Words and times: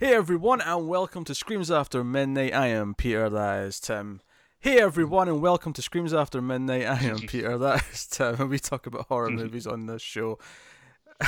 Hey 0.00 0.14
everyone, 0.14 0.60
and 0.60 0.86
welcome 0.86 1.24
to 1.24 1.34
Screams 1.34 1.72
After 1.72 2.04
Midnight. 2.04 2.54
I 2.54 2.68
am 2.68 2.94
Peter, 2.94 3.28
that 3.28 3.64
is 3.64 3.80
Tim. 3.80 4.20
Hey 4.60 4.78
everyone, 4.78 5.26
and 5.26 5.42
welcome 5.42 5.72
to 5.72 5.82
Screams 5.82 6.14
After 6.14 6.40
Midnight. 6.40 6.86
I 6.86 7.00
am 7.00 7.18
Peter, 7.26 7.58
that 7.58 7.84
is 7.92 8.06
Tim, 8.06 8.36
and 8.40 8.48
we 8.48 8.60
talk 8.60 8.86
about 8.86 9.06
horror 9.08 9.30
movies 9.32 9.66
on 9.66 9.86
this 9.86 10.00
show. 10.00 10.38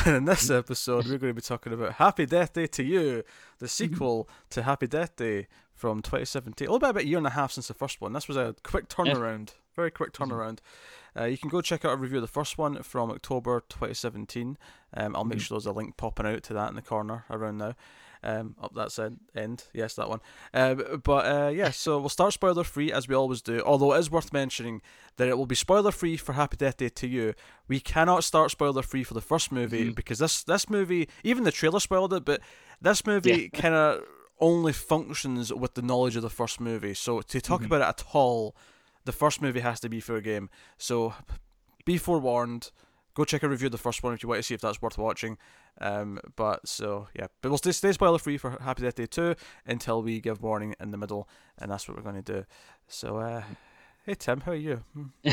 And 0.07 0.19
in 0.19 0.25
this 0.25 0.51
episode, 0.51 1.07
we're 1.07 1.19
going 1.19 1.31
to 1.31 1.35
be 1.35 1.41
talking 1.41 1.73
about 1.73 1.95
Happy 1.95 2.27
Death 2.27 2.53
Day 2.53 2.69
2U, 2.69 3.25
the 3.59 3.67
sequel 3.67 4.29
to 4.51 4.63
Happy 4.63 4.87
Death 4.87 5.17
Day 5.17 5.49
from 5.75 6.01
2017. 6.01 6.69
Only 6.69 6.77
about 6.77 7.03
a 7.03 7.05
year 7.05 7.19
and 7.19 7.27
a 7.27 7.31
half 7.31 7.51
since 7.51 7.67
the 7.67 7.75
first 7.75 8.01
one. 8.01 8.13
This 8.13 8.29
was 8.29 8.37
a 8.37 8.55
quick 8.63 8.89
turnaround, 8.89 9.55
very 9.75 9.91
quick 9.91 10.13
turnaround. 10.13 10.61
Uh, 11.19 11.25
you 11.25 11.39
can 11.39 11.49
go 11.49 11.61
check 11.61 11.85
out 11.85 11.95
a 11.95 11.97
review 11.97 12.19
of 12.19 12.23
the 12.23 12.29
first 12.29 12.57
one 12.57 12.81
from 12.85 13.11
October 13.11 13.65
2017. 13.69 14.57
Um, 14.95 15.17
I'll 15.17 15.25
make 15.25 15.41
sure 15.41 15.57
there's 15.57 15.67
a 15.67 15.73
link 15.73 15.97
popping 15.97 16.27
out 16.27 16.45
to 16.45 16.55
that 16.55 16.69
in 16.69 16.77
the 16.77 16.83
corner 16.83 17.25
around 17.29 17.59
now. 17.59 17.75
Um, 18.23 18.55
up 18.63 18.75
that 18.75 19.17
end. 19.35 19.65
Yes, 19.73 19.95
that 19.95 20.09
one. 20.09 20.21
Um, 20.53 21.01
but 21.03 21.25
uh, 21.27 21.49
yeah, 21.49 21.71
so 21.71 21.99
we'll 21.99 22.11
start 22.11 22.35
spoiler 22.35 22.65
free 22.65 22.93
as 22.93 23.09
we 23.09 23.15
always 23.15 23.41
do. 23.41 23.63
Although 23.65 23.95
it 23.95 23.99
is 23.99 24.11
worth 24.11 24.31
mentioning 24.33 24.83
that 25.17 25.29
it 25.29 25.39
will 25.39 25.47
be 25.47 25.55
spoiler 25.55 25.91
free 25.91 26.17
for 26.19 26.35
Happy 26.35 26.57
Death 26.57 26.77
Day 26.77 26.91
2U. 26.91 27.35
We 27.67 27.81
cannot 27.81 28.23
start 28.25 28.51
spoiler 28.51 28.83
free 28.83 29.05
for 29.05 29.15
the 29.15 29.23
first 29.23 29.51
movie 29.51 29.85
because 29.95 30.19
this 30.19 30.43
this 30.45 30.69
movie, 30.69 31.09
even 31.25 31.45
the 31.45 31.53
trailer 31.53 31.81
spoiled 31.81 32.13
it, 32.13 32.25
but 32.27 32.41
this 32.81 33.07
movie 33.07 33.49
kind 33.49 33.75
of 33.75 34.03
only 34.39 34.73
functions 34.73 35.53
with 35.53 35.75
the 35.75 35.83
knowledge 35.83 36.17
of 36.17 36.23
the 36.23 36.31
first 36.31 36.61
movie. 36.61 36.95
So 36.95 37.21
to 37.23 37.41
talk 37.41 37.61
about 37.67 37.81
it 37.83 37.89
at 37.89 38.05
all, 38.13 38.55
the 39.05 39.13
first 39.13 39.41
movie 39.41 39.61
has 39.61 39.81
to 39.81 39.89
be 39.89 40.01
fair 40.01 40.21
game. 40.21 40.51
So 40.79 41.15
be 41.85 41.97
forewarned. 41.97 42.71
Go 43.15 43.25
check 43.25 43.43
a 43.43 43.49
review 43.49 43.67
of 43.67 43.73
the 43.73 43.79
first 43.79 44.03
one 44.03 44.15
if 44.15 44.23
you 44.23 44.29
want 44.29 44.39
to 44.39 44.43
see 44.43 44.55
if 44.55 44.61
that's 44.61 44.81
worth 44.81 44.97
watching. 44.97 45.37
Um, 45.81 46.19
but 46.37 46.67
so 46.69 47.09
yeah, 47.15 47.27
but 47.41 47.49
we'll 47.51 47.59
stay, 47.59 47.73
stay 47.73 47.93
spoiler 47.93 48.19
free 48.19 48.37
for 48.39 48.51
Happy 48.61 48.83
Death 48.83 48.97
Day 48.97 49.07
two 49.07 49.35
until 49.67 50.03
we 50.03 50.21
give 50.21 50.43
warning 50.43 50.75
in 50.81 50.91
the 50.91 50.99
middle, 50.99 51.29
and 51.59 51.71
that's 51.71 51.89
what 51.89 51.97
we're 51.97 52.03
going 52.03 52.23
to 52.23 52.33
do. 52.33 52.45
So 52.89 53.17
uh, 53.19 53.43
hey 54.05 54.15
Tim, 54.15 54.41
how 54.43 54.53
are 54.53 54.57
you? 54.57 54.83
Hmm. 54.95 55.05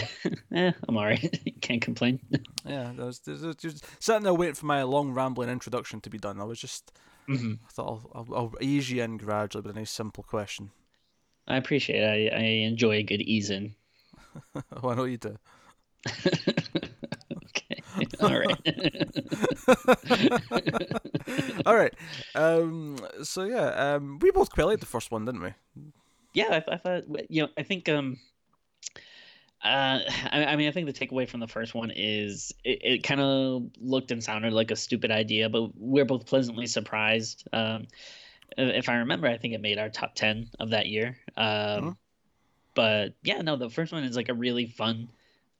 eh, 0.53 0.71
I'm 0.87 0.97
alright. 0.97 1.39
Can't 1.61 1.81
complain. 1.81 2.19
Yeah, 2.65 2.91
I 2.99 3.03
was, 3.05 3.21
I 3.27 3.31
was 3.47 3.55
just 3.55 3.85
sitting 4.03 4.23
there 4.23 4.33
waiting 4.33 4.55
for 4.55 4.65
my 4.65 4.83
long 4.83 5.13
rambling 5.13 5.49
introduction 5.49 6.01
to 6.01 6.09
be 6.09 6.17
done. 6.17 6.41
I 6.41 6.43
was 6.43 6.59
just 6.59 6.91
hmm 7.27 7.53
I 7.65 7.71
thought 7.71 7.87
I'll, 8.13 8.25
I'll, 8.29 8.35
I'll 8.35 8.53
ease 8.61 8.89
you 8.91 9.01
in 9.03 9.17
gradually 9.17 9.61
with 9.61 9.75
a 9.75 9.79
nice 9.79 9.91
simple 9.91 10.23
question. 10.23 10.71
I 11.47 11.55
appreciate 11.57 12.01
it. 12.03 12.33
I, 12.33 12.35
I 12.37 12.43
enjoy 12.67 12.95
a 12.95 13.03
good 13.03 13.21
ease 13.21 13.49
in. 13.49 13.73
oh, 14.83 14.89
I 14.89 14.95
know 14.95 15.05
you 15.05 15.17
do. 15.17 15.37
All 18.21 18.37
right. 18.37 18.59
All 21.65 21.75
right. 21.75 21.93
Um. 22.35 22.97
So 23.23 23.43
yeah. 23.43 23.95
Um. 23.95 24.19
We 24.19 24.31
both 24.31 24.51
quite 24.51 24.67
liked 24.67 24.81
the 24.81 24.85
first 24.85 25.11
one, 25.11 25.25
didn't 25.25 25.41
we? 25.41 25.53
yeah, 26.33 26.61
I, 26.67 26.73
I 26.73 26.77
thought 26.77 27.03
you 27.29 27.43
know 27.43 27.49
I 27.57 27.63
think 27.63 27.89
um 27.89 28.17
uh 29.63 29.99
I, 30.31 30.45
I 30.45 30.55
mean 30.55 30.67
I 30.67 30.71
think 30.71 30.85
the 30.85 30.93
takeaway 30.93 31.27
from 31.27 31.39
the 31.39 31.47
first 31.47 31.73
one 31.73 31.91
is 31.95 32.53
it, 32.63 32.79
it 32.83 33.03
kind 33.03 33.21
of 33.21 33.63
looked 33.79 34.11
and 34.11 34.23
sounded 34.23 34.53
like 34.53 34.71
a 34.71 34.75
stupid 34.75 35.11
idea, 35.11 35.49
but 35.49 35.71
we're 35.75 36.05
both 36.05 36.25
pleasantly 36.27 36.67
surprised. 36.67 37.47
Um, 37.53 37.87
if 38.57 38.89
I 38.89 38.97
remember, 38.97 39.27
I 39.27 39.37
think 39.37 39.53
it 39.53 39.61
made 39.61 39.79
our 39.79 39.89
top 39.89 40.15
ten 40.15 40.49
of 40.59 40.71
that 40.71 40.87
year. 40.87 41.17
Um, 41.35 41.45
Mhm. 41.45 41.95
but 42.75 43.13
yeah, 43.23 43.41
no, 43.41 43.55
the 43.55 43.69
first 43.69 43.91
one 43.91 44.03
is 44.03 44.15
like 44.15 44.29
a 44.29 44.33
really 44.33 44.67
fun, 44.67 45.09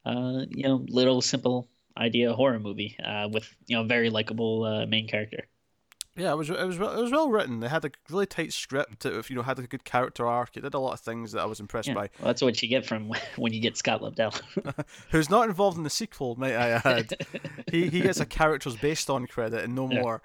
uh, 0.05 0.45
you 0.49 0.63
know, 0.63 0.85
little 0.88 1.21
simple 1.21 1.67
idea 1.98 2.34
horror 2.34 2.59
movie 2.59 2.95
uh, 3.03 3.28
with 3.31 3.53
you 3.67 3.76
know 3.76 3.84
very 3.84 4.09
likable 4.09 4.64
uh, 4.64 4.86
main 4.86 5.08
character. 5.08 5.48
Yeah, 6.16 6.31
it 6.31 6.36
was 6.36 6.50
it 6.50 6.66
was 6.66 6.80
well- 6.80 6.98
it 6.98 7.02
was 7.02 7.12
well 7.12 7.30
written. 7.30 7.59
They 7.59 7.67
had 7.67 7.86
a 7.86 7.92
really 8.09 8.26
tight 8.26 8.52
script. 8.52 9.06
It 9.06 9.30
you 9.30 9.36
know 9.36 9.44
had 9.44 9.59
a 9.59 9.67
good 9.67 9.84
character 9.84 10.26
arc. 10.26 10.58
It 10.58 10.62
did 10.62 10.73
a 10.73 10.80
lot 10.80 10.94
of 10.94 10.99
things 10.99 11.32
that 11.33 11.42
I 11.42 11.45
was 11.45 11.60
impressed 11.60 11.89
Yeah, 11.89 11.94
by. 11.94 12.10
well, 12.20 12.27
that's 12.27 12.42
what 12.42 12.60
you 12.64 12.67
get 12.67 12.88
from 12.88 13.11
when 13.36 13.54
you 13.54 13.60
get 13.60 13.77
Scott 13.77 14.02
Lobdell. 14.02 14.33
Who's 15.11 15.30
not 15.30 15.48
involved 15.48 15.77
in 15.77 15.83
the 15.83 15.92
sequel, 15.92 16.36
might 16.36 16.55
I 16.55 16.82
add? 16.83 17.14
he 17.71 17.88
he 17.89 18.02
gets 18.02 18.20
a 18.20 18.26
characters 18.26 18.76
based 18.76 19.11
on 19.11 19.27
credit 19.27 19.64
and 19.64 19.76
no 19.76 19.88
more. 19.88 20.23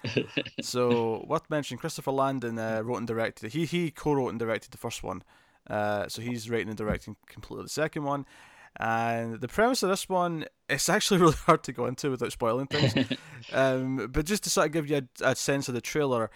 So 0.62 1.25
worth 1.28 1.48
mentioning, 1.50 1.78
Christopher 1.78 2.12
Landon 2.12 2.58
uh, 2.58 2.80
wrote 2.82 2.96
and 2.98 3.06
directed. 3.06 3.52
He 3.52 3.66
he 3.66 3.91
co-wrote 3.91 4.28
and 4.30 4.38
directed 4.38 4.70
the 4.70 4.78
first 4.78 5.02
one. 5.02 5.22
Uh, 5.69 6.08
so 6.08 6.22
he's 6.22 6.48
writing 6.50 6.69
and 6.69 6.76
directing 6.78 7.16
completely 7.26 7.64
the 7.64 7.69
second 7.69 8.04
one. 8.04 8.25
And 8.76 9.40
the 9.40 9.48
premise 9.48 9.82
of 9.82 9.90
this 9.90 10.08
one, 10.08 10.46
it's 10.68 10.88
actually 10.88 11.20
really 11.20 11.36
hard 11.46 11.62
to 11.64 11.72
go 11.72 11.86
into 11.86 12.10
without 12.10 12.32
spoiling 12.32 12.66
things. 12.66 13.18
um, 13.52 14.08
but 14.10 14.26
just 14.26 14.44
to 14.44 14.50
sort 14.50 14.66
of 14.66 14.72
give 14.72 14.88
you 14.88 15.08
a, 15.20 15.30
a 15.30 15.36
sense 15.36 15.68
of 15.68 15.74
the 15.74 15.80
trailer, 15.80 16.30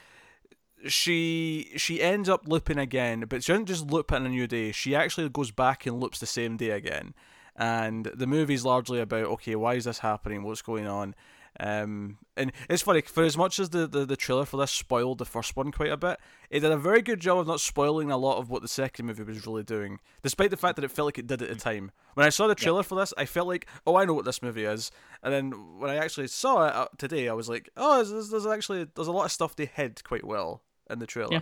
she 0.86 1.72
she 1.76 2.02
ends 2.02 2.28
up 2.28 2.46
looping 2.46 2.78
again, 2.78 3.24
but 3.28 3.42
she 3.42 3.52
doesn't 3.52 3.66
just 3.66 3.90
loop 3.90 4.12
in 4.12 4.26
a 4.26 4.28
new 4.28 4.46
day. 4.46 4.72
She 4.72 4.94
actually 4.94 5.28
goes 5.28 5.50
back 5.50 5.86
and 5.86 5.98
loops 5.98 6.18
the 6.18 6.26
same 6.26 6.56
day 6.56 6.70
again. 6.70 7.14
And 7.56 8.04
the 8.14 8.26
movie's 8.26 8.64
largely 8.64 9.00
about 9.00 9.24
okay, 9.24 9.56
why 9.56 9.74
is 9.74 9.84
this 9.84 10.00
happening? 10.00 10.42
What's 10.42 10.62
going 10.62 10.86
on? 10.86 11.14
Um, 11.58 12.18
and 12.36 12.52
it's 12.68 12.82
funny 12.82 13.00
for 13.00 13.24
as 13.24 13.36
much 13.36 13.58
as 13.58 13.70
the, 13.70 13.86
the, 13.86 14.04
the 14.04 14.16
trailer 14.16 14.44
for 14.44 14.58
this 14.58 14.70
spoiled 14.70 15.18
the 15.18 15.24
first 15.24 15.56
one 15.56 15.72
quite 15.72 15.90
a 15.90 15.96
bit, 15.96 16.18
it 16.50 16.60
did 16.60 16.70
a 16.70 16.76
very 16.76 17.00
good 17.00 17.20
job 17.20 17.38
of 17.38 17.46
not 17.46 17.60
spoiling 17.60 18.10
a 18.10 18.16
lot 18.18 18.38
of 18.38 18.50
what 18.50 18.62
the 18.62 18.68
second 18.68 19.06
movie 19.06 19.22
was 19.22 19.46
really 19.46 19.62
doing, 19.62 19.98
despite 20.22 20.50
the 20.50 20.56
fact 20.56 20.76
that 20.76 20.84
it 20.84 20.90
felt 20.90 21.06
like 21.06 21.18
it 21.18 21.26
did 21.26 21.40
at 21.40 21.48
the 21.48 21.54
time. 21.54 21.92
When 22.14 22.26
I 22.26 22.30
saw 22.30 22.46
the 22.46 22.54
trailer 22.54 22.82
for 22.82 22.94
this, 22.94 23.14
I 23.16 23.24
felt 23.24 23.48
like, 23.48 23.66
oh, 23.86 23.96
I 23.96 24.04
know 24.04 24.14
what 24.14 24.26
this 24.26 24.42
movie 24.42 24.64
is, 24.64 24.90
and 25.22 25.32
then 25.32 25.78
when 25.78 25.90
I 25.90 25.96
actually 25.96 26.28
saw 26.28 26.66
it 26.66 26.74
uh, 26.74 26.88
today, 26.98 27.28
I 27.28 27.32
was 27.32 27.48
like, 27.48 27.70
oh, 27.76 28.04
there's, 28.04 28.28
there's 28.28 28.46
actually 28.46 28.86
there's 28.94 29.08
a 29.08 29.12
lot 29.12 29.24
of 29.24 29.32
stuff 29.32 29.56
they 29.56 29.66
hid 29.66 30.04
quite 30.04 30.24
well 30.24 30.62
in 30.90 30.98
the 30.98 31.06
trailer. 31.06 31.32
Yeah. 31.32 31.40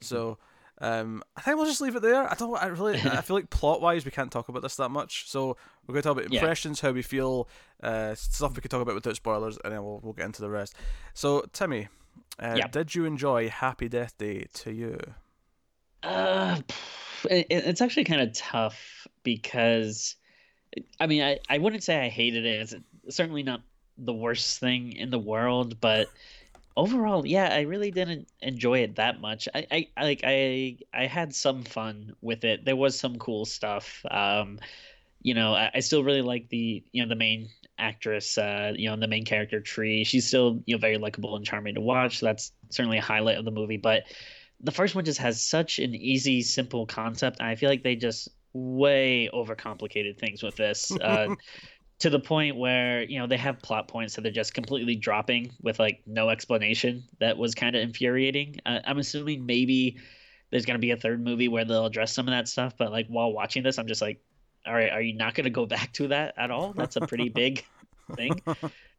So. 0.00 0.38
Um, 0.78 1.22
I 1.36 1.40
think 1.40 1.56
we'll 1.56 1.66
just 1.66 1.80
leave 1.80 1.96
it 1.96 2.02
there. 2.02 2.30
I 2.30 2.34
don't. 2.34 2.54
I 2.56 2.66
really. 2.66 2.94
I 3.00 3.22
feel 3.22 3.36
like 3.36 3.48
plot 3.50 3.80
wise, 3.80 4.04
we 4.04 4.10
can't 4.10 4.30
talk 4.30 4.48
about 4.48 4.62
this 4.62 4.76
that 4.76 4.90
much. 4.90 5.28
So 5.28 5.56
we're 5.86 5.92
going 5.94 6.02
to 6.02 6.08
talk 6.08 6.18
about 6.18 6.32
Yeah. 6.32 6.40
impressions, 6.40 6.80
how 6.80 6.90
we 6.92 7.02
feel, 7.02 7.48
uh, 7.82 8.14
stuff 8.14 8.54
we 8.56 8.60
could 8.60 8.70
talk 8.70 8.82
about 8.82 8.94
without 8.94 9.16
spoilers, 9.16 9.58
and 9.64 9.72
then 9.72 9.82
we'll 9.82 10.00
we'll 10.02 10.12
get 10.12 10.26
into 10.26 10.42
the 10.42 10.50
rest. 10.50 10.74
So 11.14 11.44
Timmy, 11.52 11.88
uh, 12.38 12.56
Yeah. 12.58 12.66
did 12.68 12.94
you 12.94 13.06
enjoy 13.06 13.48
Happy 13.48 13.88
Death 13.88 14.18
Day 14.18 14.46
2U? 14.52 15.14
Uh, 16.02 16.60
it, 17.30 17.46
it- 17.50 17.64
it's 17.66 17.80
actually 17.80 18.04
kind 18.04 18.20
of 18.20 18.32
tough 18.34 19.06
because, 19.22 20.16
I 21.00 21.06
mean, 21.06 21.22
I, 21.22 21.38
I 21.48 21.58
wouldn't 21.58 21.82
say 21.82 21.98
I 22.04 22.08
hated 22.08 22.44
it. 22.44 22.74
It's 23.04 23.16
certainly 23.16 23.42
not 23.42 23.62
the 23.98 24.12
worst 24.12 24.60
thing 24.60 24.92
in 24.92 25.10
the 25.10 25.18
world, 25.18 25.80
but 25.80 26.08
overall, 26.76 27.26
yeah, 27.26 27.48
I 27.52 27.62
really 27.62 27.90
didn't 27.90 28.28
enjoy 28.40 28.80
it 28.80 28.96
that 28.96 29.20
much. 29.20 29.48
I, 29.54 29.88
I, 29.96 30.02
like 30.02 30.20
I 30.24 30.78
I 30.92 31.06
had 31.06 31.34
some 31.34 31.64
fun 31.64 32.14
with 32.20 32.44
it. 32.44 32.64
There 32.64 32.76
was 32.76 32.98
some 32.98 33.18
cool 33.18 33.44
stuff. 33.44 34.04
Um, 34.10 34.60
you 35.22 35.34
know, 35.34 35.54
I, 35.54 35.70
I 35.74 35.80
still 35.80 36.04
really 36.04 36.22
like 36.22 36.48
the 36.48 36.84
you 36.92 37.02
know 37.02 37.08
the 37.08 37.16
main 37.16 37.48
actress. 37.78 38.38
Uh, 38.38 38.72
you 38.76 38.88
know, 38.88 38.96
the 38.96 39.08
main 39.08 39.24
character 39.24 39.60
Tree. 39.60 40.04
She's 40.04 40.26
still 40.26 40.62
you 40.66 40.76
know 40.76 40.80
very 40.80 40.98
likable 40.98 41.36
and 41.36 41.44
charming 41.44 41.74
to 41.74 41.80
watch. 41.80 42.20
That's 42.20 42.52
certainly 42.70 42.98
a 42.98 43.02
highlight 43.02 43.38
of 43.38 43.44
the 43.44 43.50
movie, 43.50 43.78
but 43.78 44.04
the 44.60 44.72
first 44.72 44.94
one 44.94 45.04
just 45.04 45.18
has 45.18 45.42
such 45.42 45.78
an 45.78 45.94
easy, 45.94 46.42
simple 46.42 46.86
concept. 46.86 47.40
I 47.42 47.56
feel 47.56 47.68
like 47.68 47.82
they 47.82 47.96
just 47.96 48.28
way 48.54 49.28
overcomplicated 49.32 50.18
things 50.18 50.42
with 50.42 50.56
this. 50.56 50.90
Uh, 50.90 51.34
to 51.98 52.10
the 52.10 52.20
point 52.20 52.56
where 52.56 53.02
you 53.02 53.18
know 53.18 53.26
they 53.26 53.36
have 53.36 53.62
plot 53.62 53.88
points 53.88 54.14
that 54.14 54.22
they're 54.22 54.32
just 54.32 54.54
completely 54.54 54.96
dropping 54.96 55.52
with 55.62 55.78
like 55.78 56.02
no 56.06 56.28
explanation. 56.28 57.04
That 57.20 57.38
was 57.38 57.54
kind 57.54 57.74
of 57.74 57.82
infuriating. 57.82 58.56
Uh, 58.66 58.80
I'm 58.84 58.98
assuming 58.98 59.46
maybe 59.46 59.98
there's 60.50 60.66
gonna 60.66 60.78
be 60.78 60.90
a 60.90 60.96
third 60.96 61.22
movie 61.24 61.48
where 61.48 61.64
they'll 61.64 61.86
address 61.86 62.12
some 62.12 62.28
of 62.28 62.32
that 62.32 62.48
stuff. 62.48 62.74
But 62.76 62.92
like 62.92 63.06
while 63.08 63.32
watching 63.32 63.62
this, 63.62 63.78
I'm 63.78 63.86
just 63.86 64.02
like, 64.02 64.20
all 64.66 64.74
right, 64.74 64.90
are 64.90 65.02
you 65.02 65.14
not 65.14 65.34
gonna 65.34 65.50
go 65.50 65.66
back 65.66 65.92
to 65.94 66.08
that 66.08 66.34
at 66.36 66.50
all? 66.50 66.72
That's 66.72 66.96
a 66.96 67.00
pretty 67.00 67.28
big 67.28 67.64
thing. 68.14 68.40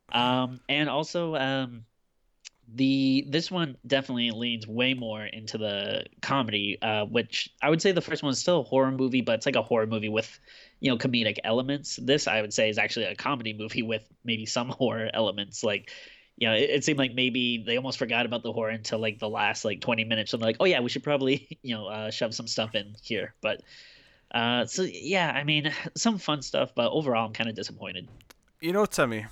Um, 0.09 0.61
and 0.69 0.89
also, 0.89 1.35
um, 1.35 1.83
the 2.73 3.25
this 3.29 3.49
one 3.49 3.77
definitely 3.87 4.31
leans 4.31 4.67
way 4.67 4.93
more 4.93 5.25
into 5.25 5.57
the 5.57 6.05
comedy, 6.21 6.77
uh, 6.81 7.05
which 7.05 7.49
I 7.61 7.69
would 7.69 7.81
say 7.81 7.91
the 7.91 8.01
first 8.01 8.23
one 8.23 8.31
is 8.31 8.39
still 8.39 8.59
a 8.61 8.63
horror 8.63 8.91
movie, 8.91 9.21
but 9.21 9.35
it's 9.35 9.45
like 9.45 9.55
a 9.55 9.61
horror 9.61 9.87
movie 9.87 10.09
with, 10.09 10.39
you 10.81 10.91
know, 10.91 10.97
comedic 10.97 11.37
elements. 11.45 11.97
This 12.01 12.27
I 12.27 12.41
would 12.41 12.53
say 12.53 12.69
is 12.69 12.77
actually 12.77 13.05
a 13.05 13.15
comedy 13.15 13.53
movie 13.53 13.83
with 13.83 14.07
maybe 14.25 14.45
some 14.45 14.69
horror 14.69 15.09
elements. 15.13 15.63
Like, 15.63 15.91
you 16.35 16.47
know, 16.49 16.55
it, 16.55 16.69
it 16.69 16.83
seemed 16.83 16.99
like 16.99 17.13
maybe 17.13 17.63
they 17.65 17.77
almost 17.77 17.97
forgot 17.97 18.25
about 18.25 18.43
the 18.43 18.51
horror 18.51 18.71
until 18.71 18.99
like 18.99 19.19
the 19.19 19.29
last 19.29 19.63
like 19.63 19.79
20 19.79 20.03
minutes. 20.03 20.33
And 20.33 20.41
they're 20.41 20.49
like, 20.49 20.57
oh 20.59 20.65
yeah, 20.65 20.81
we 20.81 20.89
should 20.89 21.03
probably 21.03 21.57
you 21.61 21.73
know 21.73 21.87
uh, 21.87 22.11
shove 22.11 22.33
some 22.33 22.47
stuff 22.47 22.75
in 22.75 22.95
here. 23.01 23.33
But 23.41 23.61
uh, 24.33 24.65
so 24.65 24.81
yeah, 24.83 25.31
I 25.33 25.45
mean, 25.45 25.71
some 25.95 26.17
fun 26.17 26.41
stuff, 26.41 26.71
but 26.75 26.91
overall, 26.91 27.27
I'm 27.27 27.33
kind 27.33 27.49
of 27.49 27.55
disappointed. 27.55 28.09
You 28.59 28.73
know, 28.73 28.85
Timmy, 28.85 29.25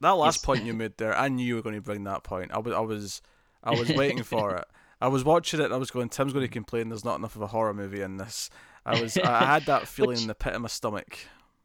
that 0.00 0.10
last 0.12 0.42
point 0.44 0.64
you 0.64 0.74
made 0.74 0.96
there, 0.98 1.16
I 1.16 1.28
knew 1.28 1.44
you 1.44 1.56
were 1.56 1.62
going 1.62 1.74
to 1.74 1.80
bring 1.82 2.04
that 2.04 2.22
point. 2.22 2.50
I 2.52 2.58
was, 2.58 2.72
I 2.74 2.80
was, 2.80 3.22
I 3.62 3.70
was 3.74 3.88
waiting 3.90 4.22
for 4.24 4.56
it. 4.56 4.64
I 5.00 5.08
was 5.08 5.24
watching 5.24 5.60
it. 5.60 5.64
and 5.66 5.74
I 5.74 5.76
was 5.76 5.90
going. 5.90 6.08
Tim's 6.08 6.32
going 6.32 6.44
to 6.46 6.52
complain. 6.52 6.88
There's 6.88 7.04
not 7.04 7.18
enough 7.18 7.36
of 7.36 7.42
a 7.42 7.46
horror 7.46 7.74
movie 7.74 8.02
in 8.02 8.16
this. 8.16 8.50
I 8.86 9.00
was. 9.00 9.16
I 9.18 9.44
had 9.44 9.66
that 9.66 9.86
feeling 9.88 10.10
Which- 10.10 10.22
in 10.22 10.26
the 10.28 10.34
pit 10.34 10.54
of 10.54 10.62
my 10.62 10.68
stomach. 10.68 11.18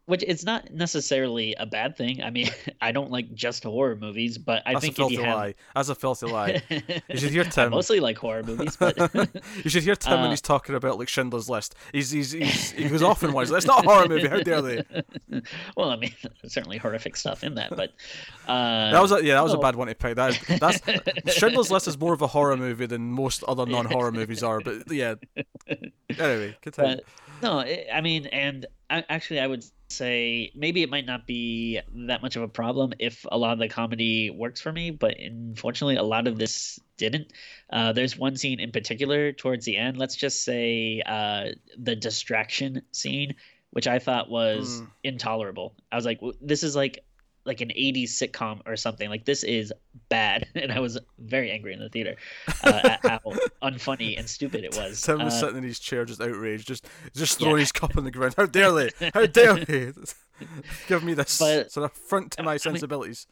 Which 0.06 0.24
it's 0.28 0.44
not 0.44 0.70
necessarily 0.74 1.56
a 1.56 1.66
bad 1.66 1.96
thing. 1.96 2.22
I 2.24 2.30
mean, 2.30 2.50
I 2.82 2.92
don't 2.92 3.10
like 3.12 3.34
just 3.34 3.64
horror 3.64 3.96
movies, 3.96 4.38
but 4.38 4.62
I 4.66 4.74
That's 4.74 4.86
think 4.86 4.94
a 4.94 4.98
filthy 4.98 5.16
if 5.16 5.20
you 5.22 5.26
have, 5.26 5.36
lie. 5.36 5.56
That's 5.76 5.90
a 5.90 5.96
filthy 5.96 6.26
lie. 6.28 6.62
You 7.10 7.18
should 7.18 7.32
hear 7.32 7.44
I 7.44 7.50
Tim. 7.50 7.70
mostly 7.72 8.00
like 8.00 8.18
horror 8.18 8.44
movies, 8.44 8.76
but 8.76 8.98
you 9.64 9.70
should 9.70 9.84
hear 9.84 9.96
Tim 9.96 10.14
when 10.20 10.28
Uh, 10.28 10.30
he's 10.32 10.42
talking 10.42 10.76
about 10.76 10.98
like 11.00 11.08
Schindler's 11.08 11.50
List. 11.50 11.76
He's 11.92 12.12
he's, 12.12 12.32
he's 12.34 12.72
he 12.72 12.90
goes 12.90 13.02
off 13.04 13.24
in 13.24 13.32
one. 13.34 13.44
It's 13.54 13.66
not 13.66 13.86
a 13.86 13.88
horror 13.90 14.08
movie. 14.10 14.28
How 14.28 14.42
dare 14.42 14.62
they? 14.62 14.84
well, 15.78 15.90
I 15.92 15.96
mean, 15.96 16.14
certainly 16.48 16.78
horrific 16.78 17.16
stuff 17.16 17.44
in 17.44 17.56
that, 17.56 17.70
but 17.70 17.92
uh, 18.48 18.92
That 18.92 19.02
was 19.02 19.12
a, 19.12 19.24
yeah, 19.24 19.36
that 19.36 19.44
was 19.44 19.54
a 19.54 19.58
bad 19.58 19.76
one 19.76 19.88
to 19.88 19.96
pick. 19.96 20.16
That 20.16 20.32
is, 20.32 20.60
that's 20.60 21.38
Schindler's 21.38 21.72
List 21.72 21.88
is 21.88 21.98
more 21.98 22.14
of 22.14 22.22
a 22.22 22.28
horror 22.28 22.58
movie 22.58 22.86
than 22.88 23.12
most 23.12 23.44
other 23.44 23.66
non-horror 23.66 24.12
movies 24.12 24.44
are. 24.44 24.60
But 24.60 24.92
yeah. 24.92 25.16
Anyway, 26.10 26.58
continue. 26.62 26.96
But 26.96 27.04
no, 27.42 27.60
I 27.60 27.86
I 27.94 28.02
mean, 28.02 28.26
and 28.28 28.66
I, 28.90 29.04
actually, 29.10 29.40
I 29.40 29.48
would 29.48 29.66
say 29.94 30.52
maybe 30.56 30.82
it 30.84 30.90
might 30.90 31.06
not 31.06 31.26
be 31.28 31.80
that 32.08 32.22
much 32.22 32.36
of 32.36 32.44
a 32.44 32.48
problem 32.48 32.94
if 33.00 33.26
a 33.32 33.38
lot 33.38 33.54
of 33.54 33.60
the 33.60 33.68
comedy 33.70 34.30
works 34.30 34.60
for 34.62 34.72
me, 34.72 34.92
but 34.92 35.18
unfortunately, 35.20 35.96
a 35.98 36.04
lot 36.04 36.28
of 36.28 36.38
this 36.38 36.80
didn't. 36.98 37.32
Uh, 37.72 37.94
there's 37.94 38.18
one 38.18 38.36
scene 38.38 38.60
in 38.60 38.72
particular 38.72 39.32
towards 39.32 39.66
the 39.66 39.78
end. 39.78 39.98
Let's 39.98 40.16
just 40.16 40.44
say 40.44 41.02
uh, 41.06 41.50
the 41.78 41.96
distraction 41.96 42.82
scene, 42.92 43.36
which 43.72 43.88
I 43.88 44.00
thought 44.00 44.30
was 44.30 44.82
Mm. 44.82 44.88
intolerable. 45.04 45.76
I 45.92 45.96
was 45.96 46.06
like, 46.06 46.20
this 46.42 46.64
is 46.64 46.76
like 46.76 47.04
like 47.46 47.62
an 47.62 47.70
80s 47.70 48.10
sitcom 48.10 48.62
or 48.66 48.76
something 48.76 49.10
like 49.10 49.26
this 49.26 49.44
is 49.44 49.74
bad 50.10 50.48
and 50.56 50.72
i 50.72 50.80
was 50.80 50.98
very 51.20 51.52
angry 51.52 51.74
in 51.74 51.80
the 51.80 51.90
theater 51.90 52.16
uh, 52.64 52.80
at 52.84 53.00
how 53.04 53.20
unfunny 53.62 54.18
and 54.18 54.30
stupid 54.30 54.64
it 54.64 54.76
was 54.76 55.02
Tim 55.02 55.20
was 55.24 55.34
Uh, 55.36 55.40
sitting 55.40 55.58
in 55.58 55.64
his 55.64 55.80
chair, 55.80 56.06
just 56.06 56.22
outraged, 56.22 56.68
just 56.68 56.86
just 57.16 57.40
Yeah. 57.40 57.46
throwing 57.48 57.60
his 57.60 57.72
cup 57.72 57.98
on 57.98 58.04
the 58.06 58.12
ground. 58.12 58.36
How 58.38 58.46
dare 58.46 58.72
they? 58.72 58.90
How 59.14 59.26
dare 59.40 59.56
they? 59.56 59.92
Give 60.88 61.04
me 61.04 61.14
this. 61.14 61.40
But- 61.40 61.58
it's 61.58 61.78
an 61.78 61.84
affront 61.84 62.32
to 62.34 62.42
I 62.42 62.46
my 62.46 62.52
mean- 62.54 62.60
sensibilities. 62.60 63.28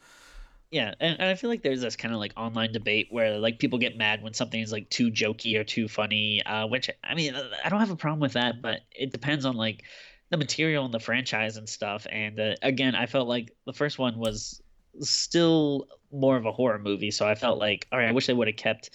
yeah 0.71 0.93
and, 1.01 1.19
and 1.19 1.29
i 1.29 1.35
feel 1.35 1.49
like 1.49 1.63
there's 1.63 1.81
this 1.81 1.95
kind 1.97 2.13
of 2.13 2.19
like 2.21 2.31
online 2.37 2.71
debate 2.71 3.07
where 3.11 3.37
like 3.39 3.59
people 3.59 3.77
get 3.77 3.97
mad 3.97 4.21
when 4.23 4.33
something 4.33 4.61
is 4.61 4.71
like 4.71 4.89
too 4.89 5.11
jokey 5.11 5.57
or 5.59 5.65
too 5.65 5.87
funny 5.89 6.41
uh 6.45 6.65
which 6.65 6.89
i 7.03 7.13
mean 7.13 7.33
i 7.65 7.67
don't 7.69 7.81
have 7.81 7.91
a 7.91 7.95
problem 7.97 8.19
with 8.21 8.33
that 8.33 8.61
but 8.61 8.79
it 8.93 9.11
depends 9.11 9.43
on 9.45 9.55
like 9.57 9.83
the 10.31 10.37
material 10.37 10.85
and 10.85 10.93
the 10.93 10.99
franchise 10.99 11.57
and 11.57 11.69
stuff 11.69 12.07
and 12.11 12.39
uh, 12.39 12.55
again 12.63 12.95
i 12.95 13.05
felt 13.05 13.27
like 13.27 13.51
the 13.65 13.73
first 13.73 13.99
one 13.99 14.17
was 14.17 14.61
still 14.99 15.87
more 16.11 16.37
of 16.37 16.45
a 16.45 16.51
horror 16.51 16.79
movie 16.79 17.11
so 17.11 17.27
i 17.27 17.35
felt 17.35 17.59
like 17.59 17.87
all 17.91 17.99
right 17.99 18.09
i 18.09 18.11
wish 18.11 18.27
they 18.27 18.33
would 18.33 18.47
have 18.47 18.57
kept 18.57 18.89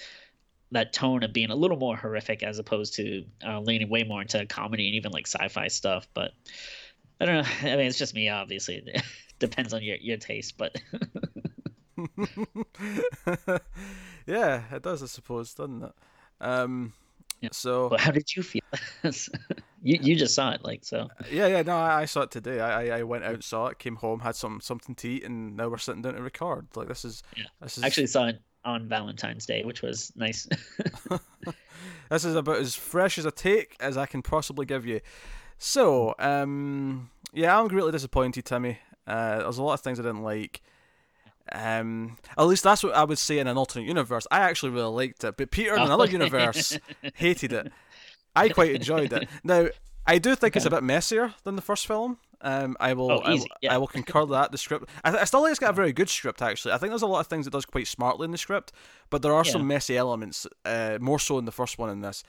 that 0.72 0.92
tone 0.92 1.22
of 1.22 1.32
being 1.32 1.50
a 1.50 1.54
little 1.54 1.76
more 1.76 1.96
horrific 1.96 2.42
as 2.42 2.58
opposed 2.58 2.94
to 2.94 3.24
uh, 3.46 3.60
leaning 3.60 3.88
way 3.88 4.02
more 4.02 4.22
into 4.22 4.44
comedy 4.46 4.86
and 4.88 4.96
even 4.96 5.12
like 5.12 5.26
sci-fi 5.26 5.68
stuff 5.68 6.08
but 6.14 6.32
i 7.20 7.24
don't 7.26 7.36
know 7.36 7.50
i 7.70 7.76
mean 7.76 7.86
it's 7.86 7.98
just 7.98 8.14
me 8.14 8.28
obviously 8.28 8.82
it 8.86 9.02
depends 9.38 9.72
on 9.72 9.82
your, 9.82 9.96
your 10.00 10.16
taste 10.16 10.56
but 10.58 10.76
yeah, 14.26 14.62
it 14.70 14.82
does, 14.82 15.02
I 15.02 15.06
suppose, 15.06 15.54
doesn't 15.54 15.82
it? 15.82 15.92
Um, 16.40 16.92
Yeah. 17.40 17.50
so 17.52 17.88
But 17.88 18.00
how 18.00 18.10
did 18.10 18.34
you 18.34 18.42
feel? 18.42 18.60
You 19.86 19.98
you 20.02 20.16
just 20.16 20.34
saw 20.34 20.50
it, 20.52 20.64
like 20.64 20.84
so. 20.84 21.08
yeah, 21.30 21.46
yeah, 21.46 21.62
no, 21.62 21.76
I, 21.76 22.02
I 22.02 22.04
saw 22.06 22.22
it 22.22 22.30
today. 22.30 22.60
I, 22.60 22.86
I- 22.86 22.98
I 22.98 23.02
went 23.04 23.24
out, 23.24 23.42
saw 23.44 23.66
it, 23.68 23.78
came 23.78 23.96
home, 23.96 24.20
had 24.20 24.34
some 24.36 24.60
something 24.60 24.94
to 24.96 25.08
eat, 25.08 25.24
and 25.24 25.56
now 25.56 25.68
we're 25.68 25.78
sitting 25.78 26.02
down 26.02 26.14
to 26.14 26.22
record. 26.22 26.66
Like 26.74 26.88
this 26.88 27.04
is, 27.04 27.22
Yeah. 27.36 27.44
this 27.60 27.78
is 27.78 27.84
Actually, 27.84 28.08
saw 28.08 28.26
it 28.26 28.40
on 28.64 28.88
Valentine's 28.88 29.46
Day, 29.46 29.62
which 29.64 29.82
was 29.82 30.12
nice. 30.16 30.48
this 32.10 32.24
is 32.24 32.34
about 32.34 32.56
as 32.58 32.74
fresh 32.74 33.18
as 33.18 33.24
a 33.24 33.30
take 33.30 33.76
as 33.80 33.96
I 33.96 34.06
can 34.06 34.22
possibly 34.22 34.66
give 34.66 34.84
you. 34.86 35.00
So, 35.58 36.14
um, 36.18 37.10
yeah, 37.32 37.58
I'm 37.58 37.68
greatly 37.68 37.92
disappointed, 37.92 38.44
Timmy. 38.44 38.78
Uh, 39.06 39.38
there's 39.38 39.58
a 39.58 39.62
lot 39.62 39.74
of 39.74 39.80
things 39.80 39.98
I 40.00 40.02
didn't 40.02 40.22
like. 40.22 40.62
Um, 41.52 42.16
at 42.36 42.42
least 42.46 42.64
that's 42.64 42.82
what 42.82 42.92
I 42.94 43.04
would 43.04 43.18
say 43.18 43.38
in 43.38 43.46
an 43.46 43.56
alternate 43.56 43.86
universe. 43.86 44.26
I 44.32 44.40
actually 44.40 44.70
really 44.72 44.90
liked 44.92 45.22
it, 45.22 45.36
but 45.36 45.52
Peter 45.52 45.74
in 45.76 45.82
another 45.82 46.02
Oh. 46.08 46.10
universe 46.10 46.76
hated 47.14 47.52
it. 47.52 47.72
I 48.36 48.48
quite 48.58 48.74
enjoyed 48.74 49.12
it. 49.12 49.28
Now, 49.42 49.68
I 50.06 50.18
do 50.18 50.34
think 50.36 50.54
it's 50.56 50.64
a 50.66 50.70
bit 50.70 50.82
messier 50.84 51.34
than 51.44 51.56
the 51.56 51.62
first 51.62 51.86
film. 51.86 52.18
Um, 52.42 52.76
I 52.78 52.92
will, 52.92 53.10
Oh, 53.10 53.18
I 53.20 53.30
will, 53.34 53.46
yeah. 53.62 53.74
I 53.74 53.78
will 53.78 53.86
concur 53.98 54.24
that 54.26 54.52
the 54.52 54.58
script. 54.58 54.88
I, 55.02 55.10
th- 55.10 55.20
I 55.22 55.24
still 55.24 55.40
think 55.42 55.50
it's 55.52 55.58
got 55.58 55.70
a 55.70 55.72
very 55.72 55.92
good 55.92 56.08
script. 56.08 56.42
Actually, 56.42 56.74
I 56.74 56.78
think 56.78 56.90
there's 56.90 57.02
a 57.02 57.06
lot 57.06 57.20
of 57.20 57.26
things 57.26 57.46
it 57.46 57.52
does 57.52 57.64
quite 57.64 57.86
smartly 57.88 58.26
in 58.26 58.30
the 58.30 58.38
script, 58.38 58.72
but 59.10 59.22
there 59.22 59.32
are 59.34 59.42
Yeah. 59.44 59.52
some 59.52 59.66
messy 59.66 59.96
elements, 59.96 60.46
uh, 60.64 60.98
more 61.00 61.18
so 61.18 61.38
in 61.38 61.44
the 61.46 61.50
first 61.52 61.78
one. 61.78 61.88
In 61.90 62.02
this, 62.02 62.22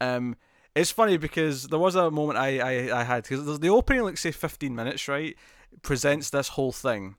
um, 0.00 0.36
it's 0.74 0.90
funny 0.90 1.16
because 1.16 1.68
there 1.68 1.78
was 1.78 1.94
a 1.94 2.10
moment 2.10 2.36
I 2.38 2.58
I, 2.90 3.00
I 3.00 3.04
had 3.04 3.22
because 3.22 3.60
the 3.60 3.68
opening, 3.70 4.02
like 4.02 4.18
say, 4.18 4.32
15 4.32 4.74
minutes, 4.74 5.06
right, 5.08 5.36
presents 5.82 6.30
this 6.30 6.48
whole 6.48 6.72
thing, 6.72 7.14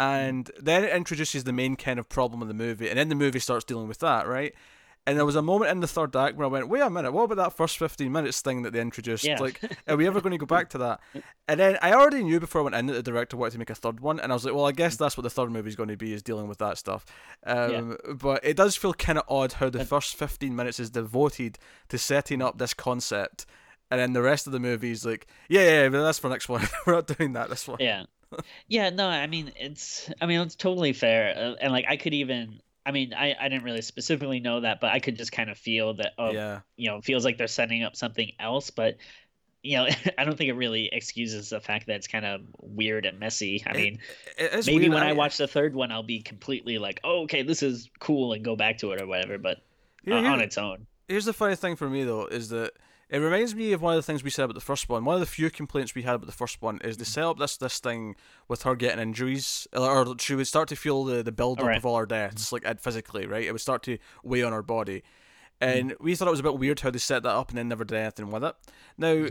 and 0.00 0.50
then 0.60 0.84
it 0.84 0.92
introduces 0.94 1.44
the 1.44 1.52
main 1.52 1.76
kind 1.76 1.98
of 2.00 2.08
problem 2.08 2.42
of 2.42 2.48
the 2.48 2.54
movie, 2.54 2.88
and 2.88 2.98
then 2.98 3.08
the 3.08 3.14
movie 3.14 3.38
starts 3.38 3.64
dealing 3.64 3.88
with 3.88 4.00
that, 4.00 4.26
right. 4.26 4.52
And 5.08 5.16
there 5.16 5.24
was 5.24 5.36
a 5.36 5.42
moment 5.42 5.70
in 5.70 5.80
the 5.80 5.88
third 5.88 6.14
act 6.14 6.36
where 6.36 6.44
I 6.44 6.50
went, 6.50 6.68
wait 6.68 6.82
a 6.82 6.90
minute, 6.90 7.12
what 7.12 7.22
about 7.22 7.38
that 7.38 7.56
first 7.56 7.78
15 7.78 8.12
minutes 8.12 8.42
thing 8.42 8.60
that 8.60 8.74
they 8.74 8.80
introduced? 8.82 9.24
Yeah. 9.24 9.38
Like, 9.38 9.58
are 9.88 9.96
we 9.96 10.06
ever 10.06 10.20
going 10.20 10.32
to 10.32 10.38
go 10.38 10.44
back 10.44 10.68
to 10.70 10.78
that? 10.78 11.00
And 11.50 11.58
then 11.58 11.78
I 11.80 11.94
already 11.94 12.22
knew 12.22 12.40
before 12.40 12.60
I 12.60 12.64
went 12.64 12.76
in 12.76 12.86
that 12.88 12.92
the 12.92 13.02
director 13.02 13.38
wanted 13.38 13.52
to 13.52 13.58
make 13.58 13.70
a 13.70 13.74
third 13.74 14.00
one, 14.00 14.20
and 14.20 14.30
I 14.30 14.34
was 14.34 14.44
like, 14.44 14.52
well, 14.54 14.66
I 14.66 14.72
guess 14.72 14.96
that's 14.96 15.16
what 15.16 15.22
the 15.22 15.30
third 15.30 15.50
movie 15.50 15.70
is 15.70 15.76
going 15.76 15.88
to 15.88 15.96
be, 15.96 16.12
is 16.12 16.22
dealing 16.22 16.46
with 16.46 16.58
that 16.58 16.76
stuff. 16.76 17.06
Um, 17.46 17.96
But 18.20 18.44
it 18.44 18.54
does 18.54 18.76
feel 18.76 18.92
kind 18.92 19.16
of 19.16 19.24
odd 19.28 19.54
how 19.54 19.70
the 19.70 19.82
first 19.82 20.14
15 20.16 20.54
minutes 20.54 20.78
is 20.78 20.90
devoted 20.90 21.58
to 21.88 21.96
setting 21.96 22.42
up 22.42 22.58
this 22.58 22.74
concept, 22.74 23.46
and 23.90 23.98
then 23.98 24.12
the 24.12 24.20
rest 24.20 24.46
of 24.46 24.52
the 24.52 24.60
movie 24.60 24.90
is 24.90 25.06
like, 25.06 25.26
yeah, 25.48 25.62
yeah, 25.62 25.82
yeah 25.84 25.88
but 25.88 26.02
that's 26.02 26.18
for 26.18 26.28
next 26.28 26.50
one. 26.50 26.68
We're 26.86 26.92
not 26.96 27.06
doing 27.06 27.32
that 27.32 27.48
this 27.48 27.66
one. 27.66 27.78
yeah, 27.80 28.04
yeah. 28.66 28.90
No, 28.90 29.08
I 29.08 29.26
mean 29.26 29.50
it's. 29.56 30.10
I 30.20 30.26
mean 30.26 30.40
it's 30.42 30.54
totally 30.54 30.92
fair, 30.92 31.34
uh, 31.34 31.54
and 31.62 31.72
like 31.72 31.86
I 31.88 31.96
could 31.96 32.12
even. 32.12 32.60
I 32.88 32.90
mean, 32.90 33.12
I, 33.12 33.34
I 33.38 33.48
didn't 33.50 33.64
really 33.64 33.82
specifically 33.82 34.40
know 34.40 34.60
that, 34.60 34.80
but 34.80 34.90
I 34.92 34.98
could 34.98 35.18
just 35.18 35.30
kind 35.30 35.50
of 35.50 35.58
feel 35.58 35.92
that. 35.94 36.12
Oh, 36.16 36.32
Yeah. 36.32 36.60
you 36.76 36.88
know, 36.88 36.96
it 36.96 37.04
feels 37.04 37.22
like 37.24 37.36
they're 37.36 37.46
setting 37.46 37.82
up 37.84 37.94
something 37.96 38.32
else, 38.40 38.70
but 38.70 38.96
you 39.62 39.76
know, 39.76 39.88
I 40.18 40.24
don't 40.24 40.38
think 40.38 40.48
it 40.48 40.54
really 40.54 40.88
excuses 40.90 41.50
the 41.50 41.60
fact 41.60 41.86
that 41.88 41.96
it's 41.96 42.06
kind 42.06 42.24
of 42.24 42.40
weird 42.60 43.04
and 43.04 43.18
messy. 43.18 43.62
I 43.66 43.70
It- 43.72 43.76
mean, 43.76 43.98
maybe 44.66 44.78
weird. 44.88 44.94
when 44.94 45.02
I 45.02 45.12
watch 45.12 45.36
the 45.36 45.46
third 45.48 45.74
one, 45.74 45.92
I'll 45.92 46.02
be 46.02 46.20
completely 46.22 46.78
like, 46.78 47.00
oh, 47.04 47.22
okay, 47.24 47.42
this 47.42 47.62
is 47.62 47.90
cool, 47.98 48.32
and 48.32 48.42
go 48.44 48.56
back 48.56 48.78
to 48.78 48.92
it 48.92 49.02
or 49.02 49.06
whatever. 49.06 49.36
But 49.36 49.58
uh, 50.10 50.14
on 50.14 50.40
its 50.40 50.56
own, 50.56 50.86
Here's 51.08 51.26
the 51.26 51.32
funny 51.34 51.56
thing 51.56 51.76
for 51.76 51.90
me 51.90 52.04
though 52.04 52.26
is 52.26 52.48
that 52.48 52.72
it 53.10 53.18
reminds 53.18 53.54
me 53.54 53.72
of 53.72 53.80
one 53.80 53.94
of 53.94 53.98
the 53.98 54.02
things 54.02 54.22
we 54.22 54.30
said 54.30 54.44
about 54.44 54.54
the 54.54 54.60
first 54.60 54.88
one. 54.88 55.04
One 55.04 55.14
of 55.14 55.20
the 55.20 55.26
few 55.26 55.50
complaints 55.50 55.94
we 55.94 56.02
had 56.02 56.14
about 56.14 56.26
the 56.26 56.32
first 56.32 56.60
one 56.60 56.78
is 56.84 56.98
they 56.98 57.04
mm. 57.04 57.08
set 57.08 57.24
up 57.24 57.38
this 57.38 57.56
this 57.56 57.78
thing 57.78 58.16
with 58.48 58.62
her 58.62 58.74
getting 58.76 59.00
injuries, 59.00 59.66
or 59.72 60.14
she 60.18 60.34
would 60.34 60.46
start 60.46 60.68
to 60.68 60.76
feel 60.76 61.04
the 61.04 61.22
the 61.22 61.32
build 61.32 61.60
up 61.60 61.66
Right. 61.66 61.78
of 61.78 61.86
all 61.86 61.96
her 61.96 62.06
deaths, 62.06 62.48
mm. 62.48 62.52
like 62.52 62.62
and 62.66 62.80
physically, 62.80 63.26
right? 63.26 63.44
It 63.44 63.52
would 63.52 63.60
start 63.60 63.82
to 63.84 63.98
weigh 64.22 64.42
on 64.42 64.52
her 64.52 64.62
body, 64.62 65.00
mm. 65.00 65.02
and 65.60 65.94
we 66.00 66.14
thought 66.14 66.28
it 66.28 66.32
was 66.32 66.40
a 66.40 66.44
bit 66.44 66.58
weird 66.58 66.80
how 66.80 66.90
they 66.90 66.98
set 66.98 67.22
that 67.22 67.34
up 67.34 67.48
and 67.48 67.58
then 67.58 67.68
never 67.68 67.84
did 67.84 67.98
anything 67.98 68.30
with 68.30 68.44
it. 68.44 68.54
Now. 68.96 69.26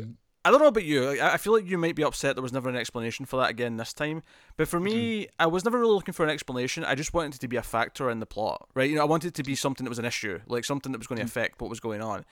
I 0.46 0.52
don't 0.52 0.62
know 0.62 0.68
about 0.68 0.86
you. 0.86 1.04
like, 1.04 1.20
I 1.20 1.36
feel 1.36 1.52
like 1.52 1.68
you 1.68 1.78
might 1.78 1.96
be 1.98 2.06
upset 2.06 2.38
there 2.38 2.44
was 2.44 2.54
never 2.54 2.70
an 2.70 2.78
explanation 2.78 3.26
for 3.26 3.36
that 3.36 3.50
again 3.50 3.76
this 3.76 3.92
time. 3.92 4.24
But 4.56 4.70
for 4.70 4.80
me, 4.80 5.24
mm-hmm. 5.24 5.32
I 5.40 5.48
was 5.48 5.66
never 5.66 5.78
really 5.78 5.92
looking 5.92 6.14
for 6.14 6.24
an 6.24 6.30
explanation. 6.30 6.86
I 6.86 6.96
just 6.96 7.14
wanted 7.14 7.36
it 7.36 7.42
to 7.42 7.50
be 7.50 7.58
a 7.58 7.62
factor 7.62 8.10
in 8.10 8.22
the 8.22 8.26
plot, 8.26 8.66
right? 8.74 8.90
You 8.90 8.96
know, 8.96 9.02
I 9.02 9.06
wanted 9.06 9.30
it 9.30 9.34
to 9.34 9.44
be 9.44 9.56
something 9.56 9.84
that 9.84 9.90
was 9.90 10.00
an 10.00 10.06
issue, 10.06 10.40
like 10.48 10.64
something 10.64 10.94
that 10.94 11.00
was 11.00 11.08
going 11.08 11.20
to 11.20 11.26
affect 11.26 11.60
what 11.60 11.70
was 11.70 11.82
going 11.82 12.02
on. 12.02 12.24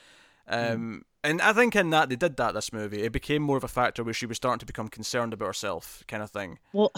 Um, 0.48 1.04
and 1.26 1.42
I 1.42 1.54
think 1.54 1.76
in 1.76 1.90
that 1.90 2.10
they 2.10 2.16
did 2.16 2.38
that 2.38 2.54
this 2.54 2.72
movie. 2.72 3.04
It 3.04 3.12
became 3.12 3.42
more 3.42 3.58
of 3.58 3.64
a 3.64 3.68
factor 3.68 4.04
where 4.04 4.14
she 4.14 4.26
was 4.26 4.38
starting 4.38 4.60
to 4.60 4.66
become 4.66 4.88
concerned 4.88 5.34
about 5.34 5.48
herself, 5.48 6.04
kind 6.08 6.24
of 6.24 6.30
thing. 6.30 6.60
Well, 6.74 6.92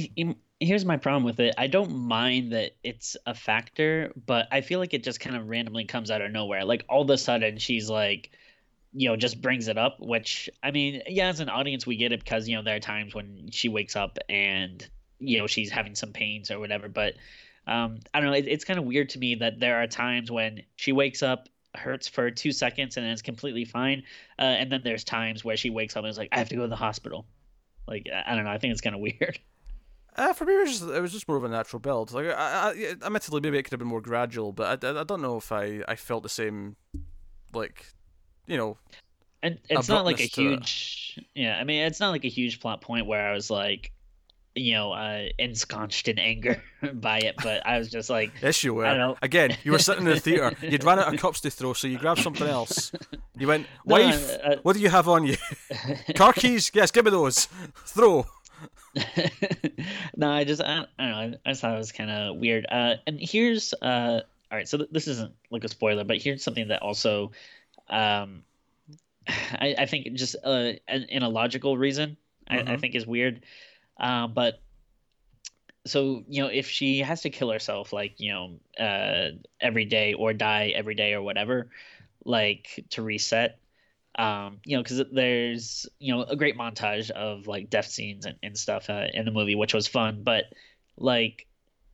here's 0.60 0.84
my 0.84 0.96
problem 0.96 1.24
with 1.24 1.40
it. 1.40 1.54
I 1.58 1.66
don't 1.66 1.94
mind 1.96 2.52
that 2.52 2.72
it's 2.84 3.16
a 3.26 3.34
factor, 3.34 4.12
but 4.26 4.46
I 4.52 4.60
feel 4.60 4.78
like 4.78 4.94
it 4.94 5.02
just 5.02 5.20
kind 5.20 5.36
of 5.36 5.48
randomly 5.48 5.84
comes 5.84 6.10
out 6.10 6.20
of 6.20 6.30
nowhere. 6.30 6.64
Like 6.64 6.84
all 6.88 7.02
of 7.02 7.10
a 7.10 7.18
sudden, 7.18 7.58
she's 7.58 7.88
like, 7.88 8.30
you 8.92 9.08
know, 9.08 9.16
just 9.16 9.40
brings 9.40 9.68
it 9.68 9.78
up. 9.78 9.96
Which 9.98 10.50
I 10.62 10.70
mean, 10.70 11.02
yeah, 11.06 11.28
as 11.28 11.40
an 11.40 11.48
audience, 11.48 11.86
we 11.86 11.96
get 11.96 12.12
it 12.12 12.20
because 12.20 12.48
you 12.48 12.56
know 12.56 12.62
there 12.62 12.76
are 12.76 12.80
times 12.80 13.14
when 13.14 13.48
she 13.50 13.68
wakes 13.68 13.96
up 13.96 14.18
and 14.28 14.86
you 15.18 15.38
know 15.38 15.46
she's 15.46 15.70
having 15.70 15.94
some 15.94 16.12
pains 16.12 16.50
or 16.50 16.58
whatever. 16.58 16.88
But 16.88 17.14
um, 17.66 18.00
I 18.12 18.20
don't 18.20 18.30
know. 18.30 18.36
It, 18.36 18.48
it's 18.48 18.64
kind 18.64 18.78
of 18.78 18.84
weird 18.84 19.10
to 19.10 19.18
me 19.18 19.36
that 19.36 19.60
there 19.60 19.82
are 19.82 19.86
times 19.86 20.30
when 20.30 20.62
she 20.76 20.92
wakes 20.92 21.22
up. 21.22 21.48
Hurts 21.74 22.06
for 22.08 22.30
two 22.30 22.52
seconds 22.52 22.96
and 22.96 23.04
then 23.04 23.12
it's 23.12 23.22
completely 23.22 23.64
fine. 23.64 24.02
Uh, 24.38 24.42
and 24.42 24.70
then 24.70 24.82
there's 24.84 25.04
times 25.04 25.44
where 25.44 25.56
she 25.56 25.70
wakes 25.70 25.96
up 25.96 26.04
and 26.04 26.10
is 26.10 26.18
like, 26.18 26.28
I 26.32 26.38
have 26.38 26.48
to 26.50 26.56
go 26.56 26.62
to 26.62 26.68
the 26.68 26.76
hospital. 26.76 27.26
Like, 27.88 28.06
I 28.26 28.34
don't 28.34 28.44
know. 28.44 28.50
I 28.50 28.58
think 28.58 28.72
it's 28.72 28.80
kind 28.80 28.94
of 28.94 29.00
weird. 29.00 29.38
Uh, 30.14 30.34
for 30.34 30.44
me, 30.44 30.54
it 30.54 30.58
was, 30.58 30.78
just, 30.78 30.90
it 30.90 31.00
was 31.00 31.10
just 31.10 31.26
more 31.26 31.38
of 31.38 31.44
a 31.44 31.48
natural 31.48 31.80
build. 31.80 32.12
Like, 32.12 32.26
I, 32.26 32.32
I, 32.32 32.94
admittedly, 33.02 33.40
maybe 33.40 33.56
it 33.56 33.62
could 33.62 33.72
have 33.72 33.78
been 33.78 33.88
more 33.88 34.02
gradual, 34.02 34.52
but 34.52 34.84
I, 34.84 34.88
I, 34.88 35.00
I 35.00 35.04
don't 35.04 35.22
know 35.22 35.38
if 35.38 35.50
I, 35.50 35.82
I 35.88 35.96
felt 35.96 36.22
the 36.22 36.28
same, 36.28 36.76
like, 37.54 37.86
you 38.46 38.58
know, 38.58 38.76
And 39.42 39.58
it's 39.70 39.88
not 39.88 40.04
like 40.04 40.20
a 40.20 40.28
to 40.28 40.52
it. 40.52 40.58
huge, 40.58 41.18
yeah. 41.34 41.56
I 41.58 41.64
mean, 41.64 41.82
it's 41.86 41.98
not 41.98 42.10
like 42.10 42.26
a 42.26 42.28
huge 42.28 42.60
plot 42.60 42.82
point 42.82 43.06
where 43.06 43.26
I 43.26 43.32
was 43.32 43.48
like, 43.50 43.90
you 44.54 44.74
know, 44.74 44.92
uh, 44.92 45.28
ensconced 45.38 46.08
in 46.08 46.18
anger 46.18 46.62
by 46.92 47.18
it. 47.18 47.36
But 47.42 47.66
I 47.66 47.78
was 47.78 47.88
just 47.90 48.10
like, 48.10 48.30
Yes, 48.42 48.62
you 48.62 48.74
were. 48.74 48.84
I 48.86 48.90
don't 48.90 48.98
know. 48.98 49.16
Again, 49.22 49.56
you 49.64 49.72
were 49.72 49.78
sitting 49.78 50.04
in 50.06 50.10
the 50.12 50.20
theater. 50.20 50.52
You'd 50.62 50.84
run 50.84 50.98
out 50.98 51.12
of 51.12 51.18
cups 51.20 51.40
to 51.42 51.50
throw, 51.50 51.72
so 51.72 51.86
you 51.88 51.98
grabbed 51.98 52.20
something 52.20 52.46
else. 52.46 52.92
You 53.38 53.46
went, 53.48 53.66
No, 53.86 53.94
wife. 53.96 54.38
uh, 54.44 54.56
what 54.62 54.74
do 54.74 54.80
you 54.82 54.90
have 54.90 55.08
on 55.08 55.24
you? 55.26 55.36
Car 56.14 56.32
keys? 56.32 56.70
Yes, 56.74 56.90
give 56.90 57.04
me 57.04 57.10
those. 57.10 57.46
Throw. 57.86 58.26
no, 60.16 60.30
I 60.30 60.44
just 60.44 60.60
I, 60.62 60.84
I 60.98 61.08
don't 61.08 61.32
know. 61.32 61.38
I 61.46 61.50
just 61.50 61.62
thought 61.62 61.74
it 61.74 61.78
was 61.78 61.92
kind 61.92 62.10
of 62.10 62.36
weird. 62.36 62.66
Uh, 62.70 62.96
and 63.06 63.18
here's 63.20 63.72
uh, 63.80 64.20
all 64.50 64.58
right. 64.58 64.68
So 64.68 64.78
th- 64.78 64.90
this 64.92 65.08
isn't 65.08 65.32
like 65.50 65.64
a 65.64 65.68
spoiler, 65.68 66.04
but 66.04 66.18
here's 66.18 66.42
something 66.42 66.68
that 66.68 66.82
also, 66.82 67.32
um, 67.88 68.42
I, 69.28 69.74
I 69.78 69.86
think 69.86 70.12
just 70.14 70.36
uh, 70.44 70.72
in, 70.88 71.22
a 71.22 71.28
logical 71.28 71.76
reason, 71.78 72.16
I, 72.48 72.58
I 72.58 72.62
Mhm. 72.62 72.80
think 72.80 72.94
is 72.94 73.06
weird. 73.06 73.42
Uh, 74.02 74.26
but 74.26 74.60
so 75.86 76.24
you 76.28 76.42
know, 76.42 76.48
if 76.48 76.68
she 76.68 76.98
has 77.00 77.22
to 77.22 77.30
kill 77.30 77.50
herself, 77.50 77.92
like 77.92 78.14
you 78.18 78.32
know, 78.32 78.84
uh, 78.84 79.30
every 79.60 79.84
day 79.84 80.14
or 80.14 80.32
die 80.32 80.72
every 80.74 80.94
day 80.94 81.14
or 81.14 81.22
whatever, 81.22 81.70
like 82.24 82.84
to 82.90 83.02
reset, 83.02 83.58
um, 84.16 84.58
you 84.64 84.76
know, 84.76 84.82
because 84.82 85.02
there's 85.12 85.88
you 85.98 86.14
know 86.14 86.22
a 86.22 86.36
great 86.36 86.56
montage 86.56 87.10
of 87.10 87.46
like 87.46 87.70
death 87.70 87.86
scenes 87.86 88.26
and, 88.26 88.36
and 88.42 88.56
stuff 88.58 88.90
uh, 88.90 89.06
in 89.14 89.24
the 89.24 89.30
movie, 89.30 89.54
which 89.54 89.74
was 89.74 89.86
fun. 89.86 90.22
But 90.22 90.44
like, 90.96 91.46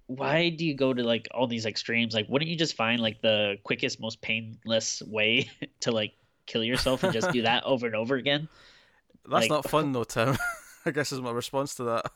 why 0.07 0.49
do 0.51 0.65
you 0.67 0.75
go 0.75 0.93
to 0.93 1.03
like 1.03 1.29
all 1.33 1.47
these 1.47 1.67
extremes? 1.67 2.15
Like, 2.15 2.29
wouldn't 2.29 2.51
you 2.51 2.57
just 2.57 2.75
find 2.75 3.01
like 3.01 3.21
the 3.23 3.57
quickest, 3.65 4.01
most 4.01 4.21
painless 4.21 5.03
way 5.07 5.51
to 5.81 5.93
like 5.93 6.13
kill 6.47 6.65
yourself 6.65 7.05
and 7.05 7.13
just 7.13 7.33
do 7.33 7.43
that 7.43 7.65
over 7.67 7.87
and 7.87 7.97
over 7.97 8.17
again? 8.17 8.49
That's 9.25 9.43
Like- 9.43 9.51
not 9.51 9.69
fun 9.69 9.93
though, 9.93 10.05
Tim. 10.05 10.37
I 10.89 10.91
guess 10.91 11.13
is 11.13 11.21
my 11.21 11.31
response 11.31 11.75
to 11.77 11.85
that. 11.85 12.11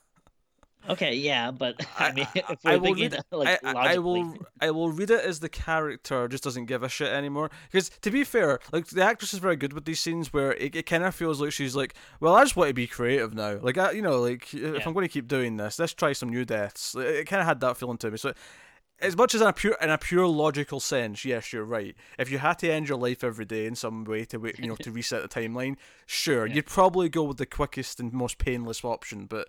Okay, 0.89 1.15
yeah, 1.15 1.53
but 1.53 1.77
I, 1.99 2.11
mean, 2.13 2.27
if 2.35 2.65
we're 2.65 2.73
I 2.73 2.77
will 2.77 2.95
read 2.95 3.13
it. 3.15 3.23
like 3.31 3.61
I, 3.65 3.71
I- 3.71 3.95
I 3.95 3.99
will 3.99 4.37
I 4.61 4.71
will 4.73 4.91
read 4.91 5.11
it 5.11 5.25
as 5.25 5.39
the 5.39 5.49
character 5.49 6.27
just 6.27 6.43
doesn't 6.43 6.65
give 6.67 6.83
a 6.83 6.89
shit 6.89 7.09
anymore. 7.13 7.51
Because 7.71 7.89
to 7.89 8.11
be 8.11 8.25
fair, 8.25 8.59
like 8.73 8.87
the 8.87 9.05
actress 9.05 9.33
is 9.33 9.39
very 9.39 9.55
good 9.55 9.73
with 9.75 9.85
these 9.85 10.01
scenes 10.01 10.33
where 10.33 10.55
it, 10.55 10.75
it 10.75 10.87
kind 10.87 11.05
of 11.05 11.15
feels 11.15 11.41
like 11.41 11.53
she's 11.53 11.77
like, 11.77 11.95
well, 12.19 12.35
I 12.35 12.43
just 12.43 12.57
want 12.57 12.69
to 12.69 12.75
be 12.75 12.89
creative 12.89 13.33
now. 13.33 13.59
Like 13.61 13.79
I, 13.79 13.93
you 13.93 14.03
know, 14.03 14.19
like 14.21 14.53
if 14.53 14.85
I'm 14.87 14.93
going 14.93 15.07
to 15.07 15.13
keep 15.13 15.29
doing 15.29 15.57
this, 15.57 15.79
let's 15.79 15.95
try 15.95 16.15
some 16.15 16.31
new 16.31 16.45
deaths. 16.45 16.97
It, 16.97 17.07
it 17.07 17.25
kind 17.29 17.41
of 17.41 17.47
had 17.47 17.61
that 17.61 17.77
feeling 17.77 17.99
to 17.99 18.11
me. 18.11 18.17
So. 18.17 18.33
As 19.03 19.17
much 19.17 19.35
as 19.35 19.41
in 19.41 19.49
a 19.49 19.53
pure 19.53 19.77
in 19.83 19.91
a 19.91 19.99
pure 19.99 20.27
logical 20.29 20.79
sense, 20.79 21.25
yes, 21.25 21.53
you're 21.53 21.65
right. 21.65 21.97
If 22.19 22.31
you 22.31 22.39
had 22.39 22.59
to 22.61 22.71
end 22.71 22.89
your 22.89 22.99
life 22.99 23.25
every 23.25 23.45
day 23.45 23.67
in 23.67 23.75
some 23.75 24.05
way 24.05 24.25
to 24.27 24.39
wa- 24.39 24.51
you 24.57 24.69
know 24.69 24.77
to 24.77 24.91
reset 24.99 25.23
the 25.23 25.29
timeline, 25.29 25.77
sure, 26.07 26.47
Yeah. 26.47 26.55
you'd 26.55 26.67
probably 26.67 27.09
go 27.09 27.25
with 27.25 27.39
the 27.39 27.47
quickest 27.47 27.99
and 27.99 28.13
most 28.13 28.39
painless 28.39 28.85
option. 28.85 29.27
But 29.27 29.49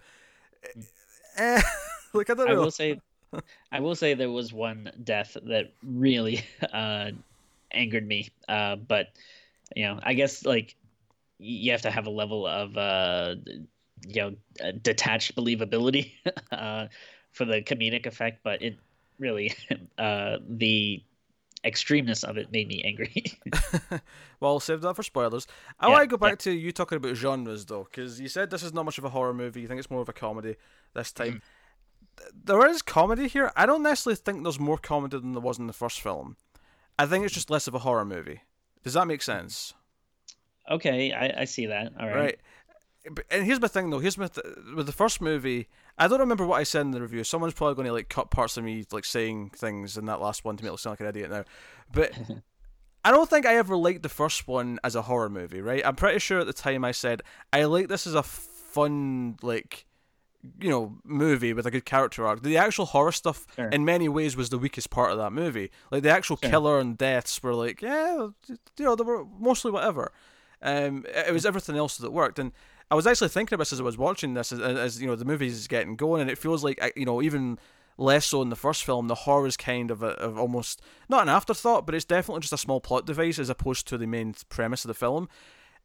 eh, 1.37 1.61
like 2.13 2.29
I 2.29 2.33
don't 2.33 2.47
know. 2.47 2.53
I 2.53 2.57
will 2.57 2.71
say, 2.71 2.99
I 3.71 3.79
will 3.79 3.95
say 3.95 4.15
there 4.15 4.31
was 4.31 4.51
one 4.51 4.91
death 5.03 5.37
that 5.43 5.71
really 5.83 6.43
uh, 6.73 7.11
angered 7.71 8.07
me. 8.07 8.29
Uh, 8.49 8.75
but 8.75 9.09
you 9.75 9.83
know, 9.83 9.99
I 10.01 10.15
guess 10.15 10.45
like 10.45 10.75
you 11.37 11.71
have 11.71 11.81
to 11.83 11.91
have 11.91 12.07
a 12.07 12.11
level 12.11 12.47
of 12.47 12.75
uh, 12.77 13.35
you 14.07 14.21
know 14.21 14.35
uh, 14.63 14.71
detached 14.81 15.35
believability 15.35 16.13
uh, 16.51 16.87
for 17.31 17.45
the 17.45 17.61
comedic 17.61 18.07
effect. 18.07 18.39
But 18.43 18.61
it 18.63 18.77
really 19.19 19.53
uh, 19.97 20.37
the 20.47 21.03
extremeness 21.65 22.23
of 22.25 22.37
it 22.37 22.51
made 22.51 22.67
me 22.67 22.83
angry. 22.83 23.23
well, 24.41 24.59
save 24.59 24.81
that 24.81 24.95
for 24.95 25.03
spoilers. 25.03 25.47
I 25.79 25.87
Yeah, 25.87 25.91
want 25.93 26.01
to 26.03 26.07
go 26.07 26.17
back 26.17 26.31
yeah. 26.31 26.35
to 26.35 26.51
you 26.51 26.71
talking 26.71 26.97
about 26.97 27.15
genres 27.15 27.65
though, 27.65 27.87
because 27.89 28.19
you 28.19 28.27
said 28.27 28.49
this 28.49 28.63
is 28.63 28.73
not 28.73 28.83
much 28.85 28.97
of 28.97 29.05
a 29.05 29.09
horror 29.09 29.33
movie. 29.33 29.61
You 29.61 29.67
think 29.67 29.79
it's 29.79 29.89
more 29.91 30.01
of 30.01 30.09
a 30.09 30.13
comedy 30.13 30.55
this 30.93 31.11
Mm-hmm. 31.13 31.31
time. 31.31 31.41
Th- 32.17 32.31
There 32.43 32.67
is 32.67 32.81
comedy 32.81 33.27
here. 33.27 33.51
I 33.55 33.65
don't 33.65 33.81
necessarily 33.83 34.17
think 34.17 34.43
there's 34.43 34.59
more 34.59 34.77
comedy 34.77 35.17
than 35.19 35.31
there 35.31 35.41
was 35.41 35.57
in 35.57 35.67
the 35.67 35.73
first 35.73 36.01
film. 36.01 36.35
I 36.99 37.05
think 37.05 37.23
it's 37.25 37.33
just 37.33 37.49
less 37.49 37.67
of 37.67 37.73
a 37.73 37.79
horror 37.79 38.05
movie. 38.05 38.41
Does 38.83 38.93
that 38.93 39.07
make 39.07 39.21
sense? 39.21 39.73
okay, 40.69 41.11
I, 41.11 41.41
I 41.41 41.45
see 41.45 41.65
that. 41.67 41.93
All 41.99 42.07
right. 42.07 42.15
Right. 42.15 42.39
And 43.29 43.45
here's 43.45 43.59
my 43.59 43.67
thing 43.67 43.89
though. 43.89 43.99
Here's 43.99 44.17
my 44.17 44.27
th- 44.27 44.45
with 44.75 44.85
the 44.85 44.91
first 44.93 45.19
movie. 45.19 45.67
I 45.97 46.07
don't 46.07 46.19
remember 46.21 46.45
what 46.45 46.59
I 46.59 46.63
said 46.63 46.81
in 46.81 46.91
the 46.91 47.01
review. 47.01 47.23
Someone's 47.23 47.53
probably 47.53 47.75
going 47.75 47.87
to 47.87 47.93
like 47.93 48.07
cut 48.09 48.31
parts 48.31 48.55
of 48.57 48.63
me 48.63 48.85
like 48.91 49.03
saying 49.05 49.49
things 49.51 49.97
in 49.97 50.05
that 50.05 50.21
last 50.21 50.45
one 50.45 50.55
to 50.57 50.63
make 50.63 50.73
it 50.73 50.79
sound 50.79 50.93
like 50.93 50.99
an 51.01 51.07
idiot 51.07 51.29
now. 51.29 51.43
But 51.91 52.11
I 53.05 53.11
don't 53.11 53.29
think 53.29 53.45
I 53.45 53.55
ever 53.57 53.75
liked 53.75 54.03
the 54.03 54.09
first 54.09 54.47
one 54.47 54.79
as 54.83 54.95
a 54.95 55.01
horror 55.01 55.29
movie. 55.29 55.59
Right. 55.61 55.85
I'm 55.85 55.95
pretty 55.95 56.19
sure 56.19 56.39
at 56.39 56.47
the 56.47 56.53
time 56.53 56.85
I 56.85 56.91
said 56.91 57.21
I 57.51 57.65
like 57.65 57.89
this 57.89 58.07
as 58.07 58.15
a 58.15 58.23
fun 58.23 59.37
like 59.41 59.85
you 60.59 60.69
know 60.69 60.97
movie 61.03 61.53
with 61.53 61.65
a 61.65 61.71
good 61.71 61.85
character 61.85 62.25
arc. 62.25 62.41
The 62.41 62.57
actual 62.57 62.85
horror 62.85 63.11
stuff 63.11 63.45
Sure. 63.55 63.67
in 63.69 63.85
many 63.85 64.07
ways 64.09 64.35
was 64.37 64.49
the 64.49 64.57
weakest 64.57 64.89
part 64.89 65.11
of 65.11 65.17
that 65.17 65.31
movie. 65.33 65.71
Like 65.91 66.03
the 66.03 66.09
actual 66.09 66.37
Sure. 66.37 66.49
killer 66.49 66.79
and 66.79 66.97
deaths 66.97 67.41
were 67.43 67.53
like 67.53 67.81
yeah, 67.81 68.27
you 68.47 68.57
know 68.85 68.95
they 68.95 69.03
were 69.03 69.25
mostly 69.39 69.71
whatever. 69.71 70.11
Um, 70.61 71.05
it 71.09 71.27
it 71.27 71.33
was 71.33 71.45
everything 71.45 71.75
else 71.75 71.97
that 71.97 72.11
worked, 72.11 72.39
and 72.39 72.53
I 72.91 72.95
was 72.95 73.07
actually 73.07 73.29
thinking 73.29 73.55
about 73.55 73.63
this 73.63 73.73
as 73.73 73.79
I 73.79 73.83
was 73.83 73.97
watching 73.97 74.33
this, 74.33 74.51
as, 74.51 74.59
as 74.59 75.01
you 75.01 75.07
know 75.07 75.15
the 75.15 75.25
movie 75.25 75.47
is 75.47 75.67
getting 75.67 75.95
going, 75.95 76.21
and 76.21 76.29
it 76.29 76.37
feels 76.37 76.63
like 76.63 76.79
you 76.95 77.05
know 77.05 77.21
even 77.21 77.57
less 77.97 78.25
so 78.25 78.41
in 78.41 78.49
the 78.49 78.55
first 78.55 78.83
film, 78.83 79.07
the 79.07 79.15
horror 79.15 79.45
is 79.47 79.55
kind 79.57 79.91
of 79.91 80.01
a, 80.01 80.07
of 80.19 80.37
almost 80.37 80.81
not 81.09 81.21
an 81.23 81.29
afterthought, 81.29 81.85
but 81.85 81.93
it's 81.95 82.05
definitely 82.05 82.41
just 82.41 82.53
a 82.53 82.57
small 82.57 82.81
plot 82.81 83.05
device 83.05 83.37
as 83.39 83.49
opposed 83.49 83.87
to 83.87 83.97
the 83.97 84.07
main 84.07 84.33
premise 84.49 84.83
of 84.83 84.87
the 84.89 84.93
film, 84.93 85.27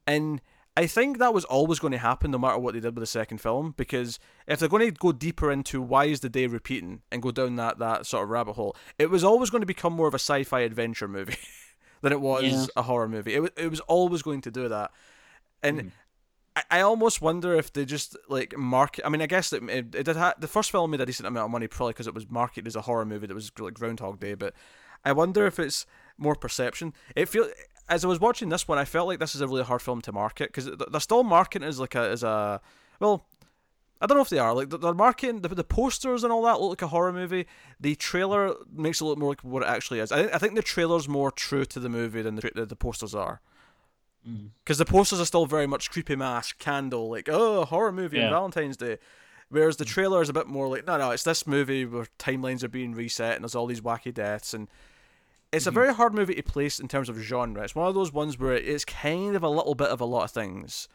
and. 0.06 0.40
I 0.76 0.86
think 0.86 1.18
that 1.18 1.34
was 1.34 1.44
always 1.44 1.80
going 1.80 1.90
to 1.90 1.98
happen 1.98 2.30
no 2.30 2.38
matter 2.38 2.56
what 2.56 2.72
they 2.72 2.78
did 2.78 2.94
with 2.94 3.02
the 3.02 3.06
second 3.06 3.38
film 3.38 3.74
because 3.76 4.20
if 4.46 4.60
they're 4.60 4.68
going 4.68 4.86
to 4.88 4.92
go 4.92 5.10
deeper 5.10 5.50
into 5.50 5.82
why 5.82 6.04
is 6.04 6.20
the 6.20 6.28
day 6.28 6.46
repeating 6.46 7.02
and 7.10 7.20
go 7.20 7.32
down 7.32 7.56
that, 7.56 7.80
that 7.80 8.06
sort 8.06 8.22
of 8.22 8.28
rabbit 8.30 8.52
hole, 8.52 8.76
it 8.96 9.10
was 9.10 9.24
always 9.24 9.50
going 9.50 9.62
to 9.62 9.66
become 9.66 9.92
more 9.92 10.06
of 10.06 10.14
a 10.14 10.20
sci-fi 10.20 10.60
adventure 10.60 11.08
movie 11.08 11.36
than 12.00 12.12
it 12.12 12.20
was 12.20 12.44
Yeah. 12.44 12.66
a 12.76 12.82
horror 12.82 13.08
movie. 13.08 13.34
It, 13.34 13.40
wa- 13.40 13.48
it 13.56 13.68
was 13.68 13.80
always 13.80 14.22
going 14.22 14.40
to 14.42 14.52
do 14.52 14.68
that. 14.68 14.92
And 15.64 15.80
Mhm. 15.80 15.90
I, 16.70 16.80
almost 16.80 17.20
wonder 17.20 17.54
if 17.54 17.72
they 17.72 17.84
just 17.84 18.16
like 18.28 18.56
market. 18.56 19.04
I 19.04 19.08
mean, 19.08 19.22
I 19.22 19.26
guess 19.26 19.52
it, 19.52 19.62
it, 19.64 19.94
it 19.94 20.04
did. 20.04 20.16
Ha- 20.16 20.34
the 20.38 20.48
first 20.48 20.70
film 20.70 20.90
made 20.90 21.00
a 21.00 21.06
decent 21.06 21.26
amount 21.26 21.46
of 21.46 21.50
money, 21.50 21.66
probably 21.66 21.92
because 21.92 22.06
it 22.06 22.14
was 22.14 22.30
marketed 22.30 22.66
as 22.66 22.76
a 22.76 22.82
horror 22.82 23.04
movie 23.04 23.26
that 23.26 23.34
was 23.34 23.50
like 23.58 23.74
Groundhog 23.74 24.20
Day. 24.20 24.34
But 24.34 24.54
I 25.04 25.12
wonder 25.12 25.46
if 25.46 25.58
it's 25.58 25.86
more 26.16 26.34
perception. 26.34 26.92
It 27.16 27.28
feel 27.28 27.48
as 27.88 28.04
I 28.04 28.08
was 28.08 28.20
watching 28.20 28.48
this 28.48 28.68
one, 28.68 28.78
I 28.78 28.84
felt 28.84 29.06
like 29.08 29.18
this 29.18 29.34
is 29.34 29.40
a 29.40 29.48
really 29.48 29.64
hard 29.64 29.82
film 29.82 30.00
to 30.02 30.12
market 30.12 30.52
because 30.52 30.70
they're 30.90 31.00
still 31.00 31.24
marketing 31.24 31.66
as 31.66 31.80
like 31.80 31.94
a 31.94 32.10
as 32.10 32.22
a 32.22 32.60
well. 33.00 33.26
I 34.00 34.06
don't 34.06 34.16
know 34.16 34.22
if 34.22 34.28
they 34.28 34.38
are 34.38 34.54
like 34.54 34.70
they're 34.70 34.94
marketing 34.94 35.40
the, 35.40 35.48
the 35.48 35.64
posters 35.64 36.22
and 36.22 36.32
all 36.32 36.42
that 36.42 36.60
look 36.60 36.70
like 36.70 36.82
a 36.82 36.88
horror 36.88 37.12
movie. 37.12 37.46
The 37.80 37.96
trailer 37.96 38.54
makes 38.72 39.00
it 39.00 39.04
look 39.04 39.18
more 39.18 39.30
like 39.30 39.42
what 39.42 39.62
it 39.62 39.68
actually 39.68 39.98
is. 40.00 40.12
I 40.12 40.20
think 40.20 40.34
I 40.34 40.38
think 40.38 40.54
the 40.54 40.62
trailer's 40.62 41.08
more 41.08 41.30
true 41.30 41.64
to 41.64 41.80
the 41.80 41.88
movie 41.88 42.22
than 42.22 42.36
the 42.36 42.42
tra- 42.42 42.66
the 42.66 42.76
posters 42.76 43.14
are. 43.14 43.40
Mm. 44.28 44.50
Because 44.62 44.78
the 44.78 44.85
posters 44.85 45.20
are 45.20 45.25
still 45.25 45.47
very 45.47 45.66
much 45.66 45.90
creepy 45.90 46.16
mask, 46.16 46.58
candle, 46.58 47.11
like 47.11 47.28
oh 47.28 47.64
horror 47.64 47.92
movie 47.92 48.23
on 48.23 48.30
Valentine's 48.30 48.76
Day, 48.76 48.99
whereas 49.49 49.76
the 49.76 49.85
trailer 49.85 50.20
is 50.20 50.28
a 50.28 50.32
bit 50.32 50.47
more 50.47 50.68
like 50.68 50.87
no 50.87 50.99
no 50.99 51.11
it's 51.11 51.23
this 51.23 51.47
movie 51.47 51.85
where 51.85 52.06
timelines 52.18 52.62
are 52.62 52.68
being 52.68 52.94
reset 52.94 53.37
and 53.37 53.44
there's 53.44 53.54
all 53.54 53.66
these 53.66 53.80
wacky 53.80 54.12
deaths 54.12 54.52
and 54.52 54.68
it's 55.52 55.66
a 55.66 55.70
very 55.70 55.94
hard 55.94 56.14
movie 56.14 56.35
to 56.35 56.42
place 56.42 56.78
in 56.78 56.88
terms 56.88 57.08
of 57.08 57.16
genre. 57.18 57.62
It's 57.62 57.75
one 57.75 57.88
of 57.88 57.94
those 57.94 58.12
ones 58.12 58.38
where 58.38 58.54
it's 58.54 58.85
kind 58.85 59.35
of 59.35 59.42
a 59.42 59.49
little 59.49 59.75
bit 59.75 59.88
of 59.88 60.00
a 60.00 60.04
lot 60.04 60.25
of 60.25 60.30
things. 60.30 60.88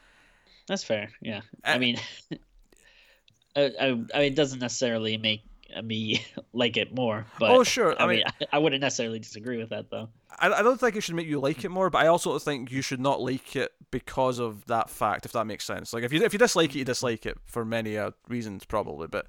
That's 0.68 0.84
fair. 0.84 1.10
Yeah. 1.20 1.40
Uh, 1.64 1.70
I 1.70 1.78
mean, 1.78 1.96
I, 3.56 3.72
I, 3.80 3.86
I 3.86 3.92
mean, 3.92 4.08
it 4.14 4.36
doesn't 4.36 4.60
necessarily 4.60 5.16
make 5.16 5.42
me 5.82 6.24
like 6.52 6.76
it 6.76 6.94
more, 6.94 7.26
but 7.38 7.50
oh 7.50 7.64
sure, 7.64 8.00
I, 8.00 8.06
mean, 8.06 8.22
I, 8.26 8.46
I 8.52 8.58
wouldn't 8.58 8.80
necessarily 8.80 9.18
disagree 9.18 9.58
with 9.58 9.70
that 9.70 9.90
though. 9.90 10.08
I, 10.38 10.52
I 10.52 10.62
don't 10.62 10.78
think 10.78 10.96
it 10.96 11.02
should 11.02 11.14
make 11.14 11.26
you 11.26 11.40
like 11.40 11.64
it 11.64 11.70
more, 11.70 11.90
but 11.90 11.98
I 11.98 12.08
also 12.08 12.38
think 12.38 12.70
you 12.70 12.82
should 12.82 13.00
not 13.00 13.20
like 13.20 13.56
it 13.56 13.72
because 13.90 14.38
of 14.38 14.66
that 14.66 14.90
fact, 14.90 15.24
if 15.24 15.32
that 15.32 15.46
makes 15.46 15.64
sense. 15.64 15.92
Like 15.92 16.04
if 16.04 16.12
you 16.12 16.22
if 16.22 16.32
you 16.32 16.38
dislike 16.38 16.74
it, 16.74 16.78
you 16.78 16.84
dislike 16.84 17.26
it 17.26 17.38
for 17.46 17.64
many 17.64 17.96
uh, 17.96 18.10
reasons 18.28 18.64
probably, 18.64 19.06
but 19.08 19.26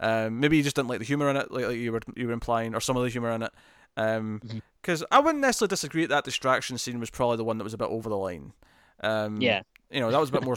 um, 0.00 0.40
maybe 0.40 0.56
you 0.56 0.62
just 0.62 0.76
didn't 0.76 0.88
like 0.88 1.00
the 1.00 1.04
humor 1.04 1.28
in 1.28 1.36
it, 1.36 1.50
like, 1.50 1.66
like 1.66 1.76
you 1.76 1.92
were 1.92 2.00
you 2.16 2.28
were 2.28 2.32
implying, 2.32 2.74
or 2.74 2.80
some 2.80 2.96
of 2.96 3.02
the 3.02 3.08
humor 3.08 3.30
in 3.30 3.42
it. 3.42 3.52
Um, 3.96 4.40
because 4.80 5.04
I 5.10 5.18
wouldn't 5.18 5.40
necessarily 5.42 5.70
disagree 5.70 6.02
that 6.02 6.08
that 6.08 6.24
distraction 6.24 6.78
scene 6.78 7.00
was 7.00 7.10
probably 7.10 7.36
the 7.36 7.44
one 7.44 7.58
that 7.58 7.64
was 7.64 7.74
a 7.74 7.78
bit 7.78 7.88
over 7.88 8.08
the 8.08 8.16
line. 8.16 8.52
Um, 9.00 9.40
Yeah. 9.40 9.62
you 9.90 10.00
know 10.00 10.10
that 10.10 10.20
was 10.20 10.28
a 10.28 10.32
bit 10.32 10.44
more 10.44 10.56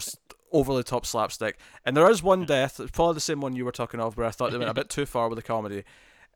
s- 0.52 0.58
over 0.58 0.74
the 0.74 0.82
top 0.82 1.06
slapstick. 1.06 1.58
And 1.84 1.96
there 1.96 2.10
is 2.10 2.22
one 2.22 2.44
death, 2.44 2.80
it's 2.80 2.90
probably 2.90 3.14
the 3.14 3.20
same 3.20 3.40
one 3.40 3.56
you 3.56 3.64
were 3.64 3.72
talking 3.72 4.00
of, 4.00 4.16
where 4.16 4.26
I 4.26 4.30
thought 4.30 4.52
they 4.52 4.58
went 4.58 4.70
a 4.70 4.74
bit 4.82 4.88
too 4.90 5.06
far 5.06 5.28
with 5.28 5.36
the 5.36 5.42
comedy. 5.42 5.84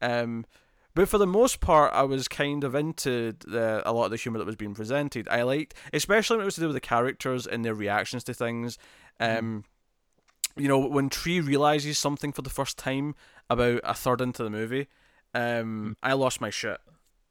Um, 0.02 0.46
but 0.94 1.08
for 1.08 1.18
the 1.18 1.26
most 1.26 1.60
part, 1.60 1.92
I 1.92 2.02
was 2.04 2.26
kind 2.26 2.64
of 2.64 2.74
into 2.74 3.34
the, 3.46 3.82
a 3.84 3.92
lot 3.92 4.06
of 4.06 4.10
the 4.10 4.16
humor 4.16 4.38
that 4.38 4.46
was 4.46 4.56
being 4.56 4.74
presented. 4.74 5.28
I 5.28 5.42
liked, 5.42 5.74
especially 5.92 6.38
when 6.38 6.44
it 6.44 6.46
was 6.46 6.54
to 6.54 6.62
do 6.62 6.68
with 6.68 6.76
the 6.76 6.80
characters 6.80 7.46
and 7.46 7.64
their 7.64 7.74
reactions 7.74 8.24
to 8.24 8.34
things. 8.34 8.78
Um, 9.20 9.64
you 10.56 10.68
know, 10.68 10.78
when 10.78 11.10
Tree 11.10 11.40
realizes 11.40 11.98
something 11.98 12.32
for 12.32 12.40
the 12.40 12.48
first 12.50 12.78
time 12.78 13.14
about 13.50 13.80
a 13.84 13.92
third 13.92 14.22
into 14.22 14.42
the 14.42 14.48
movie, 14.48 14.88
um, 15.34 15.96
I 16.02 16.14
lost 16.14 16.40
my 16.40 16.48
shit 16.48 16.78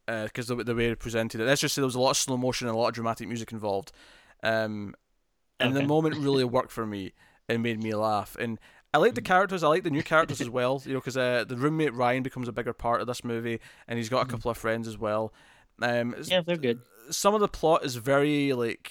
because 0.05 0.45
the, 0.45 0.55
the 0.57 0.75
way 0.75 0.89
it 0.89 0.99
presented 0.99 1.41
it. 1.41 1.45
Let's 1.45 1.61
just 1.61 1.73
say 1.73 1.81
there 1.81 1.87
was 1.87 1.95
a 1.95 1.99
lot 1.99 2.11
of 2.11 2.17
slow 2.17 2.37
motion 2.37 2.67
and 2.67 2.75
a 2.75 2.79
lot 2.79 2.89
of 2.89 2.93
dramatic 2.93 3.27
music 3.27 3.51
involved. 3.51 3.91
Um, 4.43 4.93
and 5.59 5.75
the 5.75 5.83
moment 5.83 6.15
really 6.17 6.43
worked 6.57 6.71
for 6.71 6.85
me 6.85 7.13
and 7.50 7.62
made 7.63 7.81
me 7.81 7.93
laugh. 7.93 8.35
And 8.39 8.59
I 8.93 8.97
like 8.97 9.15
the 9.15 9.21
characters. 9.21 9.63
I 9.63 9.67
like 9.67 9.83
the 9.83 9.89
new 9.89 10.03
characters 10.03 10.39
as 10.41 10.50
well. 10.50 10.81
You 10.85 10.93
know, 10.93 11.00
because 11.00 11.17
uh, 11.17 11.43
the 11.47 11.57
roommate 11.57 11.93
Ryan 11.93 12.24
becomes 12.24 12.47
a 12.47 12.51
bigger 12.53 12.74
part 12.74 13.01
of 13.01 13.07
this 13.07 13.24
movie, 13.24 13.59
and 13.88 13.97
he's 13.97 14.09
got 14.09 14.25
a 14.25 14.29
couple 14.29 14.50
of 14.51 14.57
friends 14.57 14.88
as 14.88 14.97
well. 14.97 15.33
Um, 15.81 16.15
Yeah, 16.25 16.41
they're 16.41 16.55
good. 16.57 16.79
some 17.12 17.33
of 17.35 17.41
the 17.41 17.47
plot 17.50 17.83
is 17.83 17.95
very 17.97 18.53
like 18.53 18.89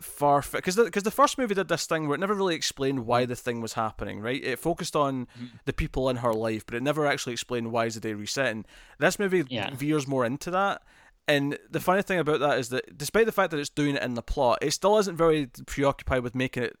far 0.00 0.42
because 0.52 0.76
the, 0.76 0.90
cause 0.90 1.02
the 1.02 1.10
first 1.10 1.36
movie 1.36 1.54
did 1.54 1.68
this 1.68 1.84
thing 1.86 2.08
where 2.08 2.14
it 2.14 2.20
never 2.20 2.34
really 2.34 2.54
explained 2.54 3.04
why 3.04 3.26
the 3.26 3.36
thing 3.36 3.60
was 3.60 3.74
happening 3.74 4.20
right 4.20 4.42
it 4.42 4.58
focused 4.58 4.96
on 4.96 5.26
Mm-hmm. 5.26 5.56
the 5.66 5.74
people 5.74 6.08
in 6.08 6.16
her 6.16 6.32
life 6.32 6.64
but 6.64 6.74
it 6.74 6.82
never 6.82 7.06
actually 7.06 7.34
explained 7.34 7.70
why 7.70 7.84
is 7.84 7.94
the 7.96 8.00
day 8.00 8.14
resetting 8.14 8.64
this 8.98 9.18
movie 9.18 9.44
Yeah. 9.50 9.74
veers 9.74 10.06
more 10.08 10.24
into 10.24 10.50
that 10.52 10.80
and 11.28 11.58
the 11.70 11.80
funny 11.80 12.02
thing 12.02 12.18
about 12.18 12.40
that 12.40 12.58
is 12.58 12.68
that 12.70 12.96
despite 12.98 13.26
the 13.26 13.32
fact 13.32 13.50
that 13.50 13.58
it's 13.60 13.70
doing 13.70 13.94
it 13.96 14.02
in 14.02 14.14
the 14.14 14.22
plot 14.22 14.58
it 14.62 14.72
still 14.72 14.98
isn't 14.98 15.16
very 15.16 15.46
preoccupied 15.66 16.22
with 16.22 16.34
making 16.34 16.62
it 16.64 16.76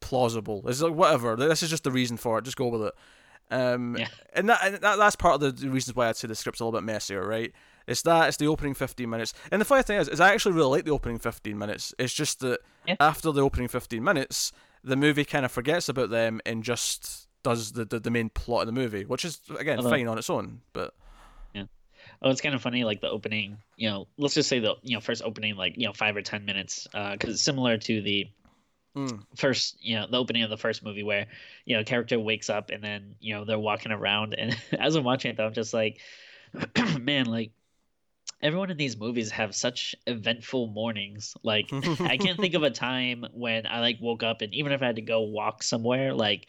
plausible 0.00 0.62
it's 0.66 0.80
like 0.82 0.94
whatever 0.94 1.36
this 1.36 1.62
is 1.62 1.70
just 1.70 1.84
the 1.84 1.90
reason 1.90 2.16
for 2.16 2.38
it 2.38 2.44
just 2.44 2.56
go 2.56 2.68
with 2.68 2.82
it 2.82 2.94
um, 3.50 3.96
Yeah. 3.98 4.08
and 4.32 4.48
that, 4.48 4.60
and 4.64 4.74
that 4.76 4.96
that's 4.96 5.16
part 5.16 5.42
of 5.42 5.60
the 5.60 5.68
reasons 5.68 5.94
why 5.94 6.08
I'd 6.08 6.16
say 6.16 6.26
the 6.26 6.34
script's 6.34 6.60
a 6.60 6.64
little 6.64 6.80
bit 6.80 6.86
messier, 6.86 7.26
right? 7.26 7.52
It's 7.86 8.00
that 8.02 8.28
it's 8.28 8.38
the 8.38 8.46
opening 8.46 8.72
fifteen 8.72 9.10
minutes, 9.10 9.34
and 9.50 9.60
the 9.60 9.66
funny 9.66 9.82
thing 9.82 9.98
is, 9.98 10.08
is 10.08 10.20
I 10.20 10.32
actually 10.32 10.54
really 10.54 10.70
like 10.70 10.84
the 10.86 10.92
opening 10.92 11.18
fifteen 11.18 11.58
minutes. 11.58 11.92
It's 11.98 12.14
just 12.14 12.40
that 12.40 12.60
Yeah. 12.86 12.96
after 12.98 13.30
the 13.30 13.42
opening 13.42 13.68
fifteen 13.68 14.04
minutes, 14.04 14.52
the 14.82 14.96
movie 14.96 15.26
kind 15.26 15.44
of 15.44 15.52
forgets 15.52 15.90
about 15.90 16.08
them 16.08 16.40
and 16.46 16.62
just 16.64 17.28
does 17.42 17.72
the, 17.72 17.84
the, 17.84 18.00
the 18.00 18.10
main 18.10 18.30
plot 18.30 18.62
of 18.62 18.66
the 18.68 18.72
movie, 18.80 19.04
which 19.04 19.22
is 19.22 19.38
again 19.58 19.76
Although- 19.78 19.90
fine 19.90 20.08
on 20.08 20.16
its 20.16 20.30
own. 20.30 20.62
But 20.72 20.94
Oh, 22.22 22.30
it's 22.30 22.40
kind 22.40 22.54
of 22.54 22.62
funny, 22.62 22.84
like 22.84 23.00
the 23.00 23.10
opening. 23.10 23.58
You 23.76 23.90
know, 23.90 24.08
let's 24.16 24.34
just 24.34 24.48
say 24.48 24.60
the 24.60 24.76
you 24.82 24.94
know 24.94 25.00
first 25.00 25.22
opening, 25.24 25.56
like 25.56 25.74
you 25.76 25.86
know 25.86 25.92
five 25.92 26.16
or 26.16 26.22
ten 26.22 26.44
minutes, 26.44 26.86
because 26.92 27.30
it's 27.34 27.42
similar 27.42 27.78
to 27.78 28.02
the 28.02 28.30
mm, 28.96 29.22
first, 29.36 29.76
you 29.80 29.96
know, 29.96 30.06
the 30.10 30.18
opening 30.18 30.42
of 30.42 30.50
the 30.50 30.56
first 30.56 30.84
movie 30.84 31.02
where 31.02 31.26
you 31.64 31.74
know 31.74 31.80
a 31.80 31.84
character 31.84 32.18
wakes 32.18 32.50
up 32.50 32.70
and 32.70 32.82
then 32.82 33.16
you 33.20 33.34
know 33.34 33.44
they're 33.44 33.58
walking 33.58 33.92
around, 33.92 34.34
and 34.34 34.56
as 34.78 34.94
I'm 34.94 35.04
watching 35.04 35.30
it, 35.32 35.36
though, 35.36 35.46
I'm 35.46 35.54
just 35.54 35.74
like, 35.74 36.00
man, 37.00 37.26
like 37.26 37.52
everyone 38.42 38.70
in 38.70 38.76
these 38.76 38.96
movies 38.96 39.30
have 39.30 39.54
such 39.54 39.94
eventful 40.06 40.68
mornings. 40.68 41.36
Like 41.42 41.74
I 42.04 42.18
can't 42.18 42.40
think 42.40 42.54
of 42.54 42.62
a 42.62 42.70
time 42.70 43.24
when 43.32 43.66
I 43.66 43.80
like 43.80 43.98
woke 44.00 44.22
up 44.22 44.42
and 44.42 44.52
even 44.54 44.72
if 44.72 44.82
I 44.82 44.86
had 44.86 44.96
to 44.96 45.02
go 45.02 45.22
walk 45.22 45.62
somewhere, 45.62 46.14
like 46.14 46.48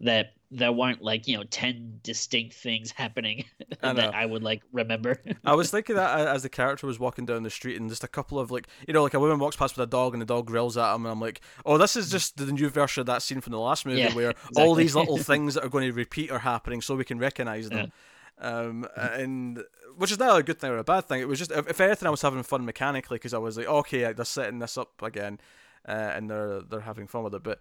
that 0.00 0.34
there 0.50 0.72
weren't 0.72 1.02
like 1.02 1.26
you 1.26 1.36
know 1.36 1.42
10 1.50 2.00
distinct 2.02 2.54
things 2.54 2.92
happening 2.92 3.44
I 3.82 3.92
that 3.92 4.14
I 4.14 4.24
would 4.24 4.42
like 4.42 4.62
remember. 4.72 5.20
I 5.44 5.54
was 5.54 5.70
thinking 5.72 5.96
that 5.96 6.28
as 6.28 6.42
the 6.42 6.48
character 6.48 6.86
was 6.86 6.98
walking 6.98 7.26
down 7.26 7.42
the 7.42 7.50
street, 7.50 7.80
and 7.80 7.90
just 7.90 8.04
a 8.04 8.08
couple 8.08 8.38
of 8.38 8.50
like, 8.50 8.68
you 8.86 8.94
know, 8.94 9.02
like 9.02 9.14
a 9.14 9.20
woman 9.20 9.38
walks 9.38 9.56
past 9.56 9.76
with 9.76 9.86
a 9.88 9.90
dog, 9.90 10.14
and 10.14 10.22
the 10.22 10.26
dog 10.26 10.46
grills 10.46 10.76
at 10.76 10.94
him, 10.94 11.04
and 11.06 11.12
I'm 11.12 11.20
like, 11.20 11.40
oh, 11.66 11.76
this 11.76 11.96
is 11.96 12.10
just 12.10 12.36
the 12.36 12.50
new 12.52 12.68
version 12.68 13.00
of 13.00 13.06
that 13.06 13.22
scene 13.22 13.40
from 13.40 13.52
the 13.52 13.58
last 13.58 13.84
movie 13.84 14.00
Yeah, 14.00 14.14
where 14.14 14.34
all 14.56 14.74
these 14.74 14.94
little 14.94 15.18
things 15.18 15.54
that 15.54 15.64
are 15.64 15.68
going 15.68 15.86
to 15.88 15.92
repeat 15.92 16.30
are 16.30 16.38
happening, 16.40 16.80
so 16.80 16.94
we 16.94 17.04
can 17.04 17.18
recognize 17.18 17.68
them. 17.68 17.92
Um, 18.38 18.86
and 18.96 19.62
which 19.96 20.10
is 20.10 20.18
not 20.18 20.38
a 20.38 20.42
good 20.42 20.58
thing 20.58 20.70
or 20.70 20.78
a 20.78 20.84
bad 20.84 21.06
thing. 21.06 21.20
It 21.20 21.28
was 21.28 21.38
just, 21.38 21.52
if, 21.52 21.68
if 21.68 21.80
anything, 21.80 22.08
I 22.08 22.10
was 22.10 22.22
having 22.22 22.42
fun 22.42 22.64
mechanically 22.64 23.16
because 23.16 23.32
I 23.32 23.38
was 23.38 23.56
like, 23.56 23.66
okay, 23.66 24.12
they're 24.12 24.24
setting 24.24 24.58
this 24.58 24.76
up 24.76 25.02
again, 25.02 25.38
uh, 25.86 25.92
and 26.14 26.30
they're 26.30 26.60
they're 26.62 26.80
having 26.80 27.06
fun 27.06 27.24
with 27.24 27.34
it. 27.34 27.42
But 27.42 27.60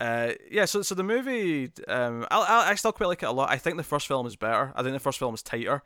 uh, 0.00 0.32
yeah, 0.50 0.64
so 0.64 0.82
so 0.82 0.94
the 0.94 1.02
movie, 1.02 1.70
um, 1.88 2.26
I, 2.30 2.38
I 2.38 2.70
I 2.70 2.74
still 2.76 2.92
quite 2.92 3.06
like 3.08 3.22
it 3.22 3.26
a 3.26 3.32
lot. 3.32 3.50
I 3.50 3.56
think 3.58 3.76
the 3.76 3.82
first 3.82 4.06
film 4.06 4.26
is 4.26 4.36
better. 4.36 4.72
I 4.76 4.82
think 4.82 4.92
the 4.94 5.00
first 5.00 5.18
film 5.18 5.34
is 5.34 5.42
tighter. 5.42 5.82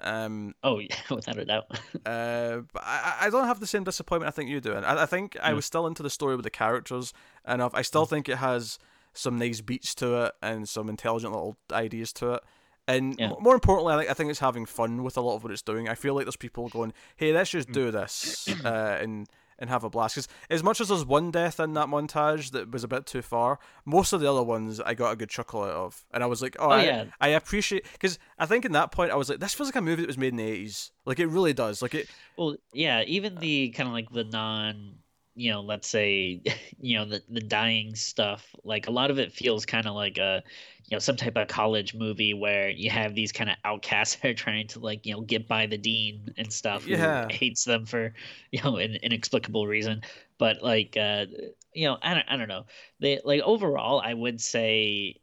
Um, 0.00 0.54
oh 0.62 0.78
yeah, 0.78 0.94
without 1.10 1.38
a 1.38 1.44
doubt. 1.44 1.64
uh, 2.06 2.58
but 2.72 2.82
I, 2.84 3.16
I 3.22 3.30
don't 3.30 3.46
have 3.48 3.58
the 3.60 3.66
same 3.66 3.82
disappointment 3.84 4.28
I 4.28 4.30
think 4.34 4.48
you 4.48 4.60
do. 4.60 4.72
And 4.74 4.86
I, 4.86 5.02
I 5.02 5.06
think 5.06 5.36
I 5.42 5.52
was 5.54 5.64
still 5.64 5.86
into 5.88 6.02
the 6.04 6.10
story 6.10 6.36
with 6.36 6.44
the 6.44 6.50
characters 6.50 7.12
enough. 7.46 7.72
I 7.74 7.82
still 7.82 8.06
Mm. 8.06 8.10
think 8.10 8.28
it 8.28 8.36
has 8.38 8.78
some 9.12 9.38
nice 9.38 9.60
beats 9.60 9.94
to 9.96 10.26
it 10.26 10.32
and 10.40 10.68
some 10.68 10.88
intelligent 10.88 11.32
little 11.32 11.56
ideas 11.72 12.12
to 12.14 12.34
it. 12.34 12.44
And 12.86 13.16
Yeah. 13.18 13.32
more 13.40 13.54
importantly, 13.54 13.92
I 13.92 13.98
think 13.98 14.10
I 14.10 14.14
think 14.14 14.30
it's 14.30 14.38
having 14.38 14.66
fun 14.66 15.02
with 15.02 15.16
a 15.16 15.20
lot 15.20 15.34
of 15.34 15.42
what 15.42 15.52
it's 15.52 15.62
doing. 15.62 15.88
I 15.88 15.94
feel 15.96 16.14
like 16.14 16.26
there's 16.26 16.36
people 16.36 16.68
going, 16.68 16.92
"Hey, 17.16 17.32
let's 17.32 17.50
just 17.50 17.72
do 17.72 17.90
this 17.90 18.46
uh, 18.64 18.98
and 19.00 19.26
and 19.58 19.68
have 19.70 19.84
a 19.84 19.90
blast." 19.90 20.14
Because 20.14 20.28
as 20.50 20.62
much 20.62 20.80
as 20.80 20.88
there's 20.88 21.04
one 21.04 21.30
death 21.30 21.58
in 21.60 21.74
that 21.74 21.88
montage 21.88 22.50
that 22.52 22.70
was 22.70 22.84
a 22.84 22.88
bit 22.88 23.06
too 23.06 23.22
far, 23.22 23.58
most 23.84 24.12
of 24.12 24.20
the 24.20 24.30
other 24.30 24.42
ones 24.42 24.80
I 24.80 24.94
got 24.94 25.12
a 25.12 25.16
good 25.16 25.30
chuckle 25.30 25.62
out 25.62 25.70
of, 25.70 26.04
and 26.12 26.22
I 26.22 26.26
was 26.26 26.42
like, 26.42 26.56
"Oh, 26.58 26.66
Oh, 26.66 26.70
I, 26.70 26.84
yeah. 26.84 27.04
I 27.20 27.28
appreciate." 27.28 27.84
Because 27.92 28.18
I 28.38 28.46
think 28.46 28.64
in 28.64 28.72
that 28.72 28.92
point 28.92 29.10
I 29.10 29.16
was 29.16 29.28
like, 29.28 29.40
"This 29.40 29.54
feels 29.54 29.68
like 29.68 29.76
a 29.76 29.80
movie 29.82 30.02
that 30.02 30.06
was 30.08 30.18
made 30.18 30.28
in 30.32 30.36
the 30.36 30.44
'80s. 30.66 30.90
Like 31.04 31.18
it 31.18 31.26
really 31.26 31.52
does. 31.52 31.82
Like 31.82 31.94
it." 31.94 32.08
Well, 32.36 32.56
yeah, 32.72 33.02
even 33.06 33.36
the 33.36 33.70
kind 33.70 33.88
of 33.88 33.92
like 33.92 34.10
the 34.10 34.24
non, 34.24 34.96
you 35.38 35.52
know, 35.52 35.60
let's 35.62 35.88
say, 35.88 36.42
you 36.80 36.98
know, 36.98 37.04
the 37.06 37.22
the 37.28 37.40
dying 37.40 37.94
stuff, 37.94 38.54
like 38.64 38.88
a 38.88 38.90
lot 38.92 39.10
of 39.10 39.18
it 39.18 39.32
feels 39.32 39.66
kind 39.66 39.86
of 39.86 39.94
like 39.94 40.18
a, 40.18 40.42
you 40.86 40.96
know, 40.96 40.98
some 41.00 41.16
type 41.16 41.36
of 41.36 41.48
college 41.48 41.94
movie 41.94 42.34
where 42.34 42.70
you 42.70 42.90
have 42.90 43.14
these 43.14 43.32
kind 43.32 43.50
of 43.50 43.56
outcasts 43.64 44.16
that 44.22 44.28
are 44.30 44.34
trying 44.34 44.68
to 44.68 44.80
like, 44.80 45.06
you 45.06 45.14
know, 45.14 45.22
get 45.22 45.48
by 45.48 45.66
the 45.66 45.78
dean 45.78 46.34
and 46.38 46.52
stuff 46.52 46.84
who 46.86 47.16
Yeah. 47.16 47.30
hates 47.30 47.64
them 47.64 47.86
for, 47.86 48.14
you 48.52 48.62
know, 48.62 48.76
an 48.78 48.96
inexplicable 49.02 49.66
reason. 49.66 50.02
But 50.38 50.62
like, 50.62 50.96
uh, 50.96 51.26
you 51.74 51.86
know, 51.88 51.98
I 52.02 52.14
don't, 52.14 52.26
I 52.28 52.36
don't 52.36 52.48
know. 52.48 52.66
They 53.00 53.20
like 53.24 53.42
overall, 53.42 54.00
I 54.00 54.14
would 54.14 54.40
say 54.40 55.20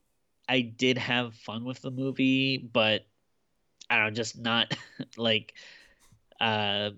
I 0.48 0.62
did 0.62 0.98
have 0.98 1.36
fun 1.36 1.66
with 1.66 1.82
the 1.82 1.92
movie, 1.92 2.58
but 2.58 3.08
I 3.90 3.98
don't 3.98 4.06
know, 4.08 4.12
just 4.12 4.38
not 4.38 4.74
like 5.18 5.54
uh 6.40 6.92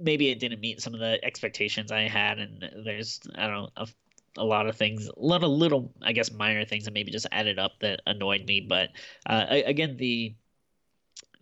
maybe 0.00 0.28
it 0.30 0.38
didn't 0.38 0.60
meet 0.60 0.80
some 0.80 0.94
of 0.94 1.00
the 1.00 1.22
expectations 1.24 1.92
I 1.92 2.02
had 2.02 2.38
and 2.38 2.64
there's 2.84 3.20
I 3.34 3.46
don't 3.46 3.54
know 3.54 3.68
a, 3.76 3.88
a 4.38 4.44
lot 4.44 4.66
of 4.66 4.76
things 4.76 5.08
a 5.08 5.12
lot 5.16 5.42
of 5.42 5.50
little 5.50 5.92
I 6.02 6.12
guess 6.12 6.30
minor 6.30 6.64
things 6.64 6.84
that 6.84 6.94
maybe 6.94 7.10
just 7.10 7.26
added 7.32 7.58
up 7.58 7.72
that 7.80 8.00
annoyed 8.06 8.46
me 8.46 8.60
but 8.60 8.90
uh 9.28 9.46
a- 9.48 9.64
again 9.64 9.96
the 9.96 10.34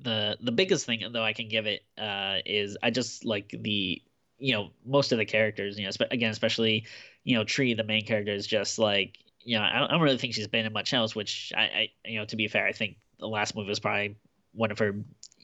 the 0.00 0.37
the 0.40 0.52
biggest 0.52 0.87
thing 0.87 1.04
though 1.12 1.24
I 1.24 1.32
can 1.32 1.48
give 1.48 1.66
it 1.66 1.82
uh 1.98 2.38
is 2.44 2.76
I 2.82 2.90
just 2.90 3.24
like 3.24 3.54
the 3.58 4.02
you 4.38 4.52
know 4.52 4.70
most 4.84 5.12
of 5.12 5.18
the 5.18 5.24
characters 5.24 5.78
you 5.78 5.84
know 5.84 5.90
again 6.10 6.30
especially 6.30 6.87
you 7.24 7.37
know 7.37 7.44
Tree 7.44 7.74
the 7.74 7.84
main 7.84 8.04
character 8.04 8.32
is 8.32 8.46
just 8.46 8.78
like 8.78 9.18
you 9.40 9.58
know 9.58 9.64
I 9.64 9.78
don't, 9.78 9.88
I 9.88 9.92
don't 9.92 10.02
really 10.02 10.18
think 10.18 10.34
she's 10.34 10.48
been 10.48 10.66
in 10.66 10.72
much 10.72 10.92
else 10.92 11.14
which 11.14 11.52
I, 11.56 11.62
I 11.62 11.88
you 12.04 12.18
know 12.18 12.24
to 12.26 12.37
be 12.37 12.48
fair 12.48 12.66
I 12.66 12.72
think 12.72 12.96
the 13.18 13.28
last 13.28 13.54
movie 13.56 13.68
was 13.68 13.80
probably 13.80 14.16
one 14.52 14.70
of 14.70 14.78
her 14.78 14.94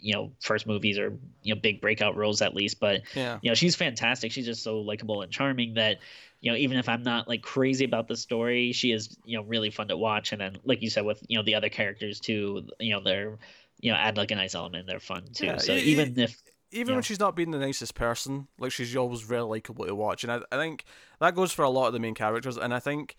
you 0.01 0.15
know 0.15 0.33
first 0.41 0.67
movies 0.67 0.99
or 0.99 1.19
you 1.43 1.55
know 1.55 1.61
big 1.61 1.81
breakout 1.81 2.17
roles 2.17 2.43
at 2.43 2.55
least 2.55 2.81
but 2.81 3.03
Yeah. 3.15 3.39
you 3.43 3.51
know 3.51 3.55
she's 3.55 3.77
fantastic 3.77 4.33
she's 4.33 4.47
just 4.47 4.63
so 4.63 4.81
likable 4.81 5.23
and 5.23 5.33
charming 5.33 5.75
that 5.75 5.99
you 6.41 6.51
know 6.51 6.57
even 6.57 6.77
if 6.79 6.89
i'm 6.89 7.03
not 7.03 7.29
like 7.29 7.43
crazy 7.43 7.85
about 7.85 8.09
the 8.09 8.17
story 8.17 8.73
she 8.73 8.93
is 8.93 9.17
you 9.25 9.37
know 9.37 9.45
really 9.45 9.71
fun 9.71 9.89
to 9.89 9.97
watch 9.97 10.33
and 10.33 10.41
then 10.41 10.57
like 10.65 10.83
you 10.83 10.91
said 10.91 11.05
with 11.05 11.23
you 11.29 11.37
know 11.37 11.43
the 11.45 11.55
other 11.55 11.69
characters 11.69 12.21
too 12.21 12.67
you 12.79 12.93
know 12.93 13.01
they're 13.03 13.39
you 13.81 13.91
know 13.91 13.97
add 13.97 14.17
like 14.17 14.31
a 14.31 14.35
nice 14.37 14.55
element 14.55 14.87
they're 14.87 15.01
fun 15.01 15.25
too 15.33 15.47
Yeah, 15.47 15.59
so 15.59 15.73
y- 15.75 15.79
even 15.81 16.19
if 16.19 16.43
even 16.73 16.89
Yeah. 16.89 16.95
when 16.95 17.03
she's 17.03 17.19
not 17.19 17.35
being 17.35 17.51
the 17.51 17.59
nicest 17.59 17.95
person, 17.95 18.47
like 18.59 18.71
she's 18.73 18.95
always 18.95 19.23
very 19.23 19.43
likable 19.43 19.85
to 19.87 19.95
watch, 19.95 20.23
and 20.23 20.33
I, 20.33 20.41
I 20.53 20.57
think 20.57 20.85
that 21.19 21.35
goes 21.35 21.53
for 21.53 21.65
a 21.65 21.71
lot 21.71 21.89
of 21.89 21.93
the 21.93 21.99
main 21.99 22.15
characters. 22.15 22.57
And 22.57 22.73
I 22.73 22.79
think 22.79 23.17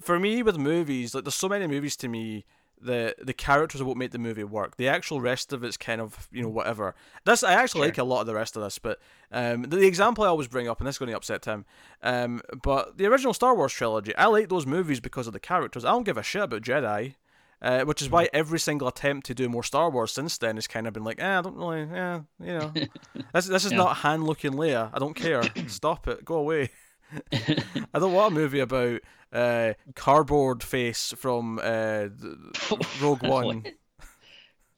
for 0.00 0.18
me 0.18 0.42
with 0.42 0.58
movies, 0.58 1.14
like 1.14 1.24
there's 1.24 1.34
so 1.34 1.48
many 1.48 1.66
movies 1.66 1.96
to 1.98 2.08
me 2.08 2.44
the 2.80 3.14
the 3.20 3.32
characters 3.32 3.80
are 3.80 3.84
what 3.84 3.96
make 3.96 4.10
the 4.12 4.18
movie 4.18 4.44
work. 4.44 4.76
The 4.76 4.88
actual 4.88 5.20
rest 5.20 5.52
of 5.52 5.64
it's 5.64 5.76
kind 5.76 6.00
of 6.00 6.28
you 6.32 6.42
know 6.42 6.48
whatever. 6.48 6.94
This 7.24 7.42
I 7.42 7.54
actually 7.54 7.80
Sure. 7.80 7.86
like 7.88 7.98
a 7.98 8.04
lot 8.04 8.20
of 8.20 8.26
the 8.26 8.34
rest 8.34 8.56
of 8.56 8.62
this, 8.62 8.78
but 8.78 8.98
um, 9.32 9.62
the, 9.62 9.76
the 9.76 9.86
example 9.86 10.24
I 10.24 10.28
always 10.28 10.48
bring 10.48 10.68
up, 10.68 10.78
and 10.80 10.86
this 10.86 10.94
is 10.94 10.98
going 10.98 11.10
to 11.10 11.16
upset 11.16 11.42
Tim, 11.42 11.64
um, 12.02 12.40
but 12.62 12.96
the 12.98 13.06
original 13.06 13.34
Star 13.34 13.54
Wars 13.54 13.72
trilogy, 13.72 14.14
I 14.16 14.26
like 14.26 14.48
those 14.48 14.66
movies 14.66 15.00
because 15.00 15.26
of 15.26 15.32
the 15.32 15.40
characters. 15.40 15.84
I 15.84 15.90
don't 15.90 16.04
give 16.04 16.16
a 16.18 16.22
shit 16.22 16.42
about 16.42 16.62
Jedi. 16.62 17.14
Uh, 17.60 17.80
which 17.82 18.00
is 18.00 18.08
why 18.08 18.28
every 18.32 18.60
single 18.60 18.86
attempt 18.86 19.26
to 19.26 19.34
do 19.34 19.48
more 19.48 19.64
Star 19.64 19.90
Wars 19.90 20.12
since 20.12 20.38
then 20.38 20.54
has 20.54 20.68
kind 20.68 20.86
of 20.86 20.92
been 20.92 21.02
like, 21.02 21.20
eh, 21.20 21.38
I 21.38 21.42
don't 21.42 21.56
really, 21.56 21.88
yeah, 21.92 22.20
you 22.38 22.46
know, 22.56 22.72
this 23.34 23.46
this 23.46 23.64
is 23.64 23.72
Yeah. 23.72 23.78
not 23.78 23.96
Han 23.96 24.22
looking 24.24 24.52
Leia. 24.52 24.90
I 24.94 25.00
don't 25.00 25.14
care. 25.16 25.42
Stop 25.66 26.06
it. 26.06 26.24
Go 26.24 26.36
away. 26.36 26.70
I 27.32 27.98
don't 27.98 28.12
want 28.12 28.32
a 28.32 28.34
movie 28.34 28.60
about 28.60 29.00
uh, 29.32 29.74
cardboard 29.94 30.62
face 30.62 31.12
from 31.16 31.58
uh, 31.62 32.08
Rogue 33.00 33.22
One. 33.26 33.64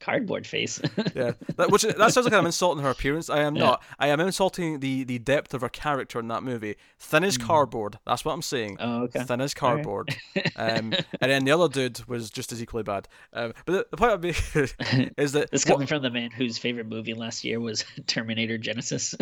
cardboard 0.00 0.46
face 0.46 0.80
Yeah, 1.14 1.32
that, 1.56 1.70
which 1.70 1.82
that 1.82 2.12
sounds 2.14 2.24
like 2.24 2.32
I'm 2.32 2.46
insulting 2.46 2.82
her 2.82 2.88
appearance. 2.90 3.28
I 3.28 3.40
am 3.40 3.54
Yeah. 3.54 3.64
not. 3.64 3.82
I 3.98 4.08
am 4.08 4.18
insulting 4.18 4.80
the 4.80 5.04
the 5.04 5.18
depth 5.18 5.52
of 5.52 5.60
her 5.60 5.68
character 5.68 6.18
in 6.18 6.28
that 6.28 6.42
movie. 6.42 6.76
Thin 6.98 7.22
as 7.22 7.36
cardboard. 7.36 7.98
That's 8.06 8.24
what 8.24 8.32
I'm 8.32 8.40
saying. 8.40 8.78
oh 8.80 9.02
okay 9.04 9.22
Thin 9.24 9.42
as 9.42 9.54
All 9.60 9.74
right. 9.74 9.84
cardboard. 9.84 10.16
um, 10.56 10.94
and 11.20 11.30
then 11.30 11.44
the 11.44 11.50
other 11.52 11.68
dude 11.68 12.08
was 12.08 12.30
just 12.30 12.50
as 12.50 12.62
equally 12.62 12.82
bad. 12.82 13.08
Um, 13.34 13.52
but 13.66 13.72
the, 13.72 13.86
the 13.90 13.96
point 13.98 14.12
of 14.12 14.22
me 14.22 14.30
is 15.18 15.32
that 15.32 15.50
this 15.50 15.66
what- 15.66 15.74
coming 15.74 15.86
from 15.86 16.00
the 16.02 16.10
man 16.10 16.30
whose 16.30 16.56
favorite 16.56 16.86
movie 16.88 17.12
last 17.14 17.44
year 17.44 17.60
was 17.60 17.84
terminator 18.06 18.56
genisys 18.58 19.14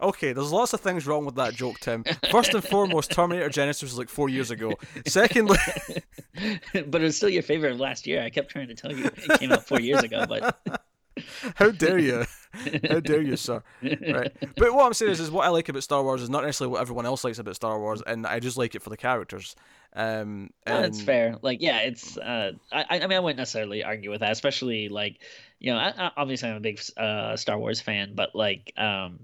Okay, 0.00 0.32
there's 0.32 0.52
lots 0.52 0.72
of 0.72 0.80
things 0.80 1.06
wrong 1.06 1.24
with 1.24 1.34
that 1.36 1.54
joke, 1.54 1.80
Tim. 1.80 2.04
First 2.30 2.54
and 2.54 2.62
foremost, 2.62 3.10
Terminator 3.10 3.48
Genisys 3.48 3.82
was 3.82 3.98
like 3.98 4.08
four 4.08 4.28
years 4.28 4.50
ago. 4.50 4.74
Secondly, 5.06 5.58
but 6.86 7.00
it 7.00 7.04
was 7.04 7.16
still 7.16 7.28
your 7.28 7.42
favorite 7.42 7.72
of 7.72 7.80
last 7.80 8.06
year 8.06 8.22
i 8.22 8.30
kept 8.30 8.50
trying 8.50 8.68
to 8.68 8.74
tell 8.74 8.92
you 8.92 9.06
it 9.06 9.40
came 9.40 9.50
out 9.50 9.66
four 9.66 9.80
years 9.80 10.02
ago 10.02 10.24
but 10.28 10.60
how 11.56 11.70
dare 11.70 11.98
you? 11.98 12.24
How 12.88 13.00
dare 13.00 13.22
you, 13.22 13.36
sir? 13.36 13.62
Right. 13.82 14.32
But 14.56 14.74
what 14.74 14.86
I'm 14.86 14.94
saying 14.94 15.12
is, 15.12 15.20
is 15.20 15.30
what 15.30 15.44
I 15.44 15.48
like 15.48 15.68
about 15.68 15.82
Star 15.82 16.02
Wars 16.02 16.22
is 16.22 16.30
not 16.30 16.44
necessarily 16.44 16.72
what 16.72 16.80
everyone 16.80 17.06
else 17.06 17.24
likes 17.24 17.38
about 17.38 17.56
Star 17.56 17.78
Wars, 17.78 18.02
and 18.06 18.26
I 18.26 18.40
just 18.40 18.56
like 18.56 18.74
it 18.74 18.82
for 18.82 18.90
the 18.90 18.96
characters. 18.96 19.54
Um, 19.94 20.50
No, 20.66 20.82
that's 20.82 21.02
fair. 21.02 21.36
Like, 21.42 21.60
yeah, 21.60 21.80
it's. 21.80 22.16
Uh, 22.16 22.52
I, 22.72 22.84
I 22.90 23.00
mean, 23.00 23.12
I 23.12 23.20
wouldn't 23.20 23.38
necessarily 23.38 23.84
argue 23.84 24.10
with 24.10 24.20
that, 24.20 24.32
especially 24.32 24.88
like, 24.88 25.20
you 25.58 25.72
know, 25.72 25.78
I, 25.78 25.92
I, 25.96 26.10
obviously 26.16 26.50
I'm 26.50 26.56
a 26.56 26.60
big 26.60 26.80
uh, 26.96 27.36
Star 27.36 27.58
Wars 27.58 27.80
fan, 27.80 28.12
but 28.14 28.34
like, 28.34 28.72
um, 28.76 29.20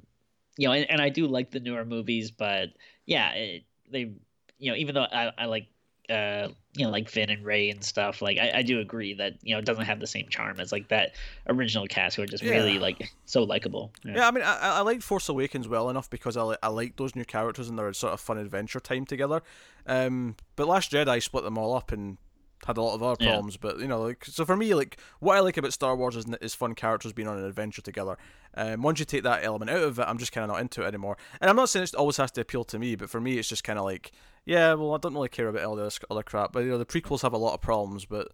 you 0.57 0.69
know, 0.69 0.75
and, 0.75 0.89
and 0.91 1.01
I 1.01 1.09
do 1.09 1.27
like 1.27 1.51
the 1.51 1.61
newer 1.61 1.85
movies, 1.85 2.31
but 2.31 2.71
yeah, 3.07 3.33
it, 3.33 3.65
they, 3.91 4.13
you 4.59 4.71
know, 4.71 4.77
even 4.77 4.95
though 4.95 5.03
I, 5.03 5.33
I 5.37 5.47
like, 5.47 5.67
uh, 6.11 6.49
you 6.77 6.85
know, 6.85 6.91
like 6.91 7.09
Finn 7.09 7.31
and 7.31 7.45
Rey 7.45 7.71
and 7.71 7.83
stuff, 7.83 8.21
like 8.21 8.37
I, 8.39 8.59
I 8.59 8.63
do 8.63 8.79
agree 8.79 9.15
that 9.15 9.35
you 9.43 9.55
know 9.55 9.59
it 9.59 9.65
doesn't 9.65 9.87
have 9.87 10.01
the 10.01 10.07
same 10.07 10.29
charm 10.29 10.61
as 10.61 10.71
like 10.71 10.89
that 10.89 11.15
original 11.49 11.87
cast 11.87 12.17
who 12.17 12.23
are 12.23 12.27
just 12.27 12.43
really 12.43 12.79
like 12.79 13.09
so 13.25 13.43
likable. 13.43 13.91
Yeah, 14.05 14.29
I 14.29 14.31
mean, 14.31 14.45
I, 14.45 14.59
I 14.59 14.81
liked 14.83 15.03
Force 15.03 15.29
Awakens 15.31 15.67
well 15.67 15.89
enough 15.89 16.11
because 16.11 16.37
I, 16.37 16.57
I 16.63 16.69
like 16.69 16.97
those 16.97 17.17
new 17.17 17.25
characters 17.25 17.69
and 17.71 17.79
their 17.79 17.93
sort 17.95 18.13
of 18.13 18.21
fun 18.21 18.37
adventure 18.37 18.81
time 18.81 19.07
together. 19.07 19.43
Um, 19.87 20.37
but 20.57 20.69
Last 20.69 20.93
Jedi 20.93 21.23
split 21.23 21.45
them 21.45 21.57
all 21.57 21.75
up 21.75 21.91
and 21.91 22.19
had 22.67 22.77
a 22.77 22.83
lot 22.83 22.95
of 22.95 23.03
other 23.03 23.17
Yeah. 23.23 23.31
problems. 23.31 23.57
But 23.57 23.79
you 23.79 23.87
know, 23.89 24.03
like 24.03 24.25
so 24.25 24.45
for 24.45 24.57
me, 24.57 24.75
like 24.75 24.99
what 25.21 25.37
I 25.37 25.41
like 25.41 25.57
about 25.57 25.73
Star 25.73 25.95
Wars 25.97 26.17
is, 26.17 26.27
is 26.41 26.55
fun 26.55 26.75
characters 26.75 27.13
being 27.13 27.29
on 27.29 27.39
an 27.39 27.45
adventure 27.45 27.83
together. 27.83 28.17
Um, 28.57 28.83
once 28.83 28.99
you 29.01 29.05
take 29.05 29.23
that 29.25 29.45
element 29.45 29.71
out 29.71 29.83
of 29.83 29.99
it, 29.99 30.03
I'm 30.09 30.19
just 30.19 30.33
kind 30.33 30.45
of 30.45 30.51
not 30.51 30.61
into 30.61 30.83
it 30.83 30.87
anymore. 30.87 31.17
And 31.41 31.51
I'm 31.51 31.57
not 31.57 31.69
saying 31.69 31.85
it 31.85 31.95
always 31.95 32.17
has 32.19 32.31
to 32.33 32.41
appeal 32.41 32.65
to 32.65 32.79
me, 32.79 32.95
but 32.97 33.11
for 33.11 33.21
me, 33.21 33.39
it's 33.39 33.49
just 33.49 33.65
kind 33.65 33.79
of 33.79 33.85
like, 33.85 34.13
yeah, 34.45 34.75
well, 34.75 34.95
I 34.95 34.99
don't 34.99 35.15
really 35.15 35.29
care 35.29 35.49
about 35.49 35.65
all 35.65 35.77
this 35.77 35.99
other 36.11 36.23
crap. 36.23 36.53
But 36.53 36.61
you 36.61 36.71
know, 36.71 36.79
the 36.79 36.87
prequels 36.87 37.23
have 37.23 37.33
a 37.33 37.39
lot 37.39 37.55
of 37.55 37.61
problems, 37.61 38.05
but 38.05 38.29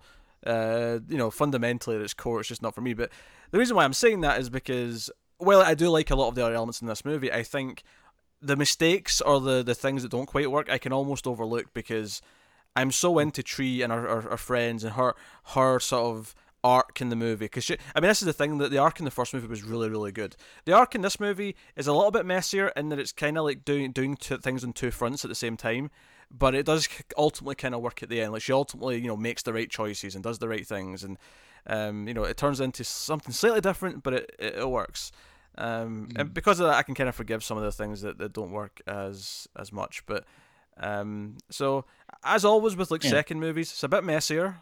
uh, 0.46 1.00
you 1.08 1.18
know, 1.18 1.30
fundamentally 1.30 1.96
at 1.96 2.02
its 2.02 2.14
core, 2.14 2.40
it's 2.40 2.48
just 2.48 2.62
not 2.62 2.74
for 2.74 2.80
me. 2.80 2.94
But 2.94 3.10
the 3.50 3.58
reason 3.58 3.76
why 3.76 3.84
I'm 3.84 3.92
saying 3.92 4.20
that 4.22 4.40
is 4.40 4.48
because, 4.50 5.10
well, 5.38 5.60
I 5.62 5.74
do 5.74 5.88
like 5.90 6.10
a 6.10 6.14
lot 6.16 6.28
of 6.28 6.34
the 6.34 6.44
other 6.44 6.54
elements 6.54 6.80
in 6.80 6.86
this 6.86 7.04
movie. 7.04 7.32
I 7.32 7.42
think 7.42 7.82
the 8.42 8.56
mistakes 8.56 9.20
or 9.20 9.38
the, 9.40 9.62
the 9.62 9.74
things 9.74 10.02
that 10.02 10.10
don't 10.10 10.26
quite 10.26 10.50
work, 10.50 10.70
I 10.70 10.78
can 10.78 10.92
almost 10.94 11.26
overlook 11.26 11.74
because 11.74 12.22
I'm 12.80 12.90
so 12.90 13.18
into 13.18 13.42
Tree 13.42 13.82
and 13.82 13.92
our, 13.92 14.08
our, 14.08 14.30
our 14.30 14.36
friends 14.36 14.84
and 14.84 14.94
her 14.94 15.14
her 15.54 15.78
sort 15.80 16.16
of 16.16 16.34
arc 16.62 17.00
in 17.00 17.08
the 17.08 17.16
movie. 17.16 17.46
Because 17.46 17.70
I 17.70 18.00
mean, 18.00 18.08
this 18.08 18.22
is 18.22 18.26
the 18.26 18.32
thing 18.32 18.58
that 18.58 18.70
the 18.70 18.78
arc 18.78 18.98
in 18.98 19.04
the 19.04 19.10
first 19.10 19.34
movie 19.34 19.46
was 19.46 19.62
really 19.62 19.88
really 19.88 20.12
good. 20.12 20.36
The 20.64 20.72
arc 20.72 20.94
in 20.94 21.02
this 21.02 21.20
movie 21.20 21.56
is 21.76 21.86
a 21.86 21.92
little 21.92 22.10
bit 22.10 22.26
messier 22.26 22.68
in 22.68 22.88
that 22.88 22.98
it's 22.98 23.12
kind 23.12 23.38
of 23.38 23.44
like 23.44 23.64
doing 23.64 23.92
doing 23.92 24.16
two 24.16 24.38
things 24.38 24.64
on 24.64 24.72
two 24.72 24.90
fronts 24.90 25.24
at 25.24 25.28
the 25.28 25.34
same 25.34 25.56
time. 25.56 25.90
But 26.30 26.54
it 26.54 26.64
does 26.64 26.88
ultimately 27.16 27.56
kind 27.56 27.74
of 27.74 27.80
work 27.80 28.02
at 28.02 28.08
the 28.08 28.20
end. 28.20 28.32
Like 28.32 28.42
she 28.42 28.52
ultimately, 28.52 29.00
you 29.00 29.08
know, 29.08 29.16
makes 29.16 29.42
the 29.42 29.52
right 29.52 29.68
choices 29.68 30.14
and 30.14 30.22
does 30.22 30.38
the 30.38 30.48
right 30.48 30.66
things, 30.66 31.02
and 31.02 31.18
um, 31.66 32.06
you 32.06 32.14
know, 32.14 32.24
it 32.24 32.36
turns 32.36 32.60
into 32.60 32.84
something 32.84 33.32
slightly 33.32 33.60
different, 33.60 34.02
but 34.02 34.14
it 34.14 34.36
it, 34.38 34.54
it 34.58 34.70
works. 34.70 35.12
Um, 35.58 36.08
and 36.16 36.32
because 36.32 36.60
of 36.60 36.68
that, 36.68 36.76
I 36.76 36.82
can 36.82 36.94
kind 36.94 37.08
of 37.08 37.14
forgive 37.14 37.42
some 37.42 37.58
of 37.58 37.64
the 37.64 37.72
things 37.72 38.00
that, 38.02 38.18
that 38.18 38.32
don't 38.32 38.52
work 38.52 38.80
as 38.86 39.48
as 39.56 39.72
much. 39.72 40.06
But 40.06 40.24
um, 40.80 41.36
so 41.50 41.84
as 42.24 42.44
always 42.44 42.74
with 42.76 42.90
like 42.90 43.04
Yeah. 43.04 43.10
second 43.10 43.40
movies, 43.40 43.70
it's 43.70 43.82
a 43.82 43.88
bit 43.88 44.02
messier. 44.04 44.56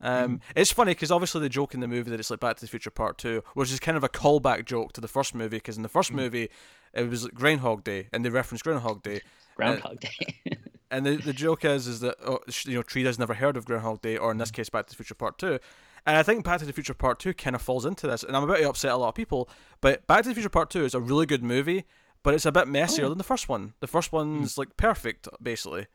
Um, 0.00 0.40
It's 0.54 0.70
funny 0.72 0.92
because 0.92 1.10
obviously 1.10 1.40
they 1.40 1.48
joke 1.48 1.72
in 1.74 1.80
the 1.80 1.88
movie 1.88 2.10
that 2.10 2.20
it's 2.20 2.30
like 2.30 2.40
Back 2.40 2.56
to 2.56 2.60
the 2.60 2.68
Future 2.68 2.90
Part 2.90 3.16
Two, 3.18 3.42
which 3.54 3.72
is 3.72 3.80
kind 3.80 3.96
of 3.96 4.04
a 4.04 4.08
callback 4.08 4.66
joke 4.66 4.92
to 4.92 5.00
the 5.00 5.08
first 5.08 5.34
movie. 5.34 5.56
Because 5.56 5.76
in 5.76 5.82
the 5.82 5.88
first 5.88 6.12
movie, 6.12 6.50
it 6.92 7.08
was 7.08 7.24
like 7.24 7.34
Groundhog 7.34 7.84
Day, 7.84 8.08
and 8.12 8.24
they 8.24 8.28
referenced 8.30 8.64
Groundhog 8.64 9.02
Day. 9.02 9.20
Groundhog 9.56 10.00
Day. 10.00 10.42
And 10.90 11.04
the, 11.04 11.16
the 11.16 11.32
joke 11.32 11.64
is 11.64 11.88
is 11.88 12.00
that 12.00 12.14
oh, 12.24 12.38
you 12.66 12.74
know 12.76 12.82
Tree 12.82 13.02
has 13.04 13.18
never 13.18 13.34
heard 13.34 13.56
of 13.56 13.64
Groundhog 13.64 14.00
Day, 14.02 14.16
or 14.16 14.30
in 14.30 14.38
this 14.38 14.52
case, 14.52 14.68
Back 14.68 14.86
to 14.86 14.90
the 14.90 14.96
Future 14.96 15.14
Part 15.14 15.38
Two. 15.38 15.58
And 16.06 16.16
I 16.16 16.22
think 16.22 16.44
Back 16.44 16.60
to 16.60 16.66
the 16.66 16.72
Future 16.72 16.94
Part 16.94 17.18
Two 17.18 17.34
kind 17.34 17.56
of 17.56 17.62
falls 17.62 17.84
into 17.84 18.06
this, 18.06 18.22
and 18.22 18.36
I'm 18.36 18.44
about 18.44 18.58
to 18.58 18.68
upset 18.68 18.92
a 18.92 18.96
lot 18.96 19.08
of 19.08 19.14
people. 19.16 19.48
But 19.80 20.06
Back 20.06 20.22
to 20.22 20.28
the 20.28 20.34
Future 20.36 20.50
Part 20.50 20.70
Two 20.70 20.84
is 20.84 20.94
a 20.94 21.00
really 21.00 21.26
good 21.26 21.42
movie, 21.42 21.84
but 22.24 22.34
it's 22.34 22.44
a 22.46 22.50
bit 22.52 22.66
messier 22.66 23.04
Oh. 23.04 23.08
than 23.10 23.18
the 23.18 23.24
first 23.24 23.48
one. 23.48 23.74
The 23.80 23.86
first 23.86 24.10
one's 24.12 24.58
like 24.58 24.76
perfect, 24.76 25.28
basically. 25.40 25.86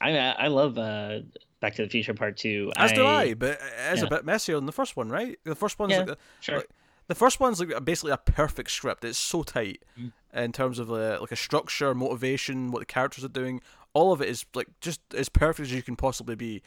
I 0.00 0.16
I 0.18 0.46
love 0.48 0.78
uh, 0.78 1.20
Back 1.60 1.74
to 1.76 1.82
the 1.82 1.88
Future 1.88 2.14
Part 2.14 2.36
Two. 2.36 2.72
As 2.76 2.92
do 2.92 3.06
I, 3.06 3.34
but 3.34 3.58
it 3.88 3.92
is 3.94 4.02
a 4.02 4.06
bit 4.08 4.24
messier 4.24 4.56
than 4.56 4.66
the 4.66 4.72
first 4.72 4.96
one, 4.96 5.08
right? 5.10 5.38
The 5.44 5.54
first 5.54 5.78
one's 5.78 5.92
Yeah, 5.92 5.98
like, 5.98 6.06
the- 6.06 6.18
sure. 6.40 6.56
like- 6.58 6.70
the 7.08 7.14
first 7.14 7.38
one's 7.38 7.60
like 7.60 7.84
basically 7.84 8.10
a 8.10 8.16
perfect 8.16 8.70
script. 8.70 9.04
It's 9.04 9.16
so 9.18 9.42
tight 9.44 9.82
Mm. 9.98 10.12
in 10.34 10.52
terms 10.52 10.78
of 10.80 10.90
uh, 10.90 11.18
like 11.20 11.30
a 11.32 11.36
structure, 11.36 11.94
motivation, 11.94 12.72
what 12.72 12.80
the 12.80 12.86
characters 12.86 13.24
are 13.24 13.28
doing. 13.28 13.60
All 13.94 14.12
of 14.12 14.20
it 14.20 14.28
is 14.28 14.44
like 14.54 14.66
just 14.80 15.00
as 15.14 15.28
perfect 15.28 15.68
as 15.68 15.72
you 15.72 15.82
can 15.82 15.94
possibly 15.96 16.34
be. 16.34 16.62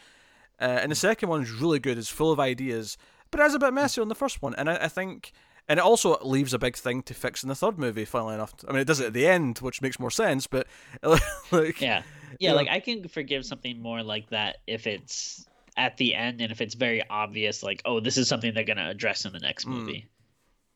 Uh, 0.61 0.79
and 0.81 0.91
the 0.91 0.95
second 0.95 1.27
one's 1.29 1.51
really 1.51 1.79
good. 1.79 1.97
It's 1.97 2.09
full 2.09 2.31
of 2.31 2.39
ideas, 2.39 2.97
but 3.31 3.39
it 3.41 3.45
is 3.47 3.53
a 3.53 3.59
bit 3.59 3.73
messier 3.73 4.01
than 4.01 4.09
the 4.09 4.15
first 4.15 4.41
one. 4.41 4.55
And 4.55 4.69
I, 4.69 4.75
I 4.85 4.87
think, 4.87 5.31
and 5.69 5.79
it 5.79 5.83
also 5.83 6.17
leaves 6.21 6.53
a 6.53 6.59
big 6.59 6.75
thing 6.75 7.01
to 7.03 7.13
fix 7.13 7.43
in 7.43 7.47
the 7.49 7.55
third 7.55 7.77
movie. 7.79 8.03
Funnily 8.03 8.33
enough, 8.33 8.53
I 8.67 8.71
mean, 8.73 8.81
it 8.81 8.87
does 8.87 8.99
it 8.99 9.05
at 9.07 9.13
the 9.13 9.25
end, 9.27 9.59
which 9.59 9.81
makes 9.81 9.99
more 9.99 10.11
sense. 10.11 10.47
But 10.47 10.67
like, 11.51 11.79
Yeah. 11.79 12.03
Yeah, 12.39 12.51
know- 12.51 12.57
like 12.57 12.67
I 12.69 12.79
can 12.81 13.07
forgive 13.07 13.45
something 13.45 13.81
more 13.81 14.03
like 14.03 14.29
that 14.31 14.57
if 14.67 14.85
it's 14.87 15.47
at 15.77 15.95
the 15.97 16.13
end 16.13 16.41
and 16.41 16.51
if 16.51 16.59
it's 16.59 16.75
very 16.75 17.01
obvious, 17.09 17.63
like, 17.63 17.81
oh, 17.85 17.99
this 18.01 18.17
is 18.17 18.27
something 18.27 18.53
they're 18.53 18.63
gonna 18.65 18.89
address 18.89 19.23
in 19.25 19.31
the 19.31 19.39
next 19.39 19.63
Hmm. 19.63 19.71
movie. 19.71 20.07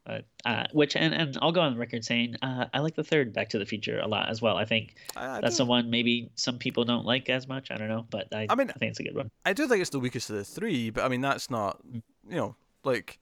But 0.05 0.25
uh, 0.43 0.65
which 0.73 0.97
and, 0.97 1.13
and 1.13 1.37
I'll 1.41 1.53
go 1.53 1.61
on 1.61 1.73
the 1.73 1.79
record 1.79 2.03
saying 2.03 2.35
uh, 2.41 2.65
I 2.73 2.79
like 2.79 2.95
the 2.95 3.05
third 3.05 3.31
Back 3.33 3.47
to 3.49 3.59
the 3.59 3.65
Future 3.65 3.99
a 3.99 4.07
lot 4.07 4.27
as 4.29 4.41
well. 4.41 4.57
I 4.57 4.65
think 4.65 4.95
I, 5.15 5.37
I 5.37 5.41
that's 5.41 5.55
do- 5.55 5.63
the 5.63 5.69
one 5.69 5.89
maybe 5.89 6.29
some 6.35 6.57
people 6.57 6.83
don't 6.83 7.05
like 7.05 7.29
as 7.29 7.47
much. 7.47 7.71
I 7.71 7.75
don't 7.77 7.87
know, 7.87 8.05
but 8.09 8.27
I, 8.35 8.47
I 8.49 8.55
mean- 8.55 8.69
I 8.69 8.73
think 8.73 8.89
it's 8.91 8.99
a 8.99 9.03
good 9.03 9.15
one. 9.15 9.29
I 9.45 9.53
do 9.53 9.65
think 9.67 9.79
it's 9.79 9.91
the 9.91 9.99
weakest 10.01 10.29
of 10.29 10.35
the 10.35 10.43
three, 10.43 10.89
but 10.89 11.05
I 11.05 11.07
mean 11.07 11.21
that's 11.21 11.49
not, 11.49 11.79
you 11.93 12.01
know, 12.35 12.55
like 12.83 13.17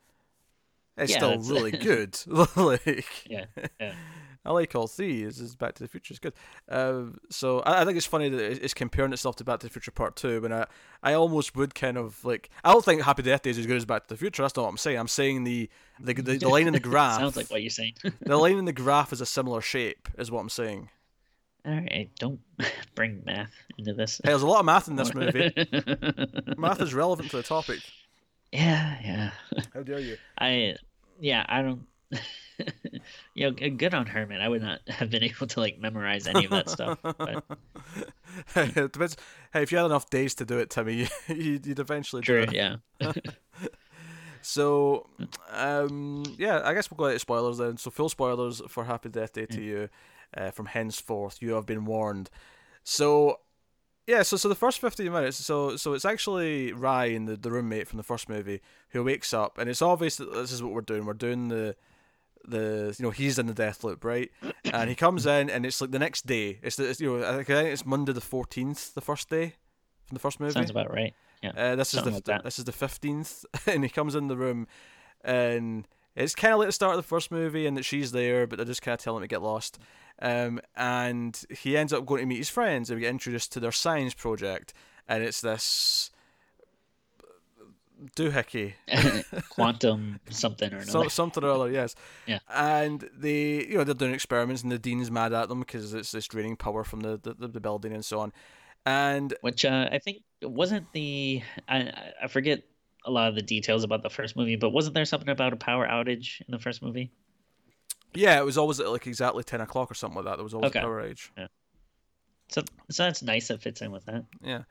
it's 1.01 1.11
Yeah, 1.11 1.17
still 1.17 1.37
really 1.39 1.71
good. 1.89 2.17
like 2.55 3.25
Yeah, 3.29 3.45
yeah. 3.79 3.93
I 4.43 4.51
like 4.51 4.73
all 4.73 4.87
three. 4.87 5.21
Is 5.21 5.39
is 5.39 5.55
Back 5.55 5.75
to 5.75 5.83
the 5.83 5.87
Future 5.89 6.13
is 6.13 6.19
good. 6.19 6.33
Uh, 6.67 7.03
so 7.29 7.59
I, 7.59 7.81
I 7.81 7.85
think 7.85 7.95
it's 7.97 8.07
funny 8.07 8.27
that 8.29 8.63
it's 8.63 8.73
comparing 8.73 9.13
itself 9.13 9.35
to 9.35 9.43
Back 9.43 9.59
to 9.59 9.67
the 9.67 9.71
Future 9.71 9.91
Part 9.91 10.15
Two. 10.15 10.41
When 10.41 10.51
I 10.51 10.65
I 11.03 11.13
almost 11.13 11.55
would 11.55 11.75
kind 11.75 11.95
of 11.95 12.25
like 12.25 12.49
I 12.63 12.71
don't 12.73 12.83
think 12.83 13.03
Happy 13.03 13.21
Death 13.21 13.43
Day 13.43 13.51
is 13.51 13.59
as 13.59 13.67
good 13.67 13.77
as 13.77 13.85
Back 13.85 14.07
to 14.07 14.13
the 14.15 14.17
Future. 14.17 14.41
That's 14.41 14.55
not 14.55 14.63
what 14.63 14.69
I'm 14.69 14.77
saying. 14.77 14.97
I'm 14.97 15.07
saying 15.07 15.43
the 15.43 15.69
the 15.99 16.13
the, 16.13 16.37
the 16.37 16.49
line 16.49 16.65
in 16.65 16.73
the 16.73 16.79
graph. 16.79 17.19
Sounds 17.19 17.37
like 17.37 17.51
what 17.51 17.61
you're 17.61 17.69
saying. 17.69 17.93
the 18.21 18.35
line 18.37 18.57
in 18.57 18.65
the 18.65 18.73
graph 18.73 19.13
is 19.13 19.21
a 19.21 19.27
similar 19.27 19.61
shape. 19.61 20.09
Is 20.17 20.31
what 20.31 20.39
I'm 20.39 20.49
saying. 20.49 20.89
All 21.63 21.73
right, 21.73 22.09
don't 22.17 22.39
bring 22.95 23.21
math 23.23 23.51
into 23.77 23.93
this. 23.93 24.19
Hey, 24.23 24.29
there's 24.31 24.41
a 24.41 24.47
lot 24.47 24.61
of 24.61 24.65
math 24.65 24.87
in 24.87 24.95
this 24.95 25.13
movie. 25.13 25.53
math 26.57 26.81
is 26.81 26.95
relevant 26.95 27.29
to 27.29 27.37
the 27.37 27.43
topic. 27.43 27.79
yeah, 28.51 28.97
yeah. 29.03 29.31
How 29.71 29.83
dare 29.83 29.99
you? 29.99 30.17
I, 30.39 30.75
yeah, 31.21 31.45
I 31.47 31.61
don't. 31.61 31.83
you 33.33 33.49
know, 33.49 33.51
good 33.51 33.93
on 33.93 34.05
her, 34.07 34.27
man. 34.27 34.41
I 34.41 34.49
would 34.49 34.61
not 34.61 34.81
have 34.87 35.09
been 35.09 35.23
able 35.23 35.47
to 35.47 35.59
like 35.59 35.79
memorize 35.79 36.27
any 36.27 36.45
of 36.45 36.51
that 36.51 36.69
stuff. 36.69 36.99
But. 37.01 37.43
Hey, 38.53 38.71
if 39.61 39.73
you 39.73 39.77
had 39.77 39.85
enough 39.85 40.09
days 40.09 40.35
to 40.35 40.45
do 40.45 40.57
it, 40.59 40.69
Timmy, 40.69 41.09
you'd, 41.27 41.65
you'd 41.65 41.79
eventually 41.79 42.21
do 42.21 42.25
true, 42.25 42.43
it. 42.43 42.53
yeah. 42.53 42.77
So, 44.41 45.07
um, 45.51 46.23
yeah, 46.37 46.61
I 46.63 46.73
guess 46.73 46.89
we'll 46.89 46.97
go 46.97 47.05
into 47.05 47.19
spoilers 47.19 47.57
then. 47.57 47.77
So, 47.77 47.91
full 47.91 48.09
spoilers 48.09 48.61
for 48.67 48.85
Happy 48.85 49.09
Death 49.09 49.33
Day 49.33 49.45
2U. 49.45 49.89
Uh, 50.35 50.49
from 50.51 50.67
henceforth, 50.67 51.41
you 51.41 51.53
have 51.53 51.65
been 51.65 51.83
warned. 51.83 52.29
So, 52.83 53.41
yeah, 54.07 54.23
so 54.23 54.37
so 54.37 54.49
the 54.49 54.55
first 54.55 54.79
fifteen 54.79 55.11
minutes, 55.11 55.37
so 55.37 55.77
so 55.77 55.93
it's 55.93 56.05
actually 56.05 56.73
Ryan, 56.73 57.25
the, 57.25 57.37
the 57.37 57.51
roommate 57.51 57.87
from 57.87 57.97
the 57.97 58.03
first 58.03 58.29
movie, 58.29 58.61
who 58.89 59.03
wakes 59.03 59.33
up, 59.33 59.57
and 59.57 59.69
it's 59.69 59.81
obvious 59.81 60.15
that 60.17 60.33
this 60.33 60.51
is 60.51 60.63
what 60.63 60.73
we're 60.73 60.81
doing. 60.81 61.05
We're 61.05 61.13
doing 61.13 61.49
the 61.49 61.75
the 62.43 62.95
you 62.97 63.05
know 63.05 63.11
he's 63.11 63.37
in 63.37 63.47
the 63.47 63.53
death 63.53 63.83
loop, 63.83 64.03
right? 64.03 64.31
And 64.65 64.89
he 64.89 64.95
comes 64.95 65.25
in, 65.25 65.49
and 65.49 65.65
it's 65.65 65.81
like 65.81 65.91
the 65.91 65.99
next 65.99 66.25
day. 66.25 66.59
It's 66.63 66.75
the 66.75 66.89
it's, 66.89 66.99
you 66.99 67.19
know 67.19 67.27
I 67.27 67.43
think, 67.43 67.49
it's 67.49 67.85
Monday 67.85 68.13
the 68.13 68.21
fourteenth, 68.21 68.93
the 68.93 69.01
first 69.01 69.29
day 69.29 69.55
from 70.07 70.15
the 70.15 70.19
first 70.19 70.39
movie. 70.39 70.53
Sounds 70.53 70.71
about 70.71 70.91
right. 70.91 71.13
Yeah. 71.43 71.51
Uh, 71.55 71.75
this 71.75 71.93
is 71.93 72.03
the 72.03 72.11
like 72.11 72.25
that. 72.25 72.43
this 72.43 72.59
is 72.59 72.65
the 72.65 72.71
fifteenth, 72.71 73.45
and 73.67 73.83
he 73.83 73.89
comes 73.89 74.15
in 74.15 74.27
the 74.27 74.37
room, 74.37 74.67
and 75.23 75.87
it's 76.15 76.35
kind 76.35 76.53
of 76.53 76.59
like 76.59 76.67
the 76.67 76.73
start 76.73 76.95
of 76.95 76.97
the 76.97 77.07
first 77.07 77.31
movie, 77.31 77.65
and 77.65 77.75
that 77.77 77.85
she's 77.85 78.11
there, 78.11 78.47
but 78.47 78.57
they're 78.57 78.65
just 78.65 78.81
kind 78.81 78.93
of 78.93 78.99
telling 79.01 79.21
him 79.23 79.27
to 79.29 79.33
get 79.35 79.41
lost. 79.41 79.79
Um, 80.21 80.59
and 80.75 81.41
he 81.49 81.75
ends 81.77 81.91
up 81.93 82.05
going 82.05 82.21
to 82.21 82.25
meet 82.27 82.37
his 82.37 82.49
friends, 82.49 82.89
and 82.89 82.97
we 82.97 83.01
get 83.01 83.09
introduced 83.09 83.51
to 83.53 83.59
their 83.59 83.71
science 83.71 84.13
project, 84.13 84.73
and 85.07 85.23
it's 85.23 85.41
this 85.41 86.11
doohickey, 88.15 88.73
Quantum 89.49 90.19
something 90.29 90.71
or 90.73 90.77
another. 90.77 90.91
so, 90.91 91.07
something 91.07 91.43
or 91.43 91.51
other, 91.51 91.71
yes. 91.71 91.95
Yeah. 92.25 92.39
And 92.49 93.07
they, 93.15 93.65
you 93.65 93.77
know, 93.77 93.83
they're 93.83 93.93
doing 93.95 94.13
experiments, 94.13 94.63
and 94.63 94.71
the 94.71 94.79
dean's 94.79 95.11
mad 95.11 95.33
at 95.33 95.49
them 95.49 95.59
because 95.59 95.93
it's 95.93 96.11
this 96.11 96.27
draining 96.27 96.55
power 96.55 96.83
from 96.83 97.01
the, 97.01 97.19
the 97.21 97.47
the 97.47 97.59
building 97.59 97.93
and 97.93 98.03
so 98.05 98.19
on. 98.19 98.33
And 98.85 99.33
Which 99.41 99.63
uh, 99.65 99.89
I 99.91 99.99
think 99.99 100.23
wasn't 100.41 100.91
the 100.93 101.41
I 101.67 101.77
I- 101.77 102.11
I 102.23 102.27
forget 102.27 102.63
a 103.05 103.11
lot 103.11 103.29
of 103.29 103.35
the 103.35 103.41
details 103.41 103.83
about 103.83 104.03
the 104.03 104.09
first 104.09 104.35
movie, 104.35 104.55
but 104.55 104.69
wasn't 104.71 104.93
there 104.95 105.05
something 105.05 105.29
about 105.29 105.53
a 105.53 105.57
power 105.57 105.87
outage 105.87 106.41
in 106.41 106.51
the 106.51 106.59
first 106.59 106.81
movie? 106.81 107.11
yeah, 108.13 108.37
it 108.39 108.43
was 108.45 108.57
always 108.57 108.79
at 108.79 108.89
like 108.89 109.07
exactly 109.07 109.43
ten 109.43 109.61
o'clock 109.61 109.89
or 109.89 109.93
something 109.93 110.17
like 110.17 110.25
that. 110.25 110.35
There 110.35 110.43
was 110.43 110.53
always 110.53 110.69
Okay. 110.69 110.79
a 110.79 110.83
power 110.83 111.01
age. 111.01 111.31
So 112.49 112.61
so 112.89 113.03
that's 113.03 113.23
nice. 113.23 113.47
That 113.47 113.61
fits 113.61 113.81
in 113.81 113.91
with 113.91 114.05
that. 114.05 114.25
Yeah. 114.43 114.63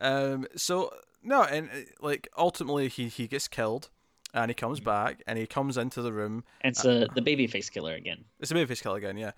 Um. 0.00 0.46
So 0.56 0.92
no, 1.22 1.42
and 1.44 1.68
uh, 1.70 1.76
like 2.00 2.28
ultimately 2.36 2.88
he 2.88 3.06
he 3.08 3.28
gets 3.28 3.46
killed, 3.46 3.90
and 4.34 4.50
he 4.50 4.54
comes 4.54 4.80
back, 4.80 5.22
and 5.26 5.38
he 5.38 5.46
comes 5.46 5.76
into 5.76 6.02
the 6.02 6.12
room. 6.12 6.42
And 6.62 6.72
it's 6.72 6.84
uh, 6.84 7.06
the 7.14 7.22
baby 7.30 7.46
face 7.46 7.70
killer 7.70 7.94
again. 7.94 8.24
It's 8.40 8.50
a 8.50 8.54
babyface 8.54 8.82
kill 8.82 8.94
again, 8.96 9.16
yeah. 9.16 9.32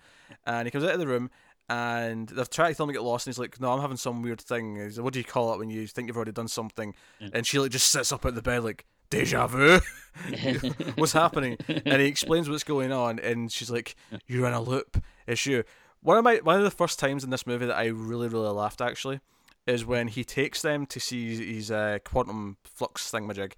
And 0.47 0.65
he 0.65 0.71
comes 0.71 0.83
out 0.83 0.91
of 0.93 0.99
the 0.99 1.07
room, 1.07 1.29
and 1.69 2.27
they've 2.29 2.49
tried 2.49 2.69
to 2.69 2.75
tell 2.75 2.85
him 2.85 2.89
to 2.89 2.93
get 2.93 3.03
lost, 3.03 3.27
and 3.27 3.33
he's 3.33 3.39
like, 3.39 3.59
"No, 3.59 3.71
I'm 3.71 3.81
having 3.81 3.97
some 3.97 4.21
weird 4.21 4.41
thing." 4.41 4.75
He's 4.75 4.97
like, 4.97 5.03
"What 5.03 5.13
do 5.13 5.19
you 5.19 5.25
call 5.25 5.53
it 5.53 5.59
when 5.59 5.69
you 5.69 5.87
think 5.87 6.07
you've 6.07 6.17
already 6.17 6.31
done 6.31 6.47
something?" 6.47 6.93
Yeah. 7.19 7.29
And 7.33 7.47
she 7.47 7.59
like 7.59 7.71
just 7.71 7.89
sits 7.89 8.11
up 8.11 8.25
at 8.25 8.35
the 8.35 8.41
bed 8.41 8.63
like, 8.63 8.85
"Deja 9.09 9.47
vu." 9.47 9.79
what's 10.95 11.13
happening 11.13 11.57
and 11.67 11.99
he 11.99 12.07
explains 12.07 12.47
what's 12.47 12.63
going 12.63 12.91
on 12.91 13.17
and 13.17 13.51
she's 13.51 13.71
like 13.71 13.95
you're 14.27 14.45
in 14.45 14.53
a 14.53 14.61
loop 14.61 15.01
it's 15.25 15.45
you 15.47 15.63
one 16.01 16.17
of 16.17 16.23
my 16.23 16.35
one 16.43 16.57
of 16.57 16.63
the 16.63 16.71
first 16.71 16.99
times 16.99 17.23
in 17.23 17.31
this 17.31 17.47
movie 17.47 17.65
that 17.65 17.75
i 17.75 17.85
really 17.85 18.27
really 18.27 18.49
laughed 18.49 18.79
actually 18.79 19.19
is 19.65 19.85
when 19.85 20.07
he 20.07 20.23
takes 20.23 20.61
them 20.61 20.85
to 20.85 20.99
see 20.99 21.55
his 21.55 21.71
uh, 21.71 21.97
quantum 22.03 22.57
flux 22.63 23.11
thingamajig 23.11 23.53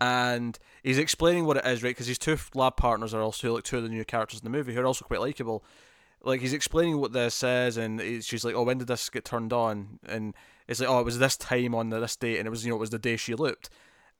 and 0.00 0.58
he's 0.82 0.98
explaining 0.98 1.44
what 1.44 1.58
it 1.58 1.64
is 1.64 1.82
right 1.82 1.90
because 1.90 2.06
his 2.06 2.18
two 2.18 2.36
lab 2.54 2.76
partners 2.76 3.14
are 3.14 3.22
also 3.22 3.54
like 3.54 3.64
two 3.64 3.76
of 3.76 3.82
the 3.82 3.88
new 3.88 4.04
characters 4.04 4.40
in 4.40 4.44
the 4.44 4.50
movie 4.50 4.74
who 4.74 4.80
are 4.80 4.86
also 4.86 5.04
quite 5.04 5.20
likable 5.20 5.62
like 6.22 6.40
he's 6.40 6.52
explaining 6.52 6.98
what 6.98 7.12
this 7.12 7.42
is 7.42 7.76
and 7.76 8.00
he- 8.00 8.20
she's 8.20 8.44
like 8.44 8.54
oh 8.54 8.62
when 8.62 8.78
did 8.78 8.88
this 8.88 9.08
get 9.10 9.24
turned 9.24 9.52
on? 9.52 9.98
And 10.06 10.34
it's 10.68 10.80
like 10.80 10.88
oh 10.88 11.00
it 11.00 11.04
was 11.04 11.18
this 11.18 11.36
time 11.36 11.74
on 11.74 11.90
this 11.90 12.16
date 12.16 12.38
and 12.38 12.46
it 12.46 12.50
was 12.50 12.64
you 12.64 12.70
know 12.70 12.76
it 12.76 12.80
was 12.80 12.90
the 12.90 12.98
day 12.98 13.16
she 13.16 13.34
looped 13.34 13.70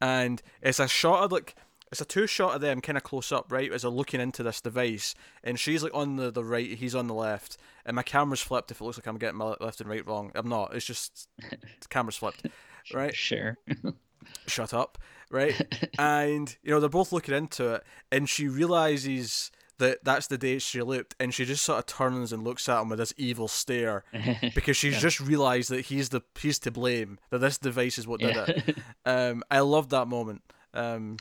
and 0.00 0.42
it's 0.62 0.80
a 0.80 0.88
shot 0.88 1.24
of 1.24 1.32
like 1.32 1.54
it's 1.92 2.00
a 2.00 2.04
two 2.04 2.26
shot 2.26 2.54
of 2.54 2.60
them 2.60 2.80
kind 2.80 2.96
of 2.96 3.02
close 3.02 3.32
up 3.32 3.50
right 3.50 3.72
as 3.72 3.82
they're 3.82 3.90
looking 3.90 4.20
into 4.20 4.42
this 4.42 4.60
device 4.60 5.14
and 5.42 5.58
she's 5.58 5.82
like 5.82 5.94
on 5.94 6.16
the, 6.16 6.30
the 6.30 6.44
right 6.44 6.74
he's 6.78 6.94
on 6.94 7.06
the 7.08 7.14
left 7.14 7.56
and 7.84 7.96
my 7.96 8.02
camera's 8.02 8.40
flipped 8.40 8.70
if 8.70 8.80
it 8.80 8.84
looks 8.84 8.96
like 8.96 9.06
i'm 9.06 9.18
getting 9.18 9.36
my 9.36 9.54
left 9.60 9.80
and 9.80 9.90
right 9.90 10.06
wrong. 10.06 10.30
I'm 10.34 10.48
not. 10.48 10.74
It's 10.74 10.86
just 10.86 11.28
the 11.50 11.88
camera's 11.88 12.16
flipped 12.16 12.46
right? 12.94 13.14
Sure. 13.14 13.56
shut 14.46 14.72
up 14.72 14.98
right? 15.30 15.60
And 15.98 16.56
you 16.62 16.70
know 16.72 16.80
they're 16.80 16.88
both 16.88 17.12
looking 17.12 17.34
into 17.34 17.74
it 17.74 17.84
and 18.10 18.28
she 18.28 18.48
realizes 18.48 19.50
that 19.80 20.04
that's 20.04 20.28
the 20.28 20.38
day 20.38 20.58
she 20.58 20.80
looped 20.80 21.14
and 21.20 21.34
she 21.34 21.44
just 21.44 21.64
sort 21.64 21.80
of 21.80 21.86
turns 21.86 22.32
and 22.32 22.44
looks 22.44 22.68
at 22.68 22.80
him 22.80 22.88
with 22.88 22.98
this 23.00 23.12
evil 23.16 23.48
stare 23.48 24.04
because 24.54 24.76
she's 24.76 24.94
Yeah. 24.94 25.00
just 25.00 25.18
realized 25.20 25.68
that 25.70 25.86
he's 25.86 26.08
the 26.10 26.22
he's 26.40 26.58
to 26.60 26.70
blame 26.70 27.18
that 27.30 27.40
this 27.40 27.58
device 27.58 27.98
is 27.98 28.06
what 28.06 28.20
did 28.20 28.36
it 28.36 28.76
um 29.04 29.42
i 29.50 29.58
loved 29.60 29.90
that 29.90 30.06
moment 30.08 30.42
um 30.72 31.16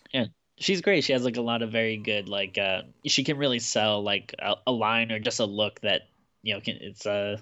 She's 0.62 0.82
great. 0.82 1.06
She 1.06 1.14
has 1.14 1.24
like 1.24 1.38
a 1.38 1.42
lot 1.42 1.62
of 1.62 1.72
very 1.72 1.96
good 1.96 2.28
like 2.28 2.58
uh 2.58 2.82
she 3.06 3.24
can 3.24 3.38
really 3.38 3.60
sell 3.60 4.04
like 4.04 4.36
a, 4.40 4.56
a 4.68 4.72
line 4.74 5.10
or 5.10 5.18
just 5.18 5.40
a 5.40 5.46
look 5.46 5.80
that 5.82 6.02
you 6.44 6.54
know 6.54 6.60
can 6.60 6.76
it's 6.82 7.06
uh 7.06 7.38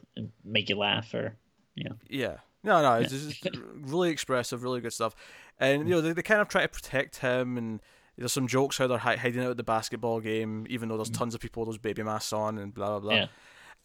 make 0.45 0.69
you 0.69 0.75
laugh 0.77 1.11
or 1.15 1.35
you 1.73 1.85
know. 1.85 1.95
Yeah. 2.07 2.37
No, 2.63 2.79
no, 2.83 2.93
it's 3.01 3.11
just 3.11 3.47
really 3.73 4.11
expressive, 4.11 4.61
really 4.61 4.81
good 4.81 4.93
stuff. 4.93 5.15
And 5.59 5.87
you 5.89 5.95
know, 5.95 6.01
they, 6.01 6.11
they 6.13 6.21
kind 6.21 6.41
of 6.41 6.47
try 6.47 6.61
to 6.61 6.67
protect 6.67 7.17
him, 7.17 7.57
and 7.57 7.79
there's 8.17 8.33
some 8.33 8.47
jokes 8.47 8.77
how 8.77 8.87
they're 8.87 8.97
hiding 8.97 9.43
out 9.43 9.51
at 9.51 9.57
the 9.57 9.63
basketball 9.63 10.19
game, 10.19 10.65
even 10.69 10.89
though 10.89 10.97
there's 10.97 11.09
tons 11.09 11.35
of 11.35 11.41
people 11.41 11.61
with 11.61 11.67
those 11.69 11.77
baby 11.77 12.03
masks 12.03 12.33
on 12.33 12.57
and 12.57 12.73
blah 12.73 12.89
blah 12.89 12.99
blah. 12.99 13.13
Yeah. 13.13 13.27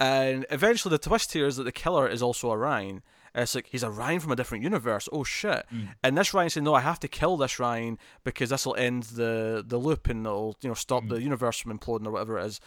And 0.01 0.47
eventually, 0.51 0.91
the 0.91 0.99
twist 0.99 1.33
here 1.33 1.47
is 1.47 1.57
that 1.57 1.65
the 1.65 1.73
killer 1.73 2.09
is 2.09 2.23
also 2.23 2.51
a 2.51 2.57
Ryan. 2.57 3.03
And 3.35 3.43
it's 3.45 3.55
like 3.55 3.67
he's 3.69 3.83
a 3.83 3.91
Ryan 3.91 4.21
from 4.21 4.33
a 4.33 4.37
different 4.37 4.63
universe. 4.63 5.09
Oh 5.11 5.25
shit! 5.25 5.65
Mm. 5.73 5.89
And 6.03 6.19
this 6.19 6.35
Ryan 6.35 6.51
said, 6.51 6.63
"No, 6.65 6.75
I 6.75 6.81
have 6.81 7.01
to 7.01 7.09
kill 7.09 7.37
this 7.37 7.59
Ryan 7.59 7.99
because 8.25 8.51
this 8.51 8.67
will 8.67 8.77
end 8.77 9.05
the 9.05 9.65
the 9.67 9.79
loop 9.79 10.09
and 10.09 10.27
it'll 10.27 10.57
you 10.61 10.69
know 10.69 10.75
stop 10.75 11.05
Mm. 11.05 11.09
the 11.11 11.23
universe 11.23 11.59
from 11.59 11.79
imploding 11.79 12.07
or 12.07 12.11
whatever 12.11 12.39
it 12.39 12.47
is." 12.47 12.61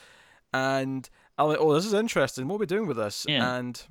And 0.54 1.08
I'm 1.38 1.49
like, 1.49 1.60
"Oh, 1.60 1.73
this 1.73 1.86
is 1.86 1.93
interesting. 1.93 2.47
What 2.47 2.56
are 2.56 2.60
we 2.60 2.65
doing 2.65 2.88
with 2.88 2.97
this?" 2.97 3.25
Yeah. 3.28 3.56
And 3.58 3.82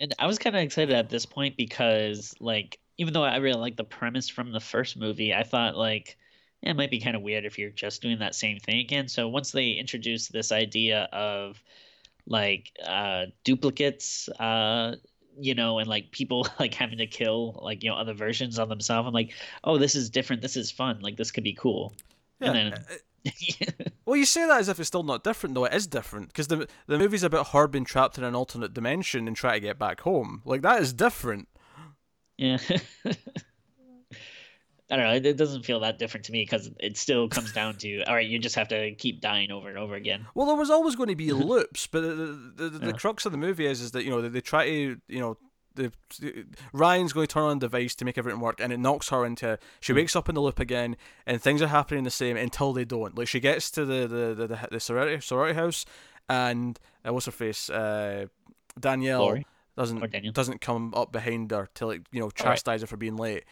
and 0.00 0.14
I 0.18 0.26
was 0.26 0.38
kind 0.38 0.56
of 0.56 0.62
excited 0.62 0.94
at 0.94 1.10
this 1.10 1.26
point 1.26 1.56
because 1.56 2.34
like 2.40 2.78
even 2.98 3.12
though 3.12 3.24
I 3.24 3.36
really 3.36 3.60
like 3.60 3.76
the 3.76 3.84
premise 3.84 4.28
from 4.28 4.52
the 4.52 4.60
first 4.60 4.96
movie, 4.96 5.34
I 5.34 5.42
thought 5.42 5.76
like 5.76 6.16
it 6.62 6.74
might 6.74 6.90
be 6.90 7.00
kind 7.00 7.16
of 7.16 7.22
weird 7.22 7.44
if 7.44 7.58
you're 7.58 7.70
just 7.70 8.02
doing 8.02 8.18
that 8.20 8.34
same 8.34 8.58
thing 8.58 8.78
again. 8.80 9.08
So 9.08 9.28
once 9.28 9.50
they 9.52 9.70
introduced 9.72 10.32
this 10.32 10.52
idea 10.52 11.08
of 11.12 11.62
like 12.26 12.70
uh 12.86 13.26
duplicates 13.42 14.28
uh 14.38 14.94
you 15.36 15.54
know 15.56 15.80
and 15.80 15.88
like 15.88 16.12
people 16.12 16.46
like 16.60 16.72
having 16.72 16.98
to 16.98 17.06
kill 17.06 17.58
like 17.64 17.82
you 17.82 17.90
know 17.90 17.96
other 17.96 18.14
versions 18.14 18.60
of 18.60 18.68
themselves 18.68 19.08
i'm 19.08 19.12
like 19.12 19.32
oh 19.64 19.76
this 19.76 19.96
is 19.96 20.08
different 20.08 20.40
this 20.40 20.56
is 20.56 20.70
fun 20.70 21.00
like 21.00 21.16
this 21.16 21.32
could 21.32 21.42
be 21.42 21.52
cool 21.54 21.92
yeah, 22.40 22.52
And 22.52 22.74
uh, 22.74 22.78
then- 23.24 23.90
Well, 24.04 24.16
you 24.16 24.24
say 24.24 24.46
that 24.46 24.60
as 24.60 24.68
if 24.68 24.78
it's 24.78 24.86
still 24.88 25.02
not 25.04 25.22
different, 25.24 25.54
though. 25.54 25.64
It 25.64 25.74
is 25.74 25.86
different 25.86 26.28
because 26.28 26.48
the 26.48 26.68
the 26.86 26.98
movie's 26.98 27.22
about 27.22 27.48
her 27.48 27.66
being 27.68 27.84
trapped 27.84 28.18
in 28.18 28.24
an 28.24 28.34
alternate 28.34 28.74
dimension 28.74 29.26
and 29.28 29.36
trying 29.36 29.60
to 29.60 29.66
get 29.68 29.78
back 29.78 30.00
home. 30.00 30.42
Like 30.44 30.62
that 30.62 30.80
is 30.82 30.92
different. 30.92 31.48
Yeah. 32.36 32.58
I 34.92 34.96
don't 34.96 35.06
know. 35.06 35.14
It, 35.14 35.24
it 35.24 35.36
doesn't 35.38 35.64
feel 35.64 35.80
that 35.80 35.98
different 35.98 36.26
to 36.26 36.32
me 36.32 36.42
because 36.42 36.70
it 36.78 36.98
still 36.98 37.26
comes 37.26 37.50
down 37.50 37.76
to 37.76 38.02
all 38.04 38.14
right. 38.14 38.28
You 38.28 38.38
just 38.38 38.56
have 38.56 38.68
to 38.68 38.92
keep 38.92 39.22
dying 39.22 39.50
over 39.50 39.70
and 39.70 39.78
over 39.78 39.94
again. 39.94 40.26
Well, 40.34 40.46
there 40.46 40.54
was 40.54 40.68
always 40.68 40.96
going 40.96 41.08
to 41.08 41.16
be 41.16 41.32
loops, 41.32 41.86
but 41.86 42.02
the 42.02 42.52
the, 42.54 42.68
the, 42.68 42.78
the 42.78 42.92
crux 42.92 43.24
of 43.24 43.32
the 43.32 43.38
movie 43.38 43.64
is 43.64 43.80
is 43.80 43.92
that 43.92 44.04
you 44.04 44.10
know 44.10 44.20
they, 44.20 44.28
they 44.28 44.42
try 44.42 44.66
to 44.66 45.00
you 45.08 45.20
know. 45.20 45.38
The, 45.74 45.90
Ryan's 46.74 47.14
going 47.14 47.26
to 47.26 47.32
turn 47.32 47.44
on 47.44 47.58
the 47.58 47.66
device 47.66 47.94
to 47.94 48.04
make 48.04 48.18
everything 48.18 48.40
work, 48.40 48.60
and 48.60 48.74
it 48.74 48.78
knocks 48.78 49.08
her 49.08 49.24
into. 49.24 49.58
She 49.80 49.94
wakes 49.94 50.14
up 50.14 50.28
in 50.28 50.34
the 50.34 50.42
loop 50.42 50.60
again, 50.60 50.98
and 51.24 51.40
things 51.40 51.62
are 51.62 51.68
happening 51.68 52.04
the 52.04 52.10
same 52.10 52.36
until 52.36 52.74
they 52.74 52.84
don't. 52.84 53.16
Like 53.16 53.26
she 53.26 53.40
gets 53.40 53.70
to 53.70 53.86
the 53.86 54.06
the 54.06 54.34
the, 54.34 54.46
the, 54.48 54.68
the 54.72 54.80
sorority 54.80 55.22
sorority 55.22 55.54
house, 55.54 55.86
and 56.28 56.78
uh, 57.08 57.14
what's 57.14 57.24
her 57.24 57.32
face, 57.32 57.70
uh, 57.70 58.26
Danielle 58.78 59.20
Lori 59.20 59.46
doesn't 59.76 60.34
doesn't 60.34 60.60
come 60.60 60.92
up 60.94 61.12
behind 61.12 61.50
her 61.50 61.68
to 61.76 61.86
like 61.86 62.02
you 62.12 62.20
know 62.20 62.26
right. 62.26 62.34
chastise 62.34 62.82
her 62.82 62.86
for 62.86 62.98
being 62.98 63.16
late, 63.16 63.44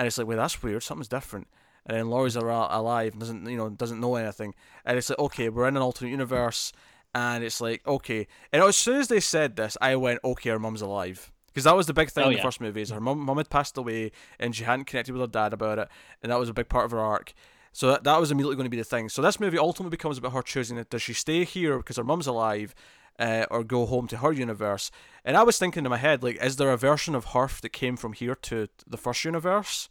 and 0.00 0.06
it's 0.06 0.16
like, 0.16 0.26
wait, 0.26 0.36
that's 0.36 0.62
weird. 0.62 0.82
Something's 0.82 1.08
different. 1.08 1.46
And 1.84 1.94
then 1.94 2.08
Lori's 2.08 2.34
alive 2.34 3.12
and 3.12 3.20
doesn't 3.20 3.44
you 3.44 3.58
know 3.58 3.68
doesn't 3.68 4.00
know 4.00 4.14
anything, 4.14 4.54
and 4.86 4.96
it's 4.96 5.10
like, 5.10 5.18
okay, 5.18 5.50
we're 5.50 5.68
in 5.68 5.76
an 5.76 5.82
alternate 5.82 6.10
universe, 6.10 6.72
and 7.14 7.44
it's 7.44 7.60
like, 7.60 7.86
okay, 7.86 8.26
and 8.50 8.62
as 8.62 8.76
soon 8.76 8.96
as 8.96 9.08
they 9.08 9.20
said 9.20 9.56
this, 9.56 9.76
I 9.80 9.96
went, 9.96 10.20
okay, 10.24 10.50
her 10.50 10.58
mum's 10.58 10.80
alive. 10.80 11.30
Because 11.48 11.64
that 11.64 11.76
was 11.76 11.86
the 11.86 11.92
big 11.92 12.10
thing 12.10 12.24
Oh, 12.24 12.28
in 12.28 12.34
the 12.34 12.38
yeah. 12.38 12.44
first 12.44 12.60
movie 12.60 12.80
is 12.80 12.90
her 12.90 12.96
mm-hmm. 12.96 13.04
mum, 13.06 13.20
mum 13.20 13.36
had 13.36 13.50
passed 13.50 13.76
away 13.76 14.12
and 14.38 14.54
she 14.54 14.62
hadn't 14.62 14.84
connected 14.84 15.12
with 15.12 15.20
her 15.20 15.26
dad 15.26 15.52
about 15.52 15.78
it, 15.78 15.88
and 16.22 16.32
that 16.32 16.38
was 16.38 16.48
a 16.48 16.54
big 16.54 16.68
part 16.68 16.86
of 16.86 16.92
her 16.92 17.00
arc. 17.00 17.34
So 17.72 17.88
that, 17.90 18.04
that 18.04 18.20
was 18.20 18.30
immediately 18.30 18.56
going 18.56 18.66
to 18.66 18.70
be 18.70 18.76
the 18.76 18.84
thing. 18.84 19.08
So 19.08 19.20
this 19.20 19.38
movie 19.38 19.58
ultimately 19.58 19.90
becomes 19.90 20.16
about 20.16 20.32
her 20.32 20.42
choosing 20.42 20.78
it. 20.78 20.90
Does 20.90 21.02
she 21.02 21.12
stay 21.12 21.44
here 21.44 21.76
because 21.76 21.96
her 21.96 22.04
mum's 22.04 22.26
alive, 22.26 22.74
uh, 23.20 23.46
or 23.50 23.62
go 23.62 23.86
home 23.86 24.08
to 24.08 24.16
her 24.16 24.32
universe? 24.32 24.90
And 25.24 25.36
I 25.36 25.44
was 25.44 25.58
thinking 25.58 25.84
in 25.84 25.90
my 25.90 25.98
head, 25.98 26.22
like, 26.22 26.42
is 26.42 26.56
there 26.56 26.72
a 26.72 26.76
version 26.76 27.14
of 27.14 27.26
her 27.26 27.48
that 27.62 27.68
came 27.68 27.96
from 27.96 28.14
here 28.14 28.34
to 28.34 28.68
the 28.86 28.96
first 28.96 29.24
universe? 29.24 29.88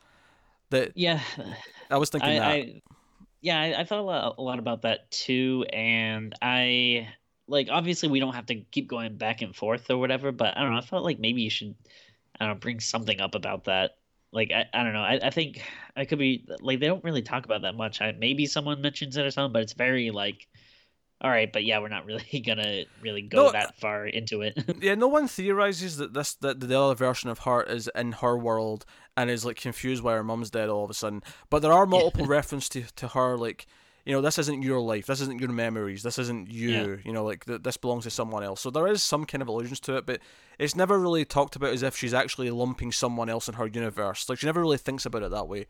That 0.71 0.91
Yeah, 0.95 1.21
I 1.89 1.97
was 1.97 2.09
thinking 2.09 2.29
I, 2.29 2.39
that. 2.39 2.49
I 2.49 2.81
yeah, 3.41 3.59
I, 3.61 3.81
I 3.81 3.83
thought 3.85 3.99
a 3.99 4.01
lot, 4.01 4.35
a 4.37 4.41
lot 4.41 4.59
about 4.59 4.81
that 4.81 5.09
too, 5.11 5.65
and 5.71 6.33
I 6.41 7.07
like 7.47 7.69
obviously 7.71 8.09
we 8.09 8.19
don't 8.19 8.35
have 8.35 8.47
to 8.47 8.55
keep 8.71 8.87
going 8.87 9.17
back 9.17 9.41
and 9.41 9.55
forth 9.55 9.89
or 9.89 9.97
whatever, 9.97 10.31
but 10.31 10.57
I 10.57 10.61
don't 10.61 10.71
know. 10.71 10.77
I 10.77 10.81
felt 10.81 11.03
like 11.03 11.19
maybe 11.19 11.41
you 11.41 11.49
should, 11.49 11.75
I 12.39 12.45
don't 12.45 12.55
know, 12.55 12.59
bring 12.59 12.79
something 12.79 13.19
up 13.21 13.35
about 13.35 13.63
that. 13.65 13.97
Like 14.31 14.51
I, 14.51 14.65
I 14.73 14.83
don't 14.83 14.93
know. 14.93 15.01
I, 15.01 15.19
I 15.23 15.29
think 15.31 15.63
I 15.95 16.05
could 16.05 16.19
be 16.19 16.45
like 16.61 16.79
they 16.79 16.87
don't 16.87 17.03
really 17.03 17.23
talk 17.23 17.45
about 17.45 17.63
that 17.63 17.75
much. 17.75 18.01
I, 18.01 18.11
maybe 18.11 18.45
someone 18.45 18.81
mentions 18.81 19.17
it 19.17 19.25
or 19.25 19.31
something, 19.31 19.53
but 19.53 19.63
it's 19.63 19.73
very 19.73 20.11
like, 20.11 20.47
all 21.21 21.29
right, 21.29 21.51
but 21.51 21.65
yeah, 21.65 21.79
we're 21.79 21.89
not 21.89 22.05
really 22.05 22.39
gonna 22.45 22.85
really 23.01 23.21
go 23.21 23.47
No, 23.47 23.51
that 23.51 23.79
far 23.79 24.05
into 24.05 24.41
it. 24.41 24.57
yeah, 24.81 24.95
no 24.95 25.07
one 25.07 25.27
theorizes 25.27 25.97
that 25.97 26.13
this 26.13 26.35
that 26.35 26.59
the 26.59 26.79
other 26.79 26.95
version 26.95 27.29
of 27.29 27.39
her 27.39 27.61
is 27.63 27.89
in 27.93 28.13
her 28.13 28.37
world 28.37 28.85
and 29.17 29.29
is 29.29 29.43
like 29.43 29.57
confused 29.57 30.01
why 30.01 30.13
her 30.13 30.23
mum's 30.23 30.49
dead 30.49 30.69
all 30.69 30.83
of 30.83 30.89
a 30.89 30.93
sudden. 30.93 31.21
But 31.49 31.61
there 31.61 31.73
are 31.73 31.85
multiple 31.85 32.25
references 32.27 32.69
to, 32.69 32.83
to 32.95 33.07
her 33.09 33.37
like 33.37 33.67
you 34.05 34.13
know 34.13 34.21
this 34.21 34.39
isn't 34.39 34.63
your 34.63 34.79
life, 34.79 35.07
this 35.07 35.19
isn't 35.19 35.41
your 35.41 35.49
memories, 35.49 36.03
this 36.03 36.17
isn't 36.17 36.49
you. 36.49 36.69
Yeah. 36.69 36.95
You 37.03 37.11
know 37.11 37.25
like 37.25 37.45
th- 37.45 37.63
this 37.63 37.75
belongs 37.75 38.05
to 38.05 38.09
someone 38.09 38.43
else. 38.43 38.61
So 38.61 38.69
there 38.69 38.87
is 38.87 39.03
some 39.03 39.25
kind 39.25 39.41
of 39.41 39.49
allusions 39.49 39.81
to 39.81 39.97
it, 39.97 40.05
but 40.05 40.21
it's 40.57 40.75
never 40.75 40.97
really 40.97 41.25
talked 41.25 41.57
about 41.57 41.73
as 41.73 41.83
if 41.83 41.97
she's 41.97 42.13
actually 42.13 42.49
lumping 42.49 42.93
someone 42.93 43.29
else 43.29 43.49
in 43.49 43.55
her 43.55 43.67
universe. 43.67 44.29
Like 44.29 44.39
she 44.39 44.45
never 44.45 44.61
really 44.61 44.77
thinks 44.77 45.05
about 45.05 45.23
it 45.23 45.31
that 45.31 45.49
way. 45.49 45.67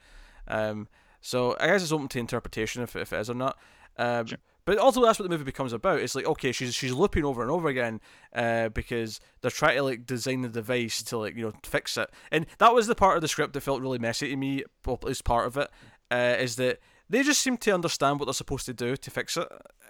Um, 0.47 0.87
so 1.21 1.57
I 1.59 1.67
guess 1.67 1.81
it's 1.81 1.91
open 1.91 2.07
to 2.09 2.19
interpretation 2.19 2.83
if, 2.83 2.95
if 2.95 3.11
it 3.11 3.19
is 3.19 3.29
or 3.31 3.33
not. 3.33 3.57
Um, 3.97 4.27
Sure. 4.27 4.37
But 4.65 4.77
ultimately, 4.77 5.07
that's 5.09 5.19
what 5.19 5.23
the 5.23 5.29
movie 5.33 5.43
becomes 5.45 5.73
about. 5.73 5.99
It's 5.99 6.13
like 6.15 6.25
okay, 6.25 6.51
she's 6.51 6.75
she's 6.75 6.93
looping 6.93 7.25
over 7.25 7.41
and 7.41 7.49
over 7.49 7.67
again 7.69 8.01
uh, 8.35 8.69
because 8.69 9.19
they're 9.41 9.49
trying 9.51 9.77
to 9.77 9.83
like 9.83 10.05
design 10.05 10.41
the 10.41 10.49
device 10.49 11.01
to 11.03 11.17
like 11.17 11.35
you 11.35 11.45
know 11.45 11.53
fix 11.63 11.97
it. 11.97 12.09
And 12.31 12.45
that 12.59 12.73
was 12.73 12.87
the 12.87 12.95
part 12.95 13.15
of 13.15 13.21
the 13.21 13.27
script 13.27 13.53
that 13.53 13.61
felt 13.61 13.81
really 13.81 13.99
messy 13.99 14.29
to 14.29 14.35
me. 14.35 14.63
Well, 14.85 14.99
at 15.07 15.23
part 15.23 15.47
of 15.47 15.57
it 15.57 15.69
uh, 16.11 16.35
is 16.39 16.55
that 16.57 16.79
they 17.09 17.23
just 17.23 17.41
seem 17.41 17.57
to 17.57 17.71
understand 17.71 18.19
what 18.19 18.25
they're 18.25 18.33
supposed 18.33 18.67
to 18.67 18.73
do 18.73 18.95
to 18.95 19.09
fix 19.11 19.37
it, 19.37 19.47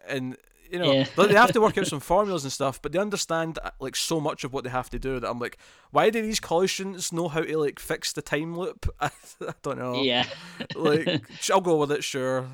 and 0.07 0.37
you 0.71 0.79
know 0.79 0.93
Yeah. 0.93 1.05
they 1.17 1.33
have 1.33 1.51
to 1.51 1.59
work 1.61 1.77
out 1.77 1.87
some 1.93 1.99
formulas 1.99 2.43
and 2.45 2.53
stuff. 2.53 2.81
But 2.81 2.93
they 2.93 2.99
understand 2.99 3.59
like 3.81 3.97
so 3.97 4.21
much 4.21 4.45
of 4.45 4.53
what 4.53 4.63
they 4.63 4.69
have 4.69 4.89
to 4.91 4.99
do 4.99 5.19
that 5.19 5.29
I'm 5.29 5.39
like, 5.39 5.57
why 5.91 6.09
do 6.09 6.21
these 6.21 6.39
college 6.39 6.73
students 6.73 7.11
know 7.11 7.27
how 7.27 7.41
to 7.41 7.57
like 7.57 7.79
fix 7.79 8.13
the 8.13 8.21
time 8.21 8.55
loop? 8.57 8.87
I, 9.01 9.09
don't 9.63 9.77
know. 9.79 10.01
yeah. 10.03 10.25
Like 10.75 11.21
I'll 11.51 11.59
go 11.59 11.75
with 11.77 11.91
it, 11.91 12.03
sure. 12.03 12.45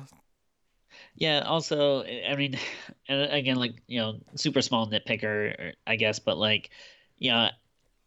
Yeah, 1.16 1.40
also, 1.40 2.04
I 2.04 2.36
mean, 2.36 2.58
and 3.08 3.32
again, 3.32 3.56
like, 3.56 3.82
you 3.86 4.00
know, 4.00 4.20
super 4.34 4.62
small 4.62 4.88
nitpicker, 4.88 5.72
I 5.86 5.96
guess, 5.96 6.18
but 6.18 6.36
like, 6.36 6.70
yeah, 7.18 7.50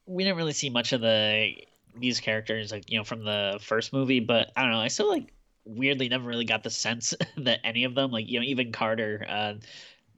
we 0.06 0.24
didn't 0.24 0.38
really 0.38 0.54
see 0.54 0.69
much 0.69 0.93
of 0.93 1.02
the 1.02 1.54
these 1.95 2.19
characters, 2.19 2.72
like, 2.72 2.89
you 2.89 2.98
know, 2.98 3.04
from 3.04 3.26
the 3.26 3.60
first 3.62 3.91
movie, 3.91 4.19
but 4.19 4.52
I 4.56 4.62
don't 4.62 4.72
know, 4.72 4.80
I 4.80 4.88
still 4.88 5.10
like 5.10 5.34
weirdly 5.65 6.08
never 6.08 6.28
really 6.28 6.45
got 6.45 6.63
the 6.63 6.69
sense 6.69 7.13
that 7.38 7.60
any 7.63 7.84
of 7.84 7.95
them, 7.95 8.12
like, 8.12 8.30
you 8.30 8.39
know, 8.39 8.45
even 8.45 8.72
Carter, 8.72 9.26
uh, 9.28 9.54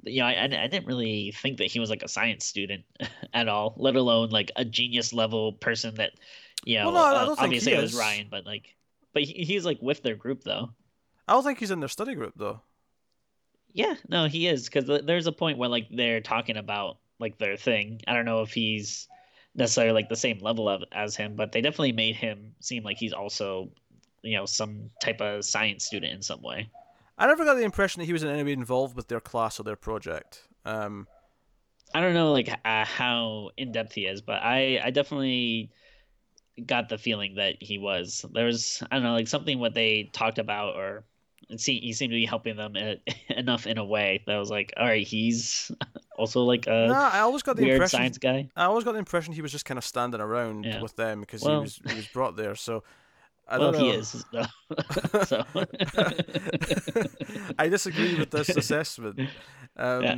you 0.04 0.20
know, 0.20 0.26
I, 0.26 0.44
I 0.44 0.68
didn't 0.68 0.86
really 0.86 1.32
think 1.32 1.58
that 1.58 1.68
he 1.68 1.80
was 1.80 1.90
like 1.90 2.04
a 2.04 2.08
science 2.08 2.46
student 2.46 2.84
at 3.34 3.48
all, 3.48 3.74
let 3.78 3.96
alone 3.96 4.30
like 4.30 4.52
a 4.56 4.66
genius 4.66 5.14
level 5.14 5.54
person 5.54 5.96
that, 5.96 6.12
you 6.66 6.78
know, 6.78 6.92
Well, 6.92 7.14
no, 7.14 7.20
I 7.20 7.24
uh, 7.24 7.36
obviously 7.38 7.72
he 7.72 7.78
it 7.78 7.82
was 7.82 7.94
is. 7.94 8.00
Ryan, 8.00 8.28
but 8.30 8.46
like, 8.46 8.76
but 9.14 9.24
he, 9.24 9.46
he's 9.46 9.66
like 9.66 9.80
with 9.82 10.04
their 10.04 10.16
group 10.16 10.44
though. 10.44 10.72
I 11.28 11.34
don't 11.34 11.44
think 11.44 11.60
he's 11.60 11.72
in 11.72 11.80
their 11.80 11.90
study 11.90 12.16
group 12.16 12.34
though. 12.36 12.62
Yeah, 13.74 13.96
no, 14.10 14.26
he 14.26 14.48
is 14.48 14.66
because 14.66 15.02
there's 15.06 15.28
a 15.28 15.32
point 15.32 15.58
where 15.58 15.70
like 15.70 15.88
they're 15.92 16.22
talking 16.22 16.58
about 16.58 16.98
like 17.20 17.38
their 17.38 17.58
thing. 17.58 18.02
I 18.08 18.14
don't 18.14 18.26
know 18.26 18.42
if 18.42 18.54
he's 18.54 19.08
necessarily 19.56 19.94
like 19.94 20.10
the 20.10 20.16
same 20.16 20.40
level 20.40 20.68
of 20.68 20.84
as 20.92 21.16
him, 21.16 21.36
but 21.36 21.52
they 21.52 21.62
definitely 21.62 21.92
made 21.94 22.16
him 22.16 22.54
seem 22.60 22.84
like 22.84 22.98
he's 22.98 23.14
also, 23.14 23.70
you 24.24 24.36
know, 24.38 24.46
some 24.46 24.90
type 25.02 25.22
of 25.22 25.46
science 25.46 25.86
student 25.86 26.14
in 26.14 26.22
some 26.22 26.42
way. 26.42 26.70
I 27.18 27.28
never 27.28 27.46
got 27.46 27.56
the 27.56 27.64
impression 27.64 28.00
that 28.00 28.06
he 28.06 28.14
was 28.14 28.24
in 28.24 28.30
any 28.30 28.44
way 28.44 28.54
involved 28.54 28.96
with 28.96 29.08
their 29.08 29.20
class 29.20 29.60
or 29.60 29.64
their 29.64 29.76
project. 29.76 30.48
Um, 30.66 31.08
I 31.94 32.02
don't 32.02 32.14
know 32.14 32.32
like 32.32 32.50
uh, 32.50 32.86
how 32.86 33.52
in 33.58 33.72
depth 33.72 33.94
he 33.94 34.06
is, 34.06 34.22
but 34.22 34.42
I 34.42 34.82
I 34.84 34.90
definitely 34.92 35.72
got 36.66 36.90
the 36.90 36.98
feeling 36.98 37.36
that 37.36 37.56
he 37.62 37.78
was. 37.78 38.26
There 38.34 38.46
was 38.46 38.84
I 38.92 38.96
don't 38.96 39.04
know 39.04 39.14
like 39.14 39.28
something 39.28 39.60
what 39.60 39.74
they 39.74 40.10
talked 40.14 40.40
about 40.40 40.76
or 40.76 41.04
it 41.52 41.60
seemed, 41.60 41.84
he 41.84 41.94
seemed 41.94 42.12
to 42.12 42.16
be 42.16 42.26
helping 42.26 42.56
them 42.56 42.76
e- 42.78 43.02
enough 43.30 43.68
in 43.68 43.78
a 43.78 43.86
way 43.86 44.24
that 44.26 44.36
I 44.36 44.40
was 44.40 44.50
like, 44.50 44.74
all 44.78 44.86
right, 44.86 45.06
he's 45.06 45.72
also 46.18 46.44
like 46.44 46.66
a 46.68 46.88
nah, 46.88 47.10
I 47.12 47.20
always 47.20 47.44
got 47.44 47.56
the 47.58 47.64
weird 47.64 47.76
impression. 47.76 47.98
science 48.00 48.18
guy. 48.18 48.50
I 48.56 48.66
always 48.66 48.84
got 48.84 48.94
the 48.94 49.00
impression 49.00 49.34
he 49.34 49.42
was 49.42 49.52
just 49.52 49.66
kind 49.66 49.78
of 49.78 49.84
standing 49.86 50.22
around 50.22 50.66
Yeah. 50.66 50.82
with 50.82 50.96
them 50.96 51.20
because 51.22 51.44
Well- 51.44 51.58
he 51.60 51.62
was 51.62 51.82
he 51.88 51.96
was 51.96 52.08
brought 52.08 52.36
there. 52.38 52.56
So 52.56 52.84
I 53.48 53.58
well, 53.58 53.72
don't 53.74 53.82
know. 53.82 53.92
he 53.92 53.98
is. 53.98 54.24
so 55.28 55.44
I 57.58 57.68
disagree 57.70 58.18
with 58.18 58.32
this 58.32 58.50
assessment. 58.50 59.20
Um, 59.78 60.04
Yeah. 60.04 60.16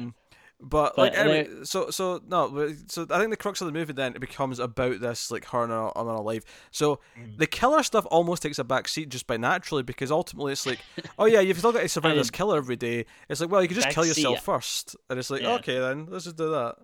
But, 0.66 0.96
But 0.96 1.02
like 1.02 1.18
anyway, 1.18 1.44
there- 1.44 1.66
so 1.66 1.90
so 1.90 2.22
no, 2.26 2.74
so 2.88 3.06
I 3.10 3.20
think 3.20 3.32
the 3.32 3.36
crux 3.38 3.60
of 3.60 3.68
the 3.68 3.74
movie 3.74 3.92
then 3.92 4.16
it 4.16 4.22
becomes 4.22 4.60
about 4.60 5.02
this 5.02 5.30
like 5.30 5.44
her 5.48 5.64
and 5.64 5.72
her, 5.74 5.92
and 5.94 6.08
her 6.10 6.20
life. 6.20 6.46
So 6.72 7.02
Mm. 7.20 7.38
the 7.38 7.48
killer 7.48 7.84
stuff 7.84 8.06
almost 8.10 8.42
takes 8.44 8.60
a 8.60 8.64
back 8.64 8.88
seat 8.88 9.10
just 9.10 9.28
by 9.28 9.36
naturally 9.36 9.84
because 9.84 10.10
ultimately 10.10 10.54
it's 10.54 10.66
like, 10.66 10.80
oh 11.20 11.26
yeah, 11.26 11.42
you've 11.42 11.58
still 11.58 11.74
got 11.74 11.82
to 11.82 11.90
survive 11.90 12.16
this 12.16 12.32
killer 12.32 12.56
every 12.58 12.78
day. 12.78 13.06
It's 13.28 13.42
like, 13.42 13.50
well, 13.52 13.62
you 13.62 13.68
could 13.68 13.76
just 13.76 13.90
kill 13.90 14.06
yourself 14.06 14.36
yeah. 14.36 14.40
first, 14.40 14.96
and 15.10 15.20
it's 15.20 15.30
like, 15.30 15.42
Yeah. 15.42 15.56
okay 15.56 15.80
then, 15.80 16.08
let's 16.10 16.24
just 16.24 16.38
do 16.38 16.50
that. 16.52 16.76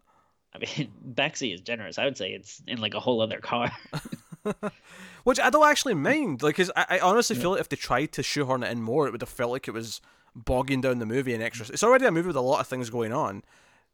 I 0.53 0.57
mean, 0.57 0.91
backseat 1.13 1.53
is 1.53 1.61
generous. 1.61 1.97
I 1.97 2.03
would 2.03 2.17
say 2.17 2.31
it's 2.31 2.61
in 2.67 2.81
like 2.81 2.95
a 2.95 2.99
whole 2.99 3.21
other 3.21 3.39
car. 3.39 3.71
Which 5.23 5.39
I 5.39 5.49
don't 5.49 5.67
actually 5.69 5.93
mind, 5.95 6.41
like, 6.41 6.55
cause 6.55 6.71
I, 6.75 6.85
I 6.91 6.99
honestly 6.99 7.35
Yeah. 7.35 7.41
feel 7.43 7.51
like 7.51 7.59
if 7.61 7.69
they 7.69 7.75
tried 7.75 8.11
to 8.13 8.23
shoehorn 8.23 8.63
it 8.63 8.71
in 8.71 8.81
more, 8.81 9.05
it 9.07 9.11
would 9.11 9.21
have 9.21 9.29
felt 9.29 9.51
like 9.51 9.67
it 9.67 9.73
was 9.73 10.01
bogging 10.35 10.81
down 10.81 10.99
the 10.99 11.05
movie 11.05 11.33
and 11.33 11.43
extra. 11.43 11.67
It's 11.71 11.83
already 11.83 12.05
a 12.05 12.11
movie 12.11 12.27
with 12.27 12.35
a 12.35 12.41
lot 12.41 12.59
of 12.59 12.67
things 12.67 12.89
going 12.89 13.11
on. 13.13 13.43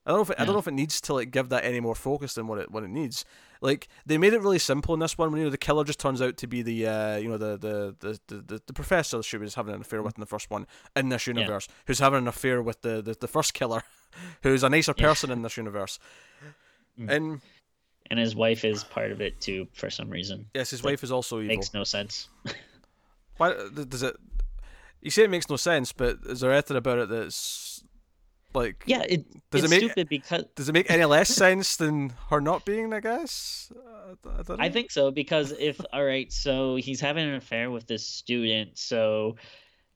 I 0.06 0.12
don't 0.12 0.18
know 0.20 0.24
if 0.24 0.30
it, 0.30 0.36
I 0.40 0.46
don't 0.46 0.54
know 0.54 0.60
if 0.60 0.68
it 0.68 0.74
needs 0.74 1.02
to 1.02 1.14
like 1.14 1.32
give 1.32 1.50
that 1.50 1.66
any 1.66 1.80
more 1.80 1.96
focus 1.96 2.36
than 2.36 2.48
what 2.48 2.60
it 2.60 2.70
what 2.72 2.84
it 2.84 2.90
needs. 2.90 3.26
Like 3.62 3.88
they 4.06 4.18
made 4.20 4.34
it 4.34 4.42
really 4.42 4.60
simple 4.60 4.94
in 4.94 5.00
this 5.00 5.18
one. 5.18 5.32
When 5.32 5.40
you 5.40 5.46
know 5.46 5.50
the 5.52 5.58
killer 5.58 5.84
just 5.84 6.00
turns 6.00 6.22
out 6.22 6.38
to 6.38 6.48
be 6.48 6.62
the 6.62 6.86
uh, 6.88 7.18
you 7.18 7.28
know 7.28 7.38
the 7.38 7.58
the, 7.58 7.96
the, 8.00 8.20
the, 8.28 8.42
the 8.42 8.62
the 8.68 8.74
professor 8.74 9.24
she 9.24 9.38
was 9.38 9.56
having 9.56 9.74
an 9.74 9.82
affair 9.82 10.04
with 10.04 10.16
in 10.16 10.20
the 10.20 10.28
first 10.28 10.52
one 10.52 10.68
in 10.96 11.10
this 11.10 11.26
universe, 11.26 11.68
who's 11.88 12.00
having 12.00 12.20
an 12.20 12.28
affair 12.28 12.62
with 12.62 12.82
the, 12.82 13.02
the, 13.02 13.16
the 13.20 13.28
first 13.28 13.54
killer, 13.56 13.84
who's 14.44 14.64
a 14.64 14.70
nicer 14.70 14.94
Yeah. 14.96 15.08
person 15.08 15.32
in 15.32 15.42
this 15.42 15.58
universe. 15.58 15.98
Mm. 17.00 17.10
And 17.12 17.42
and 18.12 18.20
his 18.20 18.36
wife 18.36 18.64
is 18.64 18.84
part 18.84 19.12
of 19.12 19.22
it 19.22 19.42
too 19.42 19.68
for 19.74 19.90
some 19.90 20.12
reason. 20.12 20.46
yes, 20.54 20.70
his 20.70 20.82
That 20.82 20.90
wife 20.90 21.04
is 21.04 21.12
also 21.12 21.38
evil. 21.40 21.56
Makes 21.56 21.74
no 21.74 21.84
sense. 21.84 22.30
Why 23.38 23.54
does 23.74 24.04
it? 24.04 24.16
You 25.02 25.10
say 25.12 25.24
it 25.24 25.30
makes 25.30 25.50
no 25.50 25.56
sense, 25.56 25.92
but 25.92 26.18
is 26.26 26.40
there 26.42 26.52
anything 26.52 26.78
about 26.78 27.00
it 27.00 27.10
that's 27.10 27.36
like? 28.56 28.84
Yeah, 28.86 29.04
it, 29.08 29.26
Does 29.52 29.64
it's 29.64 29.72
it 29.72 29.76
make- 29.76 29.80
stupid 29.92 30.10
because 30.10 30.46
Does 30.56 30.70
it 30.70 30.74
make 30.74 30.90
any 30.90 31.06
less 31.06 31.30
sense 31.30 31.76
than 31.76 32.14
her 32.30 32.40
not 32.42 32.66
being? 32.66 32.94
I 32.94 33.00
guess. 33.02 33.72
Uh, 33.76 34.16
I, 34.40 34.42
don't 34.44 34.62
I 34.62 34.70
think 34.70 34.92
so 34.92 35.12
because 35.12 35.52
if 35.52 35.80
all 35.94 36.04
right, 36.06 36.32
so 36.32 36.76
he's 36.76 37.00
having 37.02 37.28
an 37.28 37.36
affair 37.36 37.70
with 37.72 37.88
this 37.88 38.06
student, 38.06 38.78
so 38.78 39.36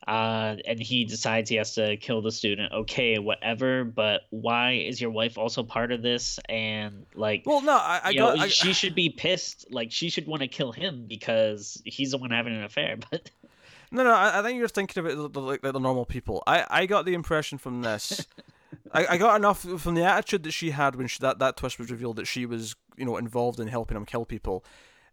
uh 0.08 0.56
and 0.66 0.80
he 0.82 1.04
decides 1.04 1.50
he 1.50 1.58
has 1.58 1.76
to 1.76 1.98
kill 1.98 2.22
the 2.22 2.32
student. 2.32 2.72
Okay, 2.72 3.20
whatever, 3.20 3.84
but 3.84 4.22
why 4.30 4.72
is 4.74 5.00
your 5.02 5.12
wife 5.12 5.38
also 5.38 5.62
part 5.62 5.92
of 5.92 6.02
this 6.02 6.40
and 6.48 7.06
like 7.16 7.44
Well, 7.46 7.62
no, 7.62 7.74
I, 7.74 8.00
I 8.06 8.14
got. 8.14 8.38
know, 8.38 8.44
I, 8.44 8.48
she 8.48 8.72
should 8.74 8.96
be 8.96 9.10
pissed. 9.10 9.68
Like 9.72 9.92
she 9.92 10.10
should 10.10 10.26
want 10.26 10.42
to 10.42 10.48
kill 10.48 10.72
him 10.72 11.06
because 11.08 11.82
he's 11.86 12.12
the 12.12 12.18
one 12.18 12.32
having 12.32 12.56
an 12.56 12.64
affair. 12.64 12.98
But 13.12 13.30
no, 13.92 14.04
no. 14.04 14.12
I, 14.14 14.40
I 14.40 14.44
think 14.44 14.58
you're 14.60 14.68
thinking 14.68 15.00
of 15.04 15.06
it 15.10 15.16
the- 15.16 15.30
the- 15.30 15.42
like 15.42 15.62
the 15.62 15.74
normal 15.80 16.06
people. 16.06 16.44
I, 16.48 16.66
I 16.70 16.86
got 16.86 17.06
the 17.06 17.14
impression 17.14 17.58
from 17.58 17.82
this. 17.82 18.26
I, 18.94 19.06
I 19.08 19.18
got 19.18 19.36
enough 19.36 19.62
from 19.62 19.96
the 19.96 20.04
attitude 20.04 20.44
that 20.44 20.52
she 20.52 20.72
had 20.72 20.96
when 20.96 21.08
she, 21.08 21.20
that 21.20 21.40
that 21.40 21.58
twist 21.58 21.80
was 21.80 21.90
revealed 21.92 22.16
that 22.18 22.26
she 22.28 22.46
was 22.46 22.76
you 22.98 23.06
know 23.06 23.18
involved 23.18 23.60
in 23.60 23.68
helping 23.68 23.98
him 23.98 24.06
kill 24.06 24.26
people, 24.26 24.64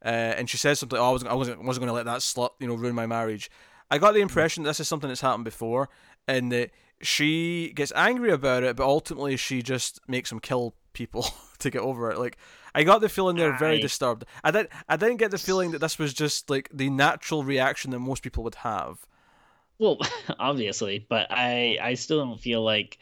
uh, 0.05 0.09
and 0.09 0.49
she 0.49 0.57
says 0.57 0.79
something. 0.79 0.99
Oh, 0.99 1.05
I 1.09 1.11
wasn't 1.11 1.31
I 1.31 1.35
wasn't 1.35 1.65
wasn't 1.65 1.83
going 1.83 1.89
to 1.89 1.95
let 1.95 2.07
that 2.07 2.21
slut 2.21 2.51
you 2.61 2.67
know 2.69 2.75
ruin 2.75 2.95
my 2.95 3.07
marriage. 3.07 3.51
I 3.91 3.99
got 3.99 4.15
the 4.15 4.21
impression 4.21 4.63
this 4.65 4.81
is 4.81 4.89
something 4.89 5.09
that's 5.09 5.21
happened 5.21 5.45
before, 5.45 5.89
and 6.27 6.51
that 6.53 6.71
she 7.03 7.73
gets 7.75 7.93
angry 7.95 8.31
about 8.31 8.63
it, 8.63 8.77
but 8.77 8.85
ultimately 8.85 9.37
she 9.37 9.63
just 9.63 10.01
makes 10.09 10.33
him 10.33 10.41
kill 10.41 10.75
people 10.93 11.27
to 11.59 11.71
get 11.71 11.81
over 11.83 12.11
it. 12.11 12.19
Like 12.19 12.37
I 12.77 12.85
got 12.85 13.01
the 13.01 13.09
feeling 13.09 13.37
they're 13.37 13.57
very 13.59 13.81
disturbed. 13.81 14.25
I 14.45 14.51
didn't 14.51 14.71
I 14.89 14.97
didn't 14.97 15.17
get 15.17 15.31
the 15.33 15.39
feeling 15.39 15.71
that 15.73 15.81
this 15.81 15.99
was 15.99 16.13
just 16.15 16.49
like 16.51 16.69
the 16.73 16.91
natural 16.91 17.43
reaction 17.43 17.91
that 17.91 17.99
most 17.99 18.23
people 18.23 18.45
would 18.45 18.57
have. 18.57 18.99
well, 19.79 19.99
obviously, 20.39 21.05
but 21.09 21.27
I 21.31 21.79
I 21.83 21.95
still 21.95 22.25
don't 22.25 22.41
feel 22.41 22.63
like 22.63 22.99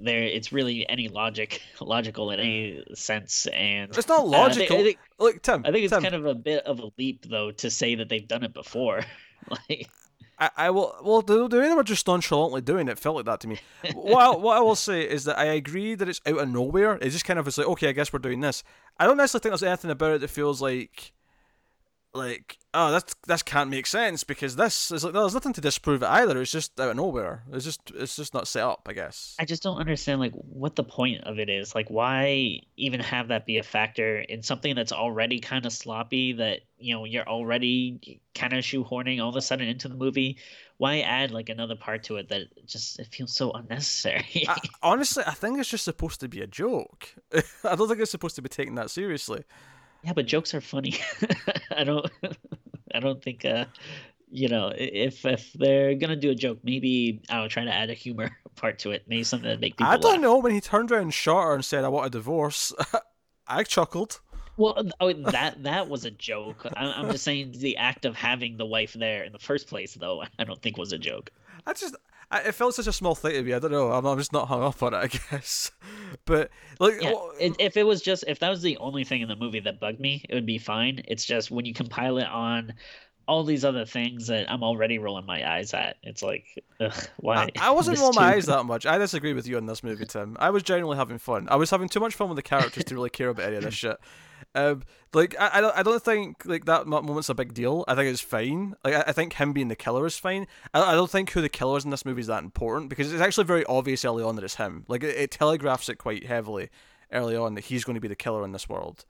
there 0.00 0.22
it's 0.22 0.52
really 0.52 0.88
any 0.88 1.08
logic 1.08 1.60
logical 1.80 2.30
in 2.30 2.38
any 2.38 2.84
sense 2.94 3.46
and 3.52 3.90
It's 3.96 4.06
not 4.06 4.18
don't 4.30 4.34
I 4.34 4.52
think- 4.52 4.70
logical. 4.70 4.76
I 4.78 4.82
think, 4.84 4.98
Look, 5.18 5.42
Tim. 5.42 5.62
I 5.66 5.72
think 5.72 5.84
it's 5.84 5.92
Tim, 5.92 6.02
kind 6.02 6.14
of 6.14 6.26
a 6.26 6.34
bit 6.34 6.64
of 6.66 6.78
a 6.78 6.90
leap 6.98 7.26
though 7.28 7.50
to 7.50 7.68
say 7.70 7.96
that 7.96 8.08
they've 8.08 8.28
done 8.28 8.44
it 8.44 8.52
before. 8.54 9.02
like 9.50 9.88
I, 10.40 10.50
I 10.56 10.70
will. 10.70 10.94
Well, 11.02 11.20
the, 11.22 11.48
the 11.48 11.58
way 11.58 11.68
they 11.68 11.74
were 11.74 11.82
just 11.82 12.06
nonchalantly 12.06 12.60
doing 12.60 12.86
it 12.86 12.96
felt 12.96 13.16
like 13.16 13.24
that 13.24 13.40
to 13.40 13.48
me. 13.48 13.58
what, 13.94 14.22
I, 14.22 14.36
what 14.36 14.56
I 14.56 14.60
will 14.60 14.76
say 14.76 15.02
is 15.02 15.24
that 15.24 15.36
I 15.36 15.46
agree 15.46 15.96
that 15.96 16.08
it's 16.08 16.20
out 16.26 16.38
of 16.38 16.48
nowhere. 16.48 16.96
It's 17.02 17.12
just 17.14 17.24
kind 17.24 17.40
of 17.40 17.48
it's 17.48 17.58
like 17.58 17.66
okay, 17.66 17.88
I 17.88 17.92
guess 17.92 18.12
we're 18.12 18.20
doing 18.20 18.38
this. 18.40 18.62
I 18.98 19.06
don't 19.06 19.16
necessarily 19.16 19.42
think 19.42 19.52
there's 19.52 19.62
anything 19.62 19.90
about 19.90 20.12
it 20.12 20.20
that 20.20 20.28
feels 20.28 20.60
like, 20.60 21.12
like 22.14 22.56
oh 22.72 22.90
that's 22.90 23.14
this 23.26 23.42
can't 23.42 23.70
make 23.70 23.86
sense 23.86 24.24
because 24.24 24.56
this 24.56 24.90
is 24.90 25.04
like 25.04 25.12
there's 25.12 25.34
nothing 25.34 25.52
to 25.52 25.60
disprove 25.60 26.02
it 26.02 26.08
either. 26.08 26.40
It's 26.40 26.50
just 26.50 26.78
out 26.80 26.90
of 26.90 26.96
nowhere. 26.96 27.44
It's 27.52 27.64
just 27.64 27.80
it's 27.94 28.16
just 28.16 28.34
not 28.34 28.48
set 28.48 28.64
up. 28.64 28.86
I 28.88 28.94
guess. 28.94 29.36
I 29.38 29.44
just 29.44 29.62
don't 29.62 29.78
understand 29.78 30.18
like 30.20 30.32
what 30.32 30.74
the 30.74 30.84
point 30.84 31.24
of 31.24 31.38
it 31.38 31.48
is. 31.48 31.74
Like 31.74 31.88
why 31.88 32.60
even 32.76 33.00
have 33.00 33.28
that 33.28 33.46
be 33.46 33.58
a 33.58 33.62
factor 33.62 34.20
in 34.20 34.42
something 34.42 34.74
that's 34.74 34.92
already 34.92 35.38
kind 35.38 35.66
of 35.66 35.72
sloppy 35.72 36.32
that, 36.32 36.60
you 36.78 36.94
know, 36.94 37.04
you're 37.04 37.28
already 37.28 38.20
kind 38.34 38.52
of 38.52 38.64
shoehorning 38.64 39.22
all 39.22 39.28
of 39.28 39.36
a 39.36 39.42
sudden 39.42 39.68
into 39.68 39.88
the 39.88 39.94
movie. 39.94 40.38
Why 40.78 41.00
add 41.00 41.30
like 41.32 41.48
another 41.48 41.76
part 41.76 42.04
to 42.04 42.16
it 42.16 42.28
that 42.30 42.42
just 42.66 42.98
it 42.98 43.08
feels 43.08 43.34
so 43.34 43.50
unnecessary? 43.52 44.44
I, 44.48 44.56
honestly, 44.82 45.24
I 45.26 45.32
think 45.34 45.58
it's 45.58 45.68
just 45.68 45.84
supposed 45.84 46.20
to 46.20 46.28
be 46.28 46.40
a 46.40 46.46
joke. 46.46 47.14
I 47.64 47.74
don't 47.74 47.88
think 47.88 48.00
it's 48.00 48.10
supposed 48.10 48.36
to 48.36 48.42
be 48.42 48.48
taken 48.48 48.76
that 48.76 48.90
seriously. 48.90 49.42
yeah, 50.04 50.12
but 50.12 50.26
jokes 50.26 50.54
are 50.54 50.60
funny. 50.60 50.94
I 51.76 51.84
don't 51.84 52.08
I 52.94 53.00
don't 53.00 53.22
think 53.22 53.44
uh 53.44 53.66
you 54.30 54.48
know, 54.48 54.72
if 54.76 55.24
if 55.24 55.52
they're 55.54 55.94
gonna 55.94 56.14
do 56.16 56.30
a 56.30 56.34
joke, 56.34 56.58
maybe 56.62 57.22
I'll 57.28 57.48
try 57.48 57.64
to 57.64 57.72
add 57.74 57.90
a 57.90 57.94
humor 57.94 58.30
part 58.56 58.78
to 58.80 58.90
it. 58.92 59.02
Maybe 59.08 59.24
something 59.24 59.48
that 59.48 59.58
make 59.60 59.76
people 59.76 59.90
I 59.90 59.96
don't 59.96 60.12
laugh. 60.12 60.20
know 60.20 60.38
when 60.38 60.52
he 60.52 60.60
turned 60.60 60.92
around 60.92 61.02
and 61.02 61.14
shot 61.14 61.44
her 61.44 61.54
and 61.54 61.64
said, 61.64 61.84
"I 61.84 61.88
want 61.88 62.06
a 62.06 62.10
divorce." 62.10 62.72
I 63.46 63.64
chuckled. 63.64 64.20
Well, 64.58 64.90
oh, 65.00 65.12
that 65.12 65.62
that 65.62 65.88
was 65.88 66.04
a 66.04 66.10
joke. 66.10 66.66
I, 66.76 66.92
I'm 66.92 67.10
just 67.10 67.24
saying 67.24 67.54
the 67.58 67.76
act 67.76 68.04
of 68.04 68.16
having 68.16 68.56
the 68.56 68.66
wife 68.66 68.92
there 68.92 69.22
in 69.22 69.32
the 69.32 69.38
first 69.38 69.68
place, 69.68 69.94
though, 69.94 70.24
I 70.38 70.44
don't 70.44 70.60
think 70.60 70.76
was 70.76 70.92
a 70.92 70.98
joke. 70.98 71.30
I 71.64 71.72
just, 71.72 71.94
I, 72.30 72.40
it 72.40 72.54
felt 72.54 72.74
such 72.74 72.88
a 72.88 72.92
small 72.92 73.14
thing 73.14 73.32
to 73.32 73.42
me. 73.42 73.54
I 73.54 73.60
don't 73.60 73.70
know. 73.70 73.92
I'm, 73.92 74.04
I'm 74.04 74.18
just 74.18 74.32
not 74.32 74.48
hung 74.48 74.62
up 74.62 74.82
on 74.82 74.94
it, 74.94 74.96
I 74.96 75.06
guess. 75.30 75.70
But 76.24 76.50
like, 76.80 77.00
Yeah, 77.00 77.14
it, 77.38 77.56
if 77.60 77.76
it 77.76 77.84
was 77.84 78.02
just 78.02 78.24
if 78.26 78.40
that 78.40 78.50
was 78.50 78.60
the 78.60 78.76
only 78.78 79.04
thing 79.04 79.22
in 79.22 79.28
the 79.28 79.36
movie 79.36 79.60
that 79.60 79.78
bugged 79.78 80.00
me, 80.00 80.24
it 80.28 80.34
would 80.34 80.46
be 80.46 80.58
fine. 80.58 81.02
It's 81.06 81.24
just 81.24 81.50
when 81.52 81.64
you 81.64 81.72
compile 81.72 82.18
it 82.18 82.26
on 82.26 82.74
all 83.28 83.44
these 83.44 83.64
other 83.64 83.84
things 83.84 84.26
that 84.28 84.50
I'm 84.50 84.64
already 84.64 84.98
rolling 84.98 85.26
my 85.26 85.48
eyes 85.48 85.74
at. 85.74 85.98
It's 86.02 86.22
like, 86.22 86.46
ugh, 86.80 86.92
why? 87.18 87.50
I, 87.60 87.68
I 87.68 87.70
wasn't 87.70 87.98
rolling 87.98 88.16
my 88.16 88.34
eyes 88.34 88.46
that 88.46 88.64
much. 88.64 88.86
I 88.86 88.98
disagree 88.98 89.34
with 89.34 89.46
you 89.46 89.58
on 89.58 89.66
this 89.66 89.84
movie, 89.84 90.06
Tim. 90.06 90.36
I 90.40 90.50
was 90.50 90.62
genuinely 90.62 90.96
having 90.96 91.18
fun. 91.18 91.46
I 91.50 91.56
was 91.56 91.70
having 91.70 91.88
too 91.88 92.00
much 92.00 92.14
fun 92.14 92.28
with 92.28 92.36
the 92.36 92.42
characters 92.42 92.84
to 92.84 92.94
really 92.94 93.10
care 93.10 93.28
about 93.28 93.46
any 93.46 93.56
of 93.56 93.64
this 93.64 93.74
shit. 93.74 93.98
Um, 94.54 94.82
like 95.12 95.36
I, 95.38 95.50
I 95.54 95.60
don't, 95.60 95.76
I 95.76 95.82
don't 95.82 96.02
think 96.02 96.44
like 96.44 96.64
that 96.64 96.86
moment's 96.86 97.28
a 97.28 97.34
big 97.34 97.54
deal. 97.54 97.84
I 97.86 97.94
think 97.94 98.08
it's 98.08 98.20
fine. 98.20 98.74
Like 98.84 98.94
I, 98.94 99.04
I 99.08 99.12
think 99.12 99.34
him 99.34 99.52
being 99.52 99.68
the 99.68 99.76
killer 99.76 100.06
is 100.06 100.18
fine. 100.18 100.46
I, 100.74 100.92
I 100.92 100.94
don't 100.94 101.10
think 101.10 101.30
who 101.30 101.40
the 101.40 101.48
killer 101.48 101.76
is 101.78 101.84
in 101.84 101.90
this 101.90 102.04
movie 102.04 102.20
is 102.20 102.26
that 102.26 102.42
important 102.42 102.88
because 102.90 103.12
it's 103.12 103.22
actually 103.22 103.44
very 103.44 103.64
obvious 103.66 104.04
early 104.04 104.24
on 104.24 104.36
that 104.36 104.44
it's 104.44 104.56
him. 104.56 104.84
Like 104.88 105.04
it, 105.04 105.16
it 105.16 105.30
telegraphs 105.30 105.88
it 105.88 105.96
quite 105.96 106.26
heavily 106.26 106.70
early 107.12 107.36
on 107.36 107.54
that 107.54 107.64
he's 107.64 107.84
going 107.84 107.94
to 107.94 108.00
be 108.00 108.08
the 108.08 108.16
killer 108.16 108.44
in 108.44 108.52
this 108.52 108.68
world. 108.68 109.04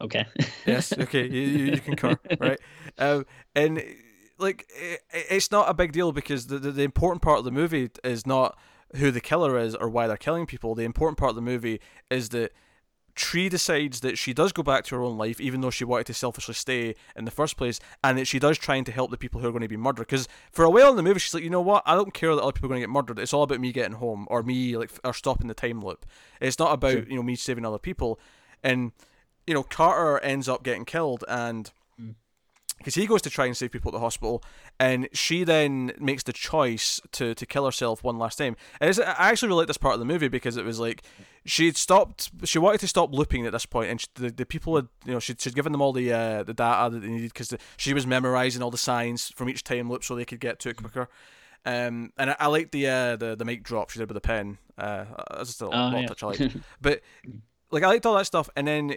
Okay. 0.00 0.26
Yes. 0.64 0.92
Okay. 0.96 1.26
You, 1.28 1.40
you, 1.40 1.64
you 1.72 1.80
concur, 1.80 2.16
right? 2.38 2.58
Um, 2.96 3.26
and 3.56 3.82
like 4.38 4.64
it, 4.76 5.00
it's 5.10 5.50
not 5.50 5.68
a 5.68 5.74
big 5.74 5.90
deal 5.90 6.12
because 6.12 6.46
the, 6.46 6.58
the 6.58 6.70
the 6.70 6.82
important 6.84 7.20
part 7.20 7.38
of 7.38 7.44
the 7.44 7.50
movie 7.50 7.90
is 8.04 8.24
not 8.26 8.56
who 8.96 9.10
the 9.10 9.20
killer 9.20 9.58
is 9.58 9.74
or 9.74 9.88
why 9.88 10.06
they're 10.06 10.16
killing 10.16 10.46
people. 10.46 10.74
The 10.74 10.84
important 10.84 11.18
part 11.18 11.30
of 11.30 11.36
the 11.36 11.42
movie 11.42 11.80
is 12.10 12.30
that 12.30 12.52
Tree 13.14 13.48
decides 13.50 14.00
that 14.00 14.16
she 14.16 14.32
does 14.32 14.52
go 14.52 14.62
back 14.62 14.84
to 14.84 14.94
her 14.94 15.02
own 15.02 15.18
life, 15.18 15.40
even 15.40 15.60
though 15.60 15.70
she 15.70 15.84
wanted 15.84 16.06
to 16.06 16.14
selfishly 16.14 16.54
stay 16.54 16.94
in 17.14 17.26
the 17.26 17.30
first 17.30 17.58
place, 17.58 17.78
and 18.02 18.16
that 18.16 18.26
she 18.26 18.38
does 18.38 18.56
trying 18.56 18.84
to 18.84 18.92
help 18.92 19.10
the 19.10 19.18
people 19.18 19.40
who 19.40 19.48
are 19.48 19.52
going 19.52 19.62
to 19.62 19.68
be 19.68 19.76
murdered. 19.76 20.06
Because 20.06 20.28
for 20.50 20.64
a 20.64 20.70
while 20.70 20.90
in 20.90 20.96
the 20.96 21.02
movie, 21.02 21.20
she's 21.20 21.34
like, 21.34 21.42
you 21.42 21.50
know 21.50 21.60
what? 21.60 21.82
I 21.84 21.94
don't 21.94 22.14
care 22.14 22.34
that 22.34 22.42
other 22.42 22.52
people 22.52 22.68
are 22.68 22.70
going 22.70 22.80
to 22.80 22.86
get 22.86 22.92
murdered. 22.92 23.18
It's 23.18 23.34
all 23.34 23.42
about 23.42 23.60
me 23.60 23.70
getting 23.70 23.96
home 23.96 24.26
or 24.30 24.42
me 24.42 24.76
like 24.76 24.90
or 25.04 25.12
stopping 25.12 25.48
the 25.48 25.54
time 25.54 25.82
loop. 25.82 26.06
It's 26.40 26.58
not 26.58 26.72
about 26.72 26.92
sure. 26.92 27.04
you 27.06 27.16
know 27.16 27.22
me 27.22 27.36
saving 27.36 27.66
other 27.66 27.78
people. 27.78 28.18
And 28.62 28.92
you 29.46 29.52
know 29.52 29.62
Carter 29.62 30.18
ends 30.20 30.48
up 30.48 30.62
getting 30.62 30.86
killed, 30.86 31.22
and 31.28 31.70
because 32.78 32.94
he 32.94 33.06
goes 33.06 33.22
to 33.22 33.30
try 33.30 33.46
and 33.46 33.56
save 33.56 33.70
people 33.70 33.90
at 33.90 33.92
the 33.92 34.00
hospital, 34.00 34.42
and 34.78 35.08
she 35.12 35.44
then 35.44 35.92
makes 35.98 36.22
the 36.22 36.32
choice 36.32 37.00
to 37.12 37.34
to 37.34 37.46
kill 37.46 37.64
herself 37.64 38.02
one 38.02 38.18
last 38.18 38.38
time. 38.38 38.56
And 38.80 38.98
I 39.00 39.30
actually 39.30 39.48
really 39.48 39.60
like 39.60 39.66
this 39.68 39.76
part 39.76 39.94
of 39.94 40.00
the 40.00 40.06
movie 40.06 40.28
because 40.28 40.56
it 40.56 40.64
was 40.64 40.80
like 40.80 41.02
she'd 41.44 41.76
stopped, 41.76 42.30
she 42.44 42.58
wanted 42.58 42.80
to 42.80 42.88
stop 42.88 43.12
looping 43.12 43.46
at 43.46 43.52
this 43.52 43.66
point, 43.66 43.90
and 43.90 44.00
she, 44.00 44.06
the 44.14 44.30
the 44.30 44.46
people 44.46 44.76
had 44.76 44.88
you 45.04 45.12
know 45.12 45.20
she'd, 45.20 45.40
she'd 45.40 45.54
given 45.54 45.72
them 45.72 45.80
all 45.80 45.92
the 45.92 46.12
uh, 46.12 46.42
the 46.42 46.54
data 46.54 46.90
that 46.90 47.00
they 47.00 47.08
needed 47.08 47.32
because 47.32 47.48
the, 47.48 47.58
she 47.76 47.94
was 47.94 48.06
memorizing 48.06 48.62
all 48.62 48.70
the 48.70 48.78
signs 48.78 49.28
from 49.30 49.48
each 49.48 49.64
time 49.64 49.90
loop 49.90 50.04
so 50.04 50.14
they 50.14 50.24
could 50.24 50.40
get 50.40 50.58
to 50.60 50.68
it 50.68 50.76
quicker. 50.76 51.08
Um, 51.64 52.12
and 52.18 52.30
I, 52.30 52.36
I 52.40 52.46
like 52.48 52.72
the 52.72 52.88
uh, 52.88 53.16
the 53.16 53.36
the 53.36 53.44
mic 53.44 53.62
drop 53.62 53.90
she 53.90 53.98
did 53.98 54.08
with 54.08 54.14
the 54.14 54.20
pen. 54.20 54.58
Uh, 54.76 55.04
that's 55.30 55.50
just 55.50 55.62
a 55.62 55.66
oh, 55.66 55.96
yeah. 55.96 56.06
touch 56.06 56.22
I 56.22 56.26
like. 56.26 56.52
but 56.80 57.00
like 57.70 57.82
I 57.82 57.88
liked 57.88 58.06
all 58.06 58.16
that 58.16 58.26
stuff, 58.26 58.50
and 58.56 58.66
then 58.66 58.94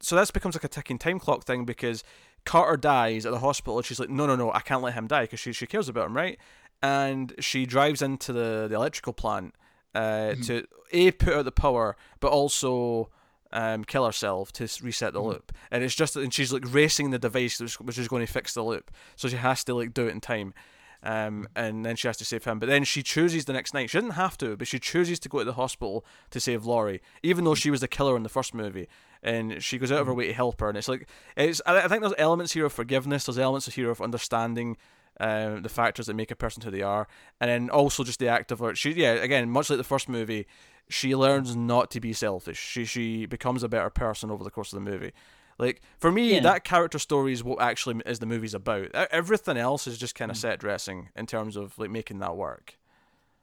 so 0.00 0.16
this 0.16 0.30
becomes 0.30 0.54
like 0.54 0.64
a 0.64 0.68
ticking 0.68 0.98
time 0.98 1.18
clock 1.18 1.44
thing 1.44 1.64
because 1.64 2.02
Carter 2.48 2.78
dies 2.78 3.26
at 3.26 3.32
the 3.32 3.40
hospital, 3.40 3.76
and 3.76 3.84
she's 3.84 4.00
like, 4.00 4.08
"No, 4.08 4.24
no, 4.24 4.34
no, 4.34 4.50
I 4.50 4.60
can't 4.60 4.80
let 4.80 4.94
him 4.94 5.06
die 5.06 5.24
because 5.24 5.38
she 5.38 5.52
she 5.52 5.66
cares 5.66 5.86
about 5.86 6.06
him, 6.06 6.16
right?" 6.16 6.38
And 6.82 7.34
she 7.40 7.66
drives 7.66 8.00
into 8.00 8.32
the 8.32 8.66
the 8.70 8.74
electrical 8.74 9.12
plant 9.12 9.54
uh, 9.94 10.00
mm-hmm. 10.00 10.40
to 10.44 10.66
a 10.90 11.10
put 11.10 11.34
out 11.34 11.44
the 11.44 11.52
power, 11.52 11.94
but 12.20 12.28
also 12.28 13.10
um, 13.52 13.84
kill 13.84 14.06
herself 14.06 14.50
to 14.52 14.66
reset 14.80 15.12
the 15.12 15.20
mm-hmm. 15.20 15.28
loop. 15.28 15.52
And 15.70 15.84
it's 15.84 15.94
just 15.94 16.16
and 16.16 16.32
she's 16.32 16.50
like 16.50 16.64
racing 16.66 17.10
the 17.10 17.18
device 17.18 17.60
which 17.80 17.98
is 17.98 18.08
going 18.08 18.26
to 18.26 18.32
fix 18.32 18.54
the 18.54 18.62
loop, 18.62 18.90
so 19.14 19.28
she 19.28 19.36
has 19.36 19.62
to 19.64 19.74
like 19.74 19.92
do 19.92 20.06
it 20.06 20.12
in 20.12 20.22
time. 20.22 20.54
Um, 21.02 21.48
and 21.54 21.84
then 21.84 21.96
she 21.96 22.08
has 22.08 22.16
to 22.16 22.24
save 22.24 22.44
him. 22.44 22.58
But 22.58 22.68
then 22.68 22.84
she 22.84 23.02
chooses 23.02 23.44
the 23.44 23.52
next 23.52 23.72
night. 23.72 23.90
She 23.90 23.98
didn't 23.98 24.14
have 24.14 24.36
to, 24.38 24.56
but 24.56 24.66
she 24.66 24.78
chooses 24.78 25.18
to 25.20 25.28
go 25.28 25.38
to 25.38 25.44
the 25.44 25.52
hospital 25.52 26.04
to 26.30 26.40
save 26.40 26.64
Lori, 26.64 27.00
even 27.22 27.44
though 27.44 27.54
she 27.54 27.70
was 27.70 27.80
the 27.80 27.88
killer 27.88 28.16
in 28.16 28.24
the 28.24 28.28
first 28.28 28.52
movie. 28.52 28.88
And 29.22 29.62
she 29.62 29.78
goes 29.78 29.92
out 29.92 30.00
of 30.00 30.06
her 30.06 30.12
mm. 30.12 30.16
way 30.16 30.26
to 30.26 30.32
help 30.32 30.60
her. 30.60 30.68
And 30.68 30.76
it's 30.76 30.88
like 30.88 31.08
it's. 31.36 31.60
I 31.66 31.86
think 31.88 32.02
there's 32.02 32.14
elements 32.18 32.52
here 32.52 32.66
of 32.66 32.72
forgiveness. 32.72 33.26
There's 33.26 33.38
elements 33.38 33.72
here 33.74 33.90
of 33.90 34.00
understanding. 34.00 34.76
Uh, 35.20 35.58
the 35.58 35.68
factors 35.68 36.06
that 36.06 36.14
make 36.14 36.30
a 36.30 36.36
person 36.36 36.62
who 36.62 36.70
they 36.70 36.80
are, 36.80 37.08
and 37.40 37.50
then 37.50 37.70
also 37.70 38.04
just 38.04 38.20
the 38.20 38.28
act 38.28 38.52
of 38.52 38.60
her. 38.60 38.72
She, 38.76 38.92
yeah, 38.92 39.14
again, 39.14 39.50
much 39.50 39.68
like 39.68 39.76
the 39.76 39.82
first 39.82 40.08
movie, 40.08 40.46
she 40.88 41.16
learns 41.16 41.56
not 41.56 41.90
to 41.90 41.98
be 41.98 42.12
selfish. 42.12 42.56
She 42.56 42.84
she 42.84 43.26
becomes 43.26 43.64
a 43.64 43.68
better 43.68 43.90
person 43.90 44.30
over 44.30 44.44
the 44.44 44.50
course 44.50 44.72
of 44.72 44.76
the 44.82 44.88
movie. 44.88 45.10
Like 45.58 45.82
for 45.98 46.12
me, 46.12 46.34
yeah. 46.34 46.40
that 46.40 46.64
character 46.64 46.98
story 46.98 47.32
is 47.32 47.42
what 47.42 47.60
actually 47.60 48.00
is 48.06 48.20
the 48.20 48.26
movie's 48.26 48.54
about. 48.54 48.94
Everything 48.94 49.56
else 49.56 49.86
is 49.86 49.98
just 49.98 50.14
kind 50.14 50.30
of 50.30 50.36
mm. 50.36 50.40
set 50.40 50.60
dressing 50.60 51.08
in 51.16 51.26
terms 51.26 51.56
of 51.56 51.76
like 51.78 51.90
making 51.90 52.20
that 52.20 52.36
work. 52.36 52.76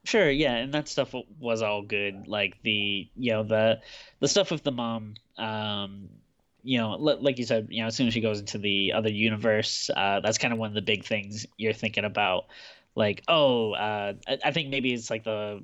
Sure, 0.05 0.29
yeah, 0.29 0.55
and 0.55 0.73
that 0.73 0.87
stuff 0.87 1.13
was 1.39 1.61
all 1.61 1.81
good. 1.81 2.27
Like 2.27 2.61
the 2.63 3.09
you 3.15 3.31
know 3.31 3.43
the 3.43 3.81
the 4.19 4.27
stuff 4.27 4.51
with 4.51 4.63
the 4.63 4.71
mom. 4.71 5.15
Um, 5.37 6.09
you 6.63 6.79
know, 6.79 6.91
like 6.91 7.37
you 7.37 7.45
said, 7.45 7.67
you 7.69 7.81
know, 7.81 7.87
as 7.87 7.95
soon 7.95 8.07
as 8.07 8.13
she 8.13 8.21
goes 8.21 8.39
into 8.39 8.57
the 8.57 8.93
other 8.93 9.09
universe, 9.09 9.89
uh, 9.95 10.19
that's 10.21 10.39
kind 10.39 10.51
of 10.51 10.59
one 10.59 10.69
of 10.69 10.73
the 10.73 10.81
big 10.81 11.05
things 11.05 11.45
you're 11.57 11.73
thinking 11.73 12.05
about. 12.05 12.45
Like, 12.95 13.23
oh, 13.27 13.73
uh, 13.73 14.13
I, 14.27 14.37
I 14.45 14.51
think 14.51 14.69
maybe 14.69 14.93
it's 14.93 15.11
like 15.11 15.23
the 15.23 15.63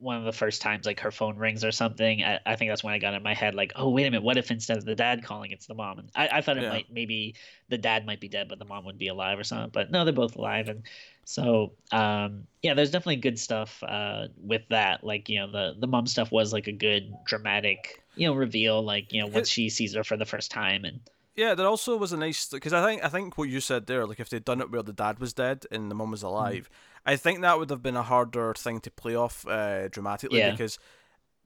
one 0.00 0.16
of 0.16 0.24
the 0.24 0.32
first 0.32 0.62
times 0.62 0.86
like 0.86 1.00
her 1.00 1.10
phone 1.10 1.36
rings 1.36 1.62
or 1.62 1.70
something, 1.70 2.24
I, 2.24 2.40
I, 2.46 2.56
think 2.56 2.70
that's 2.70 2.82
when 2.82 2.94
I 2.94 2.98
got 2.98 3.14
in 3.14 3.22
my 3.22 3.34
head 3.34 3.54
like, 3.54 3.72
oh 3.76 3.90
wait 3.90 4.06
a 4.06 4.10
minute, 4.10 4.22
what 4.22 4.38
if 4.38 4.50
instead 4.50 4.78
of 4.78 4.84
the 4.84 4.94
dad 4.94 5.22
calling, 5.22 5.50
it's 5.50 5.66
the 5.66 5.74
mom? 5.74 5.98
And 5.98 6.10
I, 6.14 6.28
I 6.38 6.40
thought 6.40 6.56
it 6.56 6.62
yeah. 6.62 6.70
might 6.70 6.92
maybe 6.92 7.34
the 7.68 7.78
dad 7.78 8.06
might 8.06 8.20
be 8.20 8.28
dead, 8.28 8.48
but 8.48 8.58
the 8.58 8.64
mom 8.64 8.86
would 8.86 8.98
be 8.98 9.08
alive 9.08 9.38
or 9.38 9.44
something. 9.44 9.70
But 9.72 9.90
no, 9.90 10.04
they're 10.04 10.12
both 10.12 10.36
alive, 10.36 10.68
and 10.68 10.82
so 11.24 11.72
um, 11.92 12.46
yeah, 12.62 12.74
there's 12.74 12.90
definitely 12.90 13.16
good 13.16 13.38
stuff 13.38 13.82
uh, 13.82 14.28
with 14.42 14.62
that. 14.70 15.04
Like 15.04 15.28
you 15.28 15.40
know, 15.40 15.50
the 15.50 15.76
the 15.78 15.86
mom 15.86 16.06
stuff 16.06 16.32
was 16.32 16.52
like 16.52 16.66
a 16.66 16.72
good 16.72 17.14
dramatic 17.26 18.02
you 18.16 18.26
know 18.26 18.34
reveal, 18.34 18.82
like 18.82 19.12
you 19.12 19.20
know 19.20 19.26
once 19.26 19.48
she 19.48 19.68
sees 19.68 19.94
her 19.94 20.04
for 20.04 20.16
the 20.16 20.26
first 20.26 20.50
time 20.50 20.84
and. 20.84 21.00
Yeah, 21.36 21.54
there 21.54 21.66
also 21.66 21.96
was 21.96 22.12
a 22.12 22.16
nice 22.16 22.48
because 22.48 22.72
I 22.72 22.84
think 22.84 23.04
I 23.04 23.08
think 23.08 23.38
what 23.38 23.48
you 23.48 23.60
said 23.60 23.86
there, 23.86 24.06
like 24.06 24.20
if 24.20 24.28
they'd 24.28 24.44
done 24.44 24.60
it 24.60 24.70
where 24.70 24.82
the 24.82 24.92
dad 24.92 25.20
was 25.20 25.32
dead 25.32 25.64
and 25.70 25.90
the 25.90 25.94
mom 25.94 26.10
was 26.10 26.20
mm-hmm. 26.20 26.28
alive, 26.28 26.64
mm-hmm 26.64 26.90
I 27.04 27.16
think 27.16 27.40
that 27.40 27.58
would 27.58 27.70
have 27.70 27.82
been 27.82 27.96
a 27.96 28.02
harder 28.02 28.54
thing 28.54 28.80
to 28.80 28.90
play 28.90 29.14
off 29.14 29.46
uh, 29.46 29.88
dramatically 29.88 30.38
yeah. 30.38 30.50
because 30.50 30.78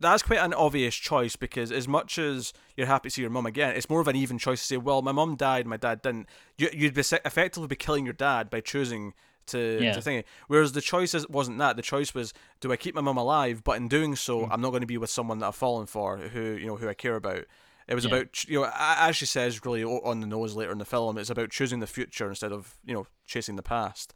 that's 0.00 0.22
quite 0.22 0.40
an 0.40 0.52
obvious 0.52 0.94
choice 0.94 1.36
because 1.36 1.70
as 1.70 1.86
much 1.86 2.18
as 2.18 2.52
you're 2.76 2.86
happy 2.86 3.08
to 3.08 3.14
see 3.14 3.20
your 3.22 3.30
mum 3.30 3.46
again, 3.46 3.76
it's 3.76 3.88
more 3.88 4.00
of 4.00 4.08
an 4.08 4.16
even 4.16 4.38
choice 4.38 4.60
to 4.60 4.66
say, 4.66 4.76
well, 4.76 5.02
my 5.02 5.12
mum 5.12 5.36
died, 5.36 5.66
my 5.66 5.76
dad 5.76 6.02
didn't. 6.02 6.28
You, 6.58 6.68
would 6.80 6.94
be 6.94 7.00
effectively 7.00 7.68
be 7.68 7.76
killing 7.76 8.04
your 8.04 8.14
dad 8.14 8.50
by 8.50 8.60
choosing 8.60 9.14
to, 9.46 9.78
yeah. 9.80 9.92
to 9.92 10.02
think. 10.02 10.26
Whereas 10.48 10.72
the 10.72 10.80
choice 10.80 11.14
wasn't 11.28 11.58
that. 11.58 11.76
The 11.76 11.82
choice 11.82 12.14
was, 12.14 12.34
do 12.60 12.72
I 12.72 12.76
keep 12.76 12.94
my 12.94 13.00
mum 13.00 13.16
alive? 13.16 13.62
But 13.62 13.76
in 13.76 13.88
doing 13.88 14.16
so, 14.16 14.40
mm. 14.40 14.48
I'm 14.50 14.60
not 14.60 14.70
going 14.70 14.80
to 14.80 14.86
be 14.86 14.98
with 14.98 15.10
someone 15.10 15.38
that 15.38 15.46
I've 15.46 15.54
fallen 15.54 15.86
for, 15.86 16.16
who 16.16 16.40
you 16.40 16.66
know, 16.66 16.76
who 16.76 16.88
I 16.88 16.94
care 16.94 17.16
about. 17.16 17.44
It 17.86 17.94
was 17.94 18.04
yeah. 18.04 18.14
about 18.14 18.44
you 18.48 18.60
know, 18.60 18.70
as 18.74 19.16
she 19.16 19.26
says, 19.26 19.64
really 19.64 19.84
on 19.84 20.20
the 20.20 20.26
nose 20.26 20.54
later 20.54 20.72
in 20.72 20.78
the 20.78 20.84
film, 20.84 21.18
it's 21.18 21.30
about 21.30 21.50
choosing 21.50 21.80
the 21.80 21.86
future 21.86 22.28
instead 22.28 22.52
of 22.52 22.76
you 22.84 22.94
know 22.94 23.06
chasing 23.26 23.56
the 23.56 23.62
past. 23.62 24.14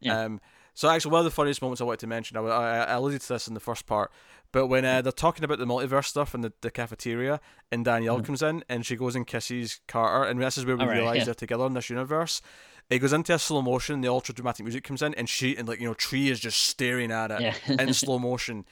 Yeah. 0.00 0.22
Um, 0.22 0.40
so 0.74 0.88
actually, 0.88 1.10
one 1.10 1.20
of 1.20 1.24
the 1.24 1.32
funniest 1.32 1.60
moments 1.60 1.80
I 1.80 1.84
wanted 1.84 2.00
to 2.00 2.06
mention, 2.06 2.36
I, 2.36 2.40
I, 2.40 2.78
I 2.84 2.92
alluded 2.92 3.20
to 3.22 3.28
this 3.28 3.48
in 3.48 3.54
the 3.54 3.60
first 3.60 3.84
part, 3.84 4.12
but 4.52 4.68
when 4.68 4.84
uh, 4.84 5.02
they're 5.02 5.10
talking 5.10 5.44
about 5.44 5.58
the 5.58 5.66
multiverse 5.66 6.04
stuff 6.04 6.34
in 6.34 6.40
the, 6.40 6.52
the 6.60 6.70
cafeteria, 6.70 7.40
and 7.72 7.84
Danielle 7.84 8.20
mm. 8.20 8.24
comes 8.24 8.42
in 8.42 8.62
and 8.68 8.86
she 8.86 8.94
goes 8.94 9.16
and 9.16 9.26
kisses 9.26 9.80
Carter, 9.88 10.28
and 10.28 10.40
this 10.40 10.56
is 10.56 10.64
where 10.64 10.76
we 10.76 10.84
right, 10.84 10.98
realize 10.98 11.18
yeah. 11.18 11.24
they're 11.24 11.34
together 11.34 11.66
in 11.66 11.74
this 11.74 11.90
universe. 11.90 12.40
It 12.88 13.00
goes 13.00 13.12
into 13.12 13.34
a 13.34 13.38
slow 13.38 13.60
motion, 13.60 14.00
the 14.00 14.08
ultra 14.08 14.32
dramatic 14.34 14.64
music 14.64 14.84
comes 14.84 15.02
in, 15.02 15.14
and 15.14 15.28
she 15.28 15.56
and 15.56 15.68
like 15.68 15.80
you 15.80 15.88
know, 15.88 15.94
Tree 15.94 16.30
is 16.30 16.40
just 16.40 16.62
staring 16.62 17.10
at 17.10 17.30
it 17.30 17.40
yeah. 17.40 17.82
in 17.82 17.92
slow 17.92 18.18
motion. 18.18 18.64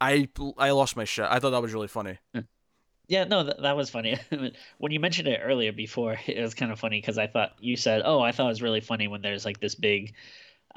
I 0.00 0.28
I 0.58 0.70
lost 0.70 0.94
my 0.94 1.04
shit. 1.04 1.26
I 1.28 1.38
thought 1.40 1.50
that 1.50 1.62
was 1.62 1.72
really 1.72 1.88
funny. 1.88 2.18
Yeah, 3.08 3.24
no, 3.24 3.44
that, 3.44 3.62
that 3.62 3.76
was 3.76 3.90
funny. 3.90 4.18
when 4.78 4.92
you 4.92 5.00
mentioned 5.00 5.28
it 5.28 5.40
earlier 5.42 5.72
before, 5.72 6.18
it 6.26 6.40
was 6.40 6.54
kind 6.54 6.72
of 6.72 6.78
funny 6.78 7.00
because 7.00 7.18
I 7.18 7.26
thought 7.26 7.52
you 7.60 7.76
said, 7.76 8.02
"Oh, 8.04 8.20
I 8.20 8.32
thought 8.32 8.46
it 8.46 8.50
was 8.50 8.62
really 8.62 8.80
funny 8.80 9.08
when 9.08 9.22
there's 9.22 9.44
like 9.44 9.60
this 9.60 9.74
big 9.74 10.14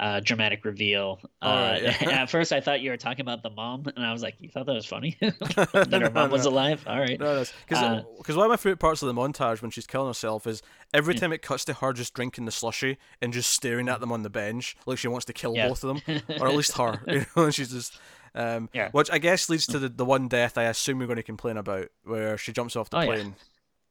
uh, 0.00 0.18
dramatic 0.20 0.64
reveal. 0.64 1.20
Uh, 1.42 1.78
right, 1.82 2.02
yeah. 2.02 2.10
at 2.22 2.30
first, 2.30 2.52
I 2.52 2.60
thought 2.60 2.80
you 2.80 2.90
were 2.90 2.96
talking 2.96 3.20
about 3.20 3.42
the 3.42 3.50
mom, 3.50 3.84
and 3.94 4.04
I 4.04 4.12
was 4.12 4.22
like, 4.22 4.36
"You 4.38 4.48
thought 4.48 4.66
that 4.66 4.72
was 4.72 4.86
funny 4.86 5.16
that 5.20 5.88
her 5.92 5.98
no, 5.98 6.10
mom 6.10 6.28
no. 6.30 6.32
was 6.32 6.46
alive?" 6.46 6.82
All 6.86 6.98
right. 6.98 7.20
No, 7.20 7.44
because 7.68 7.82
uh, 7.82 8.02
because 8.16 8.36
one 8.36 8.46
of 8.46 8.50
my 8.50 8.56
favorite 8.56 8.78
parts 8.78 9.02
of 9.02 9.14
the 9.14 9.20
montage 9.20 9.60
when 9.60 9.70
she's 9.70 9.86
killing 9.86 10.08
herself 10.08 10.46
is 10.46 10.62
every 10.94 11.14
time 11.14 11.32
it 11.32 11.42
cuts 11.42 11.64
to 11.66 11.74
her 11.74 11.92
just 11.92 12.14
drinking 12.14 12.46
the 12.46 12.52
slushy 12.52 12.96
and 13.20 13.32
just 13.32 13.50
staring 13.50 13.88
at 13.88 14.00
them 14.00 14.10
on 14.10 14.22
the 14.22 14.30
bench, 14.30 14.74
like 14.86 14.98
she 14.98 15.08
wants 15.08 15.26
to 15.26 15.34
kill 15.34 15.54
yeah. 15.54 15.68
both 15.68 15.84
of 15.84 16.02
them, 16.06 16.22
or 16.40 16.48
at 16.48 16.54
least 16.54 16.76
her. 16.78 17.02
You 17.06 17.26
know, 17.36 17.44
and 17.44 17.54
she's 17.54 17.70
just. 17.70 17.98
Um, 18.34 18.68
yeah. 18.72 18.90
Which 18.90 19.10
I 19.10 19.18
guess 19.18 19.48
leads 19.48 19.66
to 19.66 19.78
the, 19.78 19.88
the 19.88 20.04
one 20.04 20.28
death 20.28 20.56
I 20.56 20.64
assume 20.64 20.98
we're 20.98 21.06
going 21.06 21.16
to 21.16 21.22
complain 21.22 21.56
about, 21.56 21.88
where 22.04 22.38
she 22.38 22.52
jumps 22.52 22.76
off 22.76 22.90
the 22.90 22.98
oh, 22.98 23.06
plane. 23.06 23.26
Yeah 23.26 23.44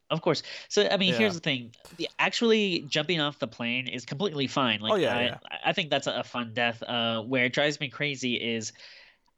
of 0.09 0.21
course. 0.21 0.43
So 0.67 0.87
I 0.89 0.97
mean, 0.97 1.09
yeah. 1.13 1.19
here's 1.19 1.33
the 1.35 1.39
thing: 1.39 1.71
the, 1.97 2.09
actually 2.17 2.85
jumping 2.87 3.19
off 3.19 3.39
the 3.39 3.47
plane 3.47 3.87
is 3.87 4.05
completely 4.05 4.47
fine. 4.47 4.81
Like, 4.81 4.93
oh, 4.93 4.95
yeah, 4.95 5.15
I, 5.15 5.21
yeah. 5.21 5.37
I 5.65 5.73
think 5.73 5.89
that's 5.89 6.07
a, 6.07 6.23
fun 6.23 6.51
death. 6.53 6.81
Uh, 6.83 7.21
where 7.21 7.45
it 7.45 7.53
drives 7.53 7.79
me 7.79 7.89
crazy 7.89 8.35
is, 8.35 8.73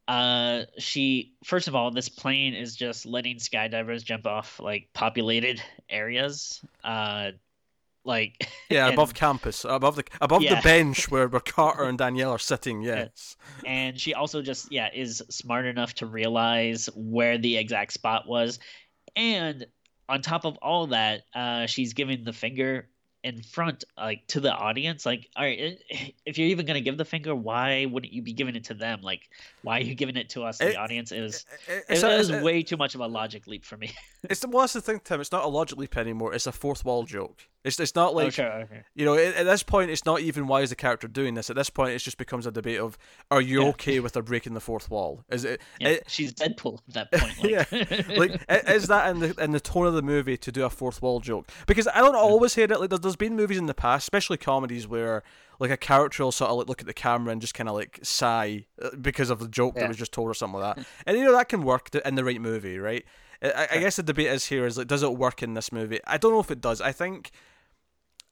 uh, 0.07 0.63
she 0.77 1.33
first 1.43 1.67
of 1.67 1.75
all, 1.75 1.91
this 1.91 2.09
plane 2.09 2.53
is 2.53 2.75
just 2.75 3.05
letting 3.05 3.37
skydivers 3.37 4.03
jump 4.03 4.25
off 4.25 4.59
like 4.59 4.89
populated 4.93 5.61
areas. 5.89 6.61
Uh, 6.83 7.31
like 8.03 8.47
yeah, 8.69 8.85
and, 8.85 8.93
above 8.93 9.13
campus, 9.13 9.65
above 9.65 9.95
the 9.95 10.03
above 10.19 10.41
yeah. 10.41 10.55
the 10.55 10.61
bench 10.61 11.09
where, 11.09 11.27
where 11.27 11.39
Carter 11.45 11.83
and 11.83 11.97
Danielle 11.97 12.31
are 12.31 12.39
sitting. 12.39 12.81
Yes, 12.81 13.35
and 13.65 13.99
she 13.99 14.13
also 14.13 14.41
just 14.41 14.71
yeah 14.71 14.89
is 14.93 15.23
smart 15.29 15.65
enough 15.65 15.93
to 15.95 16.05
realize 16.05 16.89
where 16.95 17.37
the 17.37 17.57
exact 17.57 17.93
spot 17.93 18.27
was, 18.27 18.59
and 19.15 19.65
on 20.09 20.21
top 20.21 20.45
of 20.45 20.57
all 20.57 20.87
that, 20.87 21.23
uh, 21.33 21.65
she's 21.65 21.93
giving 21.93 22.23
the 22.23 22.33
finger 22.33 22.87
in 23.23 23.41
front, 23.41 23.83
like 23.97 24.25
to 24.27 24.39
the 24.39 24.51
audience. 24.51 25.05
Like, 25.05 25.29
all 25.35 25.43
right, 25.43 25.79
if 26.25 26.37
you're 26.37 26.47
even 26.47 26.65
gonna 26.65 26.81
give 26.81 26.97
the 26.97 27.05
finger, 27.05 27.35
why 27.35 27.85
wouldn't 27.85 28.11
you 28.11 28.21
be 28.21 28.33
giving 28.33 28.55
it 28.55 28.65
to 28.65 28.73
them? 28.73 29.01
Like, 29.01 29.29
why 29.61 29.77
are 29.77 29.83
you 29.83 29.95
giving 29.95 30.17
it 30.17 30.29
to 30.31 30.43
us, 30.43 30.57
the 30.57 30.71
it, 30.71 30.77
audience? 30.77 31.11
It 31.11 31.21
was 31.21 31.45
it, 31.67 31.85
it, 31.89 32.03
it 32.03 32.17
was 32.17 32.31
way 32.31 32.63
too 32.63 32.77
much 32.77 32.95
of 32.95 33.01
a 33.01 33.07
logic 33.07 33.47
leap 33.47 33.63
for 33.63 33.77
me. 33.77 33.91
it's 34.23 34.41
the 34.41 34.49
well, 34.49 34.61
that's 34.61 34.73
the 34.73 34.81
thing, 34.81 35.01
Tim. 35.03 35.21
It's 35.21 35.31
not 35.31 35.43
a 35.43 35.47
logic 35.47 35.77
leap 35.77 35.97
anymore. 35.97 36.33
It's 36.33 36.47
a 36.47 36.51
fourth 36.51 36.83
wall 36.83 37.03
joke. 37.03 37.47
It's 37.63 37.79
it's 37.79 37.93
not 37.93 38.15
like 38.15 38.33
sure, 38.33 38.51
okay. 38.63 38.83
you 38.95 39.05
know 39.05 39.13
at, 39.13 39.35
at 39.35 39.43
this 39.45 39.61
point 39.61 39.91
it's 39.91 40.03
not 40.03 40.21
even 40.21 40.47
why 40.47 40.61
is 40.61 40.71
the 40.71 40.75
character 40.75 41.07
doing 41.07 41.35
this. 41.35 41.49
At 41.49 41.55
this 41.55 41.69
point, 41.69 41.91
it 41.93 41.99
just 41.99 42.17
becomes 42.17 42.47
a 42.47 42.51
debate 42.51 42.79
of 42.79 42.97
are 43.29 43.39
you 43.41 43.61
Yeah. 43.61 43.67
okay 43.69 43.99
with 43.99 44.15
her 44.15 44.23
breaking 44.23 44.55
the 44.55 44.59
fourth 44.59 44.89
wall? 44.89 45.23
Is 45.29 45.45
it, 45.45 45.61
Yeah, 45.79 45.89
it 45.89 46.05
she's 46.07 46.33
Deadpool 46.33 46.79
at 46.95 47.09
that 47.09 47.11
point. 47.11 47.43
Like, 47.43 47.71
Yeah, 48.09 48.17
like 48.17 48.41
is 48.67 48.87
that 48.87 49.09
in 49.11 49.19
the 49.19 49.43
in 49.43 49.51
the 49.51 49.59
tone 49.59 49.85
of 49.85 49.93
the 49.93 50.01
movie 50.01 50.37
to 50.37 50.51
do 50.51 50.65
a 50.65 50.69
fourth 50.71 51.01
wall 51.03 51.19
joke? 51.19 51.49
Because 51.67 51.87
I 51.93 51.99
don't 51.99 52.15
always 52.15 52.55
hear 52.55 52.65
it. 52.65 52.79
Like 52.79 52.89
there's, 52.89 53.01
there's 53.01 53.15
been 53.15 53.35
movies 53.35 53.59
in 53.59 53.67
the 53.67 53.75
past, 53.75 54.05
especially 54.05 54.37
comedies, 54.37 54.87
where 54.87 55.21
like 55.59 55.69
a 55.69 55.77
character 55.77 56.23
will 56.23 56.31
sort 56.31 56.49
of 56.49 56.57
like 56.57 56.67
look 56.67 56.81
at 56.81 56.87
the 56.87 56.93
camera 56.95 57.31
and 57.31 57.39
just 57.41 57.53
kind 57.53 57.69
of 57.69 57.75
like 57.75 57.99
sigh 58.01 58.65
uh, 58.81 58.89
because 58.99 59.29
of 59.29 59.37
the 59.37 59.47
joke 59.47 59.75
that 59.75 59.87
was 59.87 59.97
just 59.97 60.11
told 60.11 60.27
or 60.27 60.33
something 60.33 60.59
like 60.59 60.77
that. 60.77 60.85
And 61.05 61.15
you 61.15 61.23
know 61.25 61.33
that 61.33 61.49
can 61.49 61.61
work 61.63 61.93
in 61.93 62.15
the 62.15 62.23
right 62.23 62.41
movie, 62.41 62.79
right? 62.79 63.05
I, 63.43 63.51
I- 63.51 63.67
I 63.73 63.77
guess 63.79 63.95
the 63.97 64.03
debate 64.03 64.27
is 64.27 64.47
here 64.47 64.65
is 64.65 64.77
like, 64.79 64.87
does 64.87 65.03
it 65.03 65.15
work 65.15 65.43
in 65.43 65.53
this 65.53 65.71
movie? 65.71 65.99
I 66.07 66.17
don't 66.17 66.31
know 66.31 66.39
if 66.39 66.49
it 66.49 66.61
does. 66.61 66.81
I 66.81 66.91
think. 66.91 67.29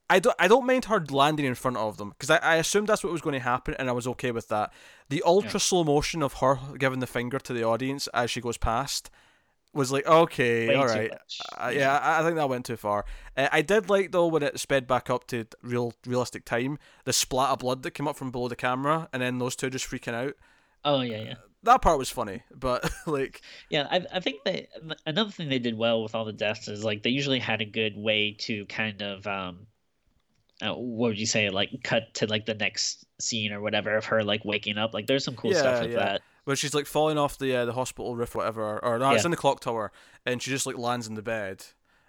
I 0.10 0.20
don't, 0.20 0.36
I 0.40 0.48
don't 0.48 0.66
mind 0.66 0.86
her 0.86 1.04
landing 1.10 1.46
in 1.46 1.56
front 1.56 1.78
of 1.78 1.98
them 1.98 2.10
because 2.10 2.30
I, 2.30 2.38
I 2.38 2.56
assumed 2.56 2.88
that's 2.88 3.04
what 3.04 3.14
was 3.14 3.22
going 3.22 3.34
to 3.34 3.40
happen 3.40 3.76
and 3.78 3.90
I 3.90 3.92
was 3.92 4.08
okay 4.08 4.32
with 4.32 4.48
that. 4.48 4.74
The 5.10 5.22
ultra 5.26 5.60
slow 5.60 5.84
motion 5.84 6.24
of 6.24 6.34
her 6.36 6.60
giving 6.78 7.00
the 7.00 7.08
finger 7.08 7.40
to 7.40 7.54
the 7.54 7.64
audience 7.64 8.08
as 8.08 8.32
she 8.32 8.42
goes 8.42 8.58
past 8.58 9.10
was 9.74 9.92
like 9.92 10.06
okay, 10.08 10.68
Way 10.68 10.76
all 10.76 10.88
right, 10.88 11.12
uh, 11.58 11.72
yeah, 11.74 11.98
I, 11.98 12.20
I 12.20 12.24
think 12.24 12.36
that 12.38 12.50
went 12.50 12.66
too 12.66 12.76
far. 12.76 13.06
Uh, 13.38 13.50
I 13.52 13.62
did 13.62 13.90
like 13.90 14.12
though 14.12 14.28
when 14.28 14.44
it 14.44 14.60
sped 14.60 14.88
back 14.88 15.10
up 15.10 15.28
to 15.28 15.46
real 15.62 15.94
realistic 16.06 16.46
time, 16.46 16.80
the 17.06 17.14
splat 17.14 17.52
of 17.52 17.60
blood 17.60 17.84
that 17.84 17.92
came 17.92 18.08
up 18.08 18.16
from 18.16 18.32
below 18.32 18.48
the 18.48 18.56
camera, 18.56 19.08
and 19.14 19.22
then 19.22 19.38
those 19.38 19.56
two 19.56 19.70
just 19.70 19.90
freaking 19.90 20.14
out. 20.14 20.34
oh 20.86 21.02
yeah, 21.02 21.22
yeah. 21.22 21.34
That 21.64 21.82
part 21.82 22.00
was 22.00 22.10
funny, 22.10 22.44
but 22.56 22.90
like, 23.06 23.42
Yeah, 23.70 23.88
I 23.92 24.06
I 24.12 24.20
think 24.22 24.44
that 24.46 24.70
another 25.06 25.30
thing 25.30 25.50
they 25.50 25.60
did 25.60 25.78
well 25.78 26.02
with 26.02 26.16
all 26.16 26.26
the 26.26 26.34
deaths 26.34 26.68
is 26.68 26.84
like 26.84 27.04
they 27.04 27.10
usually 27.12 27.40
had 27.40 27.62
a 27.62 27.66
good 27.66 27.96
way 27.96 28.36
to 28.40 28.66
kind 28.66 29.02
of 29.02 29.28
um, 29.28 29.68
uh, 30.62 30.74
what 30.74 31.10
would 31.10 31.20
you 31.20 31.26
say 31.26 31.50
like 31.50 31.70
cut 31.84 32.14
to 32.16 32.28
like 32.28 32.46
the 32.46 32.54
next 32.56 33.06
scene 33.20 33.52
or 33.52 33.62
whatever 33.62 33.96
of 33.98 34.06
her 34.06 34.24
like 34.24 34.44
waking 34.46 34.78
up. 34.78 34.94
Like 34.94 35.08
there's 35.08 35.24
some 35.26 35.36
cool 35.36 35.52
Yeah, 35.52 35.60
stuff 35.60 35.82
with 35.82 35.92
yeah. 35.92 35.98
that. 35.98 36.22
when 36.46 36.56
she's 36.56 36.74
like 36.74 36.86
falling 36.86 37.18
off 37.18 37.38
the 37.38 37.56
uh, 37.56 37.66
the 37.66 37.74
hospital 37.74 38.16
roof, 38.16 38.36
whatever, 38.36 38.84
or 38.84 38.98
no, 39.00 39.12
it's 39.12 39.26
in 39.26 39.32
the 39.32 39.38
clock 39.38 39.60
tower, 39.60 39.92
and 40.26 40.42
she 40.42 40.50
just 40.52 40.66
like 40.66 40.78
lands 40.78 41.08
in 41.08 41.16
the 41.16 41.22
bed. 41.22 41.66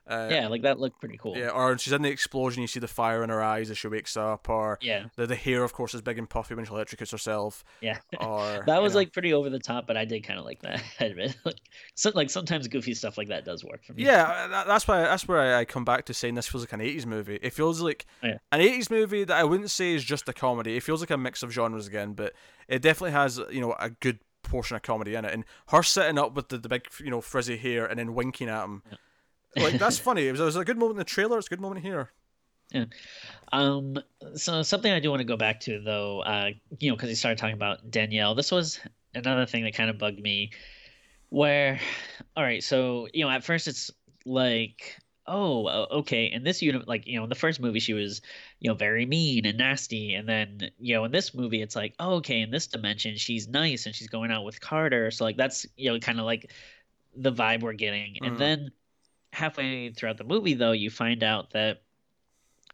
Uh, 0.06 0.28
Yeah, 0.30 0.48
like 0.48 0.62
that 0.62 0.78
looked 0.80 0.98
pretty 1.00 1.16
cool. 1.18 1.36
Yeah, 1.36 1.50
or 1.50 1.76
she's 1.78 1.92
in 1.92 2.02
the 2.02 2.08
explosion. 2.10 2.62
You 2.62 2.66
see 2.66 2.80
the 2.80 2.88
fire 2.88 3.22
in 3.22 3.30
her 3.30 3.42
eyes 3.42 3.70
as 3.70 3.78
she 3.78 3.88
wakes 3.88 4.16
up, 4.16 4.48
or 4.48 4.78
Yeah, 4.82 5.04
the 5.16 5.26
the 5.26 5.36
hair, 5.36 5.62
of 5.62 5.72
course, 5.72 5.94
is 5.94 6.02
big 6.02 6.18
and 6.18 6.28
puffy 6.28 6.54
when 6.54 6.64
she 6.64 6.70
electrocutes 6.72 7.12
herself. 7.12 7.64
yeah. 7.80 7.98
Or 8.20 8.62
that 8.66 8.76
you 8.76 8.82
was 8.82 8.92
know. 8.94 8.98
like 9.00 9.12
pretty 9.12 9.32
over 9.32 9.50
the 9.50 9.58
top, 9.58 9.86
but 9.86 9.96
I 9.96 10.04
did 10.04 10.20
kind 10.26 10.38
of 10.38 10.44
like 10.44 10.60
that. 10.62 10.82
I 11.00 11.04
admit. 11.04 11.36
like, 11.44 11.60
so, 11.94 12.10
like 12.14 12.30
sometimes 12.30 12.66
goofy 12.68 12.94
stuff 12.94 13.16
like 13.18 13.28
that 13.28 13.44
does 13.44 13.64
work 13.64 13.84
for 13.84 13.92
me. 13.92 14.04
Yeah, 14.04 14.48
that, 14.48 14.66
that's 14.66 14.88
why 14.88 15.00
that's 15.02 15.28
where 15.28 15.40
I, 15.40 15.60
I 15.60 15.64
come 15.64 15.84
back 15.84 16.06
to 16.06 16.14
saying 16.14 16.34
this 16.34 16.48
feels 16.48 16.62
like 16.62 16.72
an 16.72 16.80
'80s 16.80 17.06
movie. 17.06 17.38
It 17.42 17.52
feels 17.52 17.80
like 17.80 18.06
Oh, 18.22 18.28
Yeah. 18.28 18.38
an 18.52 18.60
'80s 18.60 18.90
movie 18.90 19.24
that 19.24 19.36
I 19.36 19.44
wouldn't 19.44 19.70
say 19.70 19.94
is 19.94 20.02
just 20.04 20.28
a 20.28 20.32
comedy. 20.32 20.76
It 20.76 20.82
feels 20.82 21.00
like 21.00 21.10
a 21.10 21.18
mix 21.18 21.42
of 21.42 21.52
genres 21.52 21.86
again, 21.86 22.14
but 22.14 22.32
it 22.68 22.82
definitely 22.82 23.12
has 23.12 23.40
you 23.50 23.60
know 23.60 23.74
a 23.78 23.90
good 23.90 24.18
portion 24.42 24.74
of 24.74 24.82
comedy 24.82 25.14
in 25.14 25.24
it. 25.24 25.32
And 25.34 25.44
her 25.68 25.82
sitting 25.82 26.18
up 26.18 26.34
with 26.34 26.48
the, 26.48 26.58
the 26.58 26.68
big 26.68 26.86
you 26.98 27.10
know 27.10 27.20
frizzy 27.20 27.56
hair 27.58 27.84
and 27.86 27.98
then 27.98 28.14
winking 28.14 28.48
at 28.48 28.64
him, 28.64 28.82
like 29.56 29.78
that's 29.78 29.98
funny. 30.08 30.26
It 30.28 30.32
was, 30.32 30.40
it 30.40 30.44
was 30.44 30.56
a 30.56 30.64
good 30.64 30.78
moment 30.78 30.92
in 30.92 30.98
the 30.98 31.04
trailer. 31.04 31.38
It's 31.38 31.46
a 31.46 31.50
good 31.50 31.60
moment 31.60 31.82
here. 31.84 32.10
Yeah. 32.72 32.84
Um, 33.52 33.98
so 34.36 34.62
something 34.62 34.92
I 34.92 35.00
do 35.00 35.10
want 35.10 35.20
to 35.20 35.24
go 35.26 35.36
back 35.36 35.60
to 35.62 35.80
though, 35.80 36.20
uh, 36.20 36.50
you 36.78 36.90
know, 36.90 36.96
because 36.96 37.08
you 37.10 37.16
started 37.16 37.38
talking 37.38 37.54
about 37.56 37.90
Danielle. 37.90 38.34
This 38.34 38.52
was 38.52 38.78
another 39.14 39.44
thing 39.46 39.64
that 39.64 39.74
kind 39.74 39.90
of 39.90 39.98
bugged 39.98 40.20
me, 40.20 40.52
where, 41.30 41.80
all 42.36 42.44
right, 42.44 42.62
so 42.62 43.08
you 43.12 43.24
know, 43.24 43.30
at 43.30 43.42
first 43.44 43.66
it's 43.66 43.90
like, 44.24 44.96
oh, 45.26 45.68
okay, 45.98 46.26
in 46.26 46.44
this 46.44 46.62
unit, 46.62 46.86
like 46.86 47.06
you 47.08 47.16
know, 47.18 47.24
in 47.24 47.28
the 47.28 47.34
first 47.34 47.60
movie 47.60 47.80
she 47.80 47.92
was, 47.92 48.20
you 48.60 48.70
know, 48.70 48.74
very 48.74 49.04
mean 49.04 49.46
and 49.46 49.58
nasty, 49.58 50.14
and 50.14 50.28
then 50.28 50.70
you 50.78 50.94
know, 50.94 51.04
in 51.04 51.10
this 51.10 51.34
movie 51.34 51.62
it's 51.62 51.74
like, 51.74 51.94
oh, 51.98 52.14
okay, 52.16 52.40
in 52.40 52.52
this 52.52 52.68
dimension 52.68 53.16
she's 53.16 53.48
nice 53.48 53.86
and 53.86 53.94
she's 53.96 54.08
going 54.08 54.30
out 54.30 54.44
with 54.44 54.60
Carter, 54.60 55.10
so 55.10 55.24
like 55.24 55.36
that's 55.36 55.66
you 55.76 55.90
know, 55.92 55.98
kind 55.98 56.20
of 56.20 56.24
like 56.24 56.52
the 57.16 57.32
vibe 57.32 57.62
we're 57.62 57.72
getting, 57.72 58.14
Mhm. 58.22 58.26
and 58.28 58.38
then 58.38 58.70
halfway 59.32 59.90
throughout 59.90 60.18
the 60.18 60.24
movie 60.24 60.54
though, 60.54 60.72
you 60.72 60.90
find 60.90 61.22
out 61.22 61.50
that 61.50 61.82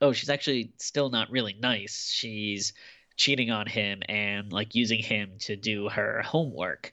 oh, 0.01 0.13
she's 0.13 0.31
actually 0.31 0.73
still 0.77 1.09
not 1.09 1.31
really 1.31 1.57
nice. 1.59 2.11
She's 2.11 2.73
cheating 3.17 3.51
on 3.51 3.67
him 3.67 4.03
and 4.09 4.53
like 4.53 4.75
using 4.75 5.01
him 5.01 5.33
to 5.41 5.57
do 5.57 5.89
her 5.89 6.23
homework. 6.23 6.93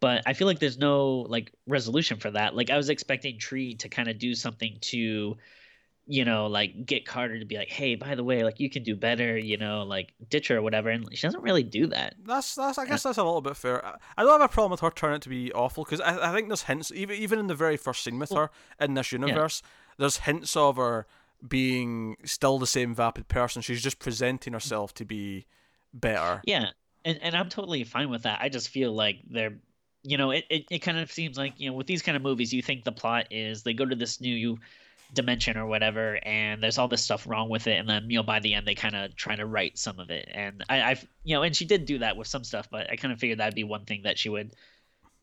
But 0.00 0.22
I 0.26 0.32
feel 0.32 0.46
like 0.46 0.58
there's 0.58 0.78
no 0.78 1.26
like 1.28 1.52
resolution 1.66 2.18
for 2.18 2.30
that. 2.30 2.54
Like 2.54 2.70
I 2.70 2.76
was 2.76 2.88
expecting 2.88 3.38
Tree 3.38 3.74
to 3.76 3.88
kind 3.88 4.08
of 4.08 4.18
do 4.18 4.34
something 4.34 4.78
to, 4.82 5.36
you 6.10 6.24
know, 6.24 6.46
like 6.46 6.86
get 6.86 7.04
Carter 7.04 7.38
to 7.38 7.44
be 7.44 7.58
like, 7.58 7.68
hey, 7.68 7.94
by 7.94 8.14
the 8.14 8.24
way, 8.24 8.42
like 8.42 8.58
you 8.58 8.70
can 8.70 8.82
do 8.82 8.96
better, 8.96 9.36
you 9.36 9.58
know, 9.58 9.82
like 9.82 10.14
ditch 10.30 10.48
her 10.48 10.56
or 10.56 10.62
whatever. 10.62 10.88
And 10.88 11.06
she 11.14 11.26
doesn't 11.26 11.42
really 11.42 11.62
do 11.62 11.86
that. 11.88 12.14
That's 12.24 12.54
that's. 12.54 12.78
I 12.78 12.84
uh, 12.84 12.86
guess 12.86 13.02
that's 13.02 13.18
a 13.18 13.22
little 13.22 13.42
bit 13.42 13.56
fair. 13.56 13.84
I- 14.16 14.22
don't 14.22 14.40
have 14.40 14.50
a 14.50 14.52
problem 14.52 14.70
with 14.70 14.80
her 14.80 14.90
turning 14.90 15.16
out 15.16 15.22
to 15.22 15.28
be 15.28 15.52
awful 15.52 15.84
because 15.84 16.00
I, 16.00 16.30
I 16.30 16.34
think 16.34 16.48
there's 16.48 16.62
hints 16.62 16.90
even 16.92 17.16
even 17.16 17.38
in 17.38 17.46
the 17.46 17.54
very 17.54 17.76
first 17.76 18.02
scene 18.02 18.18
with 18.18 18.32
her 18.32 18.50
in 18.80 18.94
this 18.94 19.12
universe. 19.12 19.62
There's 19.98 20.18
hints 20.18 20.56
of 20.56 20.76
her 20.76 21.06
being 21.46 22.16
still 22.24 22.58
the 22.58 22.66
same 22.66 22.94
vapid 22.94 23.28
person. 23.28 23.60
She's 23.60 23.82
just 23.82 23.98
presenting 23.98 24.52
mm-hmm. 24.52 24.56
herself 24.56 24.94
to 24.94 25.04
be 25.04 25.46
better. 25.92 26.40
Yeah, 26.44 26.70
and 27.04 27.18
and 27.20 27.36
I'm 27.36 27.50
totally 27.50 27.84
fine 27.84 28.08
with 28.08 28.22
that. 28.22 28.38
I 28.40 28.48
just 28.48 28.70
feel 28.70 28.92
like 28.92 29.18
they're, 29.28 29.58
you 30.04 30.16
know, 30.16 30.30
it, 30.30 30.46
it, 30.48 30.64
it 30.70 30.78
kind 30.78 30.98
of 30.98 31.12
seems 31.12 31.36
like 31.36 31.60
you 31.60 31.68
know 31.68 31.76
with 31.76 31.86
these 31.86 32.00
kind 32.00 32.16
of 32.16 32.22
movies, 32.22 32.54
you 32.54 32.62
think 32.62 32.84
the 32.84 32.92
plot 32.92 33.26
is 33.30 33.62
they 33.62 33.74
go 33.74 33.84
to 33.84 33.94
this 33.94 34.22
new 34.22 34.58
dimension 35.14 35.56
or 35.56 35.66
whatever, 35.66 36.18
and 36.22 36.62
there's 36.62 36.78
all 36.78 36.88
this 36.88 37.02
stuff 37.02 37.26
wrong 37.26 37.48
with 37.48 37.66
it, 37.66 37.78
and 37.78 37.88
then 37.88 38.10
you 38.10 38.18
know 38.18 38.22
by 38.22 38.40
the 38.40 38.54
end 38.54 38.66
they 38.66 38.74
kind 38.74 38.94
of 38.94 39.14
try 39.16 39.34
to 39.36 39.46
right 39.46 39.76
some 39.78 39.98
of 39.98 40.10
it, 40.10 40.28
and 40.32 40.64
I, 40.68 40.80
I, 40.82 40.96
you 41.24 41.34
know, 41.34 41.42
and 41.42 41.56
she 41.56 41.64
did 41.64 41.86
do 41.86 41.98
that 42.00 42.16
with 42.16 42.26
some 42.26 42.44
stuff, 42.44 42.68
but 42.70 42.90
I 42.90 42.96
kind 42.96 43.12
of 43.12 43.18
figured 43.18 43.38
that'd 43.38 43.54
be 43.54 43.64
one 43.64 43.84
thing 43.84 44.02
that 44.04 44.18
she 44.18 44.28
would, 44.28 44.52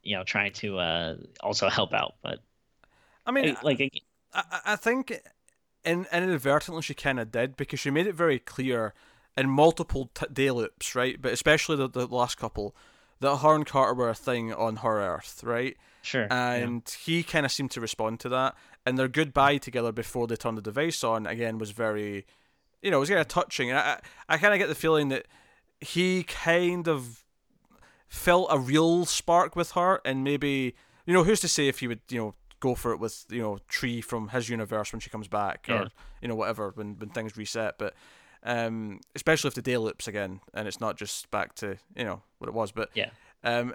you 0.04 0.16
know, 0.16 0.24
try 0.24 0.50
to 0.50 0.80
uh 0.80 1.16
also 1.42 1.70
help 1.70 1.94
out, 1.94 2.16
but 2.24 2.40
I 3.26 3.32
mean, 3.32 3.56
like 3.64 3.80
I, 4.34 4.44
I- 4.52 4.62
I 4.74 4.76
think 4.76 5.22
in, 5.84 6.06
inadvertently 6.12 6.82
she 6.82 6.94
kind 6.94 7.20
of 7.20 7.32
did 7.32 7.56
because 7.56 7.80
she 7.80 7.92
made 7.92 8.08
it 8.08 8.16
very 8.16 8.40
clear 8.40 8.94
in 9.38 9.50
multiple 9.50 10.10
t- 10.14 10.26
day 10.32 10.50
loops, 10.52 10.96
right? 10.96 11.22
But 11.22 11.34
especially 11.34 11.76
the, 11.76 11.88
the 11.90 12.08
last 12.08 12.38
couple, 12.38 12.76
that 13.20 13.38
her 13.38 13.54
and 13.56 13.66
Carter 13.66 13.94
were 13.94 14.10
a 14.10 14.16
thing 14.16 14.54
on 14.54 14.78
her 14.78 15.00
Earth, 15.02 15.42
right? 15.44 15.78
sure, 16.02 16.28
yeah. 16.30 16.52
and 16.54 16.96
he 17.06 17.24
kind 17.24 17.46
of 17.46 17.52
seemed 17.52 17.72
to 17.72 17.82
respond 17.82 18.20
to 18.22 18.30
that. 18.30 18.56
And 18.86 18.98
their 18.98 19.08
goodbye 19.08 19.58
together 19.58 19.92
before 19.92 20.28
they 20.28 20.36
turned 20.36 20.58
the 20.58 20.62
device 20.62 21.04
on 21.04 21.26
again 21.26 21.58
was 21.58 21.72
very, 21.72 22.26
you 22.82 22.92
know, 22.92 22.98
it 22.98 23.00
was 23.02 23.10
kind 23.10 23.22
of 23.22 23.28
touching. 23.28 23.70
And 23.72 23.80
I, 23.80 24.00
I 24.30 24.38
kind 24.38 24.54
of 24.54 24.60
get 24.60 24.68
the 24.68 24.76
feeling 24.76 25.10
that 25.10 25.26
he 25.82 26.24
kind 26.24 26.88
of 26.88 27.24
felt 28.08 28.48
a 28.52 28.60
real 28.60 29.06
spark 29.06 29.56
with 29.56 29.72
her, 29.72 30.02
and 30.06 30.24
maybe, 30.24 30.76
you 31.06 31.14
know, 31.14 31.24
who's 31.24 31.40
to 31.42 31.48
say 31.48 31.68
if 31.68 31.80
he 31.80 31.88
would, 31.88 32.02
you 32.10 32.20
know, 32.20 32.36
go 32.60 32.76
for 32.76 32.92
it 32.92 33.00
with, 33.00 33.26
you 33.30 33.42
know, 33.42 33.58
Tree 33.68 34.02
from 34.02 34.30
his 34.30 34.50
universe 34.50 34.94
when 34.94 35.00
she 35.00 35.10
comes 35.10 35.28
back, 35.28 35.66
Yeah. 35.68 35.82
or 35.84 35.88
you 36.22 36.28
know, 36.28 36.36
whatever 36.36 36.72
when 36.76 36.98
when 37.00 37.10
things 37.10 37.36
reset, 37.38 37.78
but. 37.78 37.94
Um, 38.48 39.00
especially 39.16 39.48
if 39.48 39.56
the 39.56 39.64
day 39.64 39.76
loops 39.76 40.08
again, 40.08 40.40
and 40.54 40.68
it's 40.68 40.80
not 40.80 40.98
just 40.98 41.32
back 41.32 41.56
to 41.56 41.78
you 41.96 42.04
know 42.04 42.22
what 42.38 42.48
it 42.48 42.54
was, 42.54 42.72
but 42.72 42.92
yeah, 42.94 43.10
um, 43.44 43.74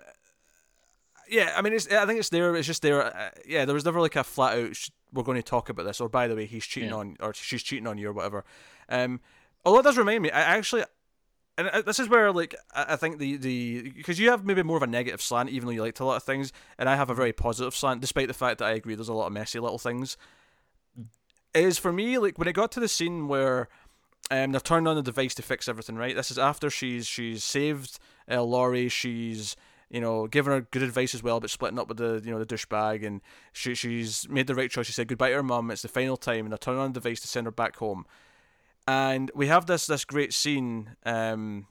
yeah, 1.28 1.54
I 1.56 1.62
mean, 1.62 1.72
it's, 1.72 1.90
I 1.90 2.06
think 2.06 2.20
it's 2.20 2.28
there. 2.28 2.54
It's 2.54 2.68
just 2.68 2.80
there. 2.82 3.02
Uh, 3.04 3.30
yeah, 3.44 3.64
there 3.64 3.74
was 3.74 3.84
never 3.84 4.00
like 4.00 4.14
a 4.14 4.22
flat 4.22 4.56
out. 4.56 4.76
Sh- 4.76 4.90
we're 5.12 5.22
going 5.22 5.36
to 5.36 5.42
talk 5.42 5.68
about 5.68 5.84
this, 5.84 6.00
or 6.00 6.08
by 6.08 6.28
the 6.28 6.36
way, 6.36 6.46
he's 6.46 6.64
cheating 6.64 6.90
Yeah. 6.90 6.96
on, 6.96 7.16
or 7.20 7.34
she's 7.34 7.62
cheating 7.62 7.86
on 7.86 7.98
you, 7.98 8.08
or 8.08 8.12
whatever. 8.12 8.44
Um, 8.88 9.20
although 9.64 9.80
it 9.80 9.84
does 9.84 9.98
remind 9.98 10.22
me, 10.22 10.30
I 10.30 10.40
actually, 10.40 10.84
and 11.58 11.84
this 11.84 11.98
is 11.98 12.08
where 12.08 12.32
like 12.32 12.54
I 12.74 12.96
think 12.96 13.18
the 13.18 13.36
the 13.36 13.92
because 13.96 14.18
you 14.18 14.30
have 14.30 14.44
maybe 14.44 14.62
more 14.62 14.76
of 14.76 14.82
a 14.82 14.86
negative 14.86 15.20
slant, 15.20 15.50
even 15.50 15.66
though 15.66 15.72
you 15.72 15.82
liked 15.82 16.00
a 16.00 16.04
lot 16.04 16.16
of 16.16 16.22
things, 16.22 16.52
and 16.78 16.88
I 16.88 16.96
have 16.96 17.10
a 17.10 17.14
very 17.14 17.32
positive 17.32 17.74
slant, 17.74 18.00
despite 18.00 18.28
the 18.28 18.34
fact 18.34 18.58
that 18.58 18.66
I 18.66 18.72
agree 18.72 18.94
there's 18.94 19.08
a 19.08 19.14
lot 19.14 19.26
of 19.26 19.32
messy 19.32 19.58
little 19.58 19.78
things. 19.78 20.16
Is 21.52 21.78
for 21.78 21.92
me 21.92 22.16
like 22.18 22.38
when 22.38 22.46
it 22.48 22.52
got 22.52 22.70
to 22.72 22.80
the 22.80 22.88
scene 22.88 23.26
where 23.26 23.68
um, 24.30 24.52
they're 24.52 24.60
turning 24.60 24.86
on 24.86 24.94
the 24.94 25.02
device 25.02 25.34
to 25.34 25.42
fix 25.42 25.66
everything, 25.68 25.96
right? 25.96 26.14
This 26.14 26.30
is 26.30 26.38
after 26.38 26.70
she's 26.70 27.06
she's 27.08 27.42
saved 27.42 27.98
uh, 28.30 28.42
Lori. 28.42 28.88
She's 28.88 29.56
you 29.90 30.00
know 30.00 30.26
giving 30.26 30.52
her 30.52 30.60
good 30.60 30.82
advice 30.82 31.14
as 31.14 31.22
well, 31.22 31.40
but 31.40 31.50
splitting 31.50 31.78
up 31.78 31.88
with 31.88 31.98
the 31.98 32.22
you 32.24 32.30
know 32.30 32.42
the 32.42 32.46
douchebag, 32.46 33.04
and 33.04 33.20
she 33.52 33.74
she's 33.74 34.28
made 34.28 34.46
the 34.46 34.54
right 34.54 34.70
choice. 34.70 34.86
She 34.86 34.92
said 34.92 35.08
goodbye 35.08 35.30
to 35.30 35.36
her 35.36 35.42
mum. 35.42 35.70
It's 35.70 35.82
the 35.82 35.88
final 35.88 36.16
time, 36.16 36.46
and 36.46 36.52
they're 36.52 36.58
turning 36.58 36.80
on 36.80 36.92
the 36.92 37.00
device 37.00 37.20
to 37.20 37.28
send 37.28 37.46
her 37.46 37.50
back 37.50 37.76
home. 37.76 38.06
And 38.86 39.30
we 39.34 39.48
have 39.48 39.66
this 39.66 39.86
this 39.86 40.04
great 40.04 40.32
scene 40.32 40.96
um, 41.04 41.66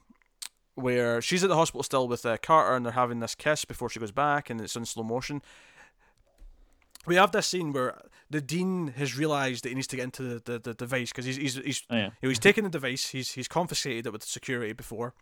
where 0.74 1.20
she's 1.22 1.42
at 1.42 1.48
the 1.48 1.56
hospital 1.56 1.82
still 1.82 2.06
with 2.06 2.24
uh, 2.26 2.36
Carter, 2.36 2.76
and 2.76 2.84
they're 2.84 2.92
having 2.92 3.20
this 3.20 3.34
kiss 3.34 3.64
before 3.64 3.88
she 3.88 3.98
goes 3.98 4.12
back, 4.12 4.50
and 4.50 4.60
it's 4.60 4.76
in 4.76 4.84
slow 4.84 5.02
motion. 5.02 5.42
We 7.06 7.16
have 7.16 7.32
this 7.32 7.46
scene 7.46 7.72
where 7.72 7.98
the 8.28 8.42
dean 8.42 8.88
has 8.98 9.16
realised 9.16 9.64
that 9.64 9.70
he 9.70 9.74
needs 9.74 9.86
to 9.88 9.96
get 9.96 10.04
into 10.04 10.22
the, 10.22 10.42
the, 10.44 10.58
the 10.58 10.74
device 10.74 11.10
because 11.10 11.24
he's 11.24 11.36
he's 11.36 11.54
he's 11.56 11.82
oh 11.88 11.96
yeah, 11.96 12.04
you 12.04 12.10
know, 12.24 12.28
he's 12.28 12.38
taken 12.38 12.64
the 12.64 12.70
device. 12.70 13.08
He's 13.08 13.32
he's 13.32 13.48
confiscated 13.48 14.06
it 14.06 14.12
with 14.12 14.22
security 14.22 14.74
before, 14.74 15.14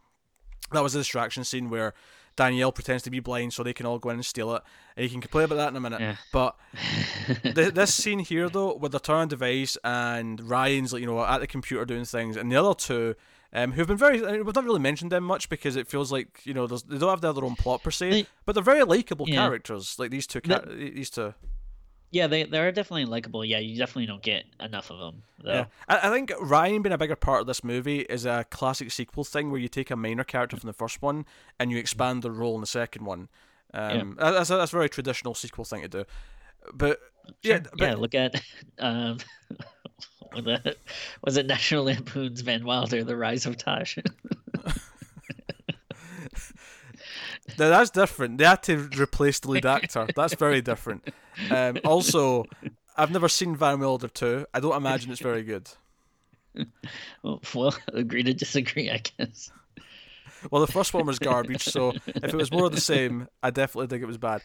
that 0.72 0.82
was 0.82 0.92
the 0.92 1.00
distraction 1.00 1.44
scene 1.44 1.70
where 1.70 1.94
Danielle 2.38 2.72
pretends 2.72 3.02
to 3.02 3.10
be 3.10 3.20
blind 3.20 3.52
so 3.52 3.62
they 3.62 3.74
can 3.74 3.84
all 3.84 3.98
go 3.98 4.10
in 4.10 4.14
and 4.16 4.24
steal 4.24 4.54
it. 4.54 4.62
And 4.96 5.04
you 5.04 5.10
can 5.10 5.20
complain 5.20 5.44
about 5.46 5.56
that 5.56 5.68
in 5.70 5.76
a 5.76 5.80
minute. 5.80 6.00
Yeah. 6.00 6.16
But 6.32 6.56
th- 7.42 7.74
this 7.74 7.92
scene 7.92 8.20
here, 8.20 8.48
though, 8.48 8.74
with 8.76 8.92
the 8.92 9.00
turn 9.00 9.28
device 9.28 9.76
and 9.84 10.40
Ryan's 10.48 10.92
like 10.92 11.00
you 11.00 11.06
know 11.06 11.22
at 11.24 11.38
the 11.40 11.46
computer 11.46 11.84
doing 11.84 12.04
things, 12.04 12.36
and 12.36 12.50
the 12.50 12.56
other 12.56 12.74
two. 12.74 13.14
Um, 13.50 13.72
who've 13.72 13.86
been 13.86 13.96
very 13.96 14.20
we've 14.42 14.54
not 14.54 14.62
really 14.64 14.78
mentioned 14.78 15.10
them 15.10 15.24
much 15.24 15.48
because 15.48 15.74
it 15.74 15.88
feels 15.88 16.12
like 16.12 16.42
you 16.44 16.52
know 16.52 16.66
they 16.66 16.98
don't 16.98 17.08
have 17.08 17.22
their 17.22 17.42
own 17.42 17.56
plot 17.56 17.82
per 17.82 17.90
se, 17.90 18.10
They- 18.10 18.26
but 18.44 18.52
they're 18.54 18.62
very 18.62 18.84
likable 18.84 19.26
Yeah. 19.26 19.36
characters. 19.36 19.98
Like 19.98 20.10
these 20.10 20.26
two, 20.26 20.40
these 20.68 21.08
two. 21.08 21.32
Yeah, 22.10 22.26
they 22.26 22.44
they're 22.44 22.72
definitely 22.72 23.04
likable. 23.04 23.44
Yeah, 23.44 23.58
you 23.58 23.76
definitely 23.76 24.06
don't 24.06 24.22
get 24.22 24.44
enough 24.60 24.90
of 24.90 24.98
them 24.98 25.22
though. 25.44 25.52
Yeah, 25.52 25.64
I, 25.88 26.08
I 26.08 26.10
think 26.10 26.32
Ryan 26.40 26.80
being 26.82 26.92
a 26.94 26.98
bigger 26.98 27.16
part 27.16 27.42
of 27.42 27.46
this 27.46 27.62
movie 27.62 28.00
is 28.00 28.24
a 28.24 28.46
classic 28.50 28.90
sequel 28.90 29.24
thing 29.24 29.50
where 29.50 29.60
you 29.60 29.68
take 29.68 29.90
a 29.90 29.96
minor 29.96 30.24
character 30.24 30.56
from 30.56 30.68
the 30.68 30.72
first 30.72 31.02
one 31.02 31.26
and 31.60 31.70
you 31.70 31.76
expand 31.78 32.22
their 32.22 32.32
role 32.32 32.54
in 32.54 32.62
the 32.62 32.66
second 32.66 33.04
one. 33.04 33.28
Um, 33.74 34.16
that- 34.18 34.30
that's 34.32 34.48
a, 34.50 34.56
that's 34.56 34.72
a 34.72 34.76
very 34.76 34.88
traditional 34.88 35.34
sequel 35.34 35.64
thing 35.66 35.82
to 35.82 35.88
do. 35.88 36.04
But 36.72 36.98
yeah, 37.42 37.58
but 37.58 37.78
yeah. 37.80 37.94
Look 37.94 38.14
at 38.14 38.40
um, 38.78 39.18
was 40.34 40.46
it 40.46 40.78
was 41.22 41.36
it 41.36 41.46
National 41.46 41.84
Lampoon's 41.84 42.40
Van 42.40 42.64
Wilder: 42.64 43.04
The 43.04 43.16
Rise 43.16 43.44
of 43.44 43.56
Taj? 43.58 43.98
Now, 47.58 47.68
that's 47.70 47.90
different. 47.90 48.38
They 48.38 48.44
had 48.44 48.62
to 48.64 48.88
replace 48.98 49.40
the 49.40 49.50
lead 49.50 49.66
actor. 49.66 50.06
That's 50.14 50.34
very 50.34 50.60
different. 50.60 51.08
Um, 51.50 51.78
also, 51.84 52.44
I've 52.96 53.10
never 53.10 53.28
seen 53.28 53.56
Van 53.56 53.80
Wilder 53.80 54.08
2. 54.08 54.46
I 54.52 54.60
don't 54.60 54.76
imagine 54.76 55.10
it's 55.12 55.20
very 55.20 55.42
good. 55.42 55.70
well, 57.22 57.74
agree 57.92 58.22
to 58.24 58.34
disagree, 58.34 58.90
I 58.90 58.98
guess. 59.16 59.50
Well, 60.50 60.64
the 60.64 60.72
first 60.72 60.94
one 60.94 61.06
was 61.06 61.18
garbage, 61.18 61.62
so 61.64 61.92
if 62.06 62.24
it 62.24 62.34
was 62.34 62.52
more 62.52 62.66
of 62.66 62.72
the 62.72 62.80
same, 62.80 63.28
I 63.42 63.50
definitely 63.50 63.88
think 63.88 64.02
it 64.02 64.06
was 64.06 64.18
bad. 64.18 64.42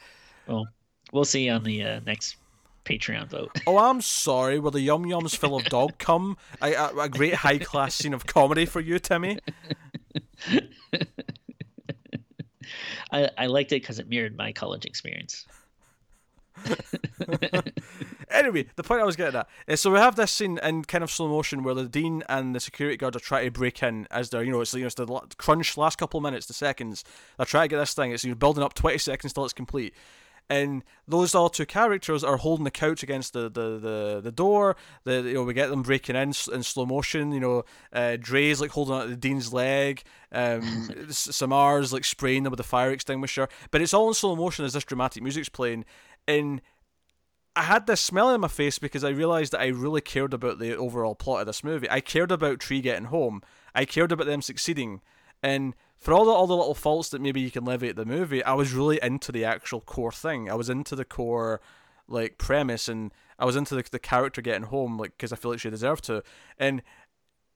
Well, 0.47 0.67
we'll 1.11 1.25
see 1.25 1.49
on 1.49 1.63
the 1.63 1.83
uh, 1.83 1.99
next 2.05 2.37
Patreon 2.85 3.29
vote. 3.29 3.51
Oh, 3.67 3.77
I'm 3.77 4.01
sorry. 4.01 4.59
Were 4.59 4.71
the 4.71 4.81
yum 4.81 5.05
yums 5.05 5.35
full 5.35 5.55
of 5.55 5.65
dog 5.65 5.97
cum? 5.97 6.37
A, 6.61 6.73
a, 6.73 6.97
a 7.01 7.09
great 7.09 7.35
high 7.35 7.57
class 7.59 7.95
scene 7.95 8.13
of 8.13 8.25
comedy 8.25 8.65
for 8.65 8.81
you, 8.81 8.99
Timmy. 8.99 9.39
I, 13.11 13.29
I 13.37 13.45
liked 13.47 13.71
it 13.71 13.81
because 13.81 13.99
it 13.99 14.09
mirrored 14.09 14.37
my 14.37 14.51
college 14.51 14.85
experience. 14.85 15.45
Anyway, 18.33 18.65
the 18.75 18.83
point 18.83 18.99
I 18.99 19.05
was 19.05 19.15
getting 19.15 19.39
at 19.39 19.47
is 19.67 19.79
so 19.79 19.91
we 19.91 19.99
have 19.99 20.15
this 20.15 20.31
scene 20.31 20.57
in 20.63 20.83
kind 20.85 21.03
of 21.03 21.11
slow 21.11 21.27
motion 21.27 21.61
where 21.61 21.75
the 21.75 21.87
dean 21.87 22.23
and 22.27 22.55
the 22.55 22.59
security 22.59 22.97
guard 22.97 23.15
are 23.15 23.19
trying 23.19 23.45
to 23.45 23.51
break 23.51 23.83
in 23.83 24.07
as 24.09 24.31
they're, 24.31 24.43
you 24.43 24.51
know, 24.51 24.59
it's, 24.61 24.73
you 24.73 24.81
know, 24.81 24.87
it's 24.87 24.95
the 24.95 25.21
crunch 25.37 25.77
last 25.77 25.99
couple 25.99 26.17
of 26.17 26.23
minutes, 26.23 26.47
the 26.47 26.53
seconds. 26.53 27.03
They're 27.37 27.45
trying 27.45 27.65
to 27.65 27.75
get 27.75 27.77
this 27.77 27.93
thing. 27.93 28.11
It's 28.11 28.25
you're 28.25 28.35
building 28.35 28.63
up 28.63 28.73
20 28.73 28.97
seconds 28.97 29.33
till 29.33 29.45
it's 29.45 29.53
complete. 29.53 29.93
And 30.53 30.83
those 31.07 31.33
other 31.33 31.49
two 31.49 31.65
characters 31.65 32.23
are 32.23 32.37
holding 32.37 32.63
the 32.63 32.69
couch 32.69 33.01
against 33.01 33.33
the, 33.33 33.49
the, 33.49 33.79
the, 33.79 34.21
the 34.23 34.31
door. 34.31 34.75
The 35.03 35.23
you 35.23 35.33
know 35.33 35.43
we 35.43 35.55
get 35.55 35.71
them 35.71 35.81
breaking 35.81 36.15
in 36.15 36.31
in 36.53 36.61
slow 36.61 36.85
motion. 36.85 37.31
You 37.31 37.39
know, 37.39 37.63
uh, 37.91 38.17
Dre's 38.19 38.61
like 38.61 38.69
holding 38.69 38.93
on 38.93 39.01
to 39.01 39.07
the 39.07 39.15
dean's 39.15 39.51
leg. 39.51 40.03
Um, 40.31 41.07
Samar's 41.09 41.91
like 41.91 42.05
spraying 42.05 42.43
them 42.43 42.51
with 42.51 42.59
a 42.59 42.63
fire 42.63 42.91
extinguisher. 42.91 43.49
But 43.71 43.81
it's 43.81 43.95
all 43.95 44.09
in 44.09 44.13
slow 44.13 44.35
motion 44.35 44.63
as 44.63 44.73
this 44.73 44.83
dramatic 44.83 45.23
music's 45.23 45.49
playing. 45.49 45.85
And 46.27 46.61
I 47.55 47.63
had 47.63 47.87
this 47.87 48.01
smell 48.01 48.29
in 48.29 48.41
my 48.41 48.47
face 48.47 48.77
because 48.77 49.03
I 49.03 49.09
realized 49.09 49.53
that 49.53 49.61
I 49.61 49.67
really 49.69 50.01
cared 50.01 50.35
about 50.35 50.59
the 50.59 50.77
overall 50.77 51.15
plot 51.15 51.41
of 51.41 51.47
this 51.47 51.63
movie. 51.63 51.89
I 51.89 51.99
cared 51.99 52.31
about 52.31 52.59
Tree 52.59 52.79
getting 52.79 53.05
home. 53.05 53.41
I 53.73 53.85
cared 53.85 54.11
about 54.11 54.27
them 54.27 54.43
succeeding. 54.43 55.01
And 55.41 55.73
for 56.03 56.13
all 56.13 56.25
the 56.25 56.31
all 56.31 56.47
the 56.47 56.55
little 56.55 56.75
faults 56.75 57.09
that 57.09 57.21
maybe 57.21 57.39
you 57.39 57.49
can 57.49 57.63
levy 57.63 57.87
at 57.87 57.95
the 57.95 58.05
movie, 58.05 58.43
I 58.43 58.53
was 58.53 58.73
really 58.73 58.99
into 59.01 59.31
the 59.31 59.45
actual 59.45 59.79
core 59.79 60.11
thing. 60.11 60.51
I 60.51 60.53
was 60.53 60.69
into 60.69 60.97
the 60.97 61.05
core 61.05 61.61
like 62.09 62.37
premise, 62.37 62.89
and 62.89 63.13
I 63.39 63.45
was 63.45 63.55
into 63.55 63.73
the, 63.73 63.83
the 63.89 63.99
character 63.99 64.41
getting 64.41 64.63
home, 64.63 64.97
like 64.97 65.11
because 65.11 65.31
I 65.31 65.37
feel 65.37 65.51
like 65.51 65.61
she 65.61 65.69
deserved 65.69 66.03
to. 66.05 66.21
And 66.59 66.83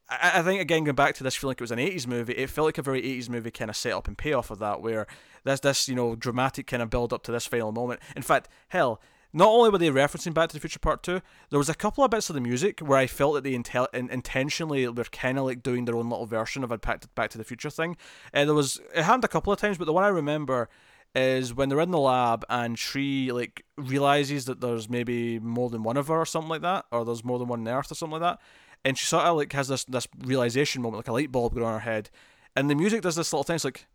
I, 0.10 0.39
I 0.39 0.41
think 0.43 0.62
again 0.62 0.86
going 0.86 0.95
back 0.95 1.14
to 1.16 1.24
this 1.26 1.36
feeling 1.36 1.52
like 1.52 1.62
it 1.62 1.64
was 1.66 1.72
an 1.72 1.80
eighties 1.80 2.08
movie, 2.08 2.34
it 2.34 2.50
felt 2.50 2.66
like 2.68 2.78
a 2.78 2.82
very 2.82 3.00
eighties 3.00 3.30
movie 3.30 3.52
kind 3.52 3.70
of 3.70 3.76
setup 3.76 4.08
and 4.08 4.18
payoff 4.18 4.50
of 4.50 4.60
that, 4.60 4.82
where 4.82 5.08
there's 5.43 5.60
this 5.60 5.89
you 5.89 5.95
know 5.95 6.16
dramatic 6.16 6.68
kind 6.68 6.82
of 6.82 6.89
build 6.89 7.12
up 7.12 7.24
to 7.24 7.34
this 7.34 7.48
final 7.48 7.74
moment. 7.74 8.00
In 8.16 8.22
fact, 8.22 8.48
hell, 8.70 9.02
not 9.38 9.49
only 9.49 9.69
were 9.69 9.77
they 9.77 9.89
referencing 9.89 10.33
Back 10.33 10.49
to 10.49 10.55
the 10.55 10.59
Future 10.59 10.79
Part 10.79 11.03
Two, 11.03 11.21
there 11.49 11.59
was 11.59 11.69
a 11.69 11.75
couple 11.75 12.03
of 12.03 12.09
bits 12.11 12.29
of 12.29 12.33
the 12.33 12.41
music 12.41 12.79
where 12.79 12.97
I 12.97 13.07
felt 13.07 13.35
that 13.35 13.43
they 13.43 13.53
intel- 13.53 13.93
in- 13.93 14.09
intentionally 14.09 14.88
were 14.88 15.03
kind 15.05 15.38
of 15.38 15.45
like 15.45 15.61
doing 15.61 15.85
their 15.85 15.95
own 15.95 16.09
little 16.09 16.25
version 16.25 16.63
of 16.63 16.71
a 16.71 16.77
Back 16.77 17.01
to, 17.01 17.07
Back 17.09 17.29
to 17.31 17.38
the 17.38 17.43
Future 17.43 17.69
thing. 17.69 17.97
And 18.33 18.49
there 18.49 18.55
was 18.55 18.79
it 18.95 19.03
happened 19.03 19.23
a 19.25 19.27
couple 19.27 19.53
of 19.53 19.59
times, 19.59 19.77
but 19.77 19.85
the 19.85 19.93
one 19.93 20.03
I 20.03 20.07
remember 20.09 20.69
is 21.15 21.53
when 21.53 21.69
they're 21.69 21.79
in 21.81 21.91
the 21.91 21.99
lab 21.99 22.43
and 22.49 22.75
Tree 22.77 23.31
like 23.31 23.63
realizes 23.77 24.45
that 24.45 24.59
there's 24.59 24.89
maybe 24.89 25.39
more 25.39 25.69
than 25.69 25.83
one 25.83 25.97
of 25.97 26.07
her 26.07 26.15
or 26.17 26.25
something 26.25 26.49
like 26.49 26.61
that, 26.63 26.85
or 26.91 27.05
there's 27.05 27.23
more 27.23 27.39
than 27.39 27.47
one 27.47 27.67
Earth 27.67 27.91
or 27.91 27.95
something 27.95 28.19
like 28.19 28.38
that, 28.38 28.39
and 28.83 28.97
she 28.97 29.05
sort 29.05 29.23
of 29.25 29.38
like 29.38 29.53
has 29.53 29.67
this 29.67 29.85
this 29.85 30.07
realization 30.25 30.81
moment, 30.81 30.99
like 30.99 31.07
a 31.07 31.13
light 31.13 31.31
bulb 31.31 31.53
going 31.53 31.65
on 31.65 31.73
her 31.73 31.79
head, 31.91 32.09
and 32.55 32.69
the 32.69 32.75
music 32.75 33.01
does 33.03 33.15
this 33.15 33.31
little 33.31 33.43
thing, 33.43 33.55
it's 33.55 33.65
like. 33.65 33.85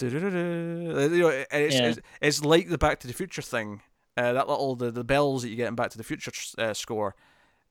You 0.00 0.10
know, 0.10 1.28
it's, 1.28 1.74
Yeah. 1.76 1.88
it's, 1.90 1.98
it's 2.20 2.44
like 2.44 2.68
the 2.68 2.78
Back 2.78 2.98
to 3.00 3.06
the 3.06 3.12
Future 3.12 3.40
thing. 3.42 3.82
Uh, 4.16 4.32
that 4.32 4.48
little 4.48 4.74
the, 4.74 4.90
the 4.90 5.04
bells 5.04 5.42
that 5.42 5.50
you 5.50 5.56
get 5.56 5.68
in 5.68 5.74
Back 5.74 5.90
to 5.90 5.98
the 5.98 6.04
Future 6.04 6.32
uh, 6.58 6.72
score. 6.72 7.14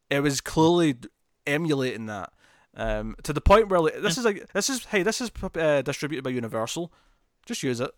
It 0.10 0.20
was 0.20 0.42
clearly 0.42 0.96
emulating 1.48 2.06
that 2.06 2.32
um, 2.76 3.16
to 3.24 3.34
the 3.34 3.42
point 3.42 3.70
where 3.70 3.80
like, 3.80 4.02
this 4.02 4.18
is 4.18 4.26
like 4.26 4.52
this 4.54 4.70
is 4.70 4.86
hey 4.86 5.02
this 5.04 5.22
is 5.22 5.32
uh, 5.56 5.82
distributed 5.82 6.24
by 6.24 6.30
Universal. 6.30 6.92
Just 7.46 7.64
use 7.64 7.80
it. 7.80 7.92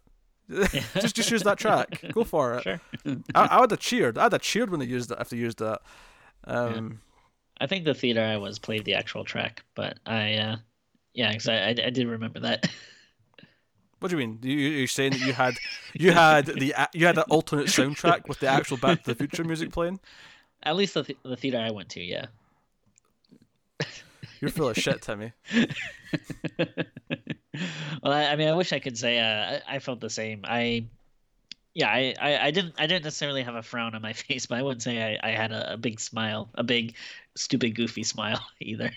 just 0.93 1.15
just 1.15 1.29
use 1.29 1.43
that 1.43 1.57
track. 1.57 2.01
Go 2.13 2.23
for 2.23 2.55
it. 2.55 2.63
Sure. 2.63 2.79
I, 3.35 3.47
I 3.47 3.59
would 3.59 3.71
have 3.71 3.79
cheered. 3.79 4.17
I'd 4.17 4.31
have 4.31 4.41
cheered 4.41 4.69
when 4.69 4.79
they 4.79 4.85
used 4.85 5.11
it 5.11 5.17
if 5.19 5.29
they 5.29 5.37
used 5.37 5.59
that. 5.59 5.81
Um, 6.45 7.01
I 7.59 7.67
think 7.67 7.85
the 7.85 7.93
theater 7.93 8.21
I 8.21 8.37
was 8.37 8.59
played 8.59 8.85
the 8.85 8.93
actual 8.93 9.25
track, 9.25 9.63
but 9.75 9.97
I, 10.05 10.35
uh, 10.35 10.55
yeah, 11.13 11.31
because 11.31 11.49
I, 11.49 11.57
I, 11.57 11.69
I 11.69 11.89
did 11.89 12.07
remember 12.07 12.39
that. 12.41 12.69
What 13.99 14.09
do 14.11 14.17
you 14.17 14.27
mean? 14.27 14.39
You 14.43 14.55
you 14.55 14.83
are 14.83 14.87
saying 14.87 15.13
that 15.13 15.21
you 15.21 15.33
had 15.33 15.55
you 15.93 16.11
had 16.11 16.45
the 16.45 16.73
you 16.93 17.05
had 17.05 17.17
an 17.17 17.23
alternate 17.29 17.67
soundtrack 17.67 18.27
with 18.27 18.39
the 18.39 18.47
actual 18.47 18.77
Back 18.77 19.03
to 19.03 19.13
the 19.13 19.15
Future 19.15 19.43
music 19.43 19.71
playing? 19.71 19.99
At 20.63 20.75
least 20.75 20.93
the, 20.93 21.03
th- 21.03 21.19
the 21.23 21.37
theater 21.37 21.59
I 21.59 21.71
went 21.71 21.89
to, 21.89 22.01
yeah. 22.01 22.25
You're 24.41 24.51
full 24.51 24.69
of 24.69 24.77
shit, 24.77 25.01
Timmy. 25.01 25.33
well, 26.59 26.67
I, 28.03 28.25
I 28.25 28.35
mean, 28.35 28.47
I 28.47 28.53
wish 28.53 28.71
I 28.73 28.79
could 28.79 28.97
say 28.97 29.19
uh, 29.19 29.59
I, 29.67 29.75
I 29.75 29.79
felt 29.79 29.99
the 29.99 30.09
same. 30.09 30.41
I, 30.43 30.85
yeah, 31.77 31.89
I, 31.89 32.15
I, 32.19 32.45
I 32.47 32.51
didn't 32.51 32.73
I 32.79 32.87
didn't 32.87 33.03
necessarily 33.03 33.43
have 33.43 33.53
a 33.53 33.61
frown 33.61 33.93
on 33.93 34.01
my 34.01 34.13
face, 34.27 34.47
but 34.47 34.57
I 34.57 34.63
wouldn't 34.63 34.81
say 34.81 35.19
I, 35.21 35.29
I 35.29 35.31
had 35.33 35.51
a, 35.51 35.73
a 35.73 35.77
big 35.77 35.99
smile, 35.99 36.49
a 36.55 36.63
big, 36.63 36.95
stupid, 37.35 37.75
goofy 37.75 38.01
smile 38.01 38.43
either. 38.59 38.89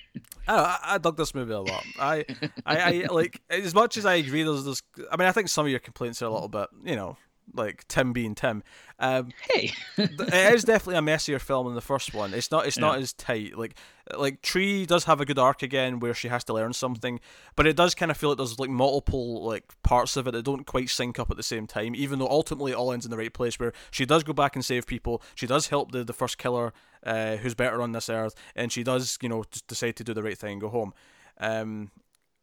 I, 0.48 0.78
I 0.82 0.98
dug 0.98 1.18
this 1.18 1.34
movie 1.34 1.52
a 1.52 1.60
lot. 1.60 1.84
I, 1.98 2.24
I, 2.64 2.78
I 2.78 3.06
like 3.10 3.42
as 3.50 3.74
much 3.74 3.98
as 3.98 4.06
I 4.06 4.14
agree. 4.14 4.44
There's, 4.44 4.64
there's, 4.64 4.82
I 5.12 5.18
mean, 5.18 5.28
I 5.28 5.32
think 5.32 5.48
some 5.50 5.66
of 5.66 5.70
your 5.70 5.78
complaints 5.78 6.22
are 6.22 6.24
a 6.24 6.30
little 6.30 6.48
bit, 6.48 6.68
you 6.82 6.96
know, 6.96 7.18
like 7.54 7.86
Tim 7.88 8.12
being 8.12 8.34
Tim. 8.34 8.62
Um, 8.98 9.30
Hey, 9.50 9.72
it 9.96 10.54
is 10.54 10.64
definitely 10.64 10.96
a 10.96 11.02
messier 11.02 11.38
film 11.38 11.66
than 11.66 11.74
the 11.74 11.80
first 11.80 12.12
one. 12.12 12.34
It's 12.34 12.50
not. 12.50 12.66
It's 12.66 12.78
not 12.78 12.98
as 12.98 13.12
tight. 13.12 13.56
Like 13.56 13.74
like 14.16 14.42
Tree 14.42 14.86
does 14.86 15.04
have 15.04 15.20
a 15.20 15.24
good 15.24 15.38
arc 15.38 15.62
again 15.62 16.00
where 16.00 16.14
she 16.14 16.28
has 16.28 16.44
to 16.44 16.52
learn 16.52 16.72
something, 16.72 17.20
but 17.56 17.66
it 17.66 17.76
does 17.76 17.94
kind 17.94 18.10
of 18.10 18.16
feel 18.16 18.30
like 18.30 18.38
there's 18.38 18.58
like 18.58 18.70
multiple 18.70 19.42
like 19.44 19.64
parts 19.82 20.16
of 20.16 20.26
it 20.26 20.32
that 20.32 20.44
don't 20.44 20.66
quite 20.66 20.90
sync 20.90 21.18
up 21.18 21.30
at 21.30 21.36
the 21.36 21.42
same 21.42 21.66
time. 21.66 21.94
Even 21.94 22.18
though 22.18 22.28
ultimately 22.28 22.72
it 22.72 22.76
all 22.76 22.92
ends 22.92 23.06
in 23.06 23.10
the 23.10 23.16
right 23.16 23.32
place, 23.32 23.58
where 23.58 23.72
she 23.90 24.04
does 24.04 24.22
go 24.22 24.32
back 24.32 24.54
and 24.54 24.64
save 24.64 24.86
people. 24.86 25.22
She 25.34 25.46
does 25.46 25.68
help 25.68 25.92
the 25.92 26.04
the 26.04 26.12
first 26.12 26.38
killer, 26.38 26.72
uh, 27.04 27.36
who's 27.36 27.54
better 27.54 27.80
on 27.80 27.92
this 27.92 28.08
earth, 28.10 28.34
and 28.54 28.70
she 28.70 28.82
does 28.82 29.18
you 29.22 29.28
know 29.28 29.44
decide 29.66 29.96
to 29.96 30.04
do 30.04 30.12
the 30.14 30.22
right 30.22 30.36
thing 30.38 30.52
and 30.52 30.60
go 30.60 30.68
home. 30.68 30.92
Um, 31.38 31.90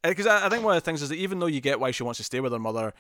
because 0.04 0.28
I, 0.28 0.46
I 0.46 0.50
think 0.50 0.64
one 0.64 0.76
of 0.76 0.82
the 0.82 0.86
things 0.86 1.02
is 1.02 1.10
that 1.10 1.16
even 1.16 1.40
though 1.40 1.48
you 1.48 1.60
get 1.60 1.80
why 1.80 1.92
she 1.92 2.04
wants 2.04 2.18
to 2.18 2.24
stay 2.24 2.40
with 2.40 2.52
her 2.52 2.60
mother, 2.60 2.94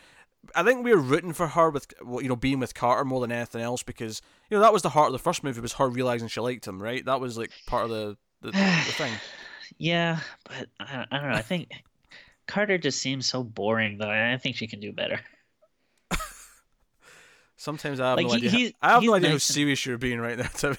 I 0.55 0.63
think 0.63 0.83
we're 0.83 0.97
rooting 0.97 1.33
for 1.33 1.47
her 1.47 1.69
with 1.69 1.87
you 2.21 2.27
know 2.29 2.35
being 2.35 2.59
with 2.59 2.73
Carter 2.73 3.03
more 3.05 3.19
than 3.21 3.31
anything 3.31 3.61
else 3.61 3.83
because 3.83 4.21
you 4.49 4.57
know 4.57 4.61
that 4.61 4.71
was 4.73 4.81
the 4.81 4.89
heart 4.89 5.07
of 5.07 5.13
the 5.13 5.19
first 5.19 5.43
movie 5.43 5.59
was 5.61 5.73
her 5.73 5.87
realizing 5.89 6.27
she 6.27 6.39
liked 6.39 6.65
him, 6.67 6.81
right? 6.81 7.03
That 7.05 7.19
was 7.19 7.37
like 7.37 7.51
part 7.65 7.83
of 7.85 7.89
the 7.89 8.17
the, 8.41 8.51
the 8.51 8.57
thing. 8.93 9.13
yeah, 9.77 10.19
but 10.45 10.67
I, 10.79 11.05
I 11.11 11.19
don't 11.19 11.29
know. 11.31 11.35
I 11.35 11.41
think 11.41 11.69
Carter 12.47 12.77
just 12.77 12.99
seems 13.01 13.25
so 13.27 13.43
boring, 13.43 13.97
though. 13.97 14.09
I 14.09 14.37
think 14.37 14.55
she 14.55 14.67
can 14.67 14.79
do 14.79 14.93
better. 14.93 15.19
Sometimes 17.57 17.99
I 17.99 18.09
have 18.09 18.17
Like, 18.17 18.27
no 18.27 18.33
he- 18.33 18.37
idea. 18.37 18.49
he's- 18.51 18.73
I 18.81 18.89
have 18.91 19.03
no 19.03 19.15
idea 19.15 19.29
how 19.29 19.33
nice 19.35 19.49
and- 19.49 19.55
serious 19.55 19.85
you're 19.85 19.97
being 19.97 20.19
right 20.19 20.37
now. 20.37 20.47
Timmy. 20.53 20.77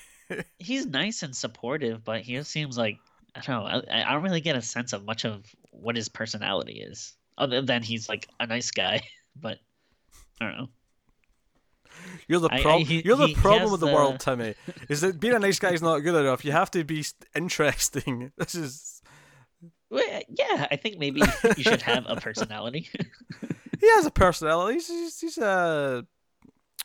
He's 0.59 0.87
nice 0.87 1.23
and 1.23 1.35
supportive, 1.35 2.05
but 2.05 2.21
he 2.21 2.35
just 2.35 2.51
seems 2.51 2.77
like 2.79 2.99
I 3.35 3.41
don't 3.41 3.65
know. 3.65 3.83
I, 3.93 4.09
I 4.09 4.13
don't 4.13 4.23
really 4.23 4.41
get 4.41 4.57
a 4.57 4.63
sense 4.63 4.93
of 4.93 5.05
much 5.05 5.25
of 5.25 5.45
what 5.71 5.97
his 5.97 6.09
personality 6.09 6.81
is, 6.81 7.15
other 7.37 7.63
than 7.63 7.83
he's 7.83 8.09
like 8.09 8.29
a 8.41 8.47
nice 8.47 8.71
guy. 8.71 9.03
But 9.41 9.59
I 10.41 10.45
don't 10.47 10.59
know. 10.59 10.69
You're 12.29 12.41
the 12.41 12.49
problem. 12.49 12.85
you're 13.05 13.17
the 13.17 13.29
he- 13.29 13.35
problem 13.35 13.71
with 13.73 13.81
the, 13.81 13.87
the- 13.87 13.93
world, 13.93 14.21
Timmy. 14.21 14.55
Is 14.89 15.01
that 15.01 15.19
being 15.19 15.35
a 15.35 15.39
nice 15.39 15.59
guy 15.59 15.71
is 15.73 15.83
not 15.83 15.99
good 16.01 16.15
enough. 16.15 16.45
You 16.45 16.53
have 16.53 16.71
to 16.73 16.85
be 16.85 17.05
interesting. 17.35 18.31
This 18.39 18.55
is 18.55 19.03
Well, 19.91 20.05
yeah, 20.29 20.67
I 20.71 20.77
think 20.77 20.99
maybe 20.99 21.23
you 21.57 21.63
should 21.65 21.83
have 21.83 22.05
a 22.09 22.17
personality. 22.17 22.89
he 23.81 23.89
has 23.97 24.07
a 24.07 24.11
personality. 24.11 24.75
He's 24.75 24.89
he's, 24.89 25.21
he's 25.21 25.39
uh 25.39 26.03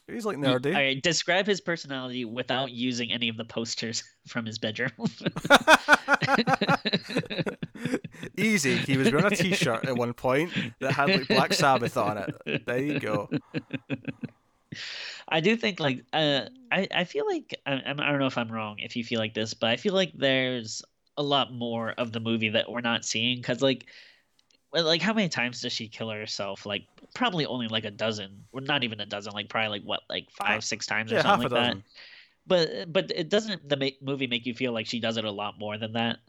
he's 0.07 0.25
like 0.25 0.37
nerdy. 0.37 0.67
All 0.67 0.81
right, 0.81 1.01
describe 1.01 1.45
his 1.45 1.61
personality 1.61 2.25
without 2.25 2.71
using 2.71 3.11
any 3.11 3.29
of 3.29 3.37
the 3.37 3.45
posters 3.45 4.03
from 4.27 4.45
his 4.45 4.59
bedroom. 4.59 4.91
Easy. 8.37 8.77
He 8.77 8.97
was 8.97 9.11
wearing 9.11 9.25
a 9.25 9.35
T-shirt 9.35 9.85
at 9.85 9.95
one 9.95 10.13
point 10.13 10.51
that 10.79 10.93
had 10.93 11.09
like 11.09 11.27
Black 11.27 11.53
Sabbath 11.53 11.97
on 11.97 12.17
it. 12.17 12.65
There 12.65 12.81
you 12.81 12.99
go. 12.99 13.29
I 15.27 15.39
do 15.39 15.55
think 15.55 15.79
like 15.79 16.03
uh, 16.13 16.45
I 16.71 16.87
I 16.93 17.03
feel 17.03 17.25
like 17.27 17.55
I, 17.65 17.81
I 17.85 17.93
don't 17.93 18.19
know 18.19 18.27
if 18.27 18.37
I'm 18.37 18.51
wrong 18.51 18.77
if 18.79 18.95
you 18.95 19.03
feel 19.03 19.19
like 19.19 19.33
this, 19.33 19.53
but 19.53 19.69
I 19.69 19.77
feel 19.77 19.93
like 19.93 20.11
there's 20.15 20.83
a 21.17 21.23
lot 21.23 21.53
more 21.53 21.91
of 21.91 22.11
the 22.11 22.19
movie 22.19 22.49
that 22.49 22.71
we're 22.71 22.81
not 22.81 23.05
seeing 23.05 23.37
because 23.37 23.61
like 23.61 23.85
like 24.73 25.01
how 25.01 25.13
many 25.13 25.29
times 25.29 25.61
does 25.61 25.73
she 25.73 25.87
kill 25.87 26.09
herself? 26.09 26.65
Like 26.65 26.85
probably 27.13 27.45
only 27.45 27.67
like 27.67 27.85
a 27.85 27.91
dozen, 27.91 28.45
or 28.51 28.61
not 28.61 28.83
even 28.83 28.99
a 28.99 29.05
dozen. 29.05 29.33
Like 29.33 29.49
probably 29.49 29.69
like 29.79 29.83
what, 29.83 30.01
like 30.09 30.29
five, 30.31 30.63
six 30.63 30.85
times 30.85 31.11
or 31.11 31.17
Yeah, 31.17 31.23
half 31.23 31.43
something 31.43 31.43
like 31.43 31.53
that. 31.53 31.77
But 32.47 32.91
but 32.91 33.11
it 33.15 33.29
doesn't 33.29 33.67
the 33.69 33.77
ma- 33.77 33.97
movie 34.01 34.27
make 34.27 34.45
you 34.45 34.53
feel 34.53 34.73
like 34.73 34.87
she 34.87 34.99
does 34.99 35.17
it 35.17 35.25
a 35.25 35.31
lot 35.31 35.59
more 35.59 35.77
than 35.77 35.93
that? 35.93 36.19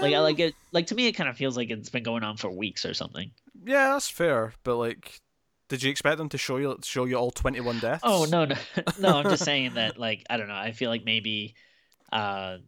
Like 0.00 0.14
I 0.14 0.18
Um, 0.18 0.20
like 0.20 0.38
it. 0.40 0.56
Like 0.72 0.86
to 0.88 0.94
me, 0.94 1.06
it 1.06 1.12
kind 1.12 1.28
of 1.28 1.36
feels 1.36 1.56
like 1.56 1.70
it's 1.70 1.88
been 1.88 2.02
going 2.02 2.22
on 2.24 2.36
for 2.36 2.50
weeks 2.50 2.84
or 2.84 2.94
something. 2.94 3.32
Yeah, 3.64 3.92
that's 3.92 4.08
fair. 4.08 4.54
But 4.64 4.76
like, 4.76 5.20
did 5.68 5.82
you 5.82 5.90
expect 5.90 6.18
them 6.18 6.28
to 6.30 6.38
show 6.38 6.56
you 6.56 6.78
show 6.82 7.04
you 7.04 7.16
all 7.16 7.30
twenty 7.30 7.60
one 7.60 7.80
deaths? 7.80 8.04
Oh 8.04 8.24
no 8.24 8.44
no 8.44 8.56
no! 8.96 9.16
I'm 9.18 9.28
just 9.28 9.44
saying 9.44 9.74
that 9.74 9.98
like 9.98 10.24
I 10.30 10.36
don't 10.36 10.48
know. 10.48 10.54
I 10.54 10.72
feel 10.72 10.90
like 10.90 11.04
maybe, 11.04 11.54
uh, 12.12 12.58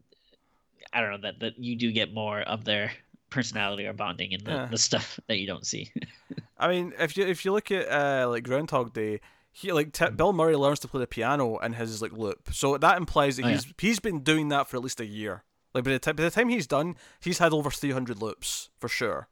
I 0.93 1.01
don't 1.01 1.11
know 1.11 1.19
that 1.23 1.41
that 1.41 1.59
you 1.59 1.77
do 1.77 1.93
get 1.93 2.13
more 2.15 2.41
of 2.41 2.65
their 2.65 2.93
personality 3.31 3.87
or 3.87 3.93
bonding 3.93 4.33
in 4.33 4.45
the, 4.45 4.51
Yeah. 4.51 4.67
the 4.71 4.79
stuff 4.79 5.19
that 5.29 5.39
you 5.39 5.47
don't 5.47 5.67
see. 5.67 5.91
I 6.59 6.69
mean, 6.69 6.93
if 6.99 7.17
you 7.17 7.27
if 7.27 7.45
you 7.45 7.53
look 7.53 7.71
at 7.71 7.89
uh, 7.91 8.29
like 8.29 8.45
Groundhog 8.45 8.93
Day, 8.93 9.21
he 9.53 9.73
like 9.73 9.93
t- 9.93 10.11
Bill 10.11 10.33
Murray 10.33 10.57
learns 10.57 10.81
to 10.81 10.89
play 10.89 11.01
the 11.01 11.07
piano 11.07 11.59
in 11.59 11.73
his 11.73 12.03
like 12.03 12.13
loop, 12.13 12.51
so 12.53 12.77
that 12.77 12.97
implies 12.99 13.37
that 13.37 13.45
Oh, 13.47 13.49
yeah. 13.49 13.55
he's 13.55 13.75
he's 13.79 13.99
been 14.01 14.21
doing 14.21 14.49
that 14.49 14.69
for 14.69 14.77
at 14.77 14.83
least 14.83 15.01
a 15.01 15.07
year. 15.07 15.43
Like 15.73 15.85
by 15.85 15.93
the 15.93 15.99
time 15.99 16.17
by 16.17 16.25
the 16.25 16.31
time 16.31 16.49
he's 16.49 16.67
done, 16.67 16.97
he's 17.21 17.39
had 17.39 17.53
over 17.53 17.71
three 17.71 17.93
hundred 17.93 18.21
loops 18.21 18.69
for 18.79 18.89
sure. 18.89 19.29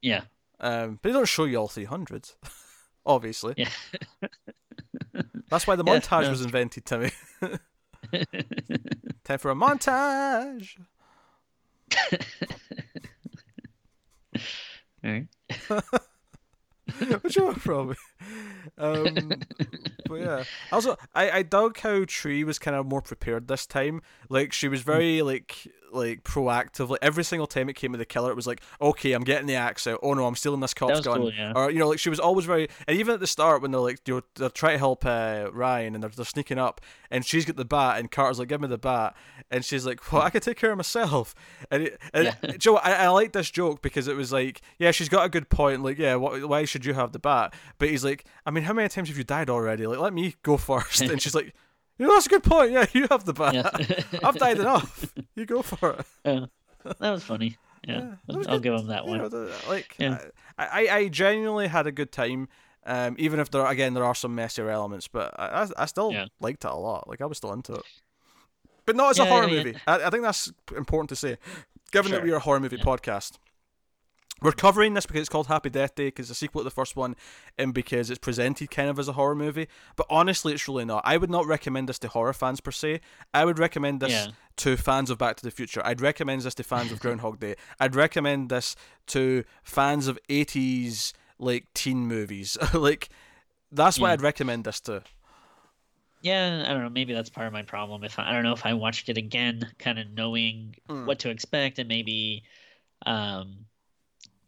yeah. 0.00 0.22
Um, 0.62 0.98
but 1.02 1.08
they 1.08 1.12
don't 1.14 1.26
show 1.28 1.44
you 1.44 1.56
all 1.56 1.68
three 1.68 1.84
hundred, 1.86 2.30
obviously. 3.06 3.54
Yeah. 3.56 3.70
That's 5.48 5.66
why 5.66 5.74
the 5.76 5.84
Yeah, 5.84 5.98
montage 5.98 6.22
no. 6.24 6.30
was 6.30 6.42
invented, 6.42 6.84
Timmy. 6.86 7.10
Time 9.24 9.38
for 9.38 9.50
a 9.50 9.54
montage. 9.54 10.76
Right. 15.02 15.26
Which 17.22 17.36
one 17.36 17.54
probably. 17.54 17.96
Um, 18.76 19.32
but 20.06 20.14
yeah, 20.14 20.44
also 20.72 20.96
I, 21.14 21.30
I 21.30 21.42
dug 21.42 21.78
how 21.78 22.04
Tree 22.06 22.44
was 22.44 22.58
kind 22.58 22.76
of 22.76 22.86
more 22.86 23.00
prepared 23.00 23.48
this 23.48 23.66
time. 23.66 24.02
Like 24.28 24.52
she 24.52 24.68
was 24.68 24.82
very 24.82 25.22
like 25.22 25.68
like 25.92 26.24
proactively 26.24 26.96
every 27.02 27.24
single 27.24 27.46
time 27.46 27.68
it 27.68 27.74
came 27.74 27.92
to 27.92 27.98
the 27.98 28.04
killer, 28.04 28.30
it 28.30 28.36
was 28.36 28.46
like, 28.46 28.60
okay, 28.80 29.12
I'm 29.12 29.24
getting 29.24 29.46
the 29.46 29.54
axe 29.54 29.86
out. 29.86 30.00
Oh 30.02 30.14
no, 30.14 30.26
I'm 30.26 30.34
stealing 30.36 30.60
this 30.60 30.74
cop's 30.74 31.00
gun. 31.00 31.18
cool, 31.20 31.32
yeah. 31.32 31.52
Or 31.54 31.70
you 31.70 31.78
know, 31.78 31.88
like 31.88 31.98
she 31.98 32.10
was 32.10 32.20
always 32.20 32.46
very. 32.46 32.68
And 32.88 32.98
even 32.98 33.14
at 33.14 33.20
the 33.20 33.26
start 33.26 33.62
when 33.62 33.70
they're 33.70 33.80
like, 33.80 34.00
you 34.06 34.14
know, 34.14 34.22
they're 34.36 34.48
trying 34.50 34.74
to 34.74 34.78
help 34.78 35.04
uh, 35.04 35.48
Ryan 35.52 35.94
and 35.94 36.02
they're, 36.02 36.10
they're 36.10 36.24
sneaking 36.24 36.58
up, 36.58 36.80
and 37.10 37.24
she's 37.24 37.44
got 37.44 37.56
the 37.56 37.64
bat, 37.64 37.98
and 37.98 38.10
Carter's 38.10 38.38
like, 38.38 38.48
give 38.48 38.60
me 38.60 38.68
the 38.68 38.78
bat, 38.78 39.14
and 39.50 39.64
she's 39.64 39.86
like, 39.86 40.12
well, 40.12 40.22
I 40.22 40.30
could 40.30 40.42
take 40.42 40.56
care 40.56 40.70
of 40.72 40.76
myself. 40.76 41.34
And, 41.70 41.84
it, 41.84 42.00
and 42.12 42.24
Yeah. 42.42 42.56
Joe, 42.58 42.76
I, 42.76 42.92
I 42.92 43.08
like 43.08 43.32
this 43.32 43.50
joke 43.50 43.82
because 43.82 44.08
it 44.08 44.16
was 44.16 44.32
like, 44.32 44.60
yeah, 44.78 44.90
she's 44.90 45.08
got 45.08 45.24
a 45.24 45.28
good 45.28 45.48
point. 45.48 45.82
Like, 45.82 45.98
yeah, 45.98 46.14
wh- 46.16 46.48
why 46.48 46.64
should 46.64 46.84
you 46.84 46.94
have 46.94 47.12
the 47.12 47.18
bat? 47.18 47.54
But 47.78 47.88
he's 47.90 48.04
like, 48.04 48.24
I 48.46 48.50
mean, 48.50 48.64
how 48.64 48.72
many 48.72 48.88
times 48.88 49.08
have 49.08 49.18
you 49.18 49.24
died 49.24 49.50
already? 49.50 49.86
Like, 49.86 49.98
let 49.98 50.12
me 50.12 50.34
go 50.42 50.56
first. 50.70 51.00
And 51.02 51.20
she's 51.20 51.34
like, 51.34 51.54
you 52.00 52.06
know, 52.06 52.14
that's 52.14 52.26
a 52.26 52.30
good 52.30 52.42
point. 52.42 52.72
Yeah, 52.72 52.86
you 52.92 53.06
have 53.10 53.24
the 53.24 53.34
bat. 53.34 53.54
Yeah. 53.54 54.18
I've 54.24 54.38
died 54.38 54.58
enough. 54.58 55.12
You 55.36 55.46
go 55.46 55.62
for 55.62 55.90
it. 55.92 56.06
Yeah. 56.24 56.46
That 56.98 57.10
was 57.10 57.22
funny. 57.22 57.56
Yeah, 57.86 58.14
Yeah, 58.26 58.36
was 58.36 58.46
I'll 58.46 58.54
good. 58.54 58.62
give 58.62 58.74
him 58.74 58.88
that 58.88 59.06
one. 59.06 59.30
like, 59.68 59.94
Yeah. 59.98 60.18
I, 60.58 60.66
I, 60.88 60.96
I 60.96 61.08
genuinely 61.08 61.68
had 61.68 61.86
a 61.86 61.92
good 61.92 62.10
time. 62.10 62.48
Um, 62.84 63.16
even 63.18 63.38
if 63.40 63.50
there 63.50 63.64
again 63.66 63.92
there 63.94 64.04
are 64.04 64.14
some 64.14 64.34
messier 64.34 64.70
elements, 64.70 65.08
but 65.08 65.38
I, 65.38 65.68
I, 65.76 65.84
still 65.86 66.14
liked 66.40 66.64
it 66.64 66.70
a 66.70 66.74
lot. 66.74 67.08
Like 67.08 67.20
I 67.20 67.26
was 67.26 67.36
still 67.36 67.52
into 67.52 67.74
it, 67.74 67.82
but 68.86 68.96
not 68.96 69.10
as 69.10 69.18
a 69.18 69.26
horror 69.26 69.48
movie. 69.48 69.76
I, 69.86 70.06
I 70.06 70.10
think 70.10 70.22
that's 70.22 70.50
important 70.74 71.10
to 71.10 71.16
say, 71.16 71.36
given 71.92 72.10
that 72.12 72.22
we 72.22 72.32
are 72.32 72.36
a 72.36 72.40
horror 72.40 72.60
movie 72.60 72.78
podcast. 72.78 73.32
We're 74.42 74.52
covering 74.52 74.94
this 74.94 75.04
because 75.06 75.20
it's 75.20 75.28
called 75.28 75.48
Happy 75.48 75.68
Death 75.70 75.94
Day 75.94 76.06
because 76.06 76.30
it's 76.30 76.38
a 76.38 76.40
sequel 76.40 76.60
to 76.60 76.64
the 76.64 76.70
first 76.70 76.96
one, 76.96 77.14
and 77.58 77.74
because 77.74 78.08
it's 78.10 78.18
presented 78.18 78.70
kind 78.70 78.88
of 78.88 78.98
as 78.98 79.06
a 79.08 79.12
horror 79.12 79.34
movie. 79.34 79.68
But 79.96 80.06
honestly, 80.08 80.52
it's 80.54 80.66
really 80.66 80.84
not. 80.84 81.02
I 81.04 81.16
would 81.16 81.30
not 81.30 81.46
recommend 81.46 81.88
this 81.88 81.98
to 82.00 82.08
horror 82.08 82.32
fans 82.32 82.60
per 82.60 82.70
se. 82.70 83.00
I 83.34 83.44
would 83.44 83.58
recommend 83.58 84.00
this 84.00 84.12
Yeah. 84.12 84.26
to 84.56 84.76
fans 84.76 85.10
of 85.10 85.18
Back 85.18 85.36
to 85.36 85.42
the 85.42 85.50
Future. 85.50 85.82
I'd 85.84 86.00
recommend 86.00 86.42
this 86.42 86.54
to 86.54 86.62
fans 86.62 86.90
of 86.92 87.00
Groundhog 87.02 87.38
Day. 87.40 87.54
I'd 87.78 87.94
recommend 87.94 88.48
this 88.48 88.76
to 89.08 89.44
fans 89.62 90.08
of 90.08 90.18
80s 90.28 91.12
like 91.38 91.66
teen 91.74 92.06
movies. 92.06 92.56
like 92.74 93.08
that's 93.72 93.98
Yeah. 93.98 94.06
I'd 94.06 94.22
recommend 94.22 94.64
this 94.64 94.80
to. 94.82 95.02
Yeah, 96.22 96.64
I 96.66 96.72
don't 96.72 96.82
know. 96.82 96.90
Maybe 96.90 97.14
that's 97.14 97.30
part 97.30 97.46
of 97.46 97.52
my 97.52 97.62
problem. 97.62 98.04
If 98.04 98.18
I, 98.18 98.28
I 98.28 98.32
don't 98.32 98.42
know 98.42 98.52
if 98.52 98.66
I 98.66 98.74
watched 98.74 99.08
it 99.08 99.16
again, 99.16 99.70
kind 99.78 99.98
of 99.98 100.10
knowing 100.10 100.74
Mm. 100.88 101.06
what 101.06 101.18
to 101.20 101.30
expect, 101.30 101.78
and 101.78 101.88
maybe, 101.88 102.42
um, 103.06 103.64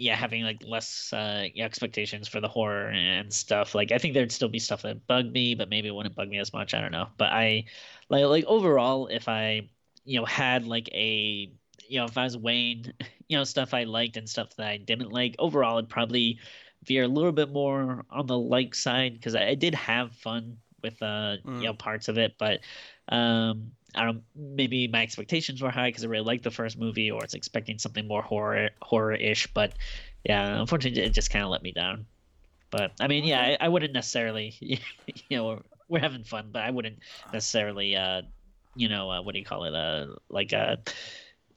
yeah, 0.03 0.17
having 0.17 0.43
like 0.45 0.63
less 0.67 1.13
uh, 1.13 1.47
expectations 1.57 2.29
for 2.29 2.41
the 2.41 2.49
horror 2.49 2.89
and 2.89 3.33
stuff. 3.33 3.75
Like 3.75 3.93
I 3.93 3.99
think 3.99 4.15
there'd 4.15 4.33
still 4.33 4.49
be 4.49 4.59
stuff 4.59 4.83
that 4.83 5.07
bugged 5.07 5.33
me, 5.33 5.55
but 5.55 5.69
maybe 5.69 5.89
it 5.89 5.95
wouldn't 5.95 6.17
bug 6.17 6.29
me 6.29 6.39
as 6.39 6.53
much. 6.53 6.75
I 6.75 6.81
don't 6.81 6.93
know. 6.93 7.09
But 7.19 7.33
I 7.33 7.67
like 8.09 8.25
like 8.27 8.45
overall, 8.47 9.07
if 9.09 9.29
I 9.29 9.71
you 10.05 10.19
know 10.21 10.27
had 10.27 10.67
like 10.67 10.89
a 10.93 11.53
you 11.89 11.99
know 11.99 12.07
if 12.07 12.19
I 12.19 12.25
was 12.25 12.37
weighing 12.37 12.93
you 13.29 13.37
know 13.39 13.45
stuff 13.45 13.75
I 13.75 13.85
liked 13.85 14.17
and 14.17 14.29
stuff 14.29 14.57
that 14.57 14.67
I 14.69 14.77
didn't 14.79 15.11
like, 15.13 15.37
overall 15.39 15.79
I'd 15.79 15.89
probably 15.89 16.41
veer 16.85 17.05
a 17.05 17.09
little 17.09 17.33
bit 17.33 17.51
more 17.53 18.05
on 18.11 18.27
the 18.27 18.39
like 18.39 18.75
side 18.75 19.15
because 19.15 19.35
I, 19.35 19.49
I 19.49 19.55
did 19.55 19.75
have 19.75 20.13
fun 20.17 20.59
with 20.83 21.01
uh 21.03 21.37
Mm. 21.45 21.61
you 21.61 21.67
know 21.69 21.75
parts 21.75 22.09
of 22.09 22.19
it, 22.19 22.35
but 22.39 22.61
um 23.09 23.73
I 23.95 24.05
don't 24.05 24.23
maybe 24.35 24.89
my 24.89 25.03
expectations 25.03 25.63
were 25.63 25.71
high 25.71 25.89
because 25.89 26.05
I 26.05 26.09
really 26.09 26.25
liked 26.25 26.45
the 26.45 26.51
first 26.51 26.79
movie, 26.79 27.11
or 27.11 27.23
it's 27.25 27.35
expecting 27.35 27.79
something 27.79 28.07
more 28.07 28.23
horror 28.23 28.71
horror 28.81 29.15
ish. 29.15 29.47
But 29.49 29.75
yeah, 30.25 30.61
unfortunately, 30.61 31.03
it 31.03 31.11
just 31.11 31.31
kind 31.31 31.45
of 31.45 31.51
let 31.51 31.63
me 31.63 31.73
down. 31.73 32.07
But 32.73 32.93
I 32.99 33.07
mean, 33.07 33.25
yeah, 33.25 33.41
I, 33.41 33.67
I 33.67 33.69
wouldn't 33.69 33.93
necessarily, 33.93 34.57
you 34.61 34.79
know, 35.31 35.45
we're, 35.47 35.61
we're 35.89 36.01
having 36.01 36.25
fun, 36.25 36.49
but 36.51 36.63
I 36.63 36.71
wouldn't 36.71 37.01
necessarily, 37.33 37.95
uh, 37.95 38.23
you 38.75 38.89
know, 38.89 39.11
uh, 39.11 39.21
what 39.21 39.35
do 39.35 39.39
you 39.39 39.45
call 39.45 39.65
it, 39.65 39.75
uh, 39.75 40.07
like, 40.31 40.55
uh, 40.55 40.77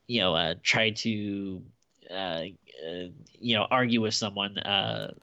you 0.07 0.19
know, 0.19 0.35
uh, 0.35 0.55
try 0.61 0.89
to, 0.89 1.63
uh, 2.11 2.13
uh, 2.13 3.07
you 3.39 3.55
know, 3.55 3.65
argue 3.71 4.01
with 4.01 4.13
someone, 4.13 4.57
uh, 4.57 5.13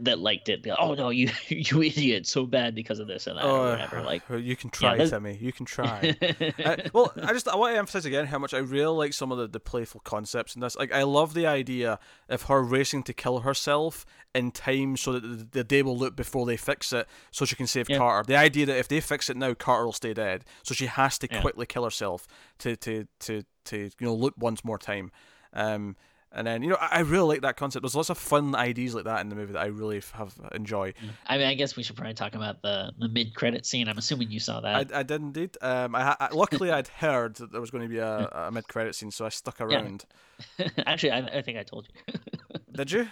that 0.00 0.18
liked 0.18 0.48
it. 0.48 0.66
Like, 0.66 0.76
oh 0.80 0.94
no, 0.94 1.10
you 1.10 1.30
you 1.48 1.82
idiot, 1.82 2.26
so 2.26 2.46
bad 2.46 2.74
because 2.74 2.98
of 2.98 3.06
this 3.06 3.26
and 3.26 3.38
that 3.38 3.44
or 3.44 3.70
whatever. 3.70 4.02
Like, 4.02 4.22
you 4.30 4.56
can 4.56 4.70
try, 4.70 4.92
that's- 4.92 5.10
Timmy. 5.10 5.36
You 5.40 5.52
can 5.52 5.66
try. 5.76 6.16
I, 6.20 6.84
well, 6.92 7.12
I 7.22 7.32
just 7.32 7.46
I 7.48 7.56
want 7.56 7.74
to 7.74 7.78
emphasize 7.78 8.04
again 8.04 8.26
how 8.26 8.38
much 8.38 8.54
I 8.54 8.58
really 8.58 8.96
like 8.96 9.12
some 9.12 9.30
of 9.30 9.38
the, 9.38 9.46
the 9.46 9.60
playful 9.60 10.00
concepts 10.00 10.54
in 10.54 10.60
this. 10.60 10.76
Like, 10.76 10.92
I 10.92 11.04
love 11.04 11.34
the 11.34 11.46
idea 11.46 11.98
of 12.28 12.42
her 12.44 12.62
racing 12.62 13.04
to 13.04 13.12
kill 13.12 13.40
herself 13.40 14.04
in 14.34 14.50
time 14.50 14.96
so 14.96 15.12
that 15.12 15.20
the, 15.22 15.48
the 15.50 15.64
day 15.64 15.82
will 15.82 15.96
loop 15.96 16.16
before 16.16 16.44
they 16.46 16.56
fix 16.56 16.92
it, 16.92 17.06
so 17.30 17.44
she 17.44 17.56
can 17.56 17.66
save 17.66 17.88
Yeah. 17.88 17.98
Carter. 17.98 18.26
The 18.26 18.36
idea 18.36 18.66
that 18.66 18.78
if 18.78 18.88
they 18.88 19.00
fix 19.00 19.30
it 19.30 19.36
now, 19.36 19.54
Carter 19.54 19.84
will 19.86 19.92
stay 19.92 20.12
dead, 20.14 20.44
so 20.62 20.74
she 20.74 20.86
has 20.86 21.18
to 21.18 21.28
Yeah. 21.30 21.40
quickly 21.40 21.66
kill 21.66 21.84
herself 21.84 22.26
to 22.58 22.76
to 22.76 23.06
to 23.20 23.42
to 23.66 23.76
you 23.98 24.06
know 24.06 24.14
loop 24.14 24.36
once 24.38 24.64
more 24.64 24.78
time. 24.78 25.10
Um, 25.52 25.96
and 26.32 26.46
then 26.46 26.62
you 26.62 26.68
know 26.70 26.76
I, 26.80 26.88
I 26.92 26.98
really 27.00 27.26
like 27.28 27.42
that 27.42 27.56
concept. 27.56 27.82
There's 27.82 27.94
lots 27.94 28.10
of 28.10 28.18
fun 28.18 28.54
ideas 28.54 28.94
like 28.94 29.04
that 29.04 29.20
in 29.20 29.28
the 29.28 29.34
movie 29.36 29.52
that 29.54 29.62
I 29.62 29.66
really 29.66 30.02
have 30.14 30.34
enjoy. 30.54 30.94
I 31.26 31.38
mean, 31.38 31.46
I 31.46 31.54
guess 31.54 31.76
we 31.76 31.82
should 31.82 31.96
probably 31.96 32.14
talk 32.14 32.34
about 32.34 32.62
the 32.62 32.92
the 32.98 33.08
mid 33.08 33.34
credit 33.34 33.64
scene. 33.66 33.88
I'm 33.88 33.98
assuming 33.98 34.30
you 34.30 34.40
saw 34.40 34.60
that. 34.60 34.94
I 34.94 35.02
did 35.02 35.20
indeed. 35.20 35.56
Um, 35.60 35.94
I, 35.94 36.16
I 36.20 36.28
luckily 36.32 36.70
I'd 36.70 36.88
heard 36.88 37.36
that 37.36 37.52
there 37.52 37.60
was 37.60 37.70
going 37.70 37.82
to 37.82 37.88
be 37.88 37.98
a, 37.98 38.28
a 38.32 38.50
mid 38.50 38.68
credit 38.68 38.94
scene, 38.94 39.10
so 39.10 39.24
I 39.26 39.30
stuck 39.30 39.60
around. 39.60 40.04
Actually, 40.86 41.12
I, 41.12 41.18
I 41.38 41.42
think 41.42 41.58
I 41.58 41.62
told 41.62 41.88
you. 41.88 42.14
Did 42.72 42.92
you? 42.92 43.08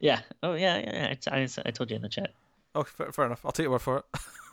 yeah. 0.00 0.20
Oh 0.42 0.54
yeah, 0.54 0.78
yeah. 0.78 0.92
yeah. 0.92 1.32
I, 1.32 1.38
I, 1.40 1.48
I 1.66 1.70
told 1.70 1.90
you 1.90 1.96
in 1.96 2.02
the 2.02 2.08
chat. 2.08 2.32
Oh, 2.74 2.84
fair, 2.84 3.12
fair 3.12 3.26
enough. 3.26 3.44
I'll 3.44 3.52
take 3.52 3.64
your 3.64 3.72
word 3.72 3.82
for 3.82 3.98
it. 3.98 4.04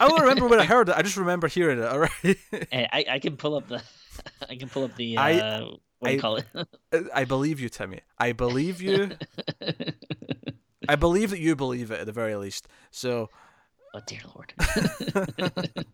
I 0.00 0.08
don't 0.08 0.20
remember 0.20 0.46
when 0.46 0.60
I 0.60 0.64
heard 0.64 0.88
it. 0.88 0.96
I 0.96 1.02
just 1.02 1.16
remember 1.16 1.48
hearing 1.48 1.78
it. 1.80 1.84
All 1.84 1.98
right. 1.98 2.10
Hey, 2.22 2.88
I, 2.92 3.04
I 3.10 3.18
can 3.18 3.36
pull 3.36 3.56
up 3.56 3.66
the 3.68 3.82
I 4.48 4.54
can 4.56 4.68
pull 4.68 4.84
up 4.84 4.94
the 4.96 5.16
uh, 5.18 5.22
I- 5.22 5.62
what 5.98 6.10
I- 6.12 6.18
call 6.18 6.36
it? 6.36 6.46
I 7.14 7.24
believe 7.24 7.60
you, 7.60 7.68
Timmy. 7.68 8.00
I 8.18 8.32
believe 8.32 8.80
you. 8.82 9.12
I 10.88 10.94
believe 10.96 11.30
that 11.30 11.40
you 11.40 11.56
believe 11.56 11.90
it 11.90 12.00
at 12.00 12.06
the 12.06 12.12
very 12.12 12.36
least. 12.36 12.68
So 12.90 13.28
oh 13.94 14.00
dear 14.06 14.20
lord. 14.34 14.54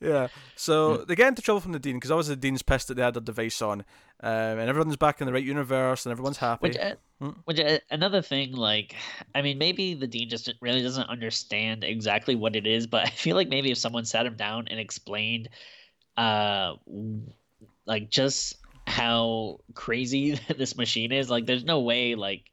Yeah. 0.00 0.28
So 0.56 0.98
they 0.98 1.14
get 1.14 1.28
into 1.28 1.42
trouble 1.42 1.60
from 1.60 1.70
the 1.72 1.78
dean 1.78 1.94
because 1.96 2.10
obviously 2.10 2.34
the 2.34 2.40
dean's 2.40 2.62
pissed 2.62 2.88
that 2.88 2.94
they 2.94 3.02
had 3.02 3.14
their 3.14 3.20
device 3.22 3.62
on, 3.62 3.80
um, 4.20 4.58
and 4.58 4.68
everyone's 4.68 4.96
back 4.96 5.20
in 5.20 5.28
the 5.28 5.32
right 5.32 5.44
universe 5.44 6.04
and 6.04 6.10
everyone's 6.10 6.38
happy. 6.38 6.68
Which, 6.68 6.76
uh, 6.76 6.94
Hmm. 7.20 7.30
which 7.44 7.60
uh, 7.60 7.78
another 7.88 8.20
thing, 8.20 8.50
like, 8.52 8.96
I 9.32 9.42
mean, 9.42 9.58
maybe 9.58 9.94
the 9.94 10.08
dean 10.08 10.28
just 10.28 10.52
really 10.60 10.82
doesn't 10.82 11.08
understand 11.08 11.84
exactly 11.84 12.34
what 12.34 12.56
it 12.56 12.66
is, 12.66 12.88
but 12.88 13.06
I 13.06 13.10
feel 13.10 13.36
like 13.36 13.48
maybe 13.48 13.70
if 13.70 13.78
someone 13.78 14.04
sat 14.04 14.26
him 14.26 14.34
down 14.34 14.66
and 14.68 14.80
explained, 14.80 15.48
uh, 16.16 16.74
like 17.86 18.10
just 18.10 18.56
how 18.86 19.60
crazy 19.74 20.32
this 20.56 20.76
machine 20.76 21.12
is, 21.12 21.30
like, 21.30 21.46
there's 21.46 21.64
no 21.64 21.80
way, 21.80 22.14
like, 22.14 22.44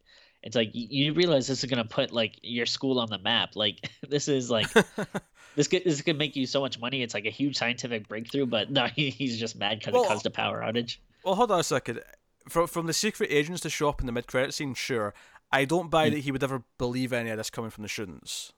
it's 0.42 0.56
like 0.56 0.70
you 0.74 1.14
realize 1.14 1.48
this 1.48 1.64
is 1.66 1.70
gonna 1.70 1.84
put 1.84 2.14
like 2.14 2.40
your 2.44 2.66
school 2.66 3.00
on 3.00 3.10
the 3.10 3.18
map. 3.18 3.56
Like, 3.58 3.90
this 4.10 4.30
is 4.30 4.50
like 4.50 4.68
this 5.56 5.68
could 5.68 5.84
this 5.84 6.02
could 6.02 6.18
make 6.18 6.38
you 6.38 6.46
so 6.46 6.62
much 6.62 6.80
money. 6.80 7.04
It's 7.04 7.14
like 7.14 7.26
a 7.26 7.30
huge 7.30 7.58
scientific 7.58 8.08
breakthrough, 8.08 8.46
but 8.46 8.72
no, 8.72 8.86
he, 8.88 9.10
he's 9.10 9.38
just 9.38 9.58
mad 9.58 9.80
because 9.80 9.94
Well, 9.94 10.04
it 10.04 10.08
caused 10.08 10.26
a 10.26 10.30
power 10.30 10.62
outage. 10.62 10.98
well, 11.26 11.36
hold 11.36 11.52
on 11.52 11.60
a 11.60 11.64
second. 11.64 12.02
From 12.48 12.68
from 12.68 12.86
the 12.88 12.94
secret 12.94 13.30
agents 13.34 13.60
to 13.64 13.70
show 13.70 13.90
up 13.90 14.00
in 14.00 14.06
the 14.06 14.14
mid 14.14 14.28
credit 14.28 14.54
scene, 14.54 14.74
sure. 14.76 15.14
I 15.52 15.66
don't 15.66 15.90
buy 15.90 16.08
Hmm. 16.08 16.14
that 16.14 16.20
he 16.22 16.32
would 16.32 16.44
ever 16.44 16.64
believe 16.78 17.12
any 17.12 17.32
of 17.32 17.38
this 17.38 17.50
coming 17.50 17.70
from 17.72 17.82
the 17.82 17.90
students. 17.90 18.54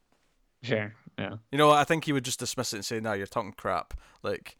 Sure, 0.61 0.93
yeah. 1.17 1.37
You 1.51 1.57
know, 1.57 1.71
I 1.71 1.83
think 1.83 2.03
he 2.05 2.13
would 2.13 2.25
just 2.25 2.37
dismiss 2.39 2.73
it 2.73 2.75
and 2.77 2.85
say, 2.85 2.99
"No, 2.99 3.13
you're 3.13 3.25
talking 3.25 3.53
crap." 3.53 3.95
Like, 4.21 4.57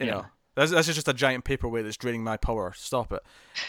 you 0.00 0.06
Yeah. 0.06 0.12
know, 0.12 0.26
this, 0.54 0.70
this 0.70 0.88
is 0.88 0.94
just 0.94 1.08
a 1.08 1.14
giant 1.14 1.44
paperweight 1.44 1.84
that's 1.84 1.96
draining 1.96 2.22
my 2.24 2.36
power. 2.36 2.72
Stop 2.76 3.12
it. 3.12 3.20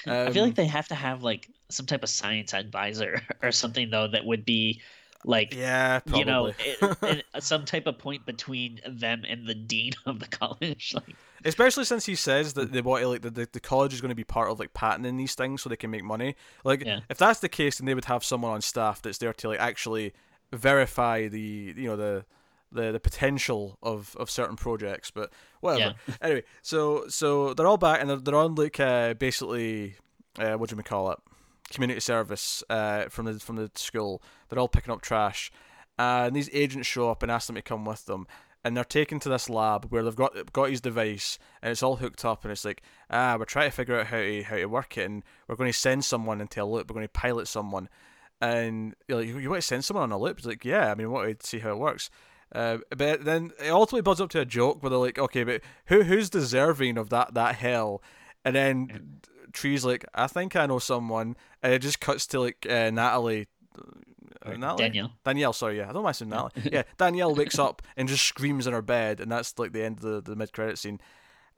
I 0.07 0.31
feel 0.31 0.43
Um, 0.43 0.49
like 0.49 0.55
they 0.55 0.65
have 0.67 0.88
to 0.89 0.95
have 0.95 1.23
like 1.23 1.49
some 1.69 1.86
type 1.86 2.03
of 2.03 2.09
science 2.09 2.53
advisor 2.53 3.21
or 3.43 3.51
something 3.51 3.89
though 3.89 4.07
that 4.07 4.25
would 4.25 4.45
be 4.45 4.81
like 5.25 5.53
yeah, 5.55 5.99
probably. 5.99 6.19
you 6.19 6.25
know 6.25 6.45
it, 6.47 6.97
it, 7.03 7.25
some 7.39 7.63
type 7.63 7.88
of 7.88 7.97
point 7.97 8.25
between 8.25 8.81
them 8.86 9.23
and 9.25 9.47
the 9.47 9.55
dean 9.55 9.93
of 10.05 10.19
the 10.19 10.27
college. 10.39 10.91
Like 10.93 11.15
Especially 11.45 11.86
since 11.86 12.05
he 12.05 12.15
says 12.15 12.53
that 12.53 12.71
they 12.73 12.81
want 12.81 13.01
to, 13.03 13.07
like 13.09 13.21
the, 13.21 13.29
the, 13.29 13.47
the 13.51 13.59
college 13.61 13.93
is 13.93 14.01
going 14.01 14.09
to 14.09 14.15
be 14.15 14.23
part 14.25 14.49
of 14.51 14.59
like 14.59 14.73
patenting 14.73 15.15
these 15.17 15.36
things 15.36 15.61
so 15.61 15.69
they 15.69 15.75
can 15.77 15.91
make 15.91 16.03
money. 16.03 16.36
Like 16.65 16.84
Yeah. 16.86 16.99
if 17.09 17.17
that's 17.17 17.39
the 17.39 17.49
case, 17.49 17.77
then 17.77 17.86
they 17.86 17.93
would 17.93 18.05
have 18.05 18.23
someone 18.25 18.51
on 18.51 18.61
staff 18.61 19.01
that's 19.01 19.17
there 19.17 19.31
to 19.34 19.47
like 19.49 19.59
actually 19.59 20.13
verify 20.51 21.27
the 21.27 21.73
you 21.77 21.88
know 21.88 21.95
the 21.95 22.25
the, 22.74 22.91
the 22.91 22.99
potential 22.99 23.78
of, 23.82 24.15
of 24.19 24.30
certain 24.30 24.55
projects. 24.55 25.11
But 25.11 25.32
whatever. 25.61 25.95
anyway, 26.21 26.43
so 26.61 27.05
so 27.07 27.53
they're 27.53 27.67
all 27.67 27.78
back 27.78 28.01
and 28.01 28.09
they're, 28.09 28.17
they're 28.17 28.36
on 28.36 28.55
like 28.55 28.80
uh, 28.80 29.13
basically 29.13 29.95
uh, 30.38 30.53
what 30.53 30.69
do 30.69 30.76
we 30.76 30.84
call 30.84 31.11
it? 31.11 31.19
Community 31.71 31.99
service 31.99 32.63
uh, 32.69 33.05
from 33.09 33.26
the 33.26 33.39
from 33.39 33.55
the 33.55 33.71
school. 33.76 34.21
They're 34.49 34.59
all 34.59 34.67
picking 34.67 34.93
up 34.93 35.01
trash, 35.01 35.51
and 35.97 36.36
these 36.36 36.49
agents 36.53 36.88
show 36.88 37.09
up 37.09 37.24
and 37.24 37.32
ask 37.32 37.47
them 37.47 37.55
to 37.55 37.61
come 37.61 37.86
with 37.86 38.05
them 38.05 38.28
and 38.63 38.78
they're 38.78 38.84
taken 38.84 39.19
to 39.19 39.30
this 39.30 39.49
lab 39.49 39.86
where 39.89 40.03
they've 40.03 40.15
got 40.15 40.53
got 40.53 40.69
his 40.69 40.82
device 40.82 41.38
and 41.61 41.71
it's 41.71 41.84
all 41.84 41.97
hooked 41.97 42.24
up 42.24 42.43
and 42.43 42.51
it's 42.51 42.65
like 42.65 42.82
ah 43.09 43.36
we're 43.38 43.45
trying 43.45 43.69
to 43.69 43.76
figure 43.76 43.99
out 43.99 44.07
how 44.07 44.17
to 44.17 44.43
how 44.43 44.55
to 44.55 44.65
work 44.65 44.97
it 44.97 45.05
and 45.05 45.24
we're 45.47 45.55
going 45.55 45.71
to 45.71 45.78
send 45.78 46.05
someone 46.05 46.41
into 46.41 46.61
a 46.61 46.65
loop 46.65 46.89
we're 46.89 46.95
going 46.95 47.05
to 47.05 47.11
pilot 47.11 47.47
someone 47.47 47.89
and 48.41 48.95
you're 49.07 49.19
like 49.19 49.28
you 49.28 49.49
want 49.49 49.61
to 49.61 49.67
send 49.67 49.84
someone 49.84 50.03
on 50.03 50.11
a 50.11 50.17
loop 50.17 50.38
it's 50.38 50.47
like 50.47 50.65
yeah 50.65 50.91
I 50.91 50.95
mean 50.95 51.11
what 51.11 51.39
to 51.39 51.47
see 51.47 51.59
how 51.59 51.71
it 51.71 51.80
works 51.80 52.09
uh, 52.53 52.77
but 52.95 53.25
then 53.25 53.51
it 53.59 53.69
ultimately 53.69 54.01
builds 54.01 54.21
up 54.21 54.29
to 54.29 54.39
a 54.39 54.45
joke 54.45 54.81
where 54.81 54.89
they're 54.89 54.99
like 54.99 55.19
okay 55.19 55.43
but 55.43 55.61
who 55.87 56.03
who's 56.03 56.29
deserving 56.29 56.97
of 56.97 57.09
that 57.09 57.33
that 57.33 57.55
hell 57.55 58.01
and 58.45 58.55
then 58.55 59.19
Tree's 59.51 59.85
like 59.85 60.05
I 60.13 60.27
think 60.27 60.55
I 60.55 60.65
know 60.65 60.79
someone 60.79 61.35
and 61.61 61.73
it 61.73 61.79
just 61.79 61.99
cuts 61.99 62.27
to 62.27 62.39
like 62.39 62.65
uh, 62.69 62.89
Natalie 62.91 63.47
uh, 64.45 64.51
Natalie? 64.57 64.83
Danielle. 64.83 65.11
Danielle, 65.23 65.53
sorry, 65.53 65.77
yeah, 65.77 65.89
I 65.89 65.93
don't 65.93 66.03
mind 66.03 66.15
saying 66.15 66.29
Natalie. 66.29 66.69
yeah, 66.71 66.83
Danielle 66.97 67.33
wakes 67.33 67.57
up 67.59 67.81
and 67.95 68.09
just 68.09 68.25
screams 68.25 68.67
in 68.67 68.73
her 68.73 68.81
bed, 68.81 69.19
and 69.19 69.31
that's 69.31 69.57
like 69.57 69.71
the 69.71 69.83
end 69.83 69.97
of 69.97 70.03
the, 70.03 70.21
the 70.21 70.35
mid 70.35 70.51
credit 70.51 70.77
scene. 70.77 70.99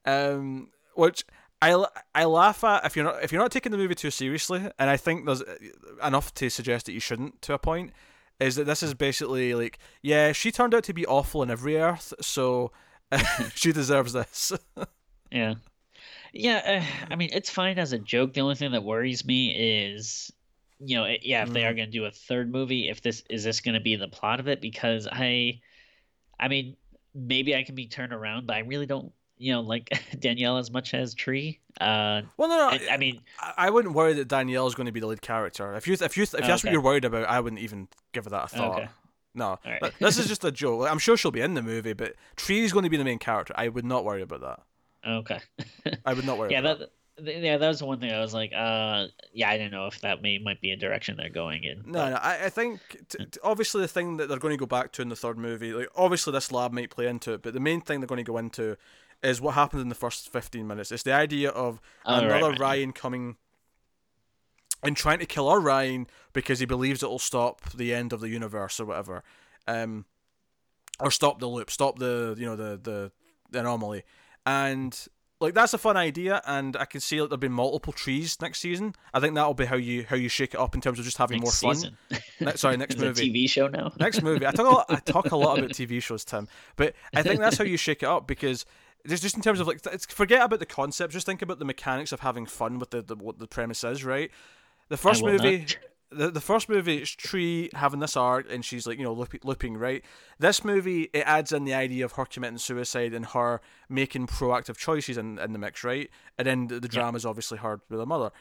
Um, 0.05 0.69
which 0.93 1.25
I, 1.61 1.85
I 2.13 2.25
laugh 2.25 2.63
at 2.63 2.85
if 2.85 2.95
you're 2.95 3.05
not 3.05 3.23
if 3.23 3.31
you're 3.31 3.41
not 3.41 3.51
taking 3.51 3.71
the 3.71 3.77
movie 3.77 3.95
too 3.95 4.11
seriously, 4.11 4.69
and 4.77 4.89
I 4.89 4.97
think 4.97 5.25
there's 5.25 5.43
enough 6.03 6.33
to 6.35 6.49
suggest 6.49 6.85
that 6.85 6.93
you 6.93 6.99
shouldn't 6.99 7.41
to 7.43 7.53
a 7.53 7.59
point. 7.59 7.91
Is 8.39 8.55
that 8.57 8.65
this 8.65 8.83
is 8.83 8.93
basically 8.93 9.53
like 9.53 9.79
yeah 10.01 10.31
she 10.33 10.51
turned 10.51 10.73
out 10.73 10.83
to 10.85 10.93
be 10.93 11.05
awful 11.05 11.41
in 11.43 11.49
every 11.49 11.77
Earth, 11.77 12.13
so 12.21 12.71
she 13.55 13.71
deserves 13.71 14.13
this. 14.13 14.51
Yeah. 15.31 15.55
Yeah, 16.33 16.81
uh, 16.83 17.07
I 17.11 17.15
mean, 17.15 17.29
it's 17.33 17.49
fine 17.49 17.79
as 17.79 17.91
a 17.91 17.99
joke. 17.99 18.33
The 18.33 18.41
only 18.41 18.55
thing 18.55 18.71
that 18.71 18.83
worries 18.83 19.25
me 19.25 19.51
is, 19.95 20.31
you 20.79 20.95
know, 20.97 21.05
it- 21.05 21.21
yeah, 21.23 21.43
if 21.43 21.51
they 21.51 21.65
are 21.65 21.73
going 21.73 21.87
to 21.87 21.91
do 21.91 22.05
a 22.05 22.11
third 22.11 22.51
movie, 22.51 22.89
if 22.89 23.01
this 23.01 23.23
is 23.29 23.43
this 23.43 23.59
going 23.61 23.73
to 23.73 23.81
be 23.81 23.95
the 23.95 24.07
plot 24.07 24.39
of 24.39 24.47
it? 24.47 24.61
Because 24.61 25.07
I, 25.11 25.59
I 26.39 26.47
mean, 26.47 26.77
maybe 27.13 27.55
I 27.55 27.63
can 27.63 27.75
be 27.75 27.87
turned 27.87 28.13
around, 28.13 28.47
but 28.47 28.55
I 28.55 28.59
really 28.59 28.85
don't, 28.85 29.11
you 29.37 29.53
know, 29.53 29.61
like 29.61 29.89
Danielle 30.19 30.57
as 30.57 30.71
much 30.71 30.93
as 30.93 31.13
Tree. 31.13 31.59
Uh, 31.81 32.21
well, 32.37 32.47
no, 32.49 32.57
no, 32.57 32.67
I, 32.69 32.93
I 32.93 32.97
mean, 32.97 33.21
I, 33.39 33.53
I 33.57 33.69
wouldn't 33.69 33.93
worry 33.93 34.13
that 34.13 34.27
Danielle 34.27 34.67
is 34.67 34.75
going 34.75 34.85
to 34.85 34.91
be 34.91 34.99
the 35.01 35.07
lead 35.07 35.21
character. 35.21 35.73
If 35.75 35.87
you 35.87 35.93
if 35.99 36.15
you 36.17 36.23
if 36.23 36.31
that's 36.31 36.63
what 36.63 36.71
you're 36.71 36.81
worried 36.81 37.05
about, 37.05 37.27
I 37.27 37.39
wouldn't 37.39 37.61
even 37.61 37.87
give 38.13 38.23
her 38.25 38.29
that 38.31 38.45
a 38.45 38.47
thought. 38.47 38.79
Okay. 38.81 38.89
No, 39.33 39.59
right. 39.65 39.79
But 39.81 39.93
this 39.99 40.17
is 40.17 40.27
just 40.27 40.45
a 40.45 40.51
joke. 40.51 40.89
I'm 40.89 40.99
sure 40.99 41.17
she'll 41.17 41.31
be 41.31 41.41
in 41.41 41.55
the 41.55 41.61
movie, 41.61 41.91
but 41.91 42.13
Tree's 42.37 42.71
going 42.71 42.83
to 42.83 42.89
be 42.89 42.95
the 42.95 43.03
main 43.03 43.19
character. 43.19 43.53
I 43.57 43.67
would 43.67 43.83
not 43.83 44.05
worry 44.05 44.21
about 44.21 44.39
that. 44.41 44.59
okay. 45.05 45.39
I 46.05 46.13
would 46.13 46.25
not 46.25 46.37
worry. 46.37 46.51
yeah, 46.53 46.59
about 46.59 46.79
that. 46.79 46.91
th- 47.25 47.43
Yeah, 47.43 47.57
that 47.57 47.67
was 47.67 47.83
one 47.83 47.99
thing 47.99 48.13
I 48.13 48.21
was 48.21 48.33
like, 48.33 48.53
uh, 48.55 49.07
yeah, 49.33 49.49
I 49.49 49.57
didn't 49.57 49.73
know 49.73 49.87
if 49.87 49.99
that 50.01 50.21
may 50.21 50.37
might 50.37 50.61
be 50.61 50.71
a 50.71 50.77
direction 50.77 51.17
they're 51.17 51.27
going 51.29 51.65
in. 51.65 51.83
No, 51.85 52.09
no. 52.11 52.15
I, 52.15 52.45
I 52.45 52.49
think 52.49 52.79
t- 53.09 53.25
t- 53.25 53.39
obviously 53.43 53.81
the 53.81 53.89
thing 53.89 54.15
that 54.17 54.29
they're 54.29 54.39
going 54.39 54.53
to 54.53 54.57
go 54.57 54.65
back 54.65 54.93
to 54.93 55.01
in 55.01 55.09
the 55.09 55.17
third 55.17 55.37
movie, 55.37 55.73
like 55.73 55.89
obviously 55.97 56.31
this 56.31 56.53
lab 56.53 56.71
might 56.71 56.89
play 56.89 57.07
into 57.07 57.33
it, 57.33 57.41
but 57.41 57.53
the 57.53 57.59
main 57.59 57.81
thing 57.81 57.99
they're 57.99 58.07
going 58.07 58.23
to 58.23 58.31
go 58.31 58.37
into 58.37 58.77
is 59.23 59.41
what 59.41 59.55
happened 59.55 59.81
in 59.81 59.89
the 59.89 59.95
first 59.95 60.31
fifteen 60.31 60.67
minutes. 60.67 60.91
It's 60.91 61.03
the 61.03 61.13
idea 61.13 61.49
of 61.49 61.79
Oh, 62.05 62.15
another 62.19 62.51
right. 62.51 62.59
Ryan 62.59 62.91
coming 62.93 63.37
and 64.83 64.95
trying 64.95 65.19
to 65.19 65.25
kill 65.25 65.47
our 65.47 65.59
Ryan 65.59 66.07
because 66.33 66.59
he 66.59 66.65
believes 66.65 67.01
it'll 67.01 67.17
stop 67.19 67.61
the 67.71 67.93
end 67.93 68.13
of 68.13 68.19
the 68.21 68.29
universe 68.29 68.79
or 68.79 68.85
whatever, 68.85 69.23
um, 69.67 70.05
or 70.99 71.09
stop 71.11 71.39
the 71.39 71.47
loop, 71.47 71.71
stop 71.71 71.97
the 71.99 72.35
you 72.37 72.45
know 72.45 72.55
the 72.55 72.77
the, 72.81 73.11
the 73.51 73.59
anomaly, 73.59 74.03
and 74.45 75.07
like 75.41 75.53
that's 75.53 75.73
a 75.73 75.77
fun 75.77 75.97
idea, 75.97 76.41
and 76.45 76.77
I 76.77 76.85
can 76.85 77.01
see 77.01 77.17
that 77.17 77.23
there'll 77.29 77.37
be 77.37 77.49
multiple 77.49 77.91
trees 77.93 78.39
next 78.41 78.59
season. 78.59 78.93
I 79.13 79.19
think 79.19 79.35
that'll 79.35 79.53
be 79.53 79.65
how 79.65 79.75
you 79.75 80.05
how 80.07 80.15
you 80.15 80.29
shake 80.29 80.53
it 80.53 80.59
up 80.59 80.75
in 80.75 80.81
terms 80.81 80.97
of 80.99 81.05
just 81.05 81.17
having 81.17 81.39
Next 81.41 81.61
more 81.63 81.73
season. 81.73 81.97
fun. 82.09 82.19
Ne- 82.39 82.55
sorry, 82.55 82.77
next 82.77 82.95
Is 82.95 83.01
it 83.01 83.05
a 83.05 83.07
movie. 83.09 83.33
TV 83.33 83.49
show 83.49 83.67
now. 83.67 83.91
Next 83.99 84.21
movie. 84.21 84.45
I 84.45 84.51
talk 84.51 84.65
a 84.67 84.69
lot, 84.69 84.85
I 84.89 84.95
talk 84.97 85.31
a 85.31 85.35
lot 85.35 85.57
about 85.59 85.71
TV 85.71 86.01
shows, 86.01 86.23
Tim, 86.23 86.47
but 86.77 86.93
I 87.13 87.21
think 87.23 87.39
that's 87.41 87.57
how 87.57 87.63
you 87.65 87.75
shake 87.77 88.03
it 88.03 88.07
up 88.09 88.27
because 88.27 88.65
just 89.07 89.23
just 89.23 89.35
in 89.35 89.41
terms 89.41 89.59
of 89.59 89.67
like 89.67 89.85
it's, 89.91 90.05
forget 90.05 90.41
about 90.41 90.59
the 90.59 90.65
concept, 90.65 91.13
just 91.13 91.25
think 91.25 91.41
about 91.41 91.59
the 91.59 91.65
mechanics 91.65 92.11
of 92.11 92.21
having 92.21 92.45
fun 92.45 92.79
with 92.79 92.91
the, 92.91 93.01
the 93.01 93.15
what 93.15 93.39
the 93.39 93.47
premise 93.47 93.83
is, 93.83 94.03
right? 94.03 94.31
The 94.89 94.97
first 94.97 95.23
movie. 95.23 95.59
not. 95.59 95.77
The, 96.11 96.29
the 96.29 96.39
first 96.39 96.69
movie 96.69 97.01
is 97.01 97.11
Tree 97.11 97.69
having 97.73 97.99
this 97.99 98.15
arc 98.15 98.45
and 98.49 98.63
she's 98.63 98.85
like 98.85 98.99
you 98.99 99.03
know 99.03 99.11
loop, 99.11 99.35
looping 99.43 99.75
right. 99.75 100.05
This 100.37 100.63
movie 100.63 101.09
it 101.13 101.23
adds 101.25 101.51
in 101.51 101.65
the 101.65 101.73
idea 101.73 102.05
of 102.05 102.13
her 102.13 102.25
committing 102.25 102.59
suicide 102.59 103.13
and 103.13 103.25
her 103.25 103.59
making 103.89 104.27
proactive 104.27 104.77
choices 104.77 105.17
in, 105.17 105.39
in 105.39 105.51
the 105.51 105.59
mix 105.59 105.83
right, 105.83 106.09
and 106.37 106.47
then 106.47 106.67
the, 106.67 106.79
the 106.79 106.87
drama 106.87 107.17
is 107.17 107.25
obviously 107.25 107.57
hard 107.57 107.81
with 107.89 107.99
her 107.99 108.05
mother. 108.05 108.31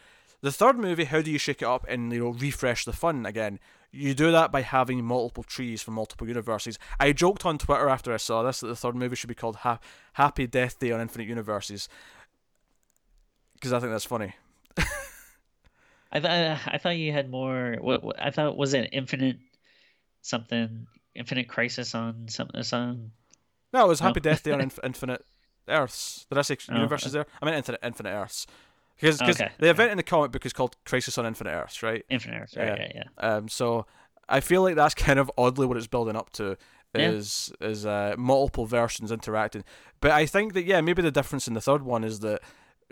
The 0.43 0.53
third 0.53 0.79
movie, 0.79 1.05
how 1.05 1.23
do 1.23 1.31
you 1.31 1.39
shake 1.39 1.63
it 1.63 1.65
up 1.65 1.87
and 1.89 2.13
you 2.13 2.21
know 2.21 2.29
refresh 2.33 2.85
the 2.85 2.93
fun 2.93 3.25
again? 3.25 3.59
You 3.97 4.13
do 4.15 4.33
that 4.33 4.51
by 4.51 4.63
having 4.63 5.05
multiple 5.05 5.45
trees 5.45 5.81
from 5.83 5.95
multiple 5.95 6.27
universes. 6.27 6.79
I 6.99 7.13
joked 7.13 7.47
on 7.47 7.59
Twitter 7.59 7.89
after 7.89 8.13
I 8.13 8.17
saw 8.17 8.43
this 8.43 8.61
that 8.61 8.67
the 8.67 8.75
third 8.77 8.97
movie 8.97 9.15
should 9.15 9.29
be 9.29 9.35
called 9.35 9.57
ha- 9.57 9.79
Happy 10.15 10.47
Death 10.49 10.79
Day 10.81 10.91
on 10.91 11.01
Infinite 11.01 11.29
Universes 11.29 11.89
because 13.55 13.73
I 13.73 13.79
think 13.79 13.93
that's 13.93 14.05
funny. 14.05 14.35
I 16.13 16.21
thought 16.21 16.59
I 16.67 16.79
thought 16.79 16.97
you 16.97 17.13
had 17.13 17.31
more. 17.31 17.77
What, 17.81 18.03
I 18.21 18.31
thought 18.31 18.57
was 18.57 18.75
it 18.75 18.91
Infinite 18.93 19.39
something 20.23 20.87
Infinite 21.15 21.49
Crisis 21.49 21.95
on 21.95 22.27
some 22.29 22.51
uh, 22.55 22.63
some. 22.63 23.13
No, 23.73 23.85
it 23.85 23.89
was 23.89 24.01
Happy 24.01 24.21
No. 24.21 24.31
Death 24.31 24.43
Day 24.43 24.53
on 24.53 24.61
Inf- 24.69 24.79
Infinite 24.85 25.25
Earths. 25.69 26.27
Did 26.29 26.39
I 26.39 26.43
say 26.43 26.57
Oh, 26.71 26.75
universes 26.75 27.13
there? 27.13 27.27
I 27.41 27.45
meant 27.45 27.57
Infinite 27.57 27.81
Infinite 27.83 28.11
Earths. 28.11 28.47
Because 28.97 29.21
Okay, 29.23 29.51
the 29.59 29.71
event 29.71 29.91
in 29.91 29.97
the 29.97 30.03
comic 30.03 30.31
book 30.33 30.47
is 30.47 30.53
called 30.53 30.77
Crisis 30.85 31.19
on 31.19 31.27
Infinite 31.27 31.51
Earths, 31.51 31.83
right? 31.83 32.05
Infinite 32.09 32.43
Earths, 32.43 32.57
right? 32.57 32.69
Yeah. 32.69 32.77
Yeah, 32.95 33.03
yeah. 33.21 33.37
Um, 33.37 33.49
so 33.49 33.87
I 34.29 34.41
feel 34.41 34.63
like 34.63 34.77
that's 34.77 34.95
kind 35.07 35.19
of 35.19 35.31
oddly 35.37 35.67
what 35.67 35.77
it's 35.77 35.87
building 35.87 36.17
up 36.17 36.31
to 36.35 36.57
Yeah. 36.95 37.11
is 37.11 37.53
is 37.61 37.85
uh, 37.85 38.15
multiple 38.17 38.67
versions 38.67 39.11
interacting. 39.11 39.65
But 40.01 40.13
I 40.13 40.27
think 40.27 40.55
that 40.55 40.65
yeah, 40.65 40.81
maybe 40.81 41.03
the 41.03 41.11
difference 41.11 41.49
in 41.49 41.55
the 41.55 41.61
third 41.61 41.83
one 41.83 42.05
is 42.05 42.21
that 42.21 42.41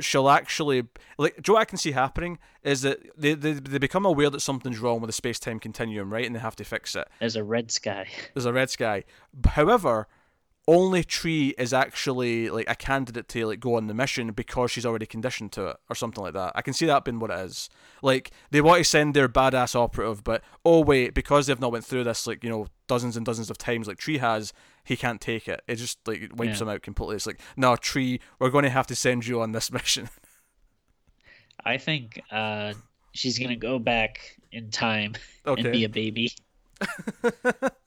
she'll 0.00 0.28
actually 0.30 0.84
like 1.18 1.40
Joe 1.42 1.56
I 1.56 1.64
can 1.66 1.78
see 1.78 1.92
happening 1.92 2.38
is 2.62 2.80
that 2.82 2.98
they, 3.16 3.34
they 3.34 3.52
they 3.52 3.78
become 3.78 4.04
aware 4.04 4.30
that 4.30 4.40
something's 4.40 4.78
wrong 4.80 5.00
with 5.00 5.08
the 5.08 5.12
space 5.12 5.38
time 5.38 5.60
continuum, 5.60 6.12
right? 6.12 6.26
And 6.26 6.34
they 6.34 6.40
have 6.40 6.56
to 6.56 6.64
fix 6.64 6.96
it. 6.96 7.08
There's 7.20 7.36
a 7.36 7.44
red 7.44 7.70
sky. 7.70 8.08
There's 8.34 8.46
a 8.46 8.52
red 8.52 8.70
sky. 8.70 9.04
However, 9.46 10.08
only 10.68 11.02
Tree 11.02 11.54
is 11.58 11.72
actually 11.72 12.48
like 12.48 12.70
a 12.70 12.74
candidate 12.76 13.28
to 13.28 13.46
like 13.46 13.58
go 13.58 13.74
on 13.76 13.88
the 13.88 13.94
mission 13.94 14.30
because 14.32 14.70
she's 14.70 14.86
already 14.86 15.06
conditioned 15.06 15.50
to 15.52 15.66
it 15.68 15.76
or 15.90 15.96
something 15.96 16.22
like 16.22 16.34
that. 16.34 16.52
I 16.54 16.62
can 16.62 16.72
see 16.72 16.86
that 16.86 17.04
being 17.04 17.18
what 17.18 17.30
it 17.32 17.38
is. 17.40 17.68
Like 18.00 18.30
they 18.50 18.60
want 18.60 18.78
to 18.78 18.84
send 18.84 19.14
their 19.14 19.28
badass 19.28 19.74
operative, 19.74 20.22
but 20.22 20.42
oh 20.64 20.80
wait, 20.80 21.14
because 21.14 21.46
they've 21.46 21.58
not 21.60 21.72
went 21.72 21.84
through 21.84 22.04
this 22.04 22.26
like 22.26 22.44
you 22.44 22.50
know 22.50 22.68
dozens 22.86 23.16
and 23.16 23.26
dozens 23.26 23.50
of 23.50 23.58
times 23.58 23.88
like 23.88 23.98
Tree 23.98 24.18
has, 24.18 24.52
he 24.84 24.96
can't 24.96 25.20
take 25.20 25.48
it. 25.48 25.62
It 25.66 25.76
just 25.76 25.98
like 26.06 26.30
wipes 26.36 26.58
Yeah. 26.58 26.62
him 26.64 26.68
out 26.68 26.82
completely. 26.82 27.16
It's 27.16 27.26
like 27.26 27.40
no 27.56 27.74
Tree, 27.74 28.20
we're 28.38 28.50
going 28.50 28.64
to 28.64 28.70
have 28.70 28.86
to 28.88 28.94
send 28.94 29.26
you 29.26 29.40
on 29.42 29.50
this 29.52 29.72
mission. 29.72 30.08
I 31.64 31.78
think 31.78 32.20
uh, 32.30 32.74
she's 33.12 33.38
gonna 33.38 33.56
go 33.56 33.78
back 33.78 34.38
in 34.52 34.70
time 34.70 35.14
and 35.44 35.72
be 35.72 35.84
a 35.84 35.88
baby. 35.88 36.32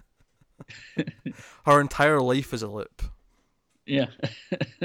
her 1.66 1.82
entire 1.82 2.22
life 2.22 2.53
is 2.53 2.61
a 2.63 2.68
loop. 2.68 3.01
Yeah. 3.86 4.07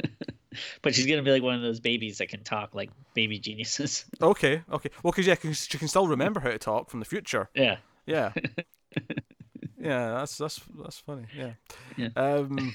but 0.83 0.95
she's 0.95 1.07
gonna 1.07 1.22
be 1.22 1.31
like 1.31 1.43
one 1.43 1.55
of 1.55 1.62
those 1.62 1.81
babies 1.81 2.18
that 2.18 2.28
can 2.28 2.43
talk 2.45 2.74
like 2.74 2.91
baby 3.14 3.39
geniuses. 3.39 4.05
Okay, 4.22 4.62
okay. 4.70 4.91
Well, 5.03 5.12
because 5.12 5.26
yeah, 5.26 5.37
'cause 5.37 5.66
she 5.70 5.78
can 5.78 5.89
still 5.89 6.07
remember 6.07 6.41
how 6.41 6.51
to 6.51 6.59
talk 6.59 6.91
from 6.91 7.01
the 7.01 7.07
future. 7.07 7.49
yeah. 7.55 7.76
Yeah. 8.07 8.33
yeah, 9.78 10.12
that's 10.18 10.37
that's 10.37 10.61
that's 10.83 10.99
funny. 10.99 11.24
Yeah. 11.37 11.53
Yeah. 11.97 12.09
Um. 12.16 12.74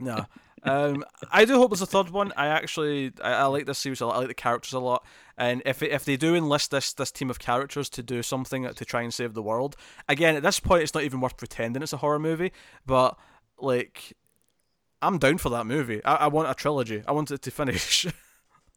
no. 0.00 0.24
Um, 0.64 1.04
I 1.32 1.44
do 1.44 1.54
hope 1.56 1.70
there's 1.70 1.82
a 1.82 1.86
third 1.86 2.10
one. 2.10 2.32
I 2.36 2.46
actually 2.46 3.12
I, 3.22 3.32
I 3.32 3.44
like 3.46 3.66
this 3.66 3.78
series 3.78 4.00
a 4.00 4.06
lot. 4.06 4.14
I 4.16 4.18
like 4.18 4.28
the 4.28 4.34
characters 4.34 4.72
a 4.72 4.78
lot, 4.78 5.04
and 5.36 5.62
if 5.64 5.82
if 5.82 6.04
they 6.04 6.16
do 6.16 6.34
enlist 6.34 6.70
this 6.70 6.92
this 6.92 7.10
team 7.10 7.30
of 7.30 7.38
characters 7.38 7.88
to 7.90 8.02
do 8.02 8.22
something 8.22 8.72
to 8.72 8.84
try 8.84 9.02
and 9.02 9.12
save 9.12 9.34
the 9.34 9.42
world, 9.42 9.76
again 10.08 10.36
at 10.36 10.42
this 10.42 10.60
point 10.60 10.82
it's 10.82 10.94
not 10.94 11.04
even 11.04 11.20
worth 11.20 11.36
pretending 11.36 11.82
it's 11.82 11.92
a 11.92 11.98
horror 11.98 12.18
movie. 12.18 12.52
But 12.86 13.16
like, 13.58 14.14
I'm 15.00 15.18
down 15.18 15.38
for 15.38 15.50
that 15.50 15.66
movie. 15.66 16.04
I, 16.04 16.14
I 16.14 16.26
want 16.28 16.50
a 16.50 16.54
trilogy. 16.54 17.02
I 17.06 17.12
want 17.12 17.30
it 17.30 17.42
to 17.42 17.50
finish. 17.50 18.06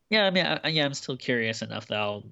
Yeah, 0.10 0.26
I 0.26 0.30
mean 0.30 0.46
I, 0.46 0.68
yeah, 0.70 0.86
I'm 0.86 0.94
still 0.94 1.18
curious 1.18 1.62
enough 1.62 1.88
that 1.88 1.98
I'll 1.98 2.24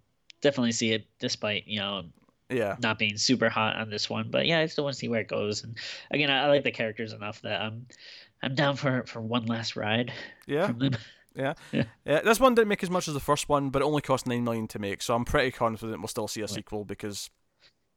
definitely 0.41 0.73
see 0.73 0.93
it 0.93 1.07
despite, 1.19 1.67
you 1.67 1.79
know, 1.79 2.03
yeah. 2.49 2.75
not 2.81 2.99
being 2.99 3.17
super 3.17 3.49
hot 3.49 3.77
on 3.77 3.89
this 3.89 4.09
one. 4.09 4.29
But 4.29 4.45
yeah, 4.45 4.59
I 4.59 4.67
still 4.67 4.83
want 4.83 4.93
to 4.93 4.99
see 4.99 5.07
where 5.07 5.21
it 5.21 5.27
goes. 5.27 5.63
And 5.63 5.77
again, 6.11 6.29
I, 6.29 6.43
I 6.43 6.47
like 6.47 6.63
the 6.63 6.71
characters 6.71 7.13
enough 7.13 7.41
that 7.41 7.61
I'm 7.61 7.87
I'm 8.43 8.55
down 8.55 8.75
for 8.75 9.03
for 9.07 9.21
one 9.21 9.45
last 9.45 9.75
ride 9.75 10.11
Yeah. 10.45 10.71
Yeah. 11.35 11.53
Yeah. 11.71 11.83
yeah. 12.05 12.21
This 12.21 12.39
one 12.39 12.55
didn't 12.55 12.67
make 12.67 12.83
as 12.83 12.89
much 12.89 13.07
as 13.07 13.13
the 13.13 13.19
first 13.19 13.49
one, 13.49 13.69
but 13.69 13.81
it 13.81 13.85
only 13.85 14.01
cost 14.01 14.27
nine 14.27 14.43
million 14.43 14.67
to 14.69 14.79
make, 14.79 15.01
so 15.01 15.15
I'm 15.15 15.25
pretty 15.25 15.51
confident 15.51 15.99
we'll 15.99 16.07
still 16.07 16.27
see 16.27 16.41
a 16.41 16.47
sequel 16.47 16.85
because 16.85 17.29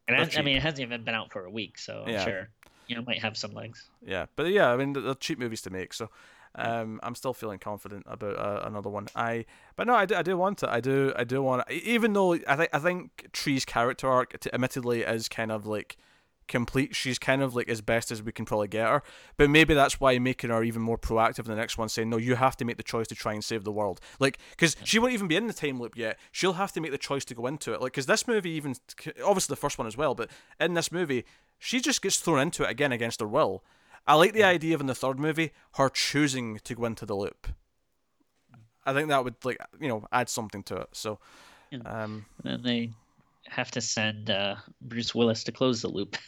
And 0.09 0.17
I, 0.17 0.39
I 0.39 0.43
mean, 0.43 0.57
it 0.57 0.63
hasn't 0.63 0.81
even 0.81 1.05
been 1.05 1.15
out 1.15 1.33
for 1.33 1.45
a 1.45 1.51
week, 1.51 1.79
so 1.79 2.05
I'm 2.07 2.13
Yeah. 2.13 2.25
sure 2.25 2.49
you 2.89 2.95
know 2.95 3.03
might 3.03 3.19
have 3.21 3.37
some 3.37 3.53
legs. 3.53 3.89
yeah. 4.01 4.27
But 4.37 4.47
yeah, 4.53 4.73
I 4.73 4.77
mean 4.77 4.93
they're 4.93 5.15
cheap 5.15 5.39
movies 5.39 5.61
to 5.63 5.71
make, 5.71 5.93
so 5.93 6.09
um, 6.55 7.01
I'm 7.03 7.15
still 7.15 7.35
feeling 7.35 7.59
confident 7.59 8.05
about 8.07 8.39
uh, 8.39 8.63
another 8.65 8.89
one. 8.89 9.09
I 9.15 9.45
but 9.77 9.87
no, 9.87 9.95
I 9.95 10.07
do, 10.07 10.15
I 10.15 10.23
do 10.23 10.39
want 10.39 10.63
it. 10.63 10.69
I 10.71 10.81
do 10.81 11.13
I 11.17 11.25
do 11.25 11.43
want 11.43 11.65
it. 11.69 11.83
even 11.83 12.13
though 12.15 12.33
I 12.35 12.57
think 12.57 12.71
I 12.73 12.79
think 12.79 13.29
Tree's 13.33 13.65
character 13.67 14.09
arc, 14.09 14.39
t- 14.41 14.51
admittedly, 14.53 15.03
is 15.03 15.29
kind 15.29 15.53
of 15.53 15.67
like 15.67 15.99
complete. 16.49 16.95
She's 16.95 17.19
kind 17.19 17.43
of 17.43 17.55
like 17.55 17.69
as 17.69 17.81
best 17.81 18.11
as 18.11 18.23
we 18.23 18.33
can 18.33 18.45
probably 18.45 18.69
get 18.69 18.89
her. 18.89 19.03
But 19.37 19.51
maybe 19.51 19.75
that's 19.75 20.01
why 20.01 20.19
making 20.19 20.51
her 20.51 20.63
even 20.63 20.83
more 20.83 20.99
proactive 20.99 21.41
in 21.41 21.47
the 21.47 21.57
next 21.57 21.79
one, 21.79 21.89
saying 21.89 22.11
no, 22.11 22.17
you 22.17 22.37
have 22.37 22.57
to 22.59 22.65
make 22.65 22.77
the 22.77 22.83
choice 22.83 23.09
to 23.09 23.15
try 23.15 23.33
and 23.33 23.45
save 23.45 23.65
the 23.65 23.73
world. 23.73 24.01
Like, 24.19 24.39
because 24.51 24.77
she 24.85 24.99
won't 24.99 25.13
even 25.13 25.29
be 25.29 25.37
in 25.37 25.47
the 25.47 25.53
time 25.53 25.81
loop 25.81 25.97
yet. 25.97 26.19
She'll 26.33 26.55
have 26.55 26.73
to 26.73 26.81
make 26.81 26.91
the 26.91 26.99
choice 26.99 27.25
to 27.27 27.35
go 27.35 27.47
into 27.47 27.73
it. 27.73 27.81
Like, 27.81 27.93
because 27.93 28.07
this 28.07 28.27
movie 28.27 28.51
even 28.51 28.77
obviously 29.25 29.53
the 29.53 29.61
first 29.61 29.79
one 29.79 29.87
as 29.87 29.97
well, 29.97 30.15
but 30.15 30.31
in 30.61 30.75
this 30.75 30.93
movie, 30.93 31.25
she 31.59 31.81
just 31.81 32.03
gets 32.03 32.19
thrown 32.19 32.41
into 32.41 32.65
it 32.65 32.71
again 32.71 32.93
against 32.93 33.21
her 33.21 33.29
will. 33.29 33.63
I 34.07 34.15
like 34.15 34.33
the 34.33 34.45
idea 34.45 34.75
of 34.75 34.81
in 34.81 34.87
the 34.87 34.95
third 34.95 35.19
movie 35.19 35.53
her 35.75 35.89
choosing 35.89 36.61
to 36.65 36.75
go 36.75 36.85
into 36.85 37.07
the 37.07 37.17
loop. 37.17 37.49
I 38.85 38.93
think 38.93 39.09
that 39.09 39.25
would 39.25 39.35
like 39.45 39.59
you 39.81 39.89
know 39.89 40.07
add 40.13 40.29
something 40.29 40.63
to 40.65 40.77
it. 40.77 40.89
So, 40.93 41.19
um, 41.85 42.27
And 42.45 42.53
then 42.53 42.63
they 42.63 42.91
have 43.49 43.71
to 43.73 43.81
send 43.81 44.31
uh, 44.31 44.57
Bruce 44.81 45.15
Willis 45.15 45.45
to 45.45 45.53
close 45.53 45.83
the 45.83 45.89
loop. 45.89 46.17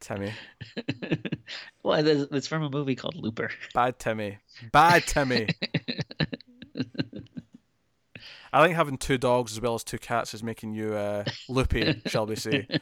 Timmy, 0.00 0.32
well, 1.82 2.06
it's 2.06 2.46
from 2.46 2.62
a 2.62 2.68
movie 2.70 2.94
called 2.94 3.16
Looper. 3.16 3.50
bad 3.72 3.98
Timmy, 3.98 4.38
bad 4.70 5.06
Timmy. 5.06 5.48
I 8.52 8.62
think 8.62 8.76
having 8.76 8.98
two 8.98 9.16
dogs 9.18 9.52
as 9.52 9.60
well 9.60 9.74
as 9.74 9.82
two 9.82 9.98
cats 9.98 10.34
is 10.34 10.42
making 10.42 10.74
you 10.74 10.92
uh, 10.94 11.24
loopy, 11.48 12.02
shall 12.06 12.26
we 12.26 12.36
say? 12.36 12.68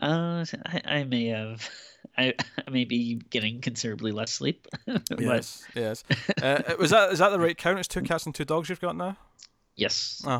Uh, 0.00 0.44
I, 0.66 0.80
I 0.84 1.04
may 1.04 1.26
have, 1.26 1.70
I, 2.18 2.34
I 2.66 2.70
may 2.70 2.84
be 2.84 3.20
getting 3.30 3.60
considerably 3.60 4.10
less 4.10 4.32
sleep. 4.32 4.66
Yes, 5.18 5.64
yes. 5.76 6.02
Uh, 6.42 6.60
was 6.76 6.90
that 6.90 7.12
is 7.12 7.20
that 7.20 7.28
the 7.28 7.38
right 7.38 7.56
count? 7.56 7.78
It's 7.78 7.86
two 7.86 8.02
cats 8.02 8.26
and 8.26 8.34
two 8.34 8.44
dogs 8.44 8.68
you've 8.68 8.80
got 8.80 8.96
now. 8.96 9.16
yes, 9.76 10.20
Uh 10.26 10.38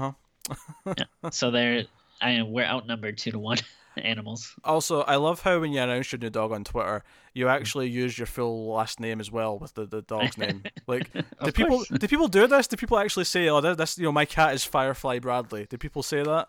huh. 0.87 0.95
yeah. 0.99 1.31
so 1.31 1.53
they're, 1.53 1.85
I 2.23 2.31
am 2.31 2.53
we're 2.53 2.65
outnumbered 2.65 3.19
two 3.19 3.33
to 3.33 3.39
one 3.39 3.59
animals. 3.97 4.55
Also, 4.65 5.03
I 5.03 5.17
love 5.17 5.43
how 5.43 5.61
when 5.61 5.73
you 5.73 5.81
announce 5.81 6.13
your 6.13 6.19
new 6.19 6.31
dog 6.31 6.53
on 6.53 6.65
Twitter, 6.65 7.03
you 7.35 7.49
actually 7.49 7.89
use 7.91 8.17
your 8.17 8.27
full 8.27 8.73
last 8.73 9.01
name 9.01 9.21
as 9.21 9.31
well 9.31 9.59
with 9.59 9.75
the, 9.75 9.85
the 9.87 10.03
dog's 10.03 10.39
name. 10.39 10.63
Like, 10.87 11.13
do 11.13 11.23
Of 11.39 11.55
people 11.55 11.77
course. 11.79 11.89
do 11.89 12.09
people 12.09 12.29
do 12.29 12.47
this? 12.47 12.67
Do 12.67 12.77
people 12.77 12.99
actually 12.99 13.25
say, 13.25 13.49
"Oh, 13.49 13.61
this, 13.61 13.77
this 13.77 13.99
you 13.99 14.05
know, 14.05 14.13
my 14.13 14.25
cat 14.25 14.55
is 14.55 14.65
Firefly 14.65 15.19
Bradley"? 15.19 15.67
Do 15.69 15.77
people 15.77 16.03
say 16.03 16.23
that? 16.23 16.49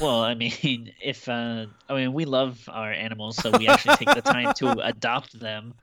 Well, 0.00 0.22
I 0.22 0.34
mean, 0.34 0.92
if 1.02 1.28
uh, 1.28 1.66
I 1.88 1.94
mean, 1.94 2.12
we 2.12 2.24
love 2.24 2.68
our 2.68 2.90
animals, 2.92 3.36
so 3.36 3.56
we 3.56 3.68
actually 3.68 3.96
take 3.96 4.14
the 4.14 4.22
time 4.22 4.52
to 4.54 4.70
adopt 4.84 5.38
them. 5.38 5.74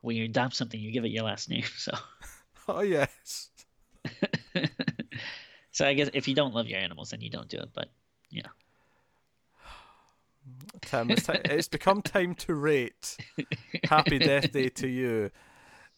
When 0.00 0.16
you 0.16 0.24
adopt 0.24 0.54
something, 0.56 0.78
you 0.80 0.90
give 0.92 1.04
it 1.04 1.10
your 1.10 1.24
last 1.24 1.48
name. 1.50 1.64
So, 1.76 1.92
Oh 2.68 2.80
yes. 2.82 3.48
So 5.72 5.86
I 5.86 5.94
guess 5.94 6.10
if 6.14 6.28
you 6.28 6.34
don't 6.34 6.54
love 6.54 6.66
your 6.68 6.78
animals, 6.78 7.10
then 7.10 7.20
you 7.20 7.30
don't 7.30 7.48
do 7.48 7.58
it. 7.58 7.70
But 7.74 7.88
yeah. 8.30 8.46
Tim, 10.82 11.10
it's, 11.10 11.28
it's 11.28 11.68
become 11.68 12.02
time 12.02 12.34
to 12.36 12.54
rate. 12.54 13.16
Happy 13.84 14.18
Death 14.18 14.50
Day 14.52 14.68
2U. 14.70 15.30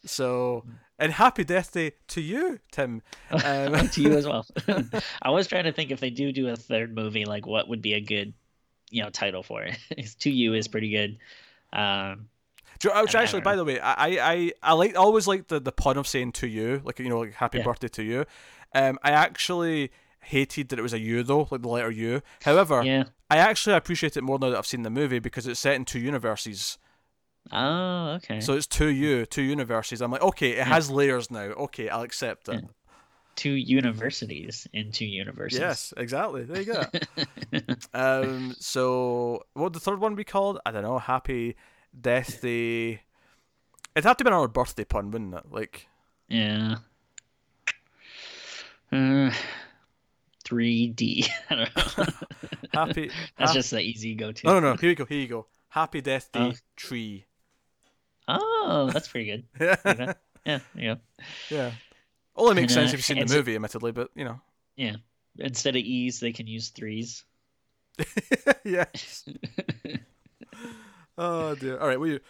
So, 0.04 0.64
and 0.98 1.12
Happy 1.12 1.44
Death 1.44 1.72
Day 1.72 1.92
to 2.08 2.20
you, 2.20 2.60
Tim. 2.70 3.02
Um, 3.30 3.88
to 3.92 4.02
you 4.02 4.12
as 4.12 4.26
well. 4.26 4.46
I 5.22 5.30
was 5.30 5.46
trying 5.46 5.64
to 5.64 5.72
think 5.72 5.90
if 5.90 6.00
they 6.00 6.10
do 6.10 6.30
do 6.32 6.48
a 6.48 6.56
third 6.56 6.94
movie, 6.94 7.24
like 7.24 7.46
what 7.46 7.68
would 7.68 7.80
be 7.82 7.94
a 7.94 8.00
good, 8.00 8.34
you 8.90 9.02
know, 9.02 9.10
title 9.10 9.42
for 9.42 9.62
it. 9.62 9.76
to 10.20 10.30
you 10.30 10.52
is 10.54 10.68
pretty 10.68 10.90
good. 10.90 11.18
Um, 11.72 12.28
you- 12.82 12.90
Which 13.00 13.14
actually, 13.14 13.40
by 13.40 13.56
the 13.56 13.64
way, 13.64 13.80
I 13.80 13.94
I 13.94 14.32
I, 14.32 14.52
I 14.62 14.72
like 14.74 14.96
always 14.98 15.26
like 15.26 15.48
the, 15.48 15.58
the 15.58 15.72
pun 15.72 15.96
of 15.96 16.06
saying 16.06 16.32
to 16.32 16.46
you, 16.46 16.82
like 16.84 16.98
you 16.98 17.08
know, 17.08 17.20
like 17.20 17.32
happy 17.32 17.58
Yeah. 17.58 17.64
birthday 17.64 17.88
to 17.88 18.02
you. 18.02 18.26
Um, 18.74 18.98
I 19.02 19.10
actually 19.12 19.90
hated 20.20 20.68
that 20.70 20.78
it 20.78 20.82
was 20.82 20.92
a 20.92 20.98
U 20.98 21.22
though, 21.22 21.48
like 21.50 21.62
the 21.62 21.68
letter 21.68 21.90
U. 21.90 22.22
However, 22.42 22.82
yeah. 22.82 23.04
I 23.30 23.38
actually 23.38 23.76
appreciate 23.76 24.16
it 24.16 24.22
more 24.22 24.38
now 24.38 24.50
that 24.50 24.58
I've 24.58 24.66
seen 24.66 24.82
the 24.82 24.90
movie 24.90 25.18
because 25.18 25.46
it's 25.46 25.60
set 25.60 25.74
in 25.76 25.84
two 25.84 26.00
universes. 26.00 26.78
Oh, 27.52 28.12
okay. 28.16 28.40
So 28.40 28.54
it's 28.54 28.66
two 28.66 28.88
U, 28.88 29.26
two 29.26 29.42
universes. 29.42 30.00
I'm 30.00 30.10
like, 30.10 30.22
okay, 30.22 30.52
it 30.52 30.66
has 30.66 30.90
layers 30.90 31.30
now. 31.30 31.40
Okay, 31.42 31.88
I'll 31.88 32.02
accept 32.02 32.48
it. 32.48 32.54
Yeah. 32.62 32.68
two 33.36 33.50
universities 33.52 34.66
in 34.72 34.92
two 34.92 35.04
universes. 35.04 35.58
Yes, 35.58 35.92
exactly. 35.96 36.44
There 36.44 36.62
you 36.62 36.72
go. 36.72 36.84
um, 37.94 38.54
so 38.58 39.42
what 39.54 39.72
the 39.72 39.80
third 39.80 40.00
one 40.00 40.14
be 40.14 40.24
called? 40.24 40.58
I 40.64 40.70
don't 40.70 40.82
know. 40.84 40.98
Happy 40.98 41.56
Death 41.98 42.40
Day. 42.40 43.02
It'd 43.94 44.04
have 44.04 44.16
to 44.16 44.24
be 44.24 44.28
another 44.28 44.48
birthday 44.48 44.84
pun, 44.84 45.10
wouldn't 45.10 45.34
it? 45.34 45.44
Like, 45.50 45.86
Yeah. 46.28 46.76
Uh, 48.92 49.30
3D. 50.44 51.28
I 51.50 51.54
don't 51.54 51.98
know. 51.98 52.04
happy. 52.72 53.10
That's 53.38 53.50
hap- 53.50 53.54
just 53.54 53.70
the 53.70 53.80
easy 53.80 54.14
go 54.14 54.32
to. 54.32 54.46
No, 54.46 54.60
no, 54.60 54.72
no. 54.72 54.76
Here 54.76 54.90
you 54.90 54.96
go. 54.96 55.04
Here 55.04 55.20
you 55.20 55.28
go. 55.28 55.46
Happy 55.68 56.00
Death 56.00 56.30
Day 56.32 56.40
Oh. 56.40 56.58
tree. 56.76 57.24
Oh, 58.26 58.88
that's 58.90 59.08
pretty 59.08 59.26
good. 59.26 59.44
Yeah, 59.60 60.12
Yeah, 60.46 60.58
yeah. 60.74 60.94
yeah. 61.50 61.72
Only 62.36 62.54
makes 62.54 62.74
And, 62.74 62.88
sense 62.88 62.90
uh, 62.90 62.94
if 62.94 62.98
you've 62.98 63.04
seen 63.04 63.26
the 63.26 63.34
movie, 63.34 63.54
admittedly, 63.54 63.92
but 63.92 64.08
you 64.14 64.24
know. 64.24 64.40
Yeah. 64.76 64.96
Instead 65.38 65.76
of 65.76 65.82
E's, 65.82 66.20
they 66.20 66.32
can 66.32 66.46
use 66.46 66.68
threes. 66.70 67.24
yes. 68.64 69.28
Oh 71.18 71.54
dear. 71.54 71.78
All 71.78 71.86
right. 71.88 71.98
What 71.98 72.08
are 72.08 72.12
you? 72.12 72.20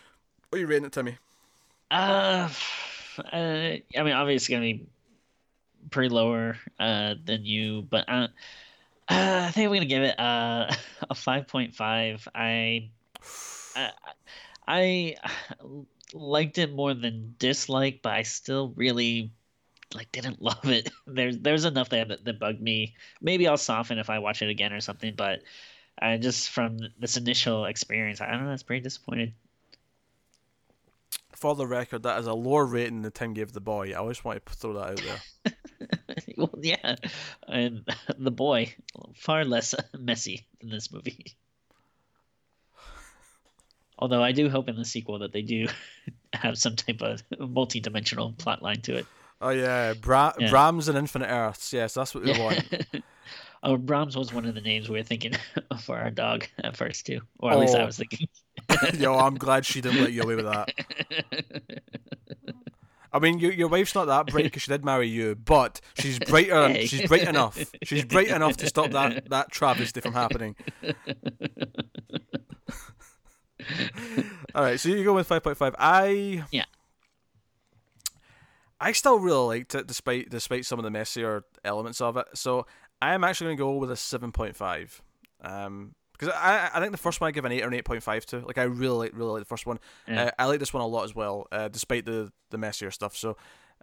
What 0.48 0.56
are 0.56 0.60
you 0.60 0.66
rating 0.66 0.86
it, 0.86 0.92
Timmy? 0.92 1.16
Uh, 1.90 2.48
uh, 3.18 3.26
I 3.32 3.82
mean, 3.96 4.12
obviously 4.14 4.34
it's 4.34 4.48
gonna 4.48 4.60
be 4.62 4.86
pretty 5.90 6.08
lower 6.08 6.56
uh 6.78 7.14
than 7.24 7.44
you, 7.44 7.82
but 7.82 8.08
uh, 8.08 8.28
uh 9.08 9.46
I 9.48 9.50
think 9.50 9.66
I'm 9.66 9.74
gonna 9.74 9.86
give 9.86 10.02
it 10.02 10.18
uh, 10.18 10.74
a 11.10 11.14
five 11.14 11.48
point 11.48 11.74
five. 11.74 12.26
I, 12.34 12.90
I 13.76 13.90
I 14.66 15.16
liked 16.12 16.58
it 16.58 16.72
more 16.72 16.94
than 16.94 17.34
dislike, 17.38 18.00
but 18.02 18.12
I 18.12 18.22
still 18.22 18.72
really 18.76 19.32
like 19.94 20.10
didn't 20.12 20.42
love 20.42 20.64
it. 20.64 20.90
There's 21.06 21.38
there's 21.38 21.64
enough 21.64 21.88
there 21.88 22.04
that, 22.04 22.24
that 22.24 22.38
bugged 22.38 22.60
me. 22.60 22.94
Maybe 23.20 23.46
I'll 23.46 23.56
soften 23.56 23.98
if 23.98 24.10
I 24.10 24.18
watch 24.18 24.42
it 24.42 24.48
again 24.48 24.72
or 24.72 24.80
something, 24.80 25.14
but 25.16 25.40
I 25.98 26.16
just 26.16 26.50
from 26.50 26.78
this 26.98 27.16
initial 27.16 27.66
experience, 27.66 28.20
I 28.20 28.30
don't 28.30 28.42
know. 28.42 28.48
I 28.48 28.52
was 28.52 28.62
pretty 28.62 28.82
disappointed. 28.82 29.32
For 31.32 31.54
the 31.54 31.66
record, 31.66 32.04
that 32.04 32.18
is 32.20 32.26
a 32.26 32.32
lower 32.32 32.64
rating 32.64 33.02
than 33.02 33.12
Tim 33.12 33.34
gave 33.34 33.52
the 33.52 33.60
boy. 33.60 33.90
I 33.90 33.94
always 33.94 34.24
want 34.24 34.44
to 34.46 34.54
throw 34.54 34.72
that 34.74 34.90
out 34.90 35.02
there. 35.44 35.52
well, 36.36 36.50
yeah, 36.60 36.96
and 37.48 37.88
the 38.18 38.30
boy 38.30 38.74
far 39.14 39.44
less 39.44 39.74
messy 39.98 40.46
than 40.60 40.70
this 40.70 40.92
movie. 40.92 41.26
Although 43.98 44.22
I 44.22 44.32
do 44.32 44.48
hope 44.48 44.68
in 44.68 44.76
the 44.76 44.84
sequel 44.84 45.20
that 45.20 45.32
they 45.32 45.42
do 45.42 45.68
have 46.32 46.58
some 46.58 46.76
type 46.76 47.00
of 47.00 47.22
multi-dimensional 47.38 48.32
plot 48.32 48.60
line 48.62 48.80
to 48.82 48.96
it. 48.96 49.06
Oh 49.40 49.50
yeah, 49.50 49.94
Bra- 49.94 50.32
yeah. 50.38 50.50
Brahms 50.50 50.88
and 50.88 50.98
Infinite 50.98 51.28
Earths. 51.28 51.72
Yes, 51.72 51.94
that's 51.94 52.14
what 52.14 52.24
we 52.24 52.38
want. 52.38 52.64
oh, 53.62 53.76
Brahms 53.76 54.16
was 54.16 54.32
one 54.32 54.46
of 54.46 54.54
the 54.54 54.60
names 54.60 54.88
we 54.88 54.98
were 54.98 55.04
thinking 55.04 55.34
for 55.80 55.96
our 55.96 56.10
dog 56.10 56.46
at 56.62 56.76
first 56.76 57.06
too, 57.06 57.20
or 57.38 57.52
at 57.52 57.56
oh. 57.56 57.60
least 57.60 57.76
I 57.76 57.82
oh. 57.82 57.86
was 57.86 57.98
thinking. 57.98 58.28
Yo, 58.94 59.14
I'm 59.14 59.36
glad 59.36 59.64
she 59.64 59.80
didn't 59.80 60.02
let 60.02 60.12
you 60.12 60.22
away 60.22 60.34
with 60.36 60.46
that. 60.46 60.70
I 63.14 63.20
mean, 63.20 63.38
your 63.38 63.52
your 63.52 63.68
wife's 63.68 63.94
not 63.94 64.06
that 64.06 64.26
bright 64.26 64.42
because 64.42 64.62
she 64.62 64.72
did 64.72 64.84
marry 64.84 65.08
you, 65.08 65.36
but 65.36 65.80
she's 65.96 66.18
brighter. 66.28 66.68
Hey. 66.68 66.86
She's 66.86 67.06
bright 67.06 67.28
enough. 67.28 67.64
She's 67.84 68.04
bright 68.04 68.26
enough 68.26 68.56
to 68.56 68.66
stop 68.66 68.90
that 68.90 69.30
that 69.30 69.52
travesty 69.52 70.00
from 70.00 70.14
happening. 70.14 70.56
All 74.54 74.62
right, 74.62 74.80
so 74.80 74.88
you 74.88 75.04
go 75.04 75.14
with 75.14 75.28
five 75.28 75.44
point 75.44 75.56
five. 75.56 75.76
I 75.78 76.44
yeah. 76.50 76.64
I 78.80 78.90
still 78.90 79.20
really 79.20 79.58
liked 79.58 79.76
it, 79.76 79.86
despite 79.86 80.28
despite 80.28 80.66
some 80.66 80.80
of 80.80 80.82
the 80.82 80.90
messier 80.90 81.44
elements 81.64 82.00
of 82.00 82.16
it. 82.16 82.26
So 82.34 82.66
I 83.00 83.14
am 83.14 83.22
actually 83.22 83.46
going 83.46 83.56
to 83.58 83.62
go 83.62 83.76
with 83.76 83.92
a 83.92 83.96
seven 83.96 84.32
point 84.32 84.56
five. 84.56 85.00
Um, 85.40 85.94
because 86.18 86.34
I 86.34 86.70
I 86.72 86.80
think 86.80 86.92
the 86.92 86.98
first 86.98 87.20
one 87.20 87.28
I 87.28 87.32
give 87.32 87.44
an 87.44 87.52
eight 87.52 87.62
or 87.62 87.68
an 87.68 87.74
eight 87.74 87.84
point 87.84 88.02
five 88.02 88.24
to. 88.26 88.40
Like 88.40 88.58
I 88.58 88.64
really 88.64 88.96
like 88.96 89.16
really 89.16 89.32
like 89.32 89.42
the 89.42 89.46
first 89.46 89.66
one. 89.66 89.78
Yeah. 90.08 90.24
Uh, 90.24 90.30
I 90.38 90.46
like 90.46 90.60
this 90.60 90.72
one 90.72 90.82
a 90.82 90.86
lot 90.86 91.04
as 91.04 91.14
well, 91.14 91.46
uh, 91.52 91.68
despite 91.68 92.06
the 92.06 92.32
the 92.50 92.58
messier 92.58 92.90
stuff. 92.90 93.16
So. 93.16 93.36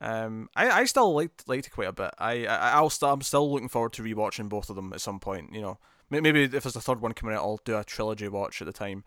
Um, 0.04 0.50
I, 0.56 0.72
I 0.72 0.86
still 0.86 1.14
liked 1.14 1.48
liked 1.48 1.68
it 1.68 1.70
quite 1.70 1.88
a 1.88 1.94
bit. 1.94 2.10
I, 2.18 2.48
I 2.48 2.72
I'll 2.72 2.90
still 2.90 3.12
I'm 3.12 3.22
still 3.22 3.52
looking 3.52 3.68
forward 3.68 3.94
to 3.94 4.02
rewatching 4.02 4.50
both 4.50 4.72
of 4.72 4.76
them 4.76 4.94
at 4.94 5.02
some 5.02 5.20
point. 5.20 5.54
You 5.54 5.62
know, 5.62 5.78
maybe 6.10 6.44
if 6.44 6.52
there's 6.52 6.76
a 6.76 6.82
third 6.82 7.02
one 7.02 7.14
coming 7.14 7.36
out, 7.36 7.44
I'll 7.44 7.60
do 7.64 7.78
a 7.78 7.84
trilogy 7.84 8.28
watch 8.28 8.62
at 8.64 8.66
the 8.66 8.74
time. 8.74 9.04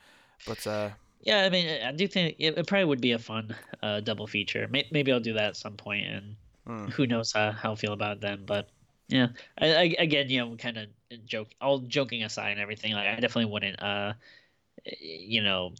But 0.47 0.65
uh, 0.69 0.91
yeah, 1.21 1.45
I 1.45 1.51
mean, 1.51 1.83
I 1.83 1.93
do 1.93 2.07
think 2.07 2.37
it, 2.39 2.57
it 2.59 2.67
probably 2.67 2.85
would 2.85 3.01
be 3.01 3.13
a 3.13 3.19
fun 3.19 3.57
uh, 3.83 4.01
double 4.01 4.27
feature. 4.27 4.69
Maybe 4.71 5.13
I'll 5.13 5.21
do 5.21 5.33
that 5.33 5.45
at 5.47 5.57
some 5.57 5.77
point, 5.77 6.07
and 6.07 6.37
hmm. 6.67 6.87
who 6.89 7.07
knows 7.07 7.33
how, 7.33 7.51
how 7.51 7.73
I 7.73 7.75
feel 7.75 7.93
about 7.93 8.21
them. 8.21 8.45
But 8.47 8.69
yeah, 9.09 9.29
I, 9.59 9.67
I, 9.67 9.95
again, 9.99 10.29
you 10.29 10.41
know, 10.41 10.57
kind 10.57 10.79
of 10.79 10.89
joke, 11.27 11.49
all 11.61 11.81
joking 11.81 12.23
aside 12.23 12.51
and 12.51 12.61
everything, 12.61 12.93
like 12.93 13.07
I 13.07 13.15
definitely 13.15 13.53
wouldn't, 13.53 13.83
uh, 13.83 14.15
you 14.85 15.43
know, 15.43 15.73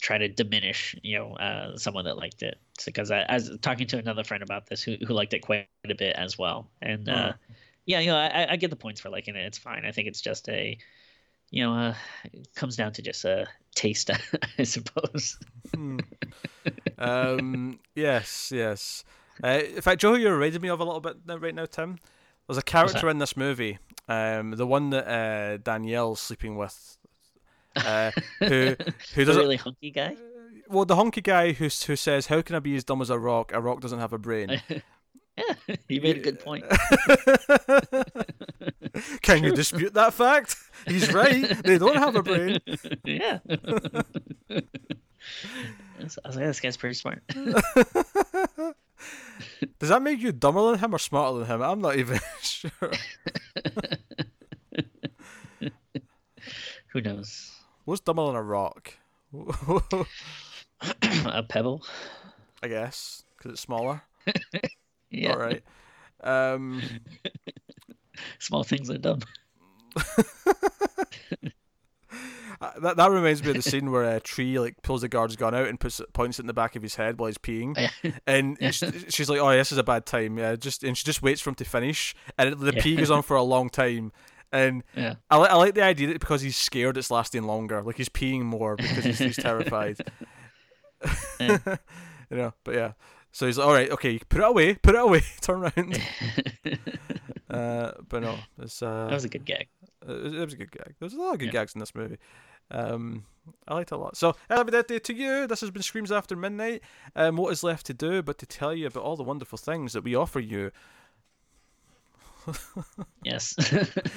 try 0.00 0.18
to 0.18 0.28
diminish, 0.28 0.96
you 1.02 1.18
know, 1.18 1.34
uh, 1.34 1.76
someone 1.76 2.04
that 2.04 2.16
liked 2.16 2.42
it. 2.42 2.58
Because 2.84 3.10
I, 3.10 3.20
I, 3.20 3.34
was 3.34 3.56
talking 3.62 3.86
to 3.88 3.98
another 3.98 4.24
friend 4.24 4.42
about 4.42 4.66
this 4.66 4.82
who, 4.82 4.96
who 5.06 5.14
liked 5.14 5.34
it 5.34 5.40
quite 5.40 5.68
a 5.88 5.94
bit 5.94 6.16
as 6.16 6.38
well, 6.38 6.68
and 6.82 7.08
uh, 7.08 7.32
yeah, 7.86 8.00
you 8.00 8.08
know, 8.08 8.16
I, 8.16 8.52
I 8.52 8.56
get 8.56 8.70
the 8.70 8.76
points 8.76 9.00
for 9.00 9.10
liking 9.10 9.36
it. 9.36 9.46
It's 9.46 9.58
fine. 9.58 9.84
I 9.84 9.92
think 9.92 10.08
it's 10.08 10.20
just 10.20 10.48
a 10.48 10.76
you 11.54 11.62
know, 11.62 11.72
uh, 11.72 11.94
it 12.32 12.52
comes 12.56 12.74
down 12.74 12.92
to 12.94 13.02
just 13.02 13.24
a 13.24 13.46
taste, 13.76 14.10
I 14.58 14.64
suppose. 14.64 15.38
hmm. 15.72 15.98
um, 16.98 17.78
yes, 17.94 18.50
yes. 18.52 19.04
Uh, 19.42 19.60
in 19.74 19.80
fact, 19.80 20.00
Joe, 20.00 20.14
you're 20.14 20.34
reminding 20.34 20.62
me 20.62 20.68
of 20.68 20.80
a 20.80 20.84
little 20.84 21.00
bit 21.00 21.16
right 21.26 21.54
now, 21.54 21.66
Tim. 21.66 21.98
There's 22.46 22.58
a 22.58 22.62
character 22.62 23.08
in 23.08 23.18
this 23.18 23.36
movie, 23.36 23.78
um, 24.08 24.52
the 24.52 24.66
one 24.66 24.90
that 24.90 25.08
uh, 25.08 25.56
Danielle's 25.58 26.20
sleeping 26.20 26.56
with, 26.56 26.98
uh, 27.76 28.10
who 28.40 28.76
who 29.14 29.24
does 29.24 29.36
a 29.36 29.40
really 29.40 29.56
hunky 29.56 29.90
guy. 29.90 30.16
Well, 30.68 30.84
the 30.84 30.96
honky 30.96 31.22
guy 31.22 31.52
who 31.52 31.64
who 31.64 31.96
says, 31.96 32.26
"How 32.26 32.42
can 32.42 32.56
I 32.56 32.58
be 32.58 32.76
as 32.76 32.84
dumb 32.84 33.00
as 33.00 33.10
a 33.10 33.18
rock? 33.18 33.52
A 33.52 33.60
rock 33.60 33.80
doesn't 33.80 33.98
have 33.98 34.12
a 34.12 34.18
brain." 34.18 34.60
Yeah, 35.36 35.74
you 35.88 36.00
made 36.00 36.18
a 36.18 36.20
good 36.20 36.38
point. 36.38 36.64
Can 39.22 39.42
you 39.42 39.52
dispute 39.52 39.94
that 39.94 40.14
fact? 40.14 40.54
He's 40.86 41.12
right. 41.12 41.60
They 41.64 41.76
don't 41.76 41.96
have 41.96 42.14
a 42.14 42.22
brain. 42.22 42.60
Yeah. 43.04 43.40
I 43.48 43.58
was 46.04 46.18
like, 46.24 46.36
this 46.36 46.60
guy's 46.60 46.76
pretty 46.76 46.94
smart. 46.94 47.20
Does 49.78 49.88
that 49.88 50.02
make 50.02 50.20
you 50.20 50.32
dumber 50.32 50.70
than 50.70 50.78
him 50.80 50.94
or 50.94 50.98
smarter 50.98 51.38
than 51.38 51.46
him? 51.48 51.62
I'm 51.62 51.80
not 51.80 51.96
even 51.96 52.18
sure. 52.42 52.70
Who 56.88 57.00
knows? 57.00 57.50
What's 57.84 58.00
dumber 58.00 58.26
than 58.26 58.36
a 58.36 58.42
rock? 58.42 58.94
a 61.26 61.42
pebble. 61.42 61.84
I 62.62 62.68
guess 62.68 63.24
because 63.36 63.52
it's 63.52 63.60
smaller. 63.60 64.02
Yeah. 65.10 65.32
All 65.32 65.38
right. 65.38 65.62
Um, 66.22 66.82
Small 68.38 68.64
things 68.64 68.90
are 68.90 68.98
dumb. 68.98 69.20
Uh, 72.60 72.70
that 72.80 72.96
that 72.96 73.10
reminds 73.10 73.42
me 73.42 73.50
of 73.50 73.56
the 73.56 73.62
scene 73.62 73.90
where 73.90 74.16
a 74.16 74.20
tree 74.20 74.58
like 74.58 74.80
pulls 74.82 75.02
the 75.02 75.08
guard's 75.08 75.36
gun 75.36 75.54
out 75.54 75.68
and 75.68 75.78
puts 75.78 76.00
points 76.12 76.38
it 76.38 76.42
in 76.42 76.46
the 76.46 76.54
back 76.54 76.76
of 76.76 76.82
his 76.82 76.94
head 76.94 77.18
while 77.18 77.26
he's 77.26 77.38
peeing, 77.38 77.90
and 78.26 78.58
she's 79.12 79.28
like, 79.28 79.40
"Oh, 79.40 79.50
this 79.50 79.72
is 79.72 79.78
a 79.78 79.82
bad 79.82 80.06
time." 80.06 80.38
Yeah, 80.38 80.56
just 80.56 80.84
and 80.84 80.96
she 80.96 81.04
just 81.04 81.22
waits 81.22 81.40
for 81.40 81.50
him 81.50 81.56
to 81.56 81.64
finish, 81.64 82.14
and 82.38 82.58
the 82.58 82.74
yeah. 82.74 82.82
pee 82.82 82.96
goes 82.96 83.10
on 83.10 83.22
for 83.22 83.36
a 83.36 83.42
long 83.42 83.70
time. 83.70 84.12
And 84.52 84.84
yeah. 84.96 85.14
I, 85.30 85.38
I 85.38 85.54
like 85.56 85.74
the 85.74 85.82
idea 85.82 86.06
that 86.08 86.20
because 86.20 86.40
he's 86.40 86.56
scared, 86.56 86.96
it's 86.96 87.10
lasting 87.10 87.42
longer. 87.42 87.82
Like 87.82 87.96
he's 87.96 88.08
peeing 88.08 88.42
more 88.42 88.76
because 88.76 89.04
he's, 89.04 89.18
he's 89.18 89.36
terrified. 89.36 89.98
You 92.30 92.38
know, 92.38 92.54
but 92.64 92.74
yeah. 92.74 92.92
So 93.32 93.46
he's 93.46 93.58
like, 93.58 93.66
all 93.66 93.74
right, 93.74 93.90
okay, 93.90 94.18
put 94.28 94.40
it 94.40 94.44
away, 94.44 94.74
put 94.74 94.94
it 94.94 95.00
away, 95.00 95.22
turn 95.40 95.62
around. 95.62 96.00
Uh, 97.54 97.92
but 98.08 98.22
no, 98.22 98.36
it's 98.60 98.82
uh, 98.82 99.06
that 99.06 99.14
was 99.14 99.24
a 99.24 99.28
good 99.28 99.44
gag. 99.44 99.68
It, 100.06 100.34
it 100.34 100.44
was 100.44 100.54
a 100.54 100.56
good 100.56 100.72
gag. 100.72 100.94
There's 100.98 101.14
a 101.14 101.18
lot 101.18 101.34
of 101.34 101.38
good 101.38 101.46
yeah. 101.46 101.52
gags 101.52 101.74
in 101.74 101.80
this 101.80 101.94
movie. 101.94 102.18
Um, 102.70 103.24
I 103.68 103.74
liked 103.74 103.92
it 103.92 103.94
a 103.94 103.98
lot. 103.98 104.16
So, 104.16 104.36
happy 104.48 104.70
birthday 104.70 104.98
to 104.98 105.14
you. 105.14 105.46
This 105.46 105.60
has 105.60 105.70
been 105.70 105.82
Screams 105.82 106.10
After 106.10 106.34
Midnight. 106.34 106.82
Um, 107.14 107.36
what 107.36 107.52
is 107.52 107.62
left 107.62 107.86
to 107.86 107.94
do 107.94 108.22
but 108.22 108.38
to 108.38 108.46
tell 108.46 108.74
you 108.74 108.86
about 108.86 109.02
all 109.02 109.16
the 109.16 109.22
wonderful 109.22 109.58
things 109.58 109.92
that 109.92 110.02
we 110.02 110.14
offer 110.14 110.40
you 110.40 110.70
yes. 113.24 113.54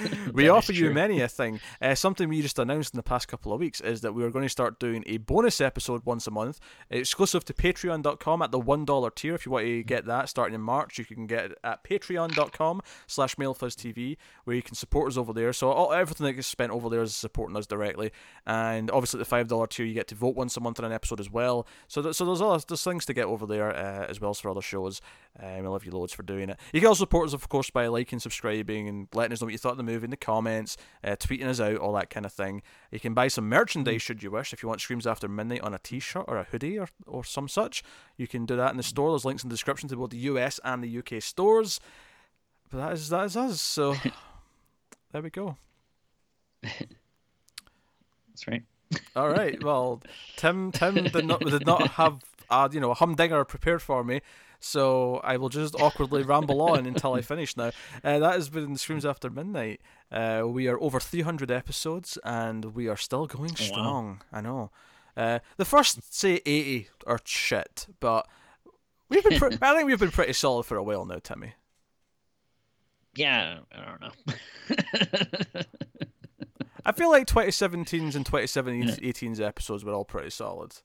we 0.33 0.49
offer 0.49 0.73
you 0.73 0.91
many 0.91 1.21
a 1.21 1.27
thing. 1.27 1.59
Uh, 1.81 1.95
something 1.95 2.29
we 2.29 2.41
just 2.41 2.59
announced 2.59 2.93
in 2.93 2.97
the 2.97 3.03
past 3.03 3.27
couple 3.27 3.53
of 3.53 3.59
weeks 3.59 3.81
is 3.81 4.01
that 4.01 4.13
we 4.13 4.23
are 4.23 4.29
going 4.29 4.45
to 4.45 4.49
start 4.49 4.79
doing 4.79 5.03
a 5.07 5.17
bonus 5.17 5.61
episode 5.61 6.05
once 6.05 6.27
a 6.27 6.31
month, 6.31 6.59
exclusive 6.89 7.45
to 7.45 7.53
patreon.com 7.53 8.41
at 8.41 8.51
the 8.51 8.59
$1 8.59 9.15
tier. 9.15 9.35
If 9.35 9.45
you 9.45 9.51
want 9.51 9.65
to 9.65 9.83
get 9.83 10.05
that 10.05 10.29
starting 10.29 10.55
in 10.55 10.61
March, 10.61 10.97
you 10.97 11.05
can 11.05 11.27
get 11.27 11.45
it 11.51 11.57
at 11.63 11.83
patreon.com 11.83 12.81
slash 13.07 13.35
mailfuzztv, 13.35 14.17
where 14.43 14.55
you 14.55 14.61
can 14.61 14.75
support 14.75 15.11
us 15.11 15.17
over 15.17 15.33
there. 15.33 15.53
So 15.53 15.71
all, 15.71 15.93
everything 15.93 16.25
that 16.25 16.33
gets 16.33 16.47
spent 16.47 16.71
over 16.71 16.89
there 16.89 17.01
is 17.01 17.15
supporting 17.15 17.55
us 17.57 17.67
directly. 17.67 18.11
And 18.45 18.91
obviously, 18.91 19.19
the 19.19 19.25
$5 19.25 19.69
tier, 19.69 19.85
you 19.85 19.93
get 19.93 20.07
to 20.07 20.15
vote 20.15 20.35
once 20.35 20.57
a 20.57 20.59
month 20.59 20.79
on 20.79 20.85
an 20.85 20.91
episode 20.91 21.19
as 21.19 21.29
well. 21.29 21.67
So, 21.87 22.01
th- 22.01 22.15
so 22.15 22.25
there's, 22.25 22.41
all, 22.41 22.57
there's 22.67 22.83
things 22.83 23.05
to 23.05 23.13
get 23.13 23.25
over 23.25 23.45
there 23.45 23.75
uh, 23.75 24.05
as 24.07 24.21
well 24.21 24.31
as 24.31 24.39
for 24.39 24.49
other 24.49 24.61
shows. 24.61 25.01
Um, 25.39 25.65
I 25.65 25.69
love 25.69 25.85
you 25.85 25.91
loads 25.91 26.13
for 26.13 26.23
doing 26.23 26.49
it. 26.49 26.59
You 26.73 26.81
can 26.81 26.87
also 26.87 27.03
support 27.03 27.27
us, 27.27 27.33
of 27.33 27.47
course, 27.49 27.69
by 27.69 27.87
liking, 27.87 28.16
subscribing, 28.19 28.87
and 28.87 29.07
letting 29.13 29.33
us 29.33 29.41
know 29.41 29.45
what 29.45 29.51
you 29.51 29.57
thought 29.57 29.71
of 29.71 29.77
the 29.77 29.83
movie 29.83 30.05
in 30.05 30.11
the 30.11 30.17
comments, 30.17 30.77
uh, 31.03 31.15
tweeting 31.15 31.47
us 31.47 31.59
out, 31.59 31.77
all 31.77 31.93
that 31.93 32.09
kind 32.09 32.25
of 32.25 32.33
thing. 32.33 32.61
You 32.91 32.99
can 32.99 33.13
buy 33.13 33.27
some 33.27 33.49
merchandise 33.49 34.01
should 34.01 34.23
you 34.23 34.31
wish. 34.31 34.53
If 34.53 34.63
you 34.63 34.69
want 34.69 34.81
Screams 34.81 35.07
After 35.07 35.27
Midnight 35.27 35.61
on 35.61 35.73
a 35.73 35.79
t 35.79 35.99
shirt 35.99 36.25
or 36.27 36.37
a 36.37 36.43
hoodie 36.43 36.77
or, 36.77 36.87
or 37.05 37.23
some 37.23 37.47
such, 37.47 37.83
you 38.17 38.27
can 38.27 38.45
do 38.45 38.55
that 38.55 38.71
in 38.71 38.77
the 38.77 38.83
store. 38.83 39.11
There's 39.11 39.25
links 39.25 39.43
in 39.43 39.49
the 39.49 39.53
description 39.53 39.89
to 39.89 39.95
both 39.95 40.11
the 40.11 40.17
US 40.17 40.59
and 40.63 40.83
the 40.83 40.97
UK 40.97 41.21
stores. 41.21 41.79
But 42.69 42.77
that 42.77 42.93
is, 42.93 43.09
that 43.09 43.25
is 43.25 43.37
us. 43.37 43.61
So 43.61 43.95
there 45.11 45.21
we 45.21 45.29
go. 45.29 45.57
That's 46.61 48.47
right. 48.47 48.63
All 49.15 49.29
right. 49.29 49.61
Well, 49.63 50.01
Tim 50.35 50.71
Tim 50.71 50.95
did 50.95 51.25
not 51.25 51.41
did 51.41 51.65
not 51.65 51.87
have 51.91 52.23
a 52.49 52.69
you 52.71 52.79
know 52.79 52.91
a 52.91 52.93
humdinger 52.93 53.43
prepared 53.45 53.81
for 53.81 54.03
me, 54.03 54.21
so 54.59 55.17
I 55.23 55.37
will 55.37 55.49
just 55.49 55.75
awkwardly 55.75 56.23
ramble 56.23 56.61
on 56.61 56.85
until 56.85 57.13
I 57.13 57.21
finish 57.21 57.55
now. 57.55 57.71
Uh, 58.03 58.19
that 58.19 58.33
has 58.33 58.49
been 58.49 58.75
Screams 58.77 59.05
After 59.05 59.29
Midnight. 59.29 59.81
Uh, 60.11 60.43
we 60.45 60.67
are 60.67 60.79
over 60.81 60.99
300 60.99 61.51
episodes 61.51 62.17
and 62.23 62.75
we 62.75 62.87
are 62.87 62.97
still 62.97 63.27
going 63.27 63.55
strong. 63.55 64.21
Wow. 64.31 64.37
I 64.37 64.41
know. 64.41 64.71
Uh, 65.15 65.39
the 65.57 65.65
first, 65.65 66.13
say, 66.13 66.41
80 66.45 66.89
are 67.07 67.19
shit, 67.25 67.87
but 67.99 68.27
we've 69.09 69.23
been 69.23 69.39
pre- 69.39 69.57
I 69.61 69.75
think 69.75 69.87
we've 69.87 69.99
been 69.99 70.11
pretty 70.11 70.33
solid 70.33 70.63
for 70.63 70.77
a 70.77 70.83
while 70.83 71.05
now, 71.05 71.19
Timmy. 71.21 71.53
Yeah, 73.15 73.59
I 73.71 73.85
don't 73.85 74.01
know. 74.01 75.61
I 76.85 76.91
feel 76.91 77.09
like 77.09 77.25
2017's 77.25 78.15
and 78.15 78.25
2018's 78.25 79.41
episodes 79.41 79.83
were 79.83 79.93
all 79.93 80.05
pretty 80.05 80.29
solid. 80.29 80.75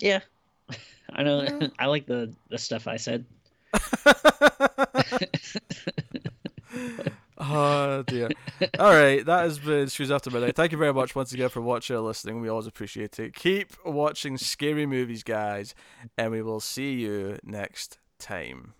Yeah, 0.00 0.20
I 1.10 1.22
know. 1.22 1.70
I 1.78 1.86
like 1.86 2.06
the 2.06 2.34
the 2.50 2.58
stuff 2.58 2.86
I 2.86 2.96
said. 2.96 3.24
oh 7.38 8.02
dear. 8.06 8.30
All 8.78 8.90
right, 8.90 9.24
that 9.24 9.42
has 9.42 9.58
been 9.58 9.88
Screams 9.88 10.10
After 10.10 10.30
Midnight. 10.30 10.56
Thank 10.56 10.72
you 10.72 10.78
very 10.78 10.92
much 10.92 11.14
once 11.14 11.32
again 11.32 11.48
for 11.48 11.60
watching 11.60 11.96
or 11.96 12.00
listening. 12.00 12.40
We 12.40 12.48
always 12.48 12.66
appreciate 12.66 13.18
it. 13.18 13.34
Keep 13.34 13.72
watching 13.84 14.38
scary 14.38 14.86
movies, 14.86 15.22
guys, 15.22 15.74
and 16.16 16.32
we 16.32 16.42
will 16.42 16.60
see 16.60 16.94
you 16.94 17.38
next 17.42 17.98
time. 18.18 18.74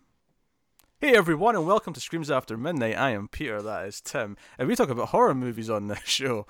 Hey 0.98 1.14
everyone, 1.14 1.54
and 1.54 1.66
welcome 1.66 1.92
to 1.92 2.00
Screams 2.00 2.30
After 2.30 2.56
Midnight. 2.56 2.96
I 2.96 3.10
am 3.10 3.28
Peter, 3.28 3.60
that 3.60 3.86
is 3.86 4.00
Tim, 4.00 4.34
and 4.58 4.66
we 4.66 4.74
talk 4.74 4.88
about 4.88 5.08
horror 5.08 5.34
movies 5.34 5.68
on 5.68 5.88
this 5.88 6.00
show. 6.04 6.46